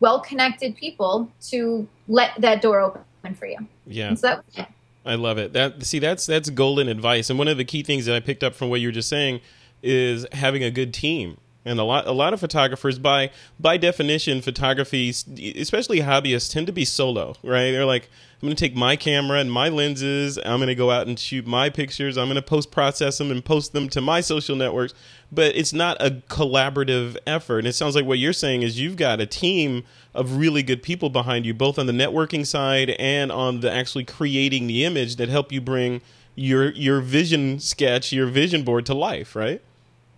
well 0.00 0.20
connected 0.20 0.76
people 0.76 1.30
to 1.48 1.86
let 2.08 2.40
that 2.40 2.62
door 2.62 2.80
open 2.80 3.34
for 3.34 3.46
you. 3.46 3.58
Yeah. 3.86 4.14
So 4.14 4.42
that, 4.54 4.72
I 5.04 5.14
love 5.14 5.38
it. 5.38 5.52
That 5.52 5.84
see 5.84 5.98
that's 5.98 6.26
that's 6.26 6.50
golden 6.50 6.88
advice. 6.88 7.30
And 7.30 7.38
one 7.38 7.48
of 7.48 7.56
the 7.56 7.64
key 7.64 7.82
things 7.82 8.06
that 8.06 8.16
I 8.16 8.20
picked 8.20 8.42
up 8.42 8.54
from 8.54 8.70
what 8.70 8.80
you 8.80 8.88
were 8.88 8.92
just 8.92 9.08
saying 9.08 9.40
is 9.82 10.26
having 10.32 10.64
a 10.64 10.70
good 10.70 10.92
team. 10.92 11.38
And 11.64 11.78
a 11.78 11.84
lot 11.84 12.06
a 12.06 12.12
lot 12.12 12.32
of 12.32 12.40
photographers 12.40 12.98
by 12.98 13.30
by 13.58 13.76
definition 13.76 14.40
photography 14.40 15.10
especially 15.10 16.00
hobbyists 16.00 16.50
tend 16.50 16.66
to 16.66 16.72
be 16.72 16.86
solo, 16.86 17.34
right? 17.42 17.70
They're 17.70 17.84
like 17.84 18.08
I'm 18.40 18.46
going 18.46 18.56
to 18.56 18.64
take 18.64 18.74
my 18.74 18.96
camera 18.96 19.38
and 19.38 19.52
my 19.52 19.68
lenses. 19.68 20.38
I'm 20.38 20.56
going 20.56 20.68
to 20.68 20.74
go 20.74 20.90
out 20.90 21.06
and 21.06 21.18
shoot 21.18 21.46
my 21.46 21.68
pictures. 21.68 22.16
I'm 22.16 22.26
going 22.26 22.36
to 22.36 22.42
post 22.42 22.70
process 22.70 23.18
them 23.18 23.30
and 23.30 23.44
post 23.44 23.74
them 23.74 23.86
to 23.90 24.00
my 24.00 24.22
social 24.22 24.56
networks. 24.56 24.94
But 25.30 25.54
it's 25.56 25.74
not 25.74 26.00
a 26.00 26.22
collaborative 26.30 27.18
effort. 27.26 27.58
And 27.58 27.68
it 27.68 27.74
sounds 27.74 27.94
like 27.94 28.06
what 28.06 28.18
you're 28.18 28.32
saying 28.32 28.62
is 28.62 28.80
you've 28.80 28.96
got 28.96 29.20
a 29.20 29.26
team 29.26 29.84
of 30.14 30.36
really 30.36 30.62
good 30.62 30.82
people 30.82 31.10
behind 31.10 31.44
you, 31.44 31.52
both 31.52 31.78
on 31.78 31.84
the 31.84 31.92
networking 31.92 32.46
side 32.46 32.90
and 32.98 33.30
on 33.30 33.60
the 33.60 33.70
actually 33.70 34.04
creating 34.04 34.68
the 34.68 34.86
image 34.86 35.16
that 35.16 35.28
help 35.28 35.52
you 35.52 35.60
bring 35.60 36.00
your 36.34 36.70
your 36.70 37.02
vision 37.02 37.60
sketch, 37.60 38.10
your 38.10 38.26
vision 38.26 38.62
board 38.64 38.86
to 38.86 38.94
life, 38.94 39.36
right? 39.36 39.60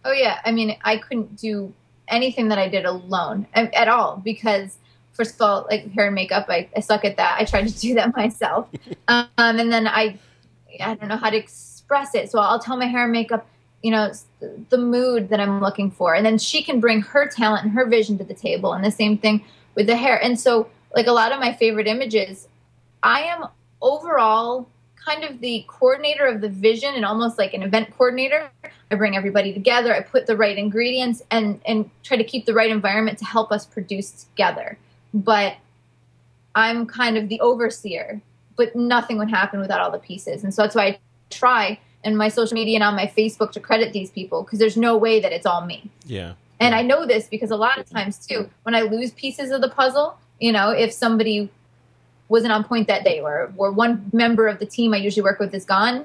Oh 0.04 0.12
yeah. 0.12 0.38
I 0.44 0.52
mean, 0.52 0.76
I 0.84 0.98
couldn't 0.98 1.36
do 1.36 1.74
anything 2.06 2.48
that 2.50 2.58
I 2.58 2.68
did 2.68 2.84
alone 2.84 3.48
at 3.54 3.88
all 3.88 4.18
because 4.24 4.76
first 5.12 5.34
of 5.34 5.40
all, 5.42 5.66
like 5.70 5.90
hair 5.92 6.06
and 6.06 6.14
makeup, 6.14 6.46
I, 6.48 6.68
I 6.76 6.80
suck 6.80 7.04
at 7.04 7.16
that. 7.16 7.36
I 7.38 7.44
tried 7.44 7.68
to 7.68 7.78
do 7.78 7.94
that 7.94 8.16
myself. 8.16 8.68
um, 9.08 9.28
and 9.36 9.72
then 9.72 9.86
I, 9.86 10.18
I 10.80 10.94
don't 10.94 11.08
know 11.08 11.16
how 11.16 11.30
to 11.30 11.36
express 11.36 12.14
it. 12.14 12.30
So 12.30 12.38
I'll 12.38 12.58
tell 12.58 12.76
my 12.76 12.86
hair 12.86 13.04
and 13.04 13.12
makeup, 13.12 13.46
you 13.82 13.90
know, 13.90 14.12
the 14.70 14.78
mood 14.78 15.28
that 15.28 15.40
I'm 15.40 15.60
looking 15.60 15.90
for. 15.90 16.14
And 16.14 16.24
then 16.24 16.38
she 16.38 16.62
can 16.62 16.80
bring 16.80 17.02
her 17.02 17.28
talent 17.28 17.64
and 17.64 17.72
her 17.72 17.86
vision 17.86 18.18
to 18.18 18.24
the 18.24 18.34
table. 18.34 18.72
And 18.72 18.84
the 18.84 18.90
same 18.90 19.18
thing 19.18 19.44
with 19.74 19.86
the 19.86 19.96
hair. 19.96 20.22
And 20.22 20.38
so, 20.38 20.68
like 20.94 21.06
a 21.06 21.12
lot 21.12 21.32
of 21.32 21.40
my 21.40 21.54
favorite 21.54 21.86
images, 21.86 22.48
I 23.02 23.22
am 23.22 23.46
overall 23.80 24.68
kind 24.94 25.24
of 25.24 25.40
the 25.40 25.64
coordinator 25.66 26.26
of 26.26 26.40
the 26.40 26.48
vision 26.48 26.94
and 26.94 27.04
almost 27.04 27.38
like 27.38 27.54
an 27.54 27.62
event 27.62 27.90
coordinator. 27.96 28.50
I 28.90 28.94
bring 28.94 29.16
everybody 29.16 29.54
together, 29.54 29.94
I 29.94 30.00
put 30.00 30.26
the 30.26 30.36
right 30.36 30.56
ingredients 30.56 31.22
and 31.30 31.60
and 31.64 31.90
try 32.02 32.18
to 32.18 32.24
keep 32.24 32.44
the 32.44 32.52
right 32.52 32.70
environment 32.70 33.18
to 33.18 33.24
help 33.24 33.50
us 33.50 33.64
produce 33.64 34.10
together 34.10 34.78
but 35.12 35.56
I'm 36.54 36.86
kind 36.86 37.16
of 37.16 37.28
the 37.28 37.40
overseer. 37.40 38.20
But 38.56 38.76
nothing 38.76 39.16
would 39.16 39.30
happen 39.30 39.60
without 39.60 39.80
all 39.80 39.90
the 39.90 39.98
pieces, 39.98 40.44
and 40.44 40.52
so 40.52 40.62
that's 40.62 40.74
why 40.74 40.86
I 40.86 40.98
try 41.30 41.78
in 42.04 42.16
my 42.16 42.28
social 42.28 42.54
media 42.54 42.76
and 42.76 42.84
on 42.84 42.94
my 42.94 43.06
Facebook 43.06 43.52
to 43.52 43.60
credit 43.60 43.92
these 43.92 44.10
people 44.10 44.42
because 44.42 44.58
there's 44.58 44.76
no 44.76 44.96
way 44.96 45.20
that 45.20 45.32
it's 45.32 45.46
all 45.46 45.64
me. 45.64 45.90
Yeah. 46.04 46.34
And 46.60 46.74
I 46.74 46.82
know 46.82 47.06
this 47.06 47.26
because 47.26 47.50
a 47.50 47.56
lot 47.56 47.78
of 47.78 47.88
times 47.88 48.24
too, 48.24 48.48
when 48.62 48.74
I 48.74 48.82
lose 48.82 49.10
pieces 49.12 49.50
of 49.50 49.60
the 49.60 49.68
puzzle, 49.68 50.18
you 50.38 50.52
know, 50.52 50.70
if 50.70 50.92
somebody 50.92 51.50
wasn't 52.28 52.52
on 52.52 52.64
point 52.64 52.88
that 52.88 53.04
day 53.04 53.20
or 53.20 53.52
or 53.56 53.72
one 53.72 54.10
member 54.12 54.48
of 54.48 54.58
the 54.58 54.66
team 54.66 54.94
I 54.94 54.98
usually 54.98 55.22
work 55.22 55.38
with 55.38 55.54
is 55.54 55.64
gone, 55.64 56.04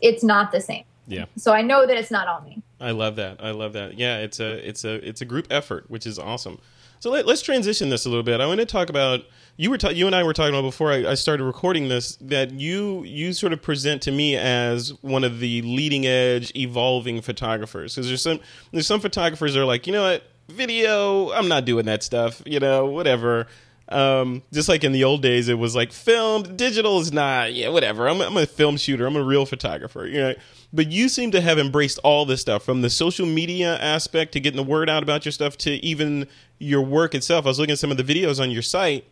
it's 0.00 0.22
not 0.22 0.52
the 0.52 0.60
same. 0.60 0.84
Yeah. 1.06 1.26
So 1.36 1.52
I 1.52 1.62
know 1.62 1.86
that 1.86 1.96
it's 1.96 2.10
not 2.10 2.28
all 2.28 2.40
me. 2.42 2.62
I 2.80 2.92
love 2.92 3.16
that. 3.16 3.42
I 3.42 3.50
love 3.50 3.72
that. 3.74 3.98
Yeah, 3.98 4.18
it's 4.18 4.40
a 4.40 4.68
it's 4.68 4.84
a 4.84 4.94
it's 5.06 5.20
a 5.20 5.24
group 5.24 5.46
effort, 5.50 5.90
which 5.90 6.06
is 6.06 6.18
awesome. 6.18 6.60
So 7.02 7.10
let, 7.10 7.26
us 7.26 7.42
transition 7.42 7.88
this 7.88 8.06
a 8.06 8.08
little 8.08 8.22
bit. 8.22 8.40
I 8.40 8.46
want 8.46 8.60
to 8.60 8.64
talk 8.64 8.88
about 8.88 9.22
you 9.56 9.70
were 9.70 9.76
ta- 9.76 9.88
you 9.88 10.06
and 10.06 10.14
I 10.14 10.22
were 10.22 10.32
talking 10.32 10.54
about 10.54 10.62
before 10.62 10.92
I, 10.92 11.10
I, 11.10 11.14
started 11.14 11.42
recording 11.42 11.88
this 11.88 12.14
that 12.20 12.52
you 12.52 13.02
you 13.02 13.32
sort 13.32 13.52
of 13.52 13.60
present 13.60 14.02
to 14.02 14.12
me 14.12 14.36
as 14.36 14.90
one 15.02 15.24
of 15.24 15.40
the 15.40 15.62
leading 15.62 16.06
edge 16.06 16.52
evolving 16.54 17.20
photographers 17.20 17.96
because 17.96 18.06
there's 18.06 18.22
some 18.22 18.38
there's 18.70 18.86
some 18.86 19.00
photographers 19.00 19.54
that 19.54 19.60
are 19.60 19.64
like 19.64 19.88
you 19.88 19.92
know 19.92 20.04
what 20.04 20.22
video 20.48 21.32
I'm 21.32 21.48
not 21.48 21.64
doing 21.64 21.86
that 21.86 22.04
stuff 22.04 22.40
you 22.46 22.60
know 22.60 22.86
whatever 22.86 23.48
um, 23.88 24.42
just 24.52 24.68
like 24.68 24.84
in 24.84 24.92
the 24.92 25.04
old 25.04 25.22
days, 25.22 25.48
it 25.48 25.58
was 25.58 25.74
like 25.76 25.92
film, 25.92 26.56
digital 26.56 27.00
is 27.00 27.12
not, 27.12 27.52
yeah, 27.52 27.68
whatever. 27.68 28.08
I'm, 28.08 28.20
I'm 28.22 28.36
a 28.38 28.46
film 28.46 28.78
shooter. 28.78 29.06
I'm 29.06 29.16
a 29.16 29.22
real 29.22 29.44
photographer, 29.44 30.06
you 30.06 30.18
know. 30.18 30.34
But 30.72 30.90
you 30.90 31.08
seem 31.08 31.30
to 31.32 31.40
have 31.40 31.58
embraced 31.58 31.98
all 31.98 32.24
this 32.24 32.40
stuff 32.40 32.64
from 32.64 32.80
the 32.80 32.88
social 32.88 33.26
media 33.26 33.78
aspect 33.78 34.32
to 34.32 34.40
getting 34.40 34.56
the 34.56 34.62
word 34.62 34.88
out 34.88 35.02
about 35.02 35.24
your 35.24 35.32
stuff 35.32 35.58
to 35.58 35.72
even 35.84 36.26
your 36.58 36.80
work 36.80 37.14
itself. 37.14 37.44
I 37.44 37.48
was 37.48 37.58
looking 37.58 37.74
at 37.74 37.78
some 37.78 37.90
of 37.90 37.98
the 37.98 38.04
videos 38.04 38.40
on 38.40 38.50
your 38.50 38.62
site. 38.62 39.06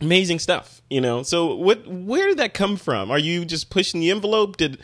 Amazing 0.00 0.38
stuff, 0.38 0.80
you 0.88 1.00
know. 1.00 1.22
So, 1.22 1.54
what? 1.56 1.86
Where 1.86 2.28
did 2.28 2.38
that 2.38 2.54
come 2.54 2.76
from? 2.76 3.10
Are 3.10 3.18
you 3.18 3.44
just 3.44 3.68
pushing 3.70 4.00
the 4.00 4.10
envelope? 4.10 4.56
Did 4.56 4.78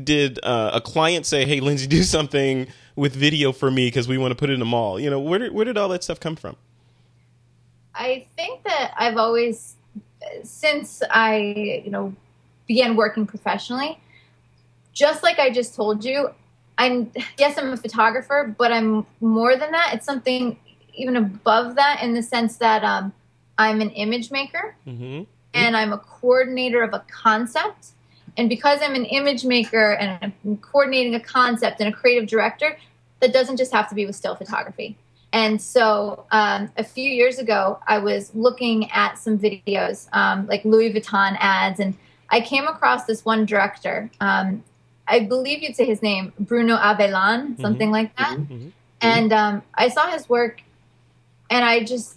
did 0.00 0.38
uh, 0.42 0.70
a 0.74 0.80
client 0.80 1.26
say, 1.26 1.44
"Hey, 1.46 1.60
Lindsay, 1.60 1.86
do 1.88 2.02
something 2.02 2.68
with 2.94 3.14
video 3.14 3.50
for 3.50 3.70
me 3.70 3.86
because 3.86 4.06
we 4.06 4.18
want 4.18 4.30
to 4.30 4.36
put 4.36 4.50
it 4.50 4.52
in 4.52 4.60
the 4.60 4.66
mall"? 4.66 5.00
You 5.00 5.10
know, 5.10 5.18
where 5.18 5.38
did 5.40 5.52
where 5.52 5.64
did 5.64 5.76
all 5.76 5.88
that 5.88 6.04
stuff 6.04 6.20
come 6.20 6.36
from? 6.36 6.56
I 7.94 8.26
think 8.36 8.62
that 8.64 8.94
I've 8.96 9.16
always, 9.16 9.76
since 10.44 11.02
I, 11.10 11.82
you 11.84 11.90
know, 11.90 12.14
began 12.66 12.96
working 12.96 13.26
professionally, 13.26 13.98
just 14.92 15.22
like 15.22 15.38
I 15.38 15.50
just 15.50 15.74
told 15.74 16.04
you, 16.04 16.30
I'm, 16.78 17.12
yes, 17.38 17.58
I'm 17.58 17.72
a 17.72 17.76
photographer, 17.76 18.54
but 18.56 18.72
I'm 18.72 19.06
more 19.20 19.56
than 19.56 19.72
that. 19.72 19.92
It's 19.94 20.06
something 20.06 20.58
even 20.94 21.16
above 21.16 21.76
that 21.76 22.02
in 22.02 22.14
the 22.14 22.22
sense 22.22 22.56
that 22.56 22.84
um, 22.84 23.12
I'm 23.58 23.80
an 23.80 23.90
image 23.90 24.30
maker 24.30 24.74
mm-hmm. 24.86 25.22
and 25.54 25.76
I'm 25.76 25.92
a 25.92 25.98
coordinator 25.98 26.82
of 26.82 26.94
a 26.94 27.04
concept. 27.10 27.88
And 28.36 28.48
because 28.48 28.80
I'm 28.82 28.94
an 28.94 29.04
image 29.04 29.44
maker 29.44 29.92
and 29.92 30.32
I'm 30.44 30.56
coordinating 30.58 31.14
a 31.14 31.20
concept 31.20 31.80
and 31.80 31.92
a 31.92 31.96
creative 31.96 32.28
director, 32.28 32.78
that 33.20 33.32
doesn't 33.32 33.56
just 33.56 33.72
have 33.72 33.88
to 33.88 33.94
be 33.94 34.04
with 34.04 34.16
still 34.16 34.34
photography. 34.34 34.96
And 35.32 35.62
so 35.62 36.26
um, 36.30 36.70
a 36.76 36.84
few 36.84 37.08
years 37.08 37.38
ago, 37.38 37.78
I 37.86 37.98
was 37.98 38.34
looking 38.34 38.90
at 38.90 39.18
some 39.18 39.38
videos, 39.38 40.08
um, 40.12 40.46
like 40.46 40.64
Louis 40.64 40.92
Vuitton 40.92 41.36
ads, 41.38 41.80
and 41.80 41.96
I 42.30 42.40
came 42.40 42.66
across 42.66 43.04
this 43.04 43.24
one 43.24 43.46
director. 43.46 44.10
Um, 44.20 44.62
I 45.12 45.20
believe 45.20 45.62
you'd 45.62 45.76
say 45.76 45.84
his 45.84 46.02
name, 46.02 46.32
Bruno 46.38 46.76
Aveillan, 46.76 47.52
mm-hmm. 47.52 47.62
something 47.62 47.88
mm-hmm. 47.88 47.92
like 47.92 48.16
that. 48.16 48.38
Mm-hmm. 48.38 48.68
And 49.00 49.32
um, 49.32 49.62
I 49.74 49.88
saw 49.88 50.10
his 50.10 50.28
work, 50.28 50.62
and 51.50 51.64
I 51.64 51.84
just, 51.84 52.16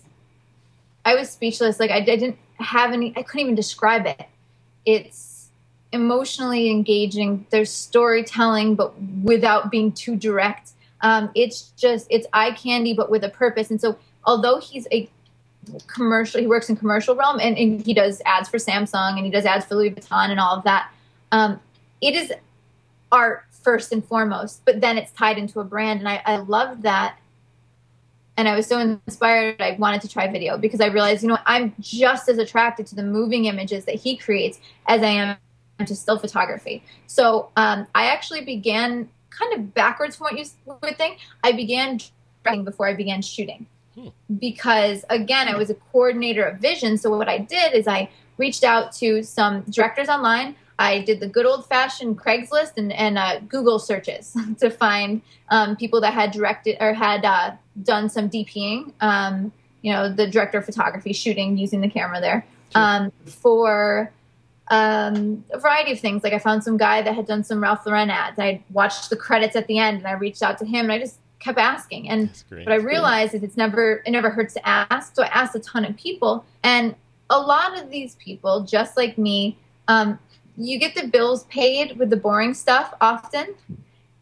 I 1.03 1.15
was 1.15 1.29
speechless. 1.29 1.79
Like 1.79 1.91
I, 1.91 1.97
I 1.97 2.01
didn't 2.01 2.37
have 2.59 2.93
any, 2.93 3.13
I 3.15 3.23
couldn't 3.23 3.41
even 3.41 3.55
describe 3.55 4.05
it. 4.05 4.27
It's 4.85 5.49
emotionally 5.91 6.69
engaging. 6.69 7.45
There's 7.49 7.71
storytelling, 7.71 8.75
but 8.75 8.99
without 9.23 9.71
being 9.71 9.91
too 9.91 10.15
direct 10.15 10.71
um, 11.05 11.29
it's 11.35 11.71
just 11.77 12.07
it's 12.09 12.25
eye 12.33 12.51
candy, 12.51 12.93
but 12.93 13.11
with 13.11 13.23
a 13.23 13.29
purpose. 13.29 13.69
And 13.69 13.79
so, 13.79 13.97
although 14.23 14.59
he's 14.59 14.87
a 14.91 15.07
commercial, 15.85 16.41
he 16.41 16.47
works 16.47 16.67
in 16.67 16.75
commercial 16.75 17.15
realm, 17.15 17.39
and, 17.39 17.55
and 17.57 17.85
he 17.85 17.93
does 17.93 18.23
ads 18.25 18.49
for 18.49 18.57
Samsung 18.57 19.15
and 19.15 19.23
he 19.25 19.31
does 19.31 19.45
ads 19.45 19.65
for 19.65 19.75
Louis 19.75 19.91
Vuitton 19.91 20.31
and 20.31 20.39
all 20.39 20.57
of 20.57 20.63
that. 20.63 20.91
Um, 21.31 21.59
it 22.01 22.15
is 22.15 22.33
art 23.11 23.45
first 23.51 23.91
and 23.91 24.05
foremost, 24.05 24.61
but 24.65 24.81
then 24.81 24.97
it's 24.97 25.11
tied 25.11 25.37
into 25.37 25.59
a 25.59 25.63
brand, 25.63 25.99
and 25.99 26.09
I, 26.09 26.21
I 26.25 26.37
loved 26.37 26.83
that. 26.83 27.17
And 28.37 28.49
I 28.49 28.55
was 28.55 28.67
so 28.67 28.79
inspired, 28.79 29.61
I 29.61 29.77
wanted 29.79 30.01
to 30.01 30.09
try 30.09 30.29
video 30.29 30.57
because 30.57 30.81
I 30.81 30.87
realized, 30.87 31.23
you 31.23 31.29
know, 31.29 31.37
I'm 31.45 31.73
just 31.79 32.27
as 32.27 32.37
attracted 32.37 32.85
to 32.87 32.95
the 32.95 33.03
moving 33.03 33.45
images 33.45 33.85
that 33.85 33.95
he 33.95 34.17
creates 34.17 34.59
as 34.87 35.01
I 35.01 35.07
am 35.07 35.37
to 35.85 35.95
still 35.95 36.19
photography. 36.19 36.83
So 37.07 37.49
um, 37.55 37.87
I 37.95 38.07
actually 38.07 38.43
began 38.43 39.09
kind 39.29 39.53
of 39.53 39.73
backwards 39.73 40.17
from 40.17 40.25
what 40.25 40.37
you 40.37 40.45
would 40.65 40.97
think. 40.97 41.19
I 41.43 41.53
began 41.53 41.99
before 42.63 42.87
I 42.87 42.93
began 42.93 43.21
shooting 43.21 43.65
hmm. 43.95 44.09
because, 44.37 45.05
again, 45.09 45.47
I 45.47 45.55
was 45.55 45.69
a 45.69 45.75
coordinator 45.75 46.43
of 46.43 46.59
vision. 46.59 46.97
So 46.97 47.15
what 47.15 47.29
I 47.29 47.37
did 47.37 47.73
is 47.73 47.87
I 47.87 48.09
reached 48.37 48.63
out 48.63 48.91
to 48.97 49.23
some 49.23 49.61
directors 49.61 50.09
online. 50.09 50.55
I 50.77 50.99
did 50.99 51.19
the 51.19 51.27
good 51.27 51.45
old 51.45 51.65
fashioned 51.67 52.19
Craigslist 52.19 52.73
and, 52.77 52.91
and 52.91 53.17
uh, 53.17 53.39
Google 53.47 53.79
searches 53.79 54.35
to 54.59 54.69
find 54.69 55.21
um, 55.49 55.75
people 55.75 56.01
that 56.01 56.13
had 56.13 56.31
directed 56.31 56.77
or 56.79 56.93
had 56.93 57.23
uh, 57.23 57.51
done 57.83 58.09
some 58.09 58.29
DPing. 58.29 58.91
Um, 59.01 59.51
you 59.81 59.93
know, 59.93 60.11
the 60.11 60.27
director 60.27 60.57
of 60.57 60.65
photography 60.65 61.13
shooting 61.13 61.57
using 61.57 61.81
the 61.81 61.89
camera 61.89 62.19
there 62.19 62.45
um, 62.73 63.11
for 63.25 64.11
um, 64.69 65.45
a 65.51 65.59
variety 65.59 65.91
of 65.91 65.99
things. 65.99 66.23
Like 66.23 66.33
I 66.33 66.39
found 66.39 66.63
some 66.63 66.77
guy 66.77 67.01
that 67.03 67.13
had 67.13 67.27
done 67.27 67.43
some 67.43 67.61
Ralph 67.61 67.85
Lauren 67.85 68.09
ads. 68.09 68.39
I 68.39 68.63
watched 68.71 69.09
the 69.09 69.15
credits 69.15 69.55
at 69.55 69.67
the 69.67 69.77
end 69.77 69.99
and 69.99 70.07
I 70.07 70.13
reached 70.13 70.41
out 70.41 70.57
to 70.57 70.65
him 70.65 70.85
and 70.85 70.91
I 70.91 70.99
just 70.99 71.19
kept 71.39 71.59
asking. 71.59 72.09
And 72.09 72.29
what 72.49 72.71
I 72.71 72.75
realized 72.75 73.35
is 73.35 73.43
it's 73.43 73.57
never 73.57 74.01
it 74.05 74.11
never 74.11 74.29
hurts 74.29 74.55
to 74.55 74.67
ask. 74.67 75.15
So 75.15 75.23
I 75.23 75.27
asked 75.27 75.55
a 75.55 75.59
ton 75.59 75.85
of 75.85 75.95
people, 75.95 76.45
and 76.63 76.95
a 77.29 77.39
lot 77.39 77.79
of 77.79 77.89
these 77.89 78.15
people, 78.15 78.61
just 78.61 78.97
like 78.97 79.17
me, 79.17 79.57
um, 79.87 80.17
you 80.57 80.79
get 80.79 80.95
the 80.95 81.07
bills 81.07 81.43
paid 81.45 81.97
with 81.97 82.09
the 82.09 82.17
boring 82.17 82.53
stuff 82.53 82.93
often, 83.01 83.55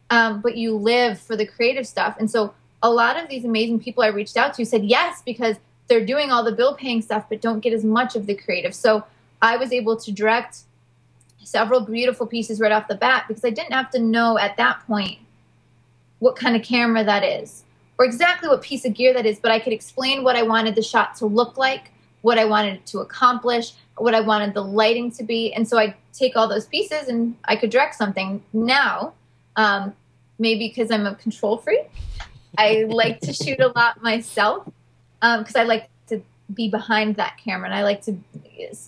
um, 0.09 0.41
but 0.41 0.57
you 0.57 0.75
live 0.75 1.19
for 1.19 1.35
the 1.35 1.45
creative 1.45 1.87
stuff. 1.87 2.15
And 2.19 2.29
so 2.29 2.53
a 2.81 2.89
lot 2.89 3.21
of 3.21 3.29
these 3.29 3.45
amazing 3.45 3.79
people 3.79 4.03
I 4.03 4.07
reached 4.07 4.37
out 4.37 4.53
to 4.55 4.65
said 4.65 4.83
yes 4.83 5.21
because 5.23 5.57
they're 5.87 6.05
doing 6.05 6.31
all 6.31 6.43
the 6.43 6.51
bill 6.51 6.75
paying 6.75 7.01
stuff, 7.01 7.25
but 7.29 7.41
don't 7.41 7.59
get 7.59 7.73
as 7.73 7.83
much 7.83 8.15
of 8.15 8.25
the 8.25 8.35
creative. 8.35 8.73
So 8.73 9.03
I 9.41 9.57
was 9.57 9.71
able 9.71 9.97
to 9.97 10.11
direct 10.11 10.59
several 11.43 11.81
beautiful 11.81 12.25
pieces 12.25 12.59
right 12.59 12.71
off 12.71 12.87
the 12.87 12.95
bat 12.95 13.25
because 13.27 13.43
I 13.45 13.49
didn't 13.49 13.73
have 13.73 13.91
to 13.91 13.99
know 13.99 14.37
at 14.37 14.57
that 14.57 14.85
point 14.87 15.19
what 16.19 16.35
kind 16.35 16.55
of 16.55 16.63
camera 16.63 17.03
that 17.03 17.23
is 17.23 17.63
or 17.97 18.05
exactly 18.05 18.49
what 18.49 18.61
piece 18.61 18.85
of 18.85 18.93
gear 18.93 19.13
that 19.13 19.25
is, 19.25 19.39
but 19.39 19.51
I 19.51 19.59
could 19.59 19.73
explain 19.73 20.23
what 20.23 20.35
I 20.35 20.43
wanted 20.43 20.75
the 20.75 20.81
shot 20.81 21.15
to 21.17 21.25
look 21.25 21.57
like, 21.57 21.91
what 22.21 22.39
I 22.39 22.45
wanted 22.45 22.75
it 22.75 22.85
to 22.87 22.99
accomplish, 22.99 23.73
what 23.97 24.15
I 24.15 24.21
wanted 24.21 24.53
the 24.53 24.63
lighting 24.63 25.11
to 25.11 25.23
be. 25.23 25.53
And 25.53 25.67
so 25.67 25.77
I 25.77 25.95
take 26.13 26.35
all 26.35 26.47
those 26.47 26.65
pieces 26.65 27.07
and 27.07 27.35
I 27.45 27.55
could 27.55 27.69
direct 27.69 27.95
something. 27.95 28.43
Now, 28.53 29.13
um, 29.55 29.93
maybe 30.39 30.67
because 30.67 30.91
I'm 30.91 31.05
a 31.05 31.15
control 31.15 31.57
freak, 31.57 31.89
I 32.57 32.85
like 32.89 33.19
to 33.21 33.33
shoot 33.33 33.59
a 33.59 33.69
lot 33.69 34.01
myself 34.01 34.65
because 35.21 35.55
um, 35.55 35.61
I 35.61 35.63
like 35.63 35.89
to 36.07 36.21
be 36.53 36.69
behind 36.69 37.15
that 37.17 37.37
camera 37.43 37.67
and 37.67 37.75
I 37.75 37.83
like 37.83 38.01
to 38.03 38.17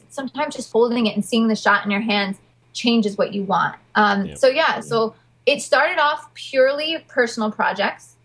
sometimes 0.10 0.56
just 0.56 0.72
holding 0.72 1.08
it 1.08 1.16
and 1.16 1.24
seeing 1.24 1.48
the 1.48 1.56
shot 1.56 1.86
in 1.86 1.92
your 1.92 2.02
hands 2.02 2.38
changes 2.74 3.18
what 3.18 3.34
you 3.34 3.44
want. 3.44 3.76
Um, 3.96 4.26
yep. 4.26 4.38
So, 4.38 4.48
yeah, 4.48 4.80
so 4.82 5.16
it 5.46 5.62
started 5.62 6.00
off 6.00 6.34
purely 6.34 7.04
personal 7.08 7.52
projects. 7.52 8.16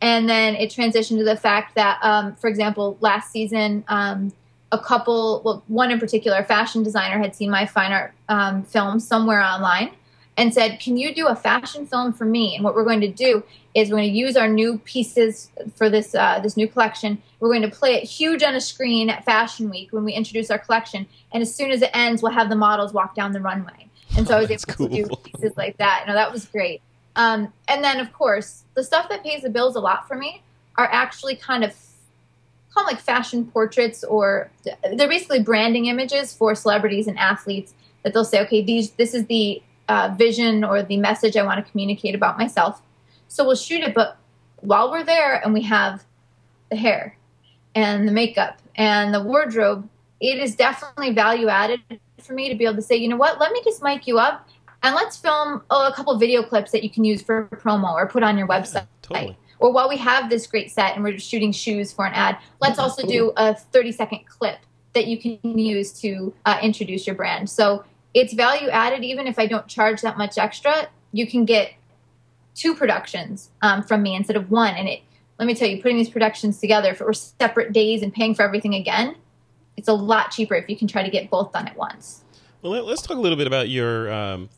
And 0.00 0.28
then 0.28 0.54
it 0.54 0.70
transitioned 0.70 1.18
to 1.18 1.24
the 1.24 1.36
fact 1.36 1.74
that, 1.76 1.98
um, 2.02 2.34
for 2.36 2.48
example, 2.48 2.98
last 3.00 3.32
season, 3.32 3.84
um, 3.88 4.32
a 4.74 4.78
couple, 4.78 5.40
well, 5.44 5.62
one 5.68 5.90
in 5.90 6.00
particular, 6.00 6.38
a 6.38 6.44
fashion 6.44 6.82
designer 6.82 7.18
had 7.18 7.34
seen 7.34 7.50
my 7.50 7.64
fine 7.64 7.92
art 7.92 8.12
um, 8.28 8.64
film 8.64 8.98
somewhere 8.98 9.40
online 9.40 9.92
and 10.36 10.52
said, 10.52 10.80
Can 10.80 10.96
you 10.96 11.14
do 11.14 11.28
a 11.28 11.36
fashion 11.36 11.86
film 11.86 12.12
for 12.12 12.24
me? 12.24 12.56
And 12.56 12.64
what 12.64 12.74
we're 12.74 12.84
going 12.84 13.00
to 13.02 13.08
do 13.08 13.44
is 13.74 13.88
we're 13.88 13.98
going 13.98 14.10
to 14.10 14.18
use 14.18 14.36
our 14.36 14.48
new 14.48 14.78
pieces 14.78 15.50
for 15.76 15.88
this 15.88 16.14
uh, 16.14 16.40
this 16.40 16.56
new 16.56 16.66
collection. 16.66 17.22
We're 17.38 17.50
going 17.50 17.62
to 17.62 17.70
play 17.70 17.94
it 17.94 18.04
huge 18.04 18.42
on 18.42 18.54
a 18.54 18.60
screen 18.60 19.10
at 19.10 19.24
Fashion 19.24 19.70
Week 19.70 19.92
when 19.92 20.04
we 20.04 20.12
introduce 20.12 20.50
our 20.50 20.58
collection. 20.58 21.06
And 21.32 21.40
as 21.42 21.54
soon 21.54 21.70
as 21.70 21.82
it 21.82 21.90
ends, 21.94 22.22
we'll 22.22 22.32
have 22.32 22.48
the 22.48 22.56
models 22.56 22.92
walk 22.92 23.14
down 23.14 23.32
the 23.32 23.40
runway. 23.40 23.88
And 24.16 24.26
so 24.26 24.36
I 24.36 24.40
was 24.40 24.50
able 24.50 24.62
cool. 24.68 24.88
to 24.88 24.94
do 24.94 25.08
pieces 25.24 25.56
like 25.56 25.76
that. 25.78 26.02
You 26.02 26.08
know, 26.08 26.14
that 26.14 26.32
was 26.32 26.46
great. 26.46 26.82
Um, 27.16 27.52
and 27.68 27.82
then, 27.82 28.00
of 28.00 28.12
course, 28.12 28.64
the 28.74 28.82
stuff 28.82 29.08
that 29.08 29.22
pays 29.22 29.42
the 29.42 29.50
bills 29.50 29.76
a 29.76 29.80
lot 29.80 30.08
for 30.08 30.16
me 30.16 30.42
are 30.76 30.88
actually 30.90 31.36
kind 31.36 31.62
of 31.62 31.74
called 32.74 32.86
like 32.86 33.00
fashion 33.00 33.46
portraits, 33.46 34.04
or 34.04 34.50
they're 34.96 35.08
basically 35.08 35.42
branding 35.42 35.86
images 35.86 36.34
for 36.34 36.54
celebrities 36.54 37.06
and 37.06 37.18
athletes 37.18 37.74
that 38.02 38.12
they'll 38.12 38.24
say, 38.24 38.40
okay, 38.42 38.62
these 38.62 38.90
this 38.92 39.14
is 39.14 39.26
the 39.26 39.62
uh, 39.88 40.14
vision 40.16 40.64
or 40.64 40.82
the 40.82 40.96
message 40.96 41.36
I 41.36 41.42
want 41.42 41.64
to 41.64 41.70
communicate 41.70 42.14
about 42.14 42.38
myself. 42.38 42.82
So 43.28 43.44
we'll 43.44 43.56
shoot 43.56 43.82
it, 43.82 43.94
but 43.94 44.16
while 44.56 44.90
we're 44.90 45.04
there 45.04 45.42
and 45.44 45.52
we 45.52 45.62
have 45.62 46.04
the 46.70 46.76
hair 46.76 47.16
and 47.74 48.08
the 48.08 48.12
makeup 48.12 48.60
and 48.76 49.12
the 49.12 49.20
wardrobe, 49.20 49.88
it 50.20 50.38
is 50.38 50.54
definitely 50.56 51.12
value 51.12 51.48
added 51.48 51.80
for 52.20 52.32
me 52.32 52.48
to 52.48 52.54
be 52.54 52.64
able 52.64 52.76
to 52.76 52.82
say, 52.82 52.96
you 52.96 53.08
know 53.08 53.16
what, 53.16 53.38
let 53.38 53.52
me 53.52 53.60
just 53.64 53.82
mic 53.82 54.06
you 54.06 54.18
up 54.18 54.48
and 54.82 54.94
let's 54.94 55.16
film 55.16 55.62
oh, 55.70 55.86
a 55.86 55.92
couple 55.92 56.16
video 56.18 56.42
clips 56.42 56.70
that 56.72 56.82
you 56.82 56.90
can 56.90 57.04
use 57.04 57.22
for 57.22 57.48
promo 57.52 57.92
or 57.94 58.06
put 58.06 58.22
on 58.22 58.38
your 58.38 58.46
website. 58.46 58.74
Yeah, 58.74 58.86
totally. 59.02 59.38
Or 59.58 59.72
while 59.72 59.88
we 59.88 59.96
have 59.98 60.30
this 60.30 60.46
great 60.46 60.70
set 60.70 60.94
and 60.94 61.04
we're 61.04 61.18
shooting 61.18 61.52
shoes 61.52 61.92
for 61.92 62.06
an 62.06 62.12
ad, 62.14 62.38
let's 62.60 62.78
also 62.78 63.06
do 63.06 63.32
a 63.36 63.54
30 63.54 63.92
second 63.92 64.26
clip 64.26 64.58
that 64.94 65.06
you 65.06 65.18
can 65.18 65.58
use 65.58 65.92
to 66.00 66.32
uh, 66.46 66.58
introduce 66.62 67.06
your 67.06 67.16
brand. 67.16 67.50
So 67.50 67.84
it's 68.14 68.32
value 68.32 68.68
added, 68.68 69.04
even 69.04 69.26
if 69.26 69.38
I 69.38 69.46
don't 69.46 69.66
charge 69.66 70.00
that 70.02 70.16
much 70.16 70.38
extra. 70.38 70.88
You 71.12 71.26
can 71.26 71.44
get 71.44 71.74
two 72.54 72.74
productions 72.74 73.50
um, 73.62 73.82
from 73.82 74.02
me 74.02 74.14
instead 74.14 74.36
of 74.36 74.50
one. 74.50 74.74
And 74.74 74.88
it, 74.88 75.00
let 75.38 75.46
me 75.46 75.54
tell 75.54 75.68
you, 75.68 75.82
putting 75.82 75.96
these 75.96 76.08
productions 76.08 76.60
together, 76.60 76.90
if 76.90 77.00
it 77.00 77.04
were 77.04 77.12
separate 77.12 77.72
days 77.72 78.02
and 78.02 78.12
paying 78.12 78.34
for 78.34 78.42
everything 78.42 78.74
again, 78.74 79.16
it's 79.76 79.88
a 79.88 79.92
lot 79.92 80.30
cheaper 80.30 80.54
if 80.54 80.68
you 80.68 80.76
can 80.76 80.86
try 80.86 81.02
to 81.02 81.10
get 81.10 81.28
both 81.28 81.52
done 81.52 81.66
at 81.66 81.76
once. 81.76 82.22
Well, 82.62 82.72
let, 82.72 82.84
us 82.84 83.02
talk 83.02 83.16
a 83.16 83.20
little 83.20 83.36
bit 83.36 83.46
about 83.46 83.68
your 83.68 84.12
um, 84.12 84.48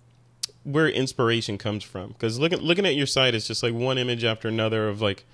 where 0.67 0.89
inspiration 0.89 1.57
comes 1.59 1.85
from. 1.85 2.09
Because 2.09 2.39
looking 2.39 2.59
looking 2.59 2.85
at 2.85 2.95
your 2.95 3.07
site, 3.07 3.35
it's 3.35 3.47
just 3.47 3.63
like 3.63 3.73
one 3.73 3.99
image 3.99 4.25
after 4.25 4.49
another 4.49 4.89
of 4.89 5.01
like, 5.01 5.25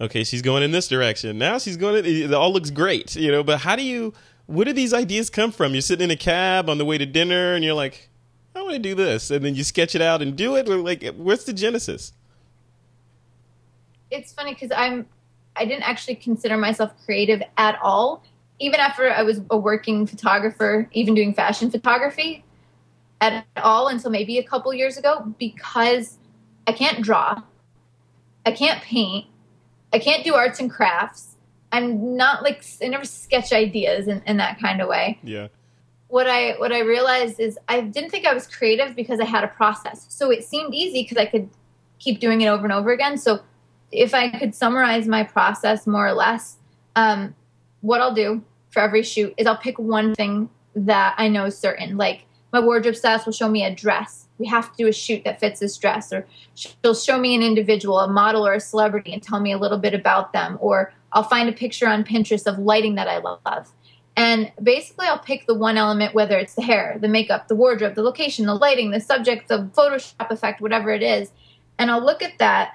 okay, 0.00 0.24
she's 0.24 0.42
going 0.42 0.62
in 0.62 0.70
this 0.70 0.88
direction. 0.88 1.38
Now 1.38 1.58
she's 1.58 1.76
going. 1.76 2.04
it 2.04 2.32
all 2.32 2.52
looks 2.52 2.70
great, 2.70 3.16
you 3.16 3.30
know. 3.30 3.42
But 3.42 3.60
how 3.60 3.76
do 3.76 3.82
you? 3.82 4.14
Where 4.46 4.64
do 4.64 4.72
these 4.72 4.94
ideas 4.94 5.28
come 5.28 5.50
from? 5.50 5.72
You're 5.72 5.82
sitting 5.82 6.04
in 6.04 6.10
a 6.12 6.16
cab 6.16 6.70
on 6.70 6.78
the 6.78 6.84
way 6.84 6.98
to 6.98 7.06
dinner, 7.06 7.54
and 7.54 7.64
you're 7.64 7.74
like, 7.74 8.08
I 8.54 8.62
want 8.62 8.74
to 8.74 8.78
do 8.78 8.94
this, 8.94 9.30
and 9.30 9.44
then 9.44 9.56
you 9.56 9.64
sketch 9.64 9.96
it 9.96 10.00
out 10.00 10.22
and 10.22 10.36
do 10.36 10.54
it. 10.54 10.68
Like, 10.68 11.04
where's 11.16 11.44
the 11.44 11.52
genesis? 11.52 12.12
It's 14.10 14.32
funny 14.32 14.54
because 14.54 14.70
I'm. 14.74 15.06
I 15.58 15.64
didn't 15.64 15.88
actually 15.88 16.16
consider 16.16 16.56
myself 16.58 16.92
creative 17.04 17.42
at 17.56 17.78
all 17.82 18.22
even 18.58 18.80
after 18.80 19.10
I 19.10 19.22
was 19.22 19.40
a 19.50 19.56
working 19.56 20.06
photographer, 20.06 20.88
even 20.92 21.14
doing 21.14 21.34
fashion 21.34 21.70
photography 21.70 22.42
at 23.20 23.46
all 23.56 23.88
until 23.88 24.10
maybe 24.10 24.38
a 24.38 24.42
couple 24.42 24.72
years 24.74 24.96
ago, 24.96 25.34
because 25.38 26.18
I 26.66 26.72
can't 26.72 27.02
draw, 27.02 27.42
I 28.44 28.52
can't 28.52 28.82
paint, 28.82 29.26
I 29.92 29.98
can't 29.98 30.24
do 30.24 30.34
arts 30.34 30.60
and 30.60 30.70
crafts. 30.70 31.36
I'm 31.72 32.16
not 32.16 32.42
like 32.42 32.64
I 32.82 32.88
never 32.88 33.04
sketch 33.04 33.52
ideas 33.52 34.08
in, 34.08 34.22
in 34.26 34.36
that 34.36 34.60
kind 34.60 34.80
of 34.80 34.88
way. 34.88 35.18
Yeah. 35.22 35.48
What 36.08 36.28
I 36.28 36.52
what 36.52 36.72
I 36.72 36.80
realized 36.80 37.40
is 37.40 37.58
I 37.68 37.80
didn't 37.80 38.10
think 38.10 38.26
I 38.26 38.34
was 38.34 38.46
creative 38.46 38.94
because 38.94 39.20
I 39.20 39.24
had 39.24 39.42
a 39.42 39.48
process. 39.48 40.06
So 40.08 40.30
it 40.30 40.44
seemed 40.44 40.74
easy 40.74 41.02
because 41.02 41.18
I 41.18 41.26
could 41.26 41.48
keep 41.98 42.20
doing 42.20 42.40
it 42.40 42.46
over 42.46 42.64
and 42.64 42.72
over 42.72 42.92
again. 42.92 43.18
So 43.18 43.40
if 43.90 44.14
I 44.14 44.30
could 44.30 44.54
summarize 44.54 45.08
my 45.08 45.24
process 45.24 45.86
more 45.86 46.06
or 46.06 46.12
less, 46.12 46.58
um, 46.94 47.34
what 47.80 48.00
I'll 48.00 48.14
do 48.14 48.42
for 48.70 48.80
every 48.80 49.02
shoot 49.02 49.34
is 49.36 49.46
I'll 49.46 49.56
pick 49.56 49.78
one 49.78 50.14
thing 50.14 50.50
that 50.74 51.14
I 51.18 51.28
know 51.28 51.46
is 51.46 51.56
certain. 51.56 51.96
Like 51.96 52.25
my 52.52 52.60
wardrobe 52.60 52.96
stylist 52.96 53.26
will 53.26 53.32
show 53.32 53.48
me 53.48 53.64
a 53.64 53.74
dress. 53.74 54.28
We 54.38 54.46
have 54.46 54.70
to 54.70 54.76
do 54.76 54.88
a 54.88 54.92
shoot 54.92 55.24
that 55.24 55.40
fits 55.40 55.60
this 55.60 55.76
dress, 55.76 56.12
or 56.12 56.26
she'll 56.54 56.94
show 56.94 57.18
me 57.18 57.34
an 57.34 57.42
individual, 57.42 57.98
a 58.00 58.08
model 58.08 58.46
or 58.46 58.54
a 58.54 58.60
celebrity, 58.60 59.12
and 59.12 59.22
tell 59.22 59.40
me 59.40 59.52
a 59.52 59.58
little 59.58 59.78
bit 59.78 59.94
about 59.94 60.32
them. 60.32 60.58
Or 60.60 60.92
I'll 61.12 61.22
find 61.22 61.48
a 61.48 61.52
picture 61.52 61.88
on 61.88 62.04
Pinterest 62.04 62.46
of 62.46 62.58
lighting 62.58 62.94
that 62.96 63.08
I 63.08 63.18
love. 63.18 63.72
And 64.16 64.52
basically, 64.62 65.06
I'll 65.06 65.18
pick 65.18 65.46
the 65.46 65.54
one 65.54 65.76
element, 65.76 66.14
whether 66.14 66.38
it's 66.38 66.54
the 66.54 66.62
hair, 66.62 66.96
the 67.00 67.08
makeup, 67.08 67.48
the 67.48 67.54
wardrobe, 67.54 67.94
the 67.94 68.02
location, 68.02 68.46
the 68.46 68.54
lighting, 68.54 68.90
the 68.90 69.00
subject, 69.00 69.48
the 69.48 69.70
Photoshop 69.76 70.30
effect, 70.30 70.60
whatever 70.60 70.90
it 70.90 71.02
is. 71.02 71.32
And 71.78 71.90
I'll 71.90 72.04
look 72.04 72.22
at 72.22 72.38
that, 72.38 72.74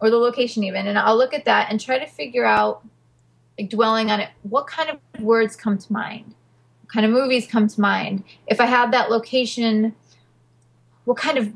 or 0.00 0.10
the 0.10 0.16
location 0.16 0.64
even, 0.64 0.86
and 0.86 0.98
I'll 0.98 1.16
look 1.16 1.34
at 1.34 1.44
that 1.44 1.70
and 1.70 1.80
try 1.80 1.98
to 1.98 2.06
figure 2.06 2.46
out 2.46 2.82
like 3.58 3.68
dwelling 3.70 4.10
on 4.10 4.20
it, 4.20 4.30
what 4.42 4.66
kind 4.66 4.88
of 4.88 5.20
words 5.20 5.56
come 5.56 5.76
to 5.76 5.92
mind? 5.92 6.34
Kind 6.92 7.04
of 7.04 7.12
movies 7.12 7.46
come 7.46 7.68
to 7.68 7.80
mind? 7.80 8.24
If 8.46 8.60
I 8.60 8.66
had 8.66 8.92
that 8.92 9.10
location, 9.10 9.94
what 11.04 11.16
kind 11.16 11.38
of 11.38 11.52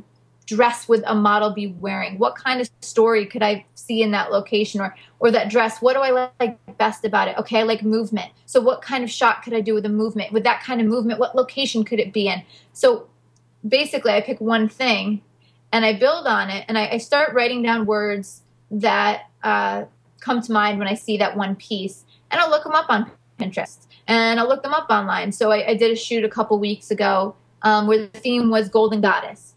dress 0.47 0.89
would 0.89 1.03
a 1.07 1.15
model 1.15 1.51
be 1.51 1.69
wearing? 1.69 2.19
What 2.19 2.35
kind 2.35 2.61
of 2.61 2.69
story 2.81 3.27
could 3.27 3.43
I 3.43 3.65
see 3.75 4.03
in 4.03 4.11
that 4.11 4.31
location 4.31 4.81
or 4.81 4.95
or 5.19 5.31
that 5.31 5.51
dress? 5.51 5.81
What 5.81 5.95
do 5.95 6.01
I 6.01 6.31
like 6.41 6.79
best 6.79 7.05
about 7.05 7.29
it? 7.29 7.39
Okay, 7.39 7.61
I 7.61 7.63
like 7.63 7.83
movement. 7.83 8.31
So 8.47 8.61
what 8.61 8.83
kind 8.83 9.05
of 9.05 9.11
shot 9.11 9.43
could 9.43 9.55
I 9.55 9.61
do 9.61 9.75
with 9.75 9.87
a 9.87 9.91
movement? 9.91 10.33
With 10.33 10.45
that 10.45 10.63
kind 10.63 10.81
of 10.81 10.87
movement, 10.87 11.19
what 11.19 11.35
location 11.35 11.85
could 11.85 12.01
it 12.01 12.13
be 12.13 12.29
in? 12.29 12.43
So 12.73 13.09
basically 13.67 14.13
I 14.13 14.21
pick 14.21 14.41
one 14.41 14.69
thing 14.69 15.23
and 15.73 15.85
I 15.85 15.99
build 15.99 16.27
on 16.27 16.51
it 16.51 16.65
and 16.69 16.77
I, 16.77 16.89
I 16.89 16.99
start 16.99 17.33
writing 17.33 17.63
down 17.63 17.87
words 17.87 18.43
that 18.71 19.31
uh, 19.43 19.85
come 20.21 20.43
to 20.43 20.53
mind 20.53 20.79
when 20.79 20.89
I 20.89 20.95
see 20.95 21.17
that 21.19 21.37
one 21.37 21.57
piece. 21.57 22.05
And 22.31 22.41
I'll 22.41 22.51
look 22.51 22.65
them 22.65 22.73
up 22.73 22.87
on 22.89 23.11
Pinterest 23.39 23.87
and 24.13 24.39
I'll 24.39 24.47
look 24.47 24.63
them 24.63 24.75
up 24.75 24.91
online. 24.91 25.33
So 25.33 25.51
I, 25.51 25.69
I 25.69 25.75
did 25.75 25.91
a 25.91 25.97
shoot 25.97 26.23
a 26.23 26.29
couple 26.29 26.59
weeks 26.59 26.91
ago 26.91 27.35
um, 27.63 27.87
where 27.87 27.97
the 27.97 28.19
theme 28.19 28.51
was 28.51 28.69
Golden 28.69 29.01
Goddess. 29.01 29.55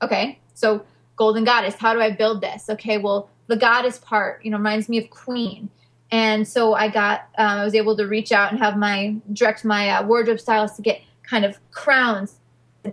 Okay, 0.00 0.38
so 0.54 0.86
Golden 1.16 1.44
Goddess, 1.44 1.74
how 1.74 1.92
do 1.92 2.00
I 2.00 2.10
build 2.10 2.40
this? 2.40 2.70
Okay, 2.70 2.96
well, 2.96 3.28
the 3.46 3.56
goddess 3.56 3.98
part, 3.98 4.42
you 4.42 4.50
know, 4.50 4.56
reminds 4.56 4.88
me 4.88 4.96
of 4.96 5.10
Queen. 5.10 5.68
And 6.10 6.48
so 6.48 6.72
I 6.72 6.88
got, 6.88 7.28
um, 7.36 7.58
I 7.58 7.64
was 7.64 7.74
able 7.74 7.94
to 7.94 8.06
reach 8.06 8.32
out 8.32 8.50
and 8.50 8.58
have 8.58 8.78
my 8.78 9.16
direct 9.34 9.66
my 9.66 9.90
uh, 9.90 10.06
wardrobe 10.06 10.40
stylist 10.40 10.76
to 10.76 10.82
get 10.82 11.02
kind 11.24 11.44
of 11.44 11.58
crowns 11.72 12.38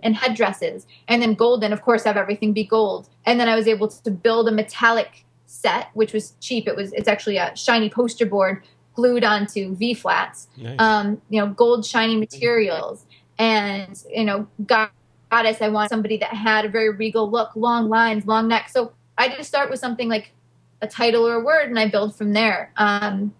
and 0.02 0.14
headdresses, 0.14 0.86
and 1.08 1.22
then 1.22 1.32
golden, 1.34 1.72
of 1.72 1.80
course, 1.80 2.04
have 2.04 2.18
everything 2.18 2.52
be 2.52 2.64
gold. 2.64 3.08
And 3.24 3.40
then 3.40 3.48
I 3.48 3.56
was 3.56 3.66
able 3.66 3.88
to 3.88 4.10
build 4.10 4.46
a 4.48 4.52
metallic 4.52 5.24
set, 5.46 5.88
which 5.94 6.12
was 6.12 6.32
cheap. 6.40 6.68
It 6.68 6.76
was 6.76 6.92
it's 6.92 7.08
actually 7.08 7.38
a 7.38 7.56
shiny 7.56 7.88
poster 7.88 8.26
board 8.26 8.62
glued 8.94 9.24
onto 9.24 9.74
V 9.74 9.94
flats. 9.94 10.48
Nice. 10.56 10.76
Um, 10.78 11.20
you 11.30 11.40
know, 11.40 11.48
gold 11.48 11.84
shiny 11.84 12.16
materials, 12.16 13.06
and 13.38 14.02
you 14.10 14.24
know, 14.24 14.46
goddess. 14.66 15.60
I 15.60 15.68
want 15.68 15.90
somebody 15.90 16.16
that 16.18 16.34
had 16.34 16.64
a 16.64 16.68
very 16.68 16.90
regal 16.90 17.30
look, 17.30 17.50
long 17.56 17.88
lines, 17.88 18.26
long 18.26 18.48
neck. 18.48 18.68
So 18.68 18.92
I 19.16 19.28
just 19.28 19.48
start 19.48 19.70
with 19.70 19.80
something 19.80 20.08
like 20.08 20.32
a 20.80 20.86
title 20.86 21.26
or 21.26 21.34
a 21.34 21.40
word, 21.40 21.68
and 21.68 21.78
I 21.78 21.88
build 21.88 22.14
from 22.16 22.32
there. 22.32 22.72
Um, 22.76 23.34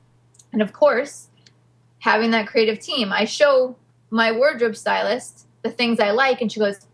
and 0.53 0.63
of 0.63 0.73
course, 0.73 1.29
having 1.99 2.31
that 2.31 2.47
creative 2.47 2.79
team, 2.79 3.13
I 3.13 3.25
show 3.25 3.77
my 4.11 4.33
wardrobe 4.33 4.77
stylist 4.77 5.47
the 5.63 5.71
things 5.71 6.01
I 6.01 6.11
like, 6.11 6.41
and 6.41 6.51
she 6.51 6.61
goes, 6.61 6.87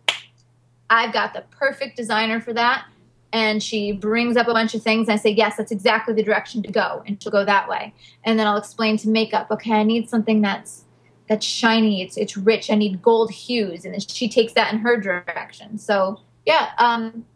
I've 0.90 1.12
got 1.12 1.34
the 1.34 1.42
perfect 1.50 1.96
designer 1.96 2.40
for 2.40 2.52
that. 2.54 2.86
And 3.32 3.62
she 3.62 3.92
brings 3.92 4.36
up 4.36 4.48
a 4.48 4.52
bunch 4.52 4.74
of 4.74 4.82
things, 4.82 5.08
and 5.08 5.14
I 5.14 5.16
say, 5.16 5.30
Yes, 5.30 5.56
that's 5.56 5.70
exactly 5.70 6.14
the 6.14 6.22
direction 6.22 6.62
to 6.62 6.72
go. 6.72 7.02
And 7.06 7.22
she'll 7.22 7.32
go 7.32 7.44
that 7.44 7.68
way. 7.68 7.92
And 8.24 8.38
then 8.38 8.46
I'll 8.46 8.56
explain 8.56 8.96
to 8.98 9.08
makeup, 9.08 9.50
okay, 9.50 9.72
I 9.72 9.82
need 9.82 10.08
something 10.08 10.40
that's 10.40 10.84
that's 11.28 11.44
shiny, 11.44 12.02
it's 12.02 12.16
it's 12.16 12.36
rich, 12.36 12.70
I 12.70 12.74
need 12.74 13.02
gold 13.02 13.30
hues. 13.30 13.84
And 13.84 13.92
then 13.92 14.00
she 14.00 14.28
takes 14.28 14.54
that 14.54 14.72
in 14.72 14.80
her 14.80 14.96
direction. 14.96 15.78
So 15.78 16.20
yeah, 16.46 16.70
um, 16.78 17.26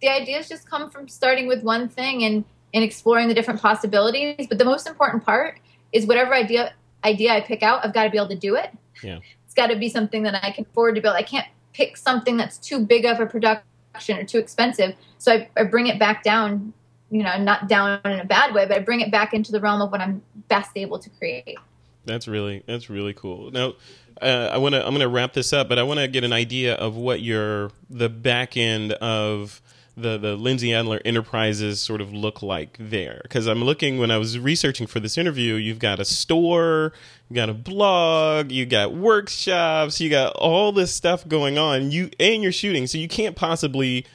the 0.00 0.08
ideas 0.08 0.48
just 0.48 0.68
come 0.68 0.90
from 0.90 1.08
starting 1.08 1.46
with 1.46 1.62
one 1.62 1.88
thing 1.88 2.24
and 2.24 2.44
and 2.72 2.82
exploring 2.82 3.28
the 3.28 3.34
different 3.34 3.60
possibilities. 3.60 4.46
But 4.48 4.58
the 4.58 4.64
most 4.64 4.86
important 4.86 5.24
part 5.24 5.60
is 5.92 6.06
whatever 6.06 6.34
idea 6.34 6.72
idea 7.04 7.32
I 7.32 7.40
pick 7.42 7.62
out, 7.62 7.84
I've 7.84 7.92
got 7.92 8.04
to 8.04 8.10
be 8.10 8.16
able 8.16 8.28
to 8.28 8.36
do 8.36 8.54
it. 8.56 8.70
Yeah 9.02 9.20
It's 9.44 9.54
got 9.54 9.68
to 9.68 9.76
be 9.76 9.88
something 9.88 10.22
that 10.22 10.42
I 10.42 10.50
can 10.50 10.64
afford 10.64 10.94
to 10.94 11.00
build. 11.02 11.14
I 11.14 11.22
can't 11.22 11.46
pick 11.74 11.96
something 11.96 12.38
that's 12.38 12.56
too 12.56 12.80
big 12.80 13.04
of 13.04 13.20
a 13.20 13.26
production 13.26 13.64
or 14.08 14.24
too 14.24 14.38
expensive. 14.38 14.94
So 15.18 15.32
I, 15.32 15.48
I 15.56 15.64
bring 15.64 15.86
it 15.86 15.98
back 15.98 16.22
down, 16.22 16.72
you 17.10 17.22
know, 17.22 17.38
not 17.38 17.68
down 17.68 18.00
in 18.04 18.20
a 18.20 18.24
bad 18.24 18.54
way, 18.54 18.66
but 18.66 18.76
I 18.76 18.80
bring 18.80 19.00
it 19.00 19.10
back 19.10 19.34
into 19.34 19.52
the 19.52 19.60
realm 19.60 19.82
of 19.82 19.90
what 19.90 20.00
I'm 20.00 20.22
best 20.48 20.70
able 20.76 20.98
to 20.98 21.10
create. 21.10 21.58
That's 22.04 22.28
really 22.28 22.62
that's 22.66 22.88
really 22.88 23.14
cool. 23.14 23.50
Now, 23.50 23.74
uh, 24.22 24.50
I 24.52 24.58
want 24.58 24.74
to 24.74 24.80
I'm 24.80 24.90
going 24.90 25.00
to 25.00 25.08
wrap 25.08 25.32
this 25.32 25.52
up, 25.52 25.68
but 25.68 25.78
I 25.78 25.82
want 25.82 26.00
to 26.00 26.08
get 26.08 26.24
an 26.24 26.32
idea 26.32 26.74
of 26.74 26.96
what 26.96 27.20
your 27.20 27.72
the 27.90 28.08
back 28.08 28.56
end 28.56 28.92
of 28.92 29.60
the 29.96 30.18
the 30.18 30.36
Lindsay 30.36 30.74
Adler 30.74 31.00
Enterprises 31.04 31.80
sort 31.80 32.00
of 32.00 32.12
look 32.12 32.42
like 32.42 32.76
there? 32.78 33.20
Because 33.22 33.46
I'm 33.46 33.64
looking 33.64 33.98
when 33.98 34.10
I 34.10 34.18
was 34.18 34.38
researching 34.38 34.86
for 34.86 35.00
this 35.00 35.16
interview, 35.16 35.54
you've 35.54 35.78
got 35.78 35.98
a 35.98 36.04
store, 36.04 36.92
you 37.28 37.36
got 37.36 37.48
a 37.48 37.54
blog, 37.54 38.52
you 38.52 38.66
got 38.66 38.94
workshops, 38.94 40.00
you 40.00 40.10
got 40.10 40.34
all 40.36 40.72
this 40.72 40.94
stuff 40.94 41.26
going 41.26 41.58
on. 41.58 41.90
You 41.90 42.10
and 42.20 42.42
you're 42.42 42.52
shooting, 42.52 42.86
so 42.86 42.98
you 42.98 43.08
can't 43.08 43.36
possibly 43.36 44.06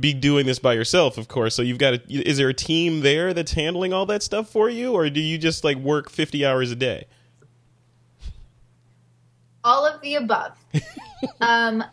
be 0.00 0.12
doing 0.12 0.44
this 0.44 0.58
by 0.58 0.74
yourself, 0.74 1.18
of 1.18 1.28
course. 1.28 1.54
So 1.54 1.62
you've 1.62 1.78
got 1.78 1.94
a, 1.94 2.02
is 2.08 2.38
there 2.38 2.48
a 2.48 2.54
team 2.54 3.00
there 3.00 3.32
that's 3.32 3.52
handling 3.52 3.92
all 3.92 4.06
that 4.06 4.22
stuff 4.22 4.50
for 4.50 4.68
you, 4.68 4.92
or 4.92 5.08
do 5.08 5.20
you 5.20 5.38
just 5.38 5.62
like 5.62 5.76
work 5.76 6.10
50 6.10 6.44
hours 6.44 6.70
a 6.70 6.76
day? 6.76 7.06
All 9.62 9.86
of 9.86 10.00
the 10.00 10.16
above. 10.16 10.56
um, 11.40 11.84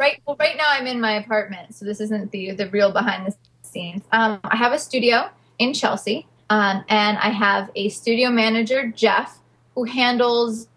right 0.00 0.20
well 0.26 0.36
right 0.40 0.56
now 0.56 0.64
i'm 0.66 0.86
in 0.86 1.00
my 1.00 1.12
apartment 1.12 1.74
so 1.74 1.84
this 1.84 2.00
isn't 2.00 2.32
the 2.32 2.52
the 2.52 2.68
real 2.70 2.90
behind 2.90 3.26
the 3.26 3.36
scenes 3.62 4.02
um, 4.10 4.40
i 4.44 4.56
have 4.56 4.72
a 4.72 4.78
studio 4.78 5.28
in 5.58 5.72
chelsea 5.72 6.26
um, 6.48 6.82
and 6.88 7.18
i 7.18 7.28
have 7.28 7.70
a 7.76 7.90
studio 7.90 8.30
manager 8.30 8.88
jeff 8.88 9.39
who 9.80 9.84
handles 9.90 10.68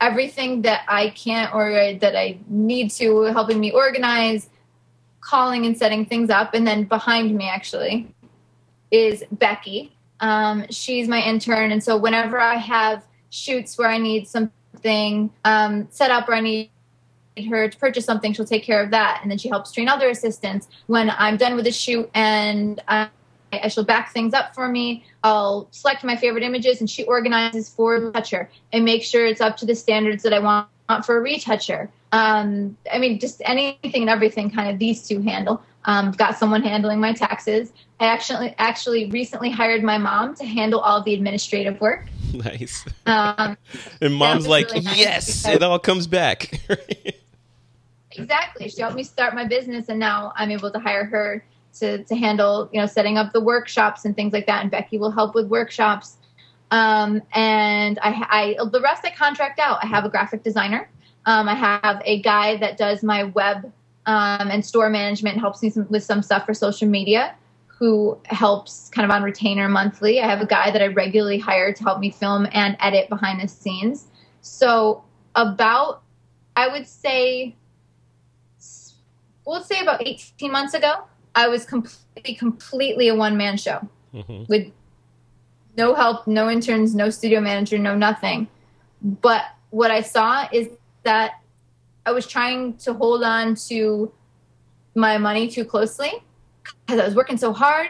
everything 0.00 0.62
that 0.62 0.84
i 0.88 1.10
can't 1.10 1.54
or 1.54 1.94
that 1.94 2.16
i 2.16 2.36
need 2.48 2.90
to 2.90 3.22
helping 3.24 3.60
me 3.60 3.70
organize 3.70 4.50
calling 5.20 5.66
and 5.66 5.76
setting 5.78 6.04
things 6.04 6.30
up 6.30 6.54
and 6.54 6.66
then 6.66 6.84
behind 6.84 7.34
me 7.34 7.48
actually 7.48 8.12
is 8.90 9.24
becky 9.32 9.92
um, 10.20 10.64
she's 10.70 11.08
my 11.08 11.20
intern 11.20 11.72
and 11.72 11.82
so 11.82 11.96
whenever 11.96 12.40
i 12.40 12.56
have 12.56 13.04
shoots 13.30 13.78
where 13.78 13.88
i 13.88 13.98
need 13.98 14.26
something 14.26 15.30
um, 15.44 15.86
set 15.90 16.10
up 16.10 16.28
or 16.28 16.34
i 16.34 16.40
need 16.40 16.70
her 17.48 17.66
to 17.66 17.78
purchase 17.78 18.04
something, 18.04 18.34
she'll 18.34 18.44
take 18.44 18.62
care 18.62 18.82
of 18.82 18.90
that. 18.90 19.20
And 19.22 19.30
then 19.30 19.38
she 19.38 19.48
helps 19.48 19.72
train 19.72 19.88
other 19.88 20.10
assistants. 20.10 20.68
When 20.86 21.08
I'm 21.08 21.38
done 21.38 21.54
with 21.54 21.64
the 21.64 21.72
shoot 21.72 22.10
and 22.12 22.78
she'll 23.68 23.84
back 23.84 24.12
things 24.12 24.34
up 24.34 24.54
for 24.54 24.68
me, 24.68 25.04
I'll 25.22 25.68
select 25.70 26.04
my 26.04 26.16
favorite 26.16 26.42
images 26.42 26.80
and 26.80 26.88
she 26.88 27.04
organizes 27.04 27.68
for 27.68 28.00
the 28.00 28.10
toucher 28.12 28.50
and 28.72 28.84
make 28.84 29.02
sure 29.02 29.26
it's 29.26 29.40
up 29.40 29.56
to 29.58 29.66
the 29.66 29.74
standards 29.74 30.22
that 30.22 30.32
I 30.32 30.38
want 30.38 30.68
for 31.04 31.18
a 31.18 31.20
retoucher. 31.20 31.88
Um, 32.12 32.76
I 32.92 32.98
mean, 32.98 33.18
just 33.18 33.40
anything 33.44 34.02
and 34.02 34.10
everything 34.10 34.50
kind 34.50 34.70
of 34.70 34.78
these 34.78 35.06
two 35.06 35.20
handle. 35.22 35.62
Um, 35.84 36.12
got 36.12 36.38
someone 36.38 36.62
handling 36.62 37.00
my 37.00 37.12
taxes. 37.12 37.72
I 37.98 38.06
actually 38.06 38.54
actually 38.58 39.06
recently 39.06 39.50
hired 39.50 39.82
my 39.82 39.98
mom 39.98 40.34
to 40.36 40.44
handle 40.44 40.78
all 40.80 41.02
the 41.02 41.14
administrative 41.14 41.80
work. 41.80 42.06
Nice. 42.32 42.86
Um, 43.04 43.58
and 44.00 44.14
mom's 44.14 44.46
like, 44.46 44.68
really 44.68 44.80
nice 44.80 44.96
yes, 44.96 45.46
it 45.46 45.62
all 45.62 45.78
comes 45.78 46.06
back. 46.06 46.62
exactly. 48.12 48.70
She 48.70 48.80
helped 48.80 48.96
me 48.96 49.04
start 49.04 49.34
my 49.34 49.44
business, 49.44 49.90
and 49.90 49.98
now 49.98 50.32
I'm 50.34 50.50
able 50.50 50.70
to 50.70 50.78
hire 50.78 51.04
her 51.04 51.44
to 51.78 52.04
to 52.04 52.16
handle 52.16 52.68
you 52.72 52.80
know 52.80 52.86
setting 52.86 53.18
up 53.18 53.32
the 53.32 53.40
workshops 53.40 54.04
and 54.04 54.14
things 54.14 54.32
like 54.32 54.46
that. 54.46 54.62
And 54.62 54.70
Becky 54.70 54.98
will 54.98 55.10
help 55.10 55.34
with 55.34 55.46
workshops. 55.46 56.16
Um, 56.70 57.22
and 57.34 57.98
I, 58.02 58.56
I 58.60 58.64
the 58.64 58.80
rest 58.80 59.04
I 59.04 59.10
contract 59.10 59.58
out. 59.58 59.78
I 59.82 59.86
have 59.86 60.04
a 60.04 60.08
graphic 60.08 60.42
designer. 60.42 60.88
Um, 61.26 61.48
I 61.48 61.54
have 61.54 62.02
a 62.04 62.20
guy 62.22 62.56
that 62.56 62.76
does 62.76 63.02
my 63.02 63.24
web 63.24 63.72
um, 64.06 64.50
and 64.50 64.64
store 64.64 64.90
management, 64.90 65.38
helps 65.38 65.62
me 65.62 65.70
some, 65.70 65.86
with 65.88 66.02
some 66.02 66.22
stuff 66.22 66.46
for 66.46 66.54
social 66.54 66.88
media. 66.88 67.36
Who 67.66 68.18
helps 68.24 68.88
kind 68.90 69.04
of 69.04 69.10
on 69.10 69.24
retainer 69.24 69.68
monthly. 69.68 70.20
I 70.20 70.28
have 70.28 70.40
a 70.40 70.46
guy 70.46 70.70
that 70.70 70.80
I 70.80 70.86
regularly 70.86 71.38
hire 71.38 71.72
to 71.72 71.82
help 71.82 71.98
me 71.98 72.10
film 72.10 72.46
and 72.52 72.76
edit 72.78 73.08
behind 73.08 73.40
the 73.40 73.48
scenes. 73.48 74.06
So 74.40 75.02
about 75.34 76.02
I 76.54 76.68
would 76.68 76.86
say 76.86 77.56
we'll 79.44 79.62
say 79.62 79.80
about 79.80 80.06
18 80.06 80.52
months 80.52 80.74
ago, 80.74 81.04
I 81.34 81.48
was 81.48 81.64
completely, 81.64 82.34
completely 82.34 83.08
a 83.08 83.14
one 83.14 83.36
man 83.36 83.56
show 83.56 83.88
mm-hmm. 84.14 84.44
with 84.48 84.70
no 85.76 85.94
help, 85.94 86.26
no 86.26 86.50
interns, 86.50 86.94
no 86.94 87.10
studio 87.10 87.40
manager, 87.40 87.78
no 87.78 87.94
nothing. 87.94 88.48
But 89.00 89.42
what 89.70 89.90
I 89.90 90.02
saw 90.02 90.46
is 90.52 90.68
that 91.02 91.40
I 92.04 92.12
was 92.12 92.26
trying 92.26 92.76
to 92.78 92.92
hold 92.92 93.22
on 93.22 93.54
to 93.68 94.12
my 94.94 95.18
money 95.18 95.48
too 95.48 95.64
closely 95.64 96.12
because 96.62 97.00
I 97.00 97.04
was 97.06 97.14
working 97.14 97.36
so 97.38 97.52
hard, 97.52 97.88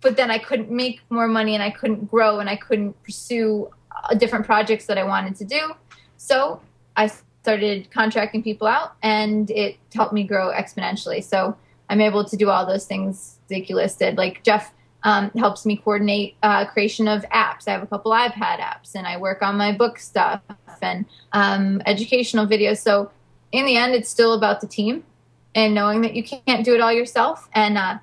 but 0.00 0.16
then 0.16 0.30
I 0.30 0.38
couldn't 0.38 0.70
make 0.70 1.00
more 1.08 1.28
money 1.28 1.54
and 1.54 1.62
I 1.62 1.70
couldn't 1.70 2.10
grow 2.10 2.40
and 2.40 2.48
I 2.48 2.56
couldn't 2.56 3.02
pursue 3.02 3.70
uh, 4.04 4.14
different 4.14 4.44
projects 4.44 4.86
that 4.86 4.98
I 4.98 5.04
wanted 5.04 5.36
to 5.36 5.44
do. 5.44 5.72
So 6.16 6.60
I 6.96 7.10
started 7.42 7.90
contracting 7.90 8.42
people 8.42 8.66
out 8.66 8.94
and 9.02 9.50
it 9.50 9.78
helped 9.94 10.12
me 10.12 10.24
grow 10.24 10.52
exponentially. 10.52 11.24
So 11.24 11.56
I'm 11.90 12.00
able 12.00 12.24
to 12.24 12.36
do 12.36 12.50
all 12.50 12.66
those 12.66 12.86
things 12.86 13.38
Zeke 13.48 13.70
listed. 13.70 14.16
Like 14.16 14.42
Jeff 14.42 14.72
um, 15.04 15.30
helps 15.36 15.64
me 15.64 15.76
coordinate 15.76 16.36
uh, 16.42 16.66
creation 16.66 17.08
of 17.08 17.22
apps. 17.24 17.66
I 17.66 17.72
have 17.72 17.82
a 17.82 17.86
couple 17.86 18.12
iPad 18.12 18.60
apps 18.60 18.94
and 18.94 19.06
I 19.06 19.16
work 19.16 19.42
on 19.42 19.56
my 19.56 19.72
book 19.72 19.98
stuff 19.98 20.40
and 20.82 21.06
um, 21.32 21.80
educational 21.86 22.46
videos. 22.46 22.78
So 22.78 23.10
in 23.52 23.64
the 23.64 23.76
end, 23.76 23.94
it's 23.94 24.08
still 24.08 24.34
about 24.34 24.60
the 24.60 24.66
team 24.66 25.04
and 25.54 25.74
knowing 25.74 26.02
that 26.02 26.14
you 26.14 26.22
can't 26.22 26.64
do 26.64 26.74
it 26.74 26.80
all 26.80 26.92
yourself. 26.92 27.48
And 27.54 27.78
uh, 27.78 27.98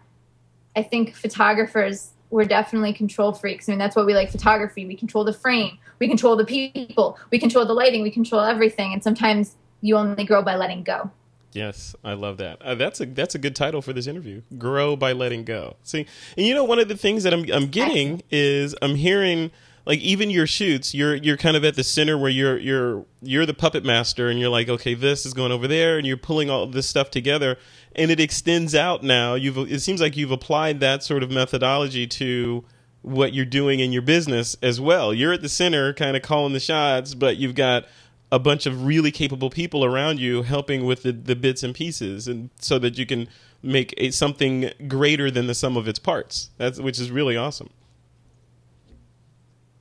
I 0.75 0.83
think 0.83 1.15
photographers 1.15 2.11
we're 2.31 2.45
definitely 2.45 2.91
control 2.91 3.31
freaks. 3.31 3.69
I 3.69 3.71
mean, 3.71 3.79
that's 3.79 3.95
why 3.95 4.03
we 4.03 4.13
like 4.13 4.29
photography. 4.29 4.85
We 4.85 4.95
control 4.95 5.23
the 5.23 5.33
frame, 5.33 5.77
we 5.99 6.07
control 6.07 6.35
the 6.35 6.43
people, 6.43 7.17
we 7.31 7.39
control 7.39 7.65
the 7.65 7.73
lighting, 7.73 8.01
we 8.01 8.11
control 8.11 8.41
everything. 8.41 8.93
And 8.93 9.01
sometimes 9.01 9.55
you 9.81 9.95
only 9.95 10.25
grow 10.25 10.41
by 10.41 10.55
letting 10.55 10.83
go. 10.83 11.11
Yes, 11.55 11.95
I 12.03 12.13
love 12.13 12.37
that. 12.37 12.61
Uh, 12.61 12.75
that's 12.75 12.99
a 12.99 13.05
that's 13.05 13.33
a 13.33 13.39
good 13.39 13.55
title 13.55 13.81
for 13.81 13.93
this 13.93 14.07
interview. 14.07 14.41
Grow 14.57 14.95
by 14.95 15.13
letting 15.13 15.45
go. 15.45 15.77
See, 15.83 16.05
and 16.37 16.45
you 16.45 16.53
know, 16.53 16.65
one 16.65 16.79
of 16.79 16.89
the 16.89 16.97
things 16.97 17.23
that 17.23 17.33
I'm 17.33 17.49
I'm 17.51 17.67
getting 17.67 18.23
is 18.29 18.75
I'm 18.81 18.95
hearing 18.95 19.51
like 19.85 19.99
even 19.99 20.29
your 20.29 20.47
shoots 20.47 20.93
you're 20.93 21.15
you're 21.15 21.37
kind 21.37 21.55
of 21.55 21.63
at 21.63 21.75
the 21.75 21.83
center 21.83 22.17
where 22.17 22.29
you're 22.29 22.57
you're 22.57 23.05
you're 23.21 23.45
the 23.45 23.53
puppet 23.53 23.85
master 23.85 24.29
and 24.29 24.39
you're 24.39 24.49
like 24.49 24.67
okay 24.67 24.93
this 24.93 25.25
is 25.25 25.33
going 25.33 25.51
over 25.51 25.67
there 25.67 25.97
and 25.97 26.07
you're 26.07 26.17
pulling 26.17 26.49
all 26.49 26.65
this 26.67 26.87
stuff 26.87 27.11
together 27.11 27.57
and 27.95 28.11
it 28.11 28.19
extends 28.19 28.73
out 28.73 29.03
now 29.03 29.35
you've 29.35 29.57
it 29.57 29.81
seems 29.81 30.01
like 30.01 30.17
you've 30.17 30.31
applied 30.31 30.79
that 30.79 31.03
sort 31.03 31.23
of 31.23 31.31
methodology 31.31 32.07
to 32.07 32.63
what 33.01 33.33
you're 33.33 33.45
doing 33.45 33.79
in 33.79 33.91
your 33.91 34.01
business 34.01 34.57
as 34.61 34.81
well 34.81 35.13
you're 35.13 35.33
at 35.33 35.41
the 35.41 35.49
center 35.49 35.93
kind 35.93 36.17
of 36.17 36.23
calling 36.23 36.53
the 36.53 36.59
shots 36.59 37.13
but 37.13 37.37
you've 37.37 37.55
got 37.55 37.85
a 38.31 38.39
bunch 38.39 38.65
of 38.65 38.85
really 38.85 39.11
capable 39.11 39.49
people 39.49 39.85
around 39.85 40.19
you 40.19 40.41
helping 40.41 40.85
with 40.85 41.03
the, 41.03 41.11
the 41.11 41.35
bits 41.35 41.63
and 41.63 41.75
pieces 41.75 42.27
and 42.27 42.49
so 42.59 42.79
that 42.79 42.97
you 42.97 43.05
can 43.05 43.27
make 43.61 43.93
a, 43.97 44.11
something 44.11 44.71
greater 44.87 45.29
than 45.31 45.47
the 45.47 45.55
sum 45.55 45.77
of 45.77 45.87
its 45.87 45.99
parts 45.99 46.49
that's 46.57 46.79
which 46.79 46.99
is 46.99 47.11
really 47.11 47.37
awesome 47.37 47.69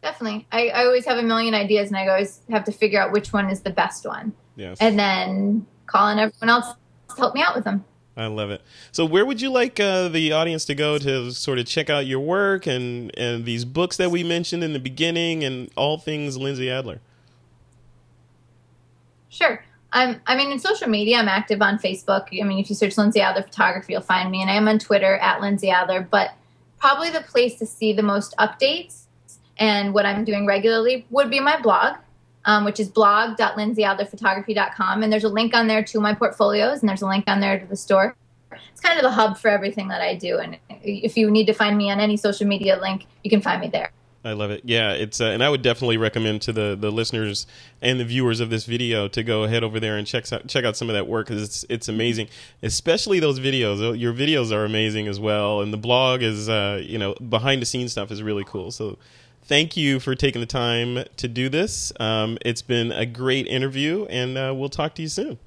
definitely. 0.05 0.47
I, 0.53 0.69
I 0.69 0.85
always 0.85 1.05
have 1.07 1.19
a 1.19 1.23
million 1.23 1.55
ideas, 1.55 1.89
and 1.89 1.97
I 1.97 2.07
always 2.07 2.41
have 2.51 2.65
to 2.65 2.73
figure 2.73 3.01
out 3.01 3.11
which 3.11 3.33
one 3.33 3.51
is 3.51 3.63
the 3.63 3.71
best 3.71 4.07
one. 4.07 4.33
Yes. 4.55 4.77
And 4.81 4.97
then 4.97 5.67
call 5.87 6.07
on 6.07 6.19
everyone 6.19 6.51
else 6.51 6.75
to 7.09 7.17
help 7.17 7.35
me 7.35 7.43
out 7.43 7.57
with 7.57 7.65
them. 7.65 7.85
I 8.17 8.27
love 8.27 8.51
it. 8.51 8.63
So, 8.93 9.05
where 9.05 9.27
would 9.27 9.41
you 9.41 9.51
like 9.51 9.81
uh, 9.81 10.07
the 10.09 10.31
audience 10.31 10.65
to 10.67 10.75
go 10.77 10.99
to 10.99 11.33
sort 11.33 11.59
of 11.59 11.67
check 11.67 11.91
out 11.91 12.07
your 12.07 12.21
work 12.21 12.65
and 12.65 13.11
and 13.19 13.45
these 13.45 13.65
books 13.65 13.97
that 13.97 14.13
we 14.13 14.23
mentioned 14.23 14.63
in 14.63 14.73
the 14.73 14.79
beginning 14.79 15.43
and 15.43 15.69
all 15.75 15.99
things 15.99 16.37
Lindsay 16.37 16.71
Adler? 16.71 17.01
Sure. 19.35 19.63
I'm, 19.93 20.21
I 20.27 20.37
mean, 20.37 20.53
in 20.53 20.61
social 20.61 20.89
media, 20.89 21.19
I'm 21.19 21.29
active 21.29 21.61
on 21.61 21.79
Facebook. 21.79 22.29
I 22.41 22.45
mean, 22.45 22.59
if 22.59 22.69
you 22.69 22.77
search 22.77 22.97
Lindsay 22.97 23.21
Adler 23.21 23.43
Photography, 23.43 23.93
you'll 23.93 24.03
find 24.03 24.31
me. 24.31 24.41
And 24.41 24.51
I 24.51 24.55
am 24.55 24.69
on 24.69 24.79
Twitter 24.79 25.17
at 25.17 25.41
Lindsay 25.41 25.71
Adler. 25.71 26.07
But 26.09 26.35
probably 26.79 27.11
the 27.11 27.21
place 27.21 27.59
to 27.59 27.67
see 27.67 27.93
the 27.93 28.03
most 28.03 28.35
updates 28.39 29.03
and 29.59 29.93
what 29.93 30.07
I'm 30.07 30.25
doing 30.25 30.47
regularly 30.47 31.05
would 31.11 31.31
be 31.31 31.41
my 31.41 31.61
blog, 31.61 31.97
um, 32.45 32.65
which 32.65 32.79
is 32.79 32.89
blog.lindsayadlerphotography.com. 32.89 35.03
And 35.03 35.13
there's 35.13 35.25
a 35.25 35.29
link 35.29 35.53
on 35.55 35.67
there 35.67 35.83
to 35.85 36.01
my 36.01 36.15
portfolios, 36.15 36.81
and 36.81 36.89
there's 36.89 37.03
a 37.03 37.09
link 37.09 37.25
on 37.27 37.41
there 37.41 37.59
to 37.59 37.67
the 37.67 37.77
store. 37.77 38.15
It's 38.53 38.81
kind 38.81 38.99
of 38.99 39.03
the 39.03 39.11
hub 39.11 39.39
for 39.39 39.49
everything 39.49 39.89
that 39.89 40.01
I 40.01 40.15
do. 40.15 40.39
And 40.39 40.59
if 40.69 41.17
you 41.17 41.29
need 41.31 41.47
to 41.47 41.53
find 41.53 41.77
me 41.77 41.91
on 41.91 41.99
any 41.99 42.17
social 42.17 42.47
media 42.47 42.79
link, 42.81 43.07
you 43.25 43.31
can 43.31 43.41
find 43.41 43.61
me 43.61 43.67
there. 43.69 43.91
I 44.25 44.33
love 44.33 44.51
it. 44.51 44.63
Yeah, 44.65 44.93
it's 44.93 45.21
uh, 45.21 45.27
and 45.27 45.45
I 45.45 45.51
would 45.51 45.61
definitely 45.61 45.99
recommend 45.99 46.41
to 46.43 46.53
the 46.53 46.77
the 46.81 46.91
listeners 46.91 47.47
and 47.83 48.01
the 48.01 48.07
viewers 48.07 48.41
of 48.41 48.49
this 48.49 48.65
video 48.65 49.07
to 49.09 49.23
go 49.23 49.47
head 49.47 49.63
over 49.63 49.79
there 49.79 49.99
and 49.99 50.07
check 50.07 50.33
out 50.33 50.47
check 50.49 50.65
out 50.65 50.79
some 50.79 50.89
of 50.89 50.95
that 50.95 51.07
work 51.07 51.27
because 51.29 51.43
it's 51.43 51.67
it's 51.69 51.89
amazing, 51.89 52.29
especially 52.63 53.21
those 53.21 53.39
videos. 53.39 54.01
Your 54.01 54.15
videos 54.15 54.51
are 54.51 54.65
amazing 54.65 55.09
as 55.09 55.21
well, 55.21 55.61
and 55.61 55.75
the 55.75 55.77
blog 55.77 56.23
is 56.23 56.49
uh, 56.49 56.81
you 56.83 56.97
know 56.97 57.15
behind 57.17 57.61
the 57.61 57.67
scenes 57.67 57.93
stuff 57.93 58.11
is 58.11 58.23
really 58.23 58.45
cool. 58.45 58.71
So. 58.71 58.99
Thank 59.47 59.77
you 59.77 60.01
for 60.01 60.15
taking 60.15 60.41
the 60.41 60.47
time 60.47 61.05
to 61.19 61.29
do 61.29 61.51
this. 61.51 61.93
Um, 62.01 62.39
it's 62.41 62.63
been 62.63 62.91
a 62.91 63.05
great 63.05 63.47
interview, 63.47 64.07
and 64.07 64.39
uh, 64.39 64.55
we'll 64.57 64.71
talk 64.71 64.95
to 64.95 65.03
you 65.03 65.09
soon. 65.09 65.39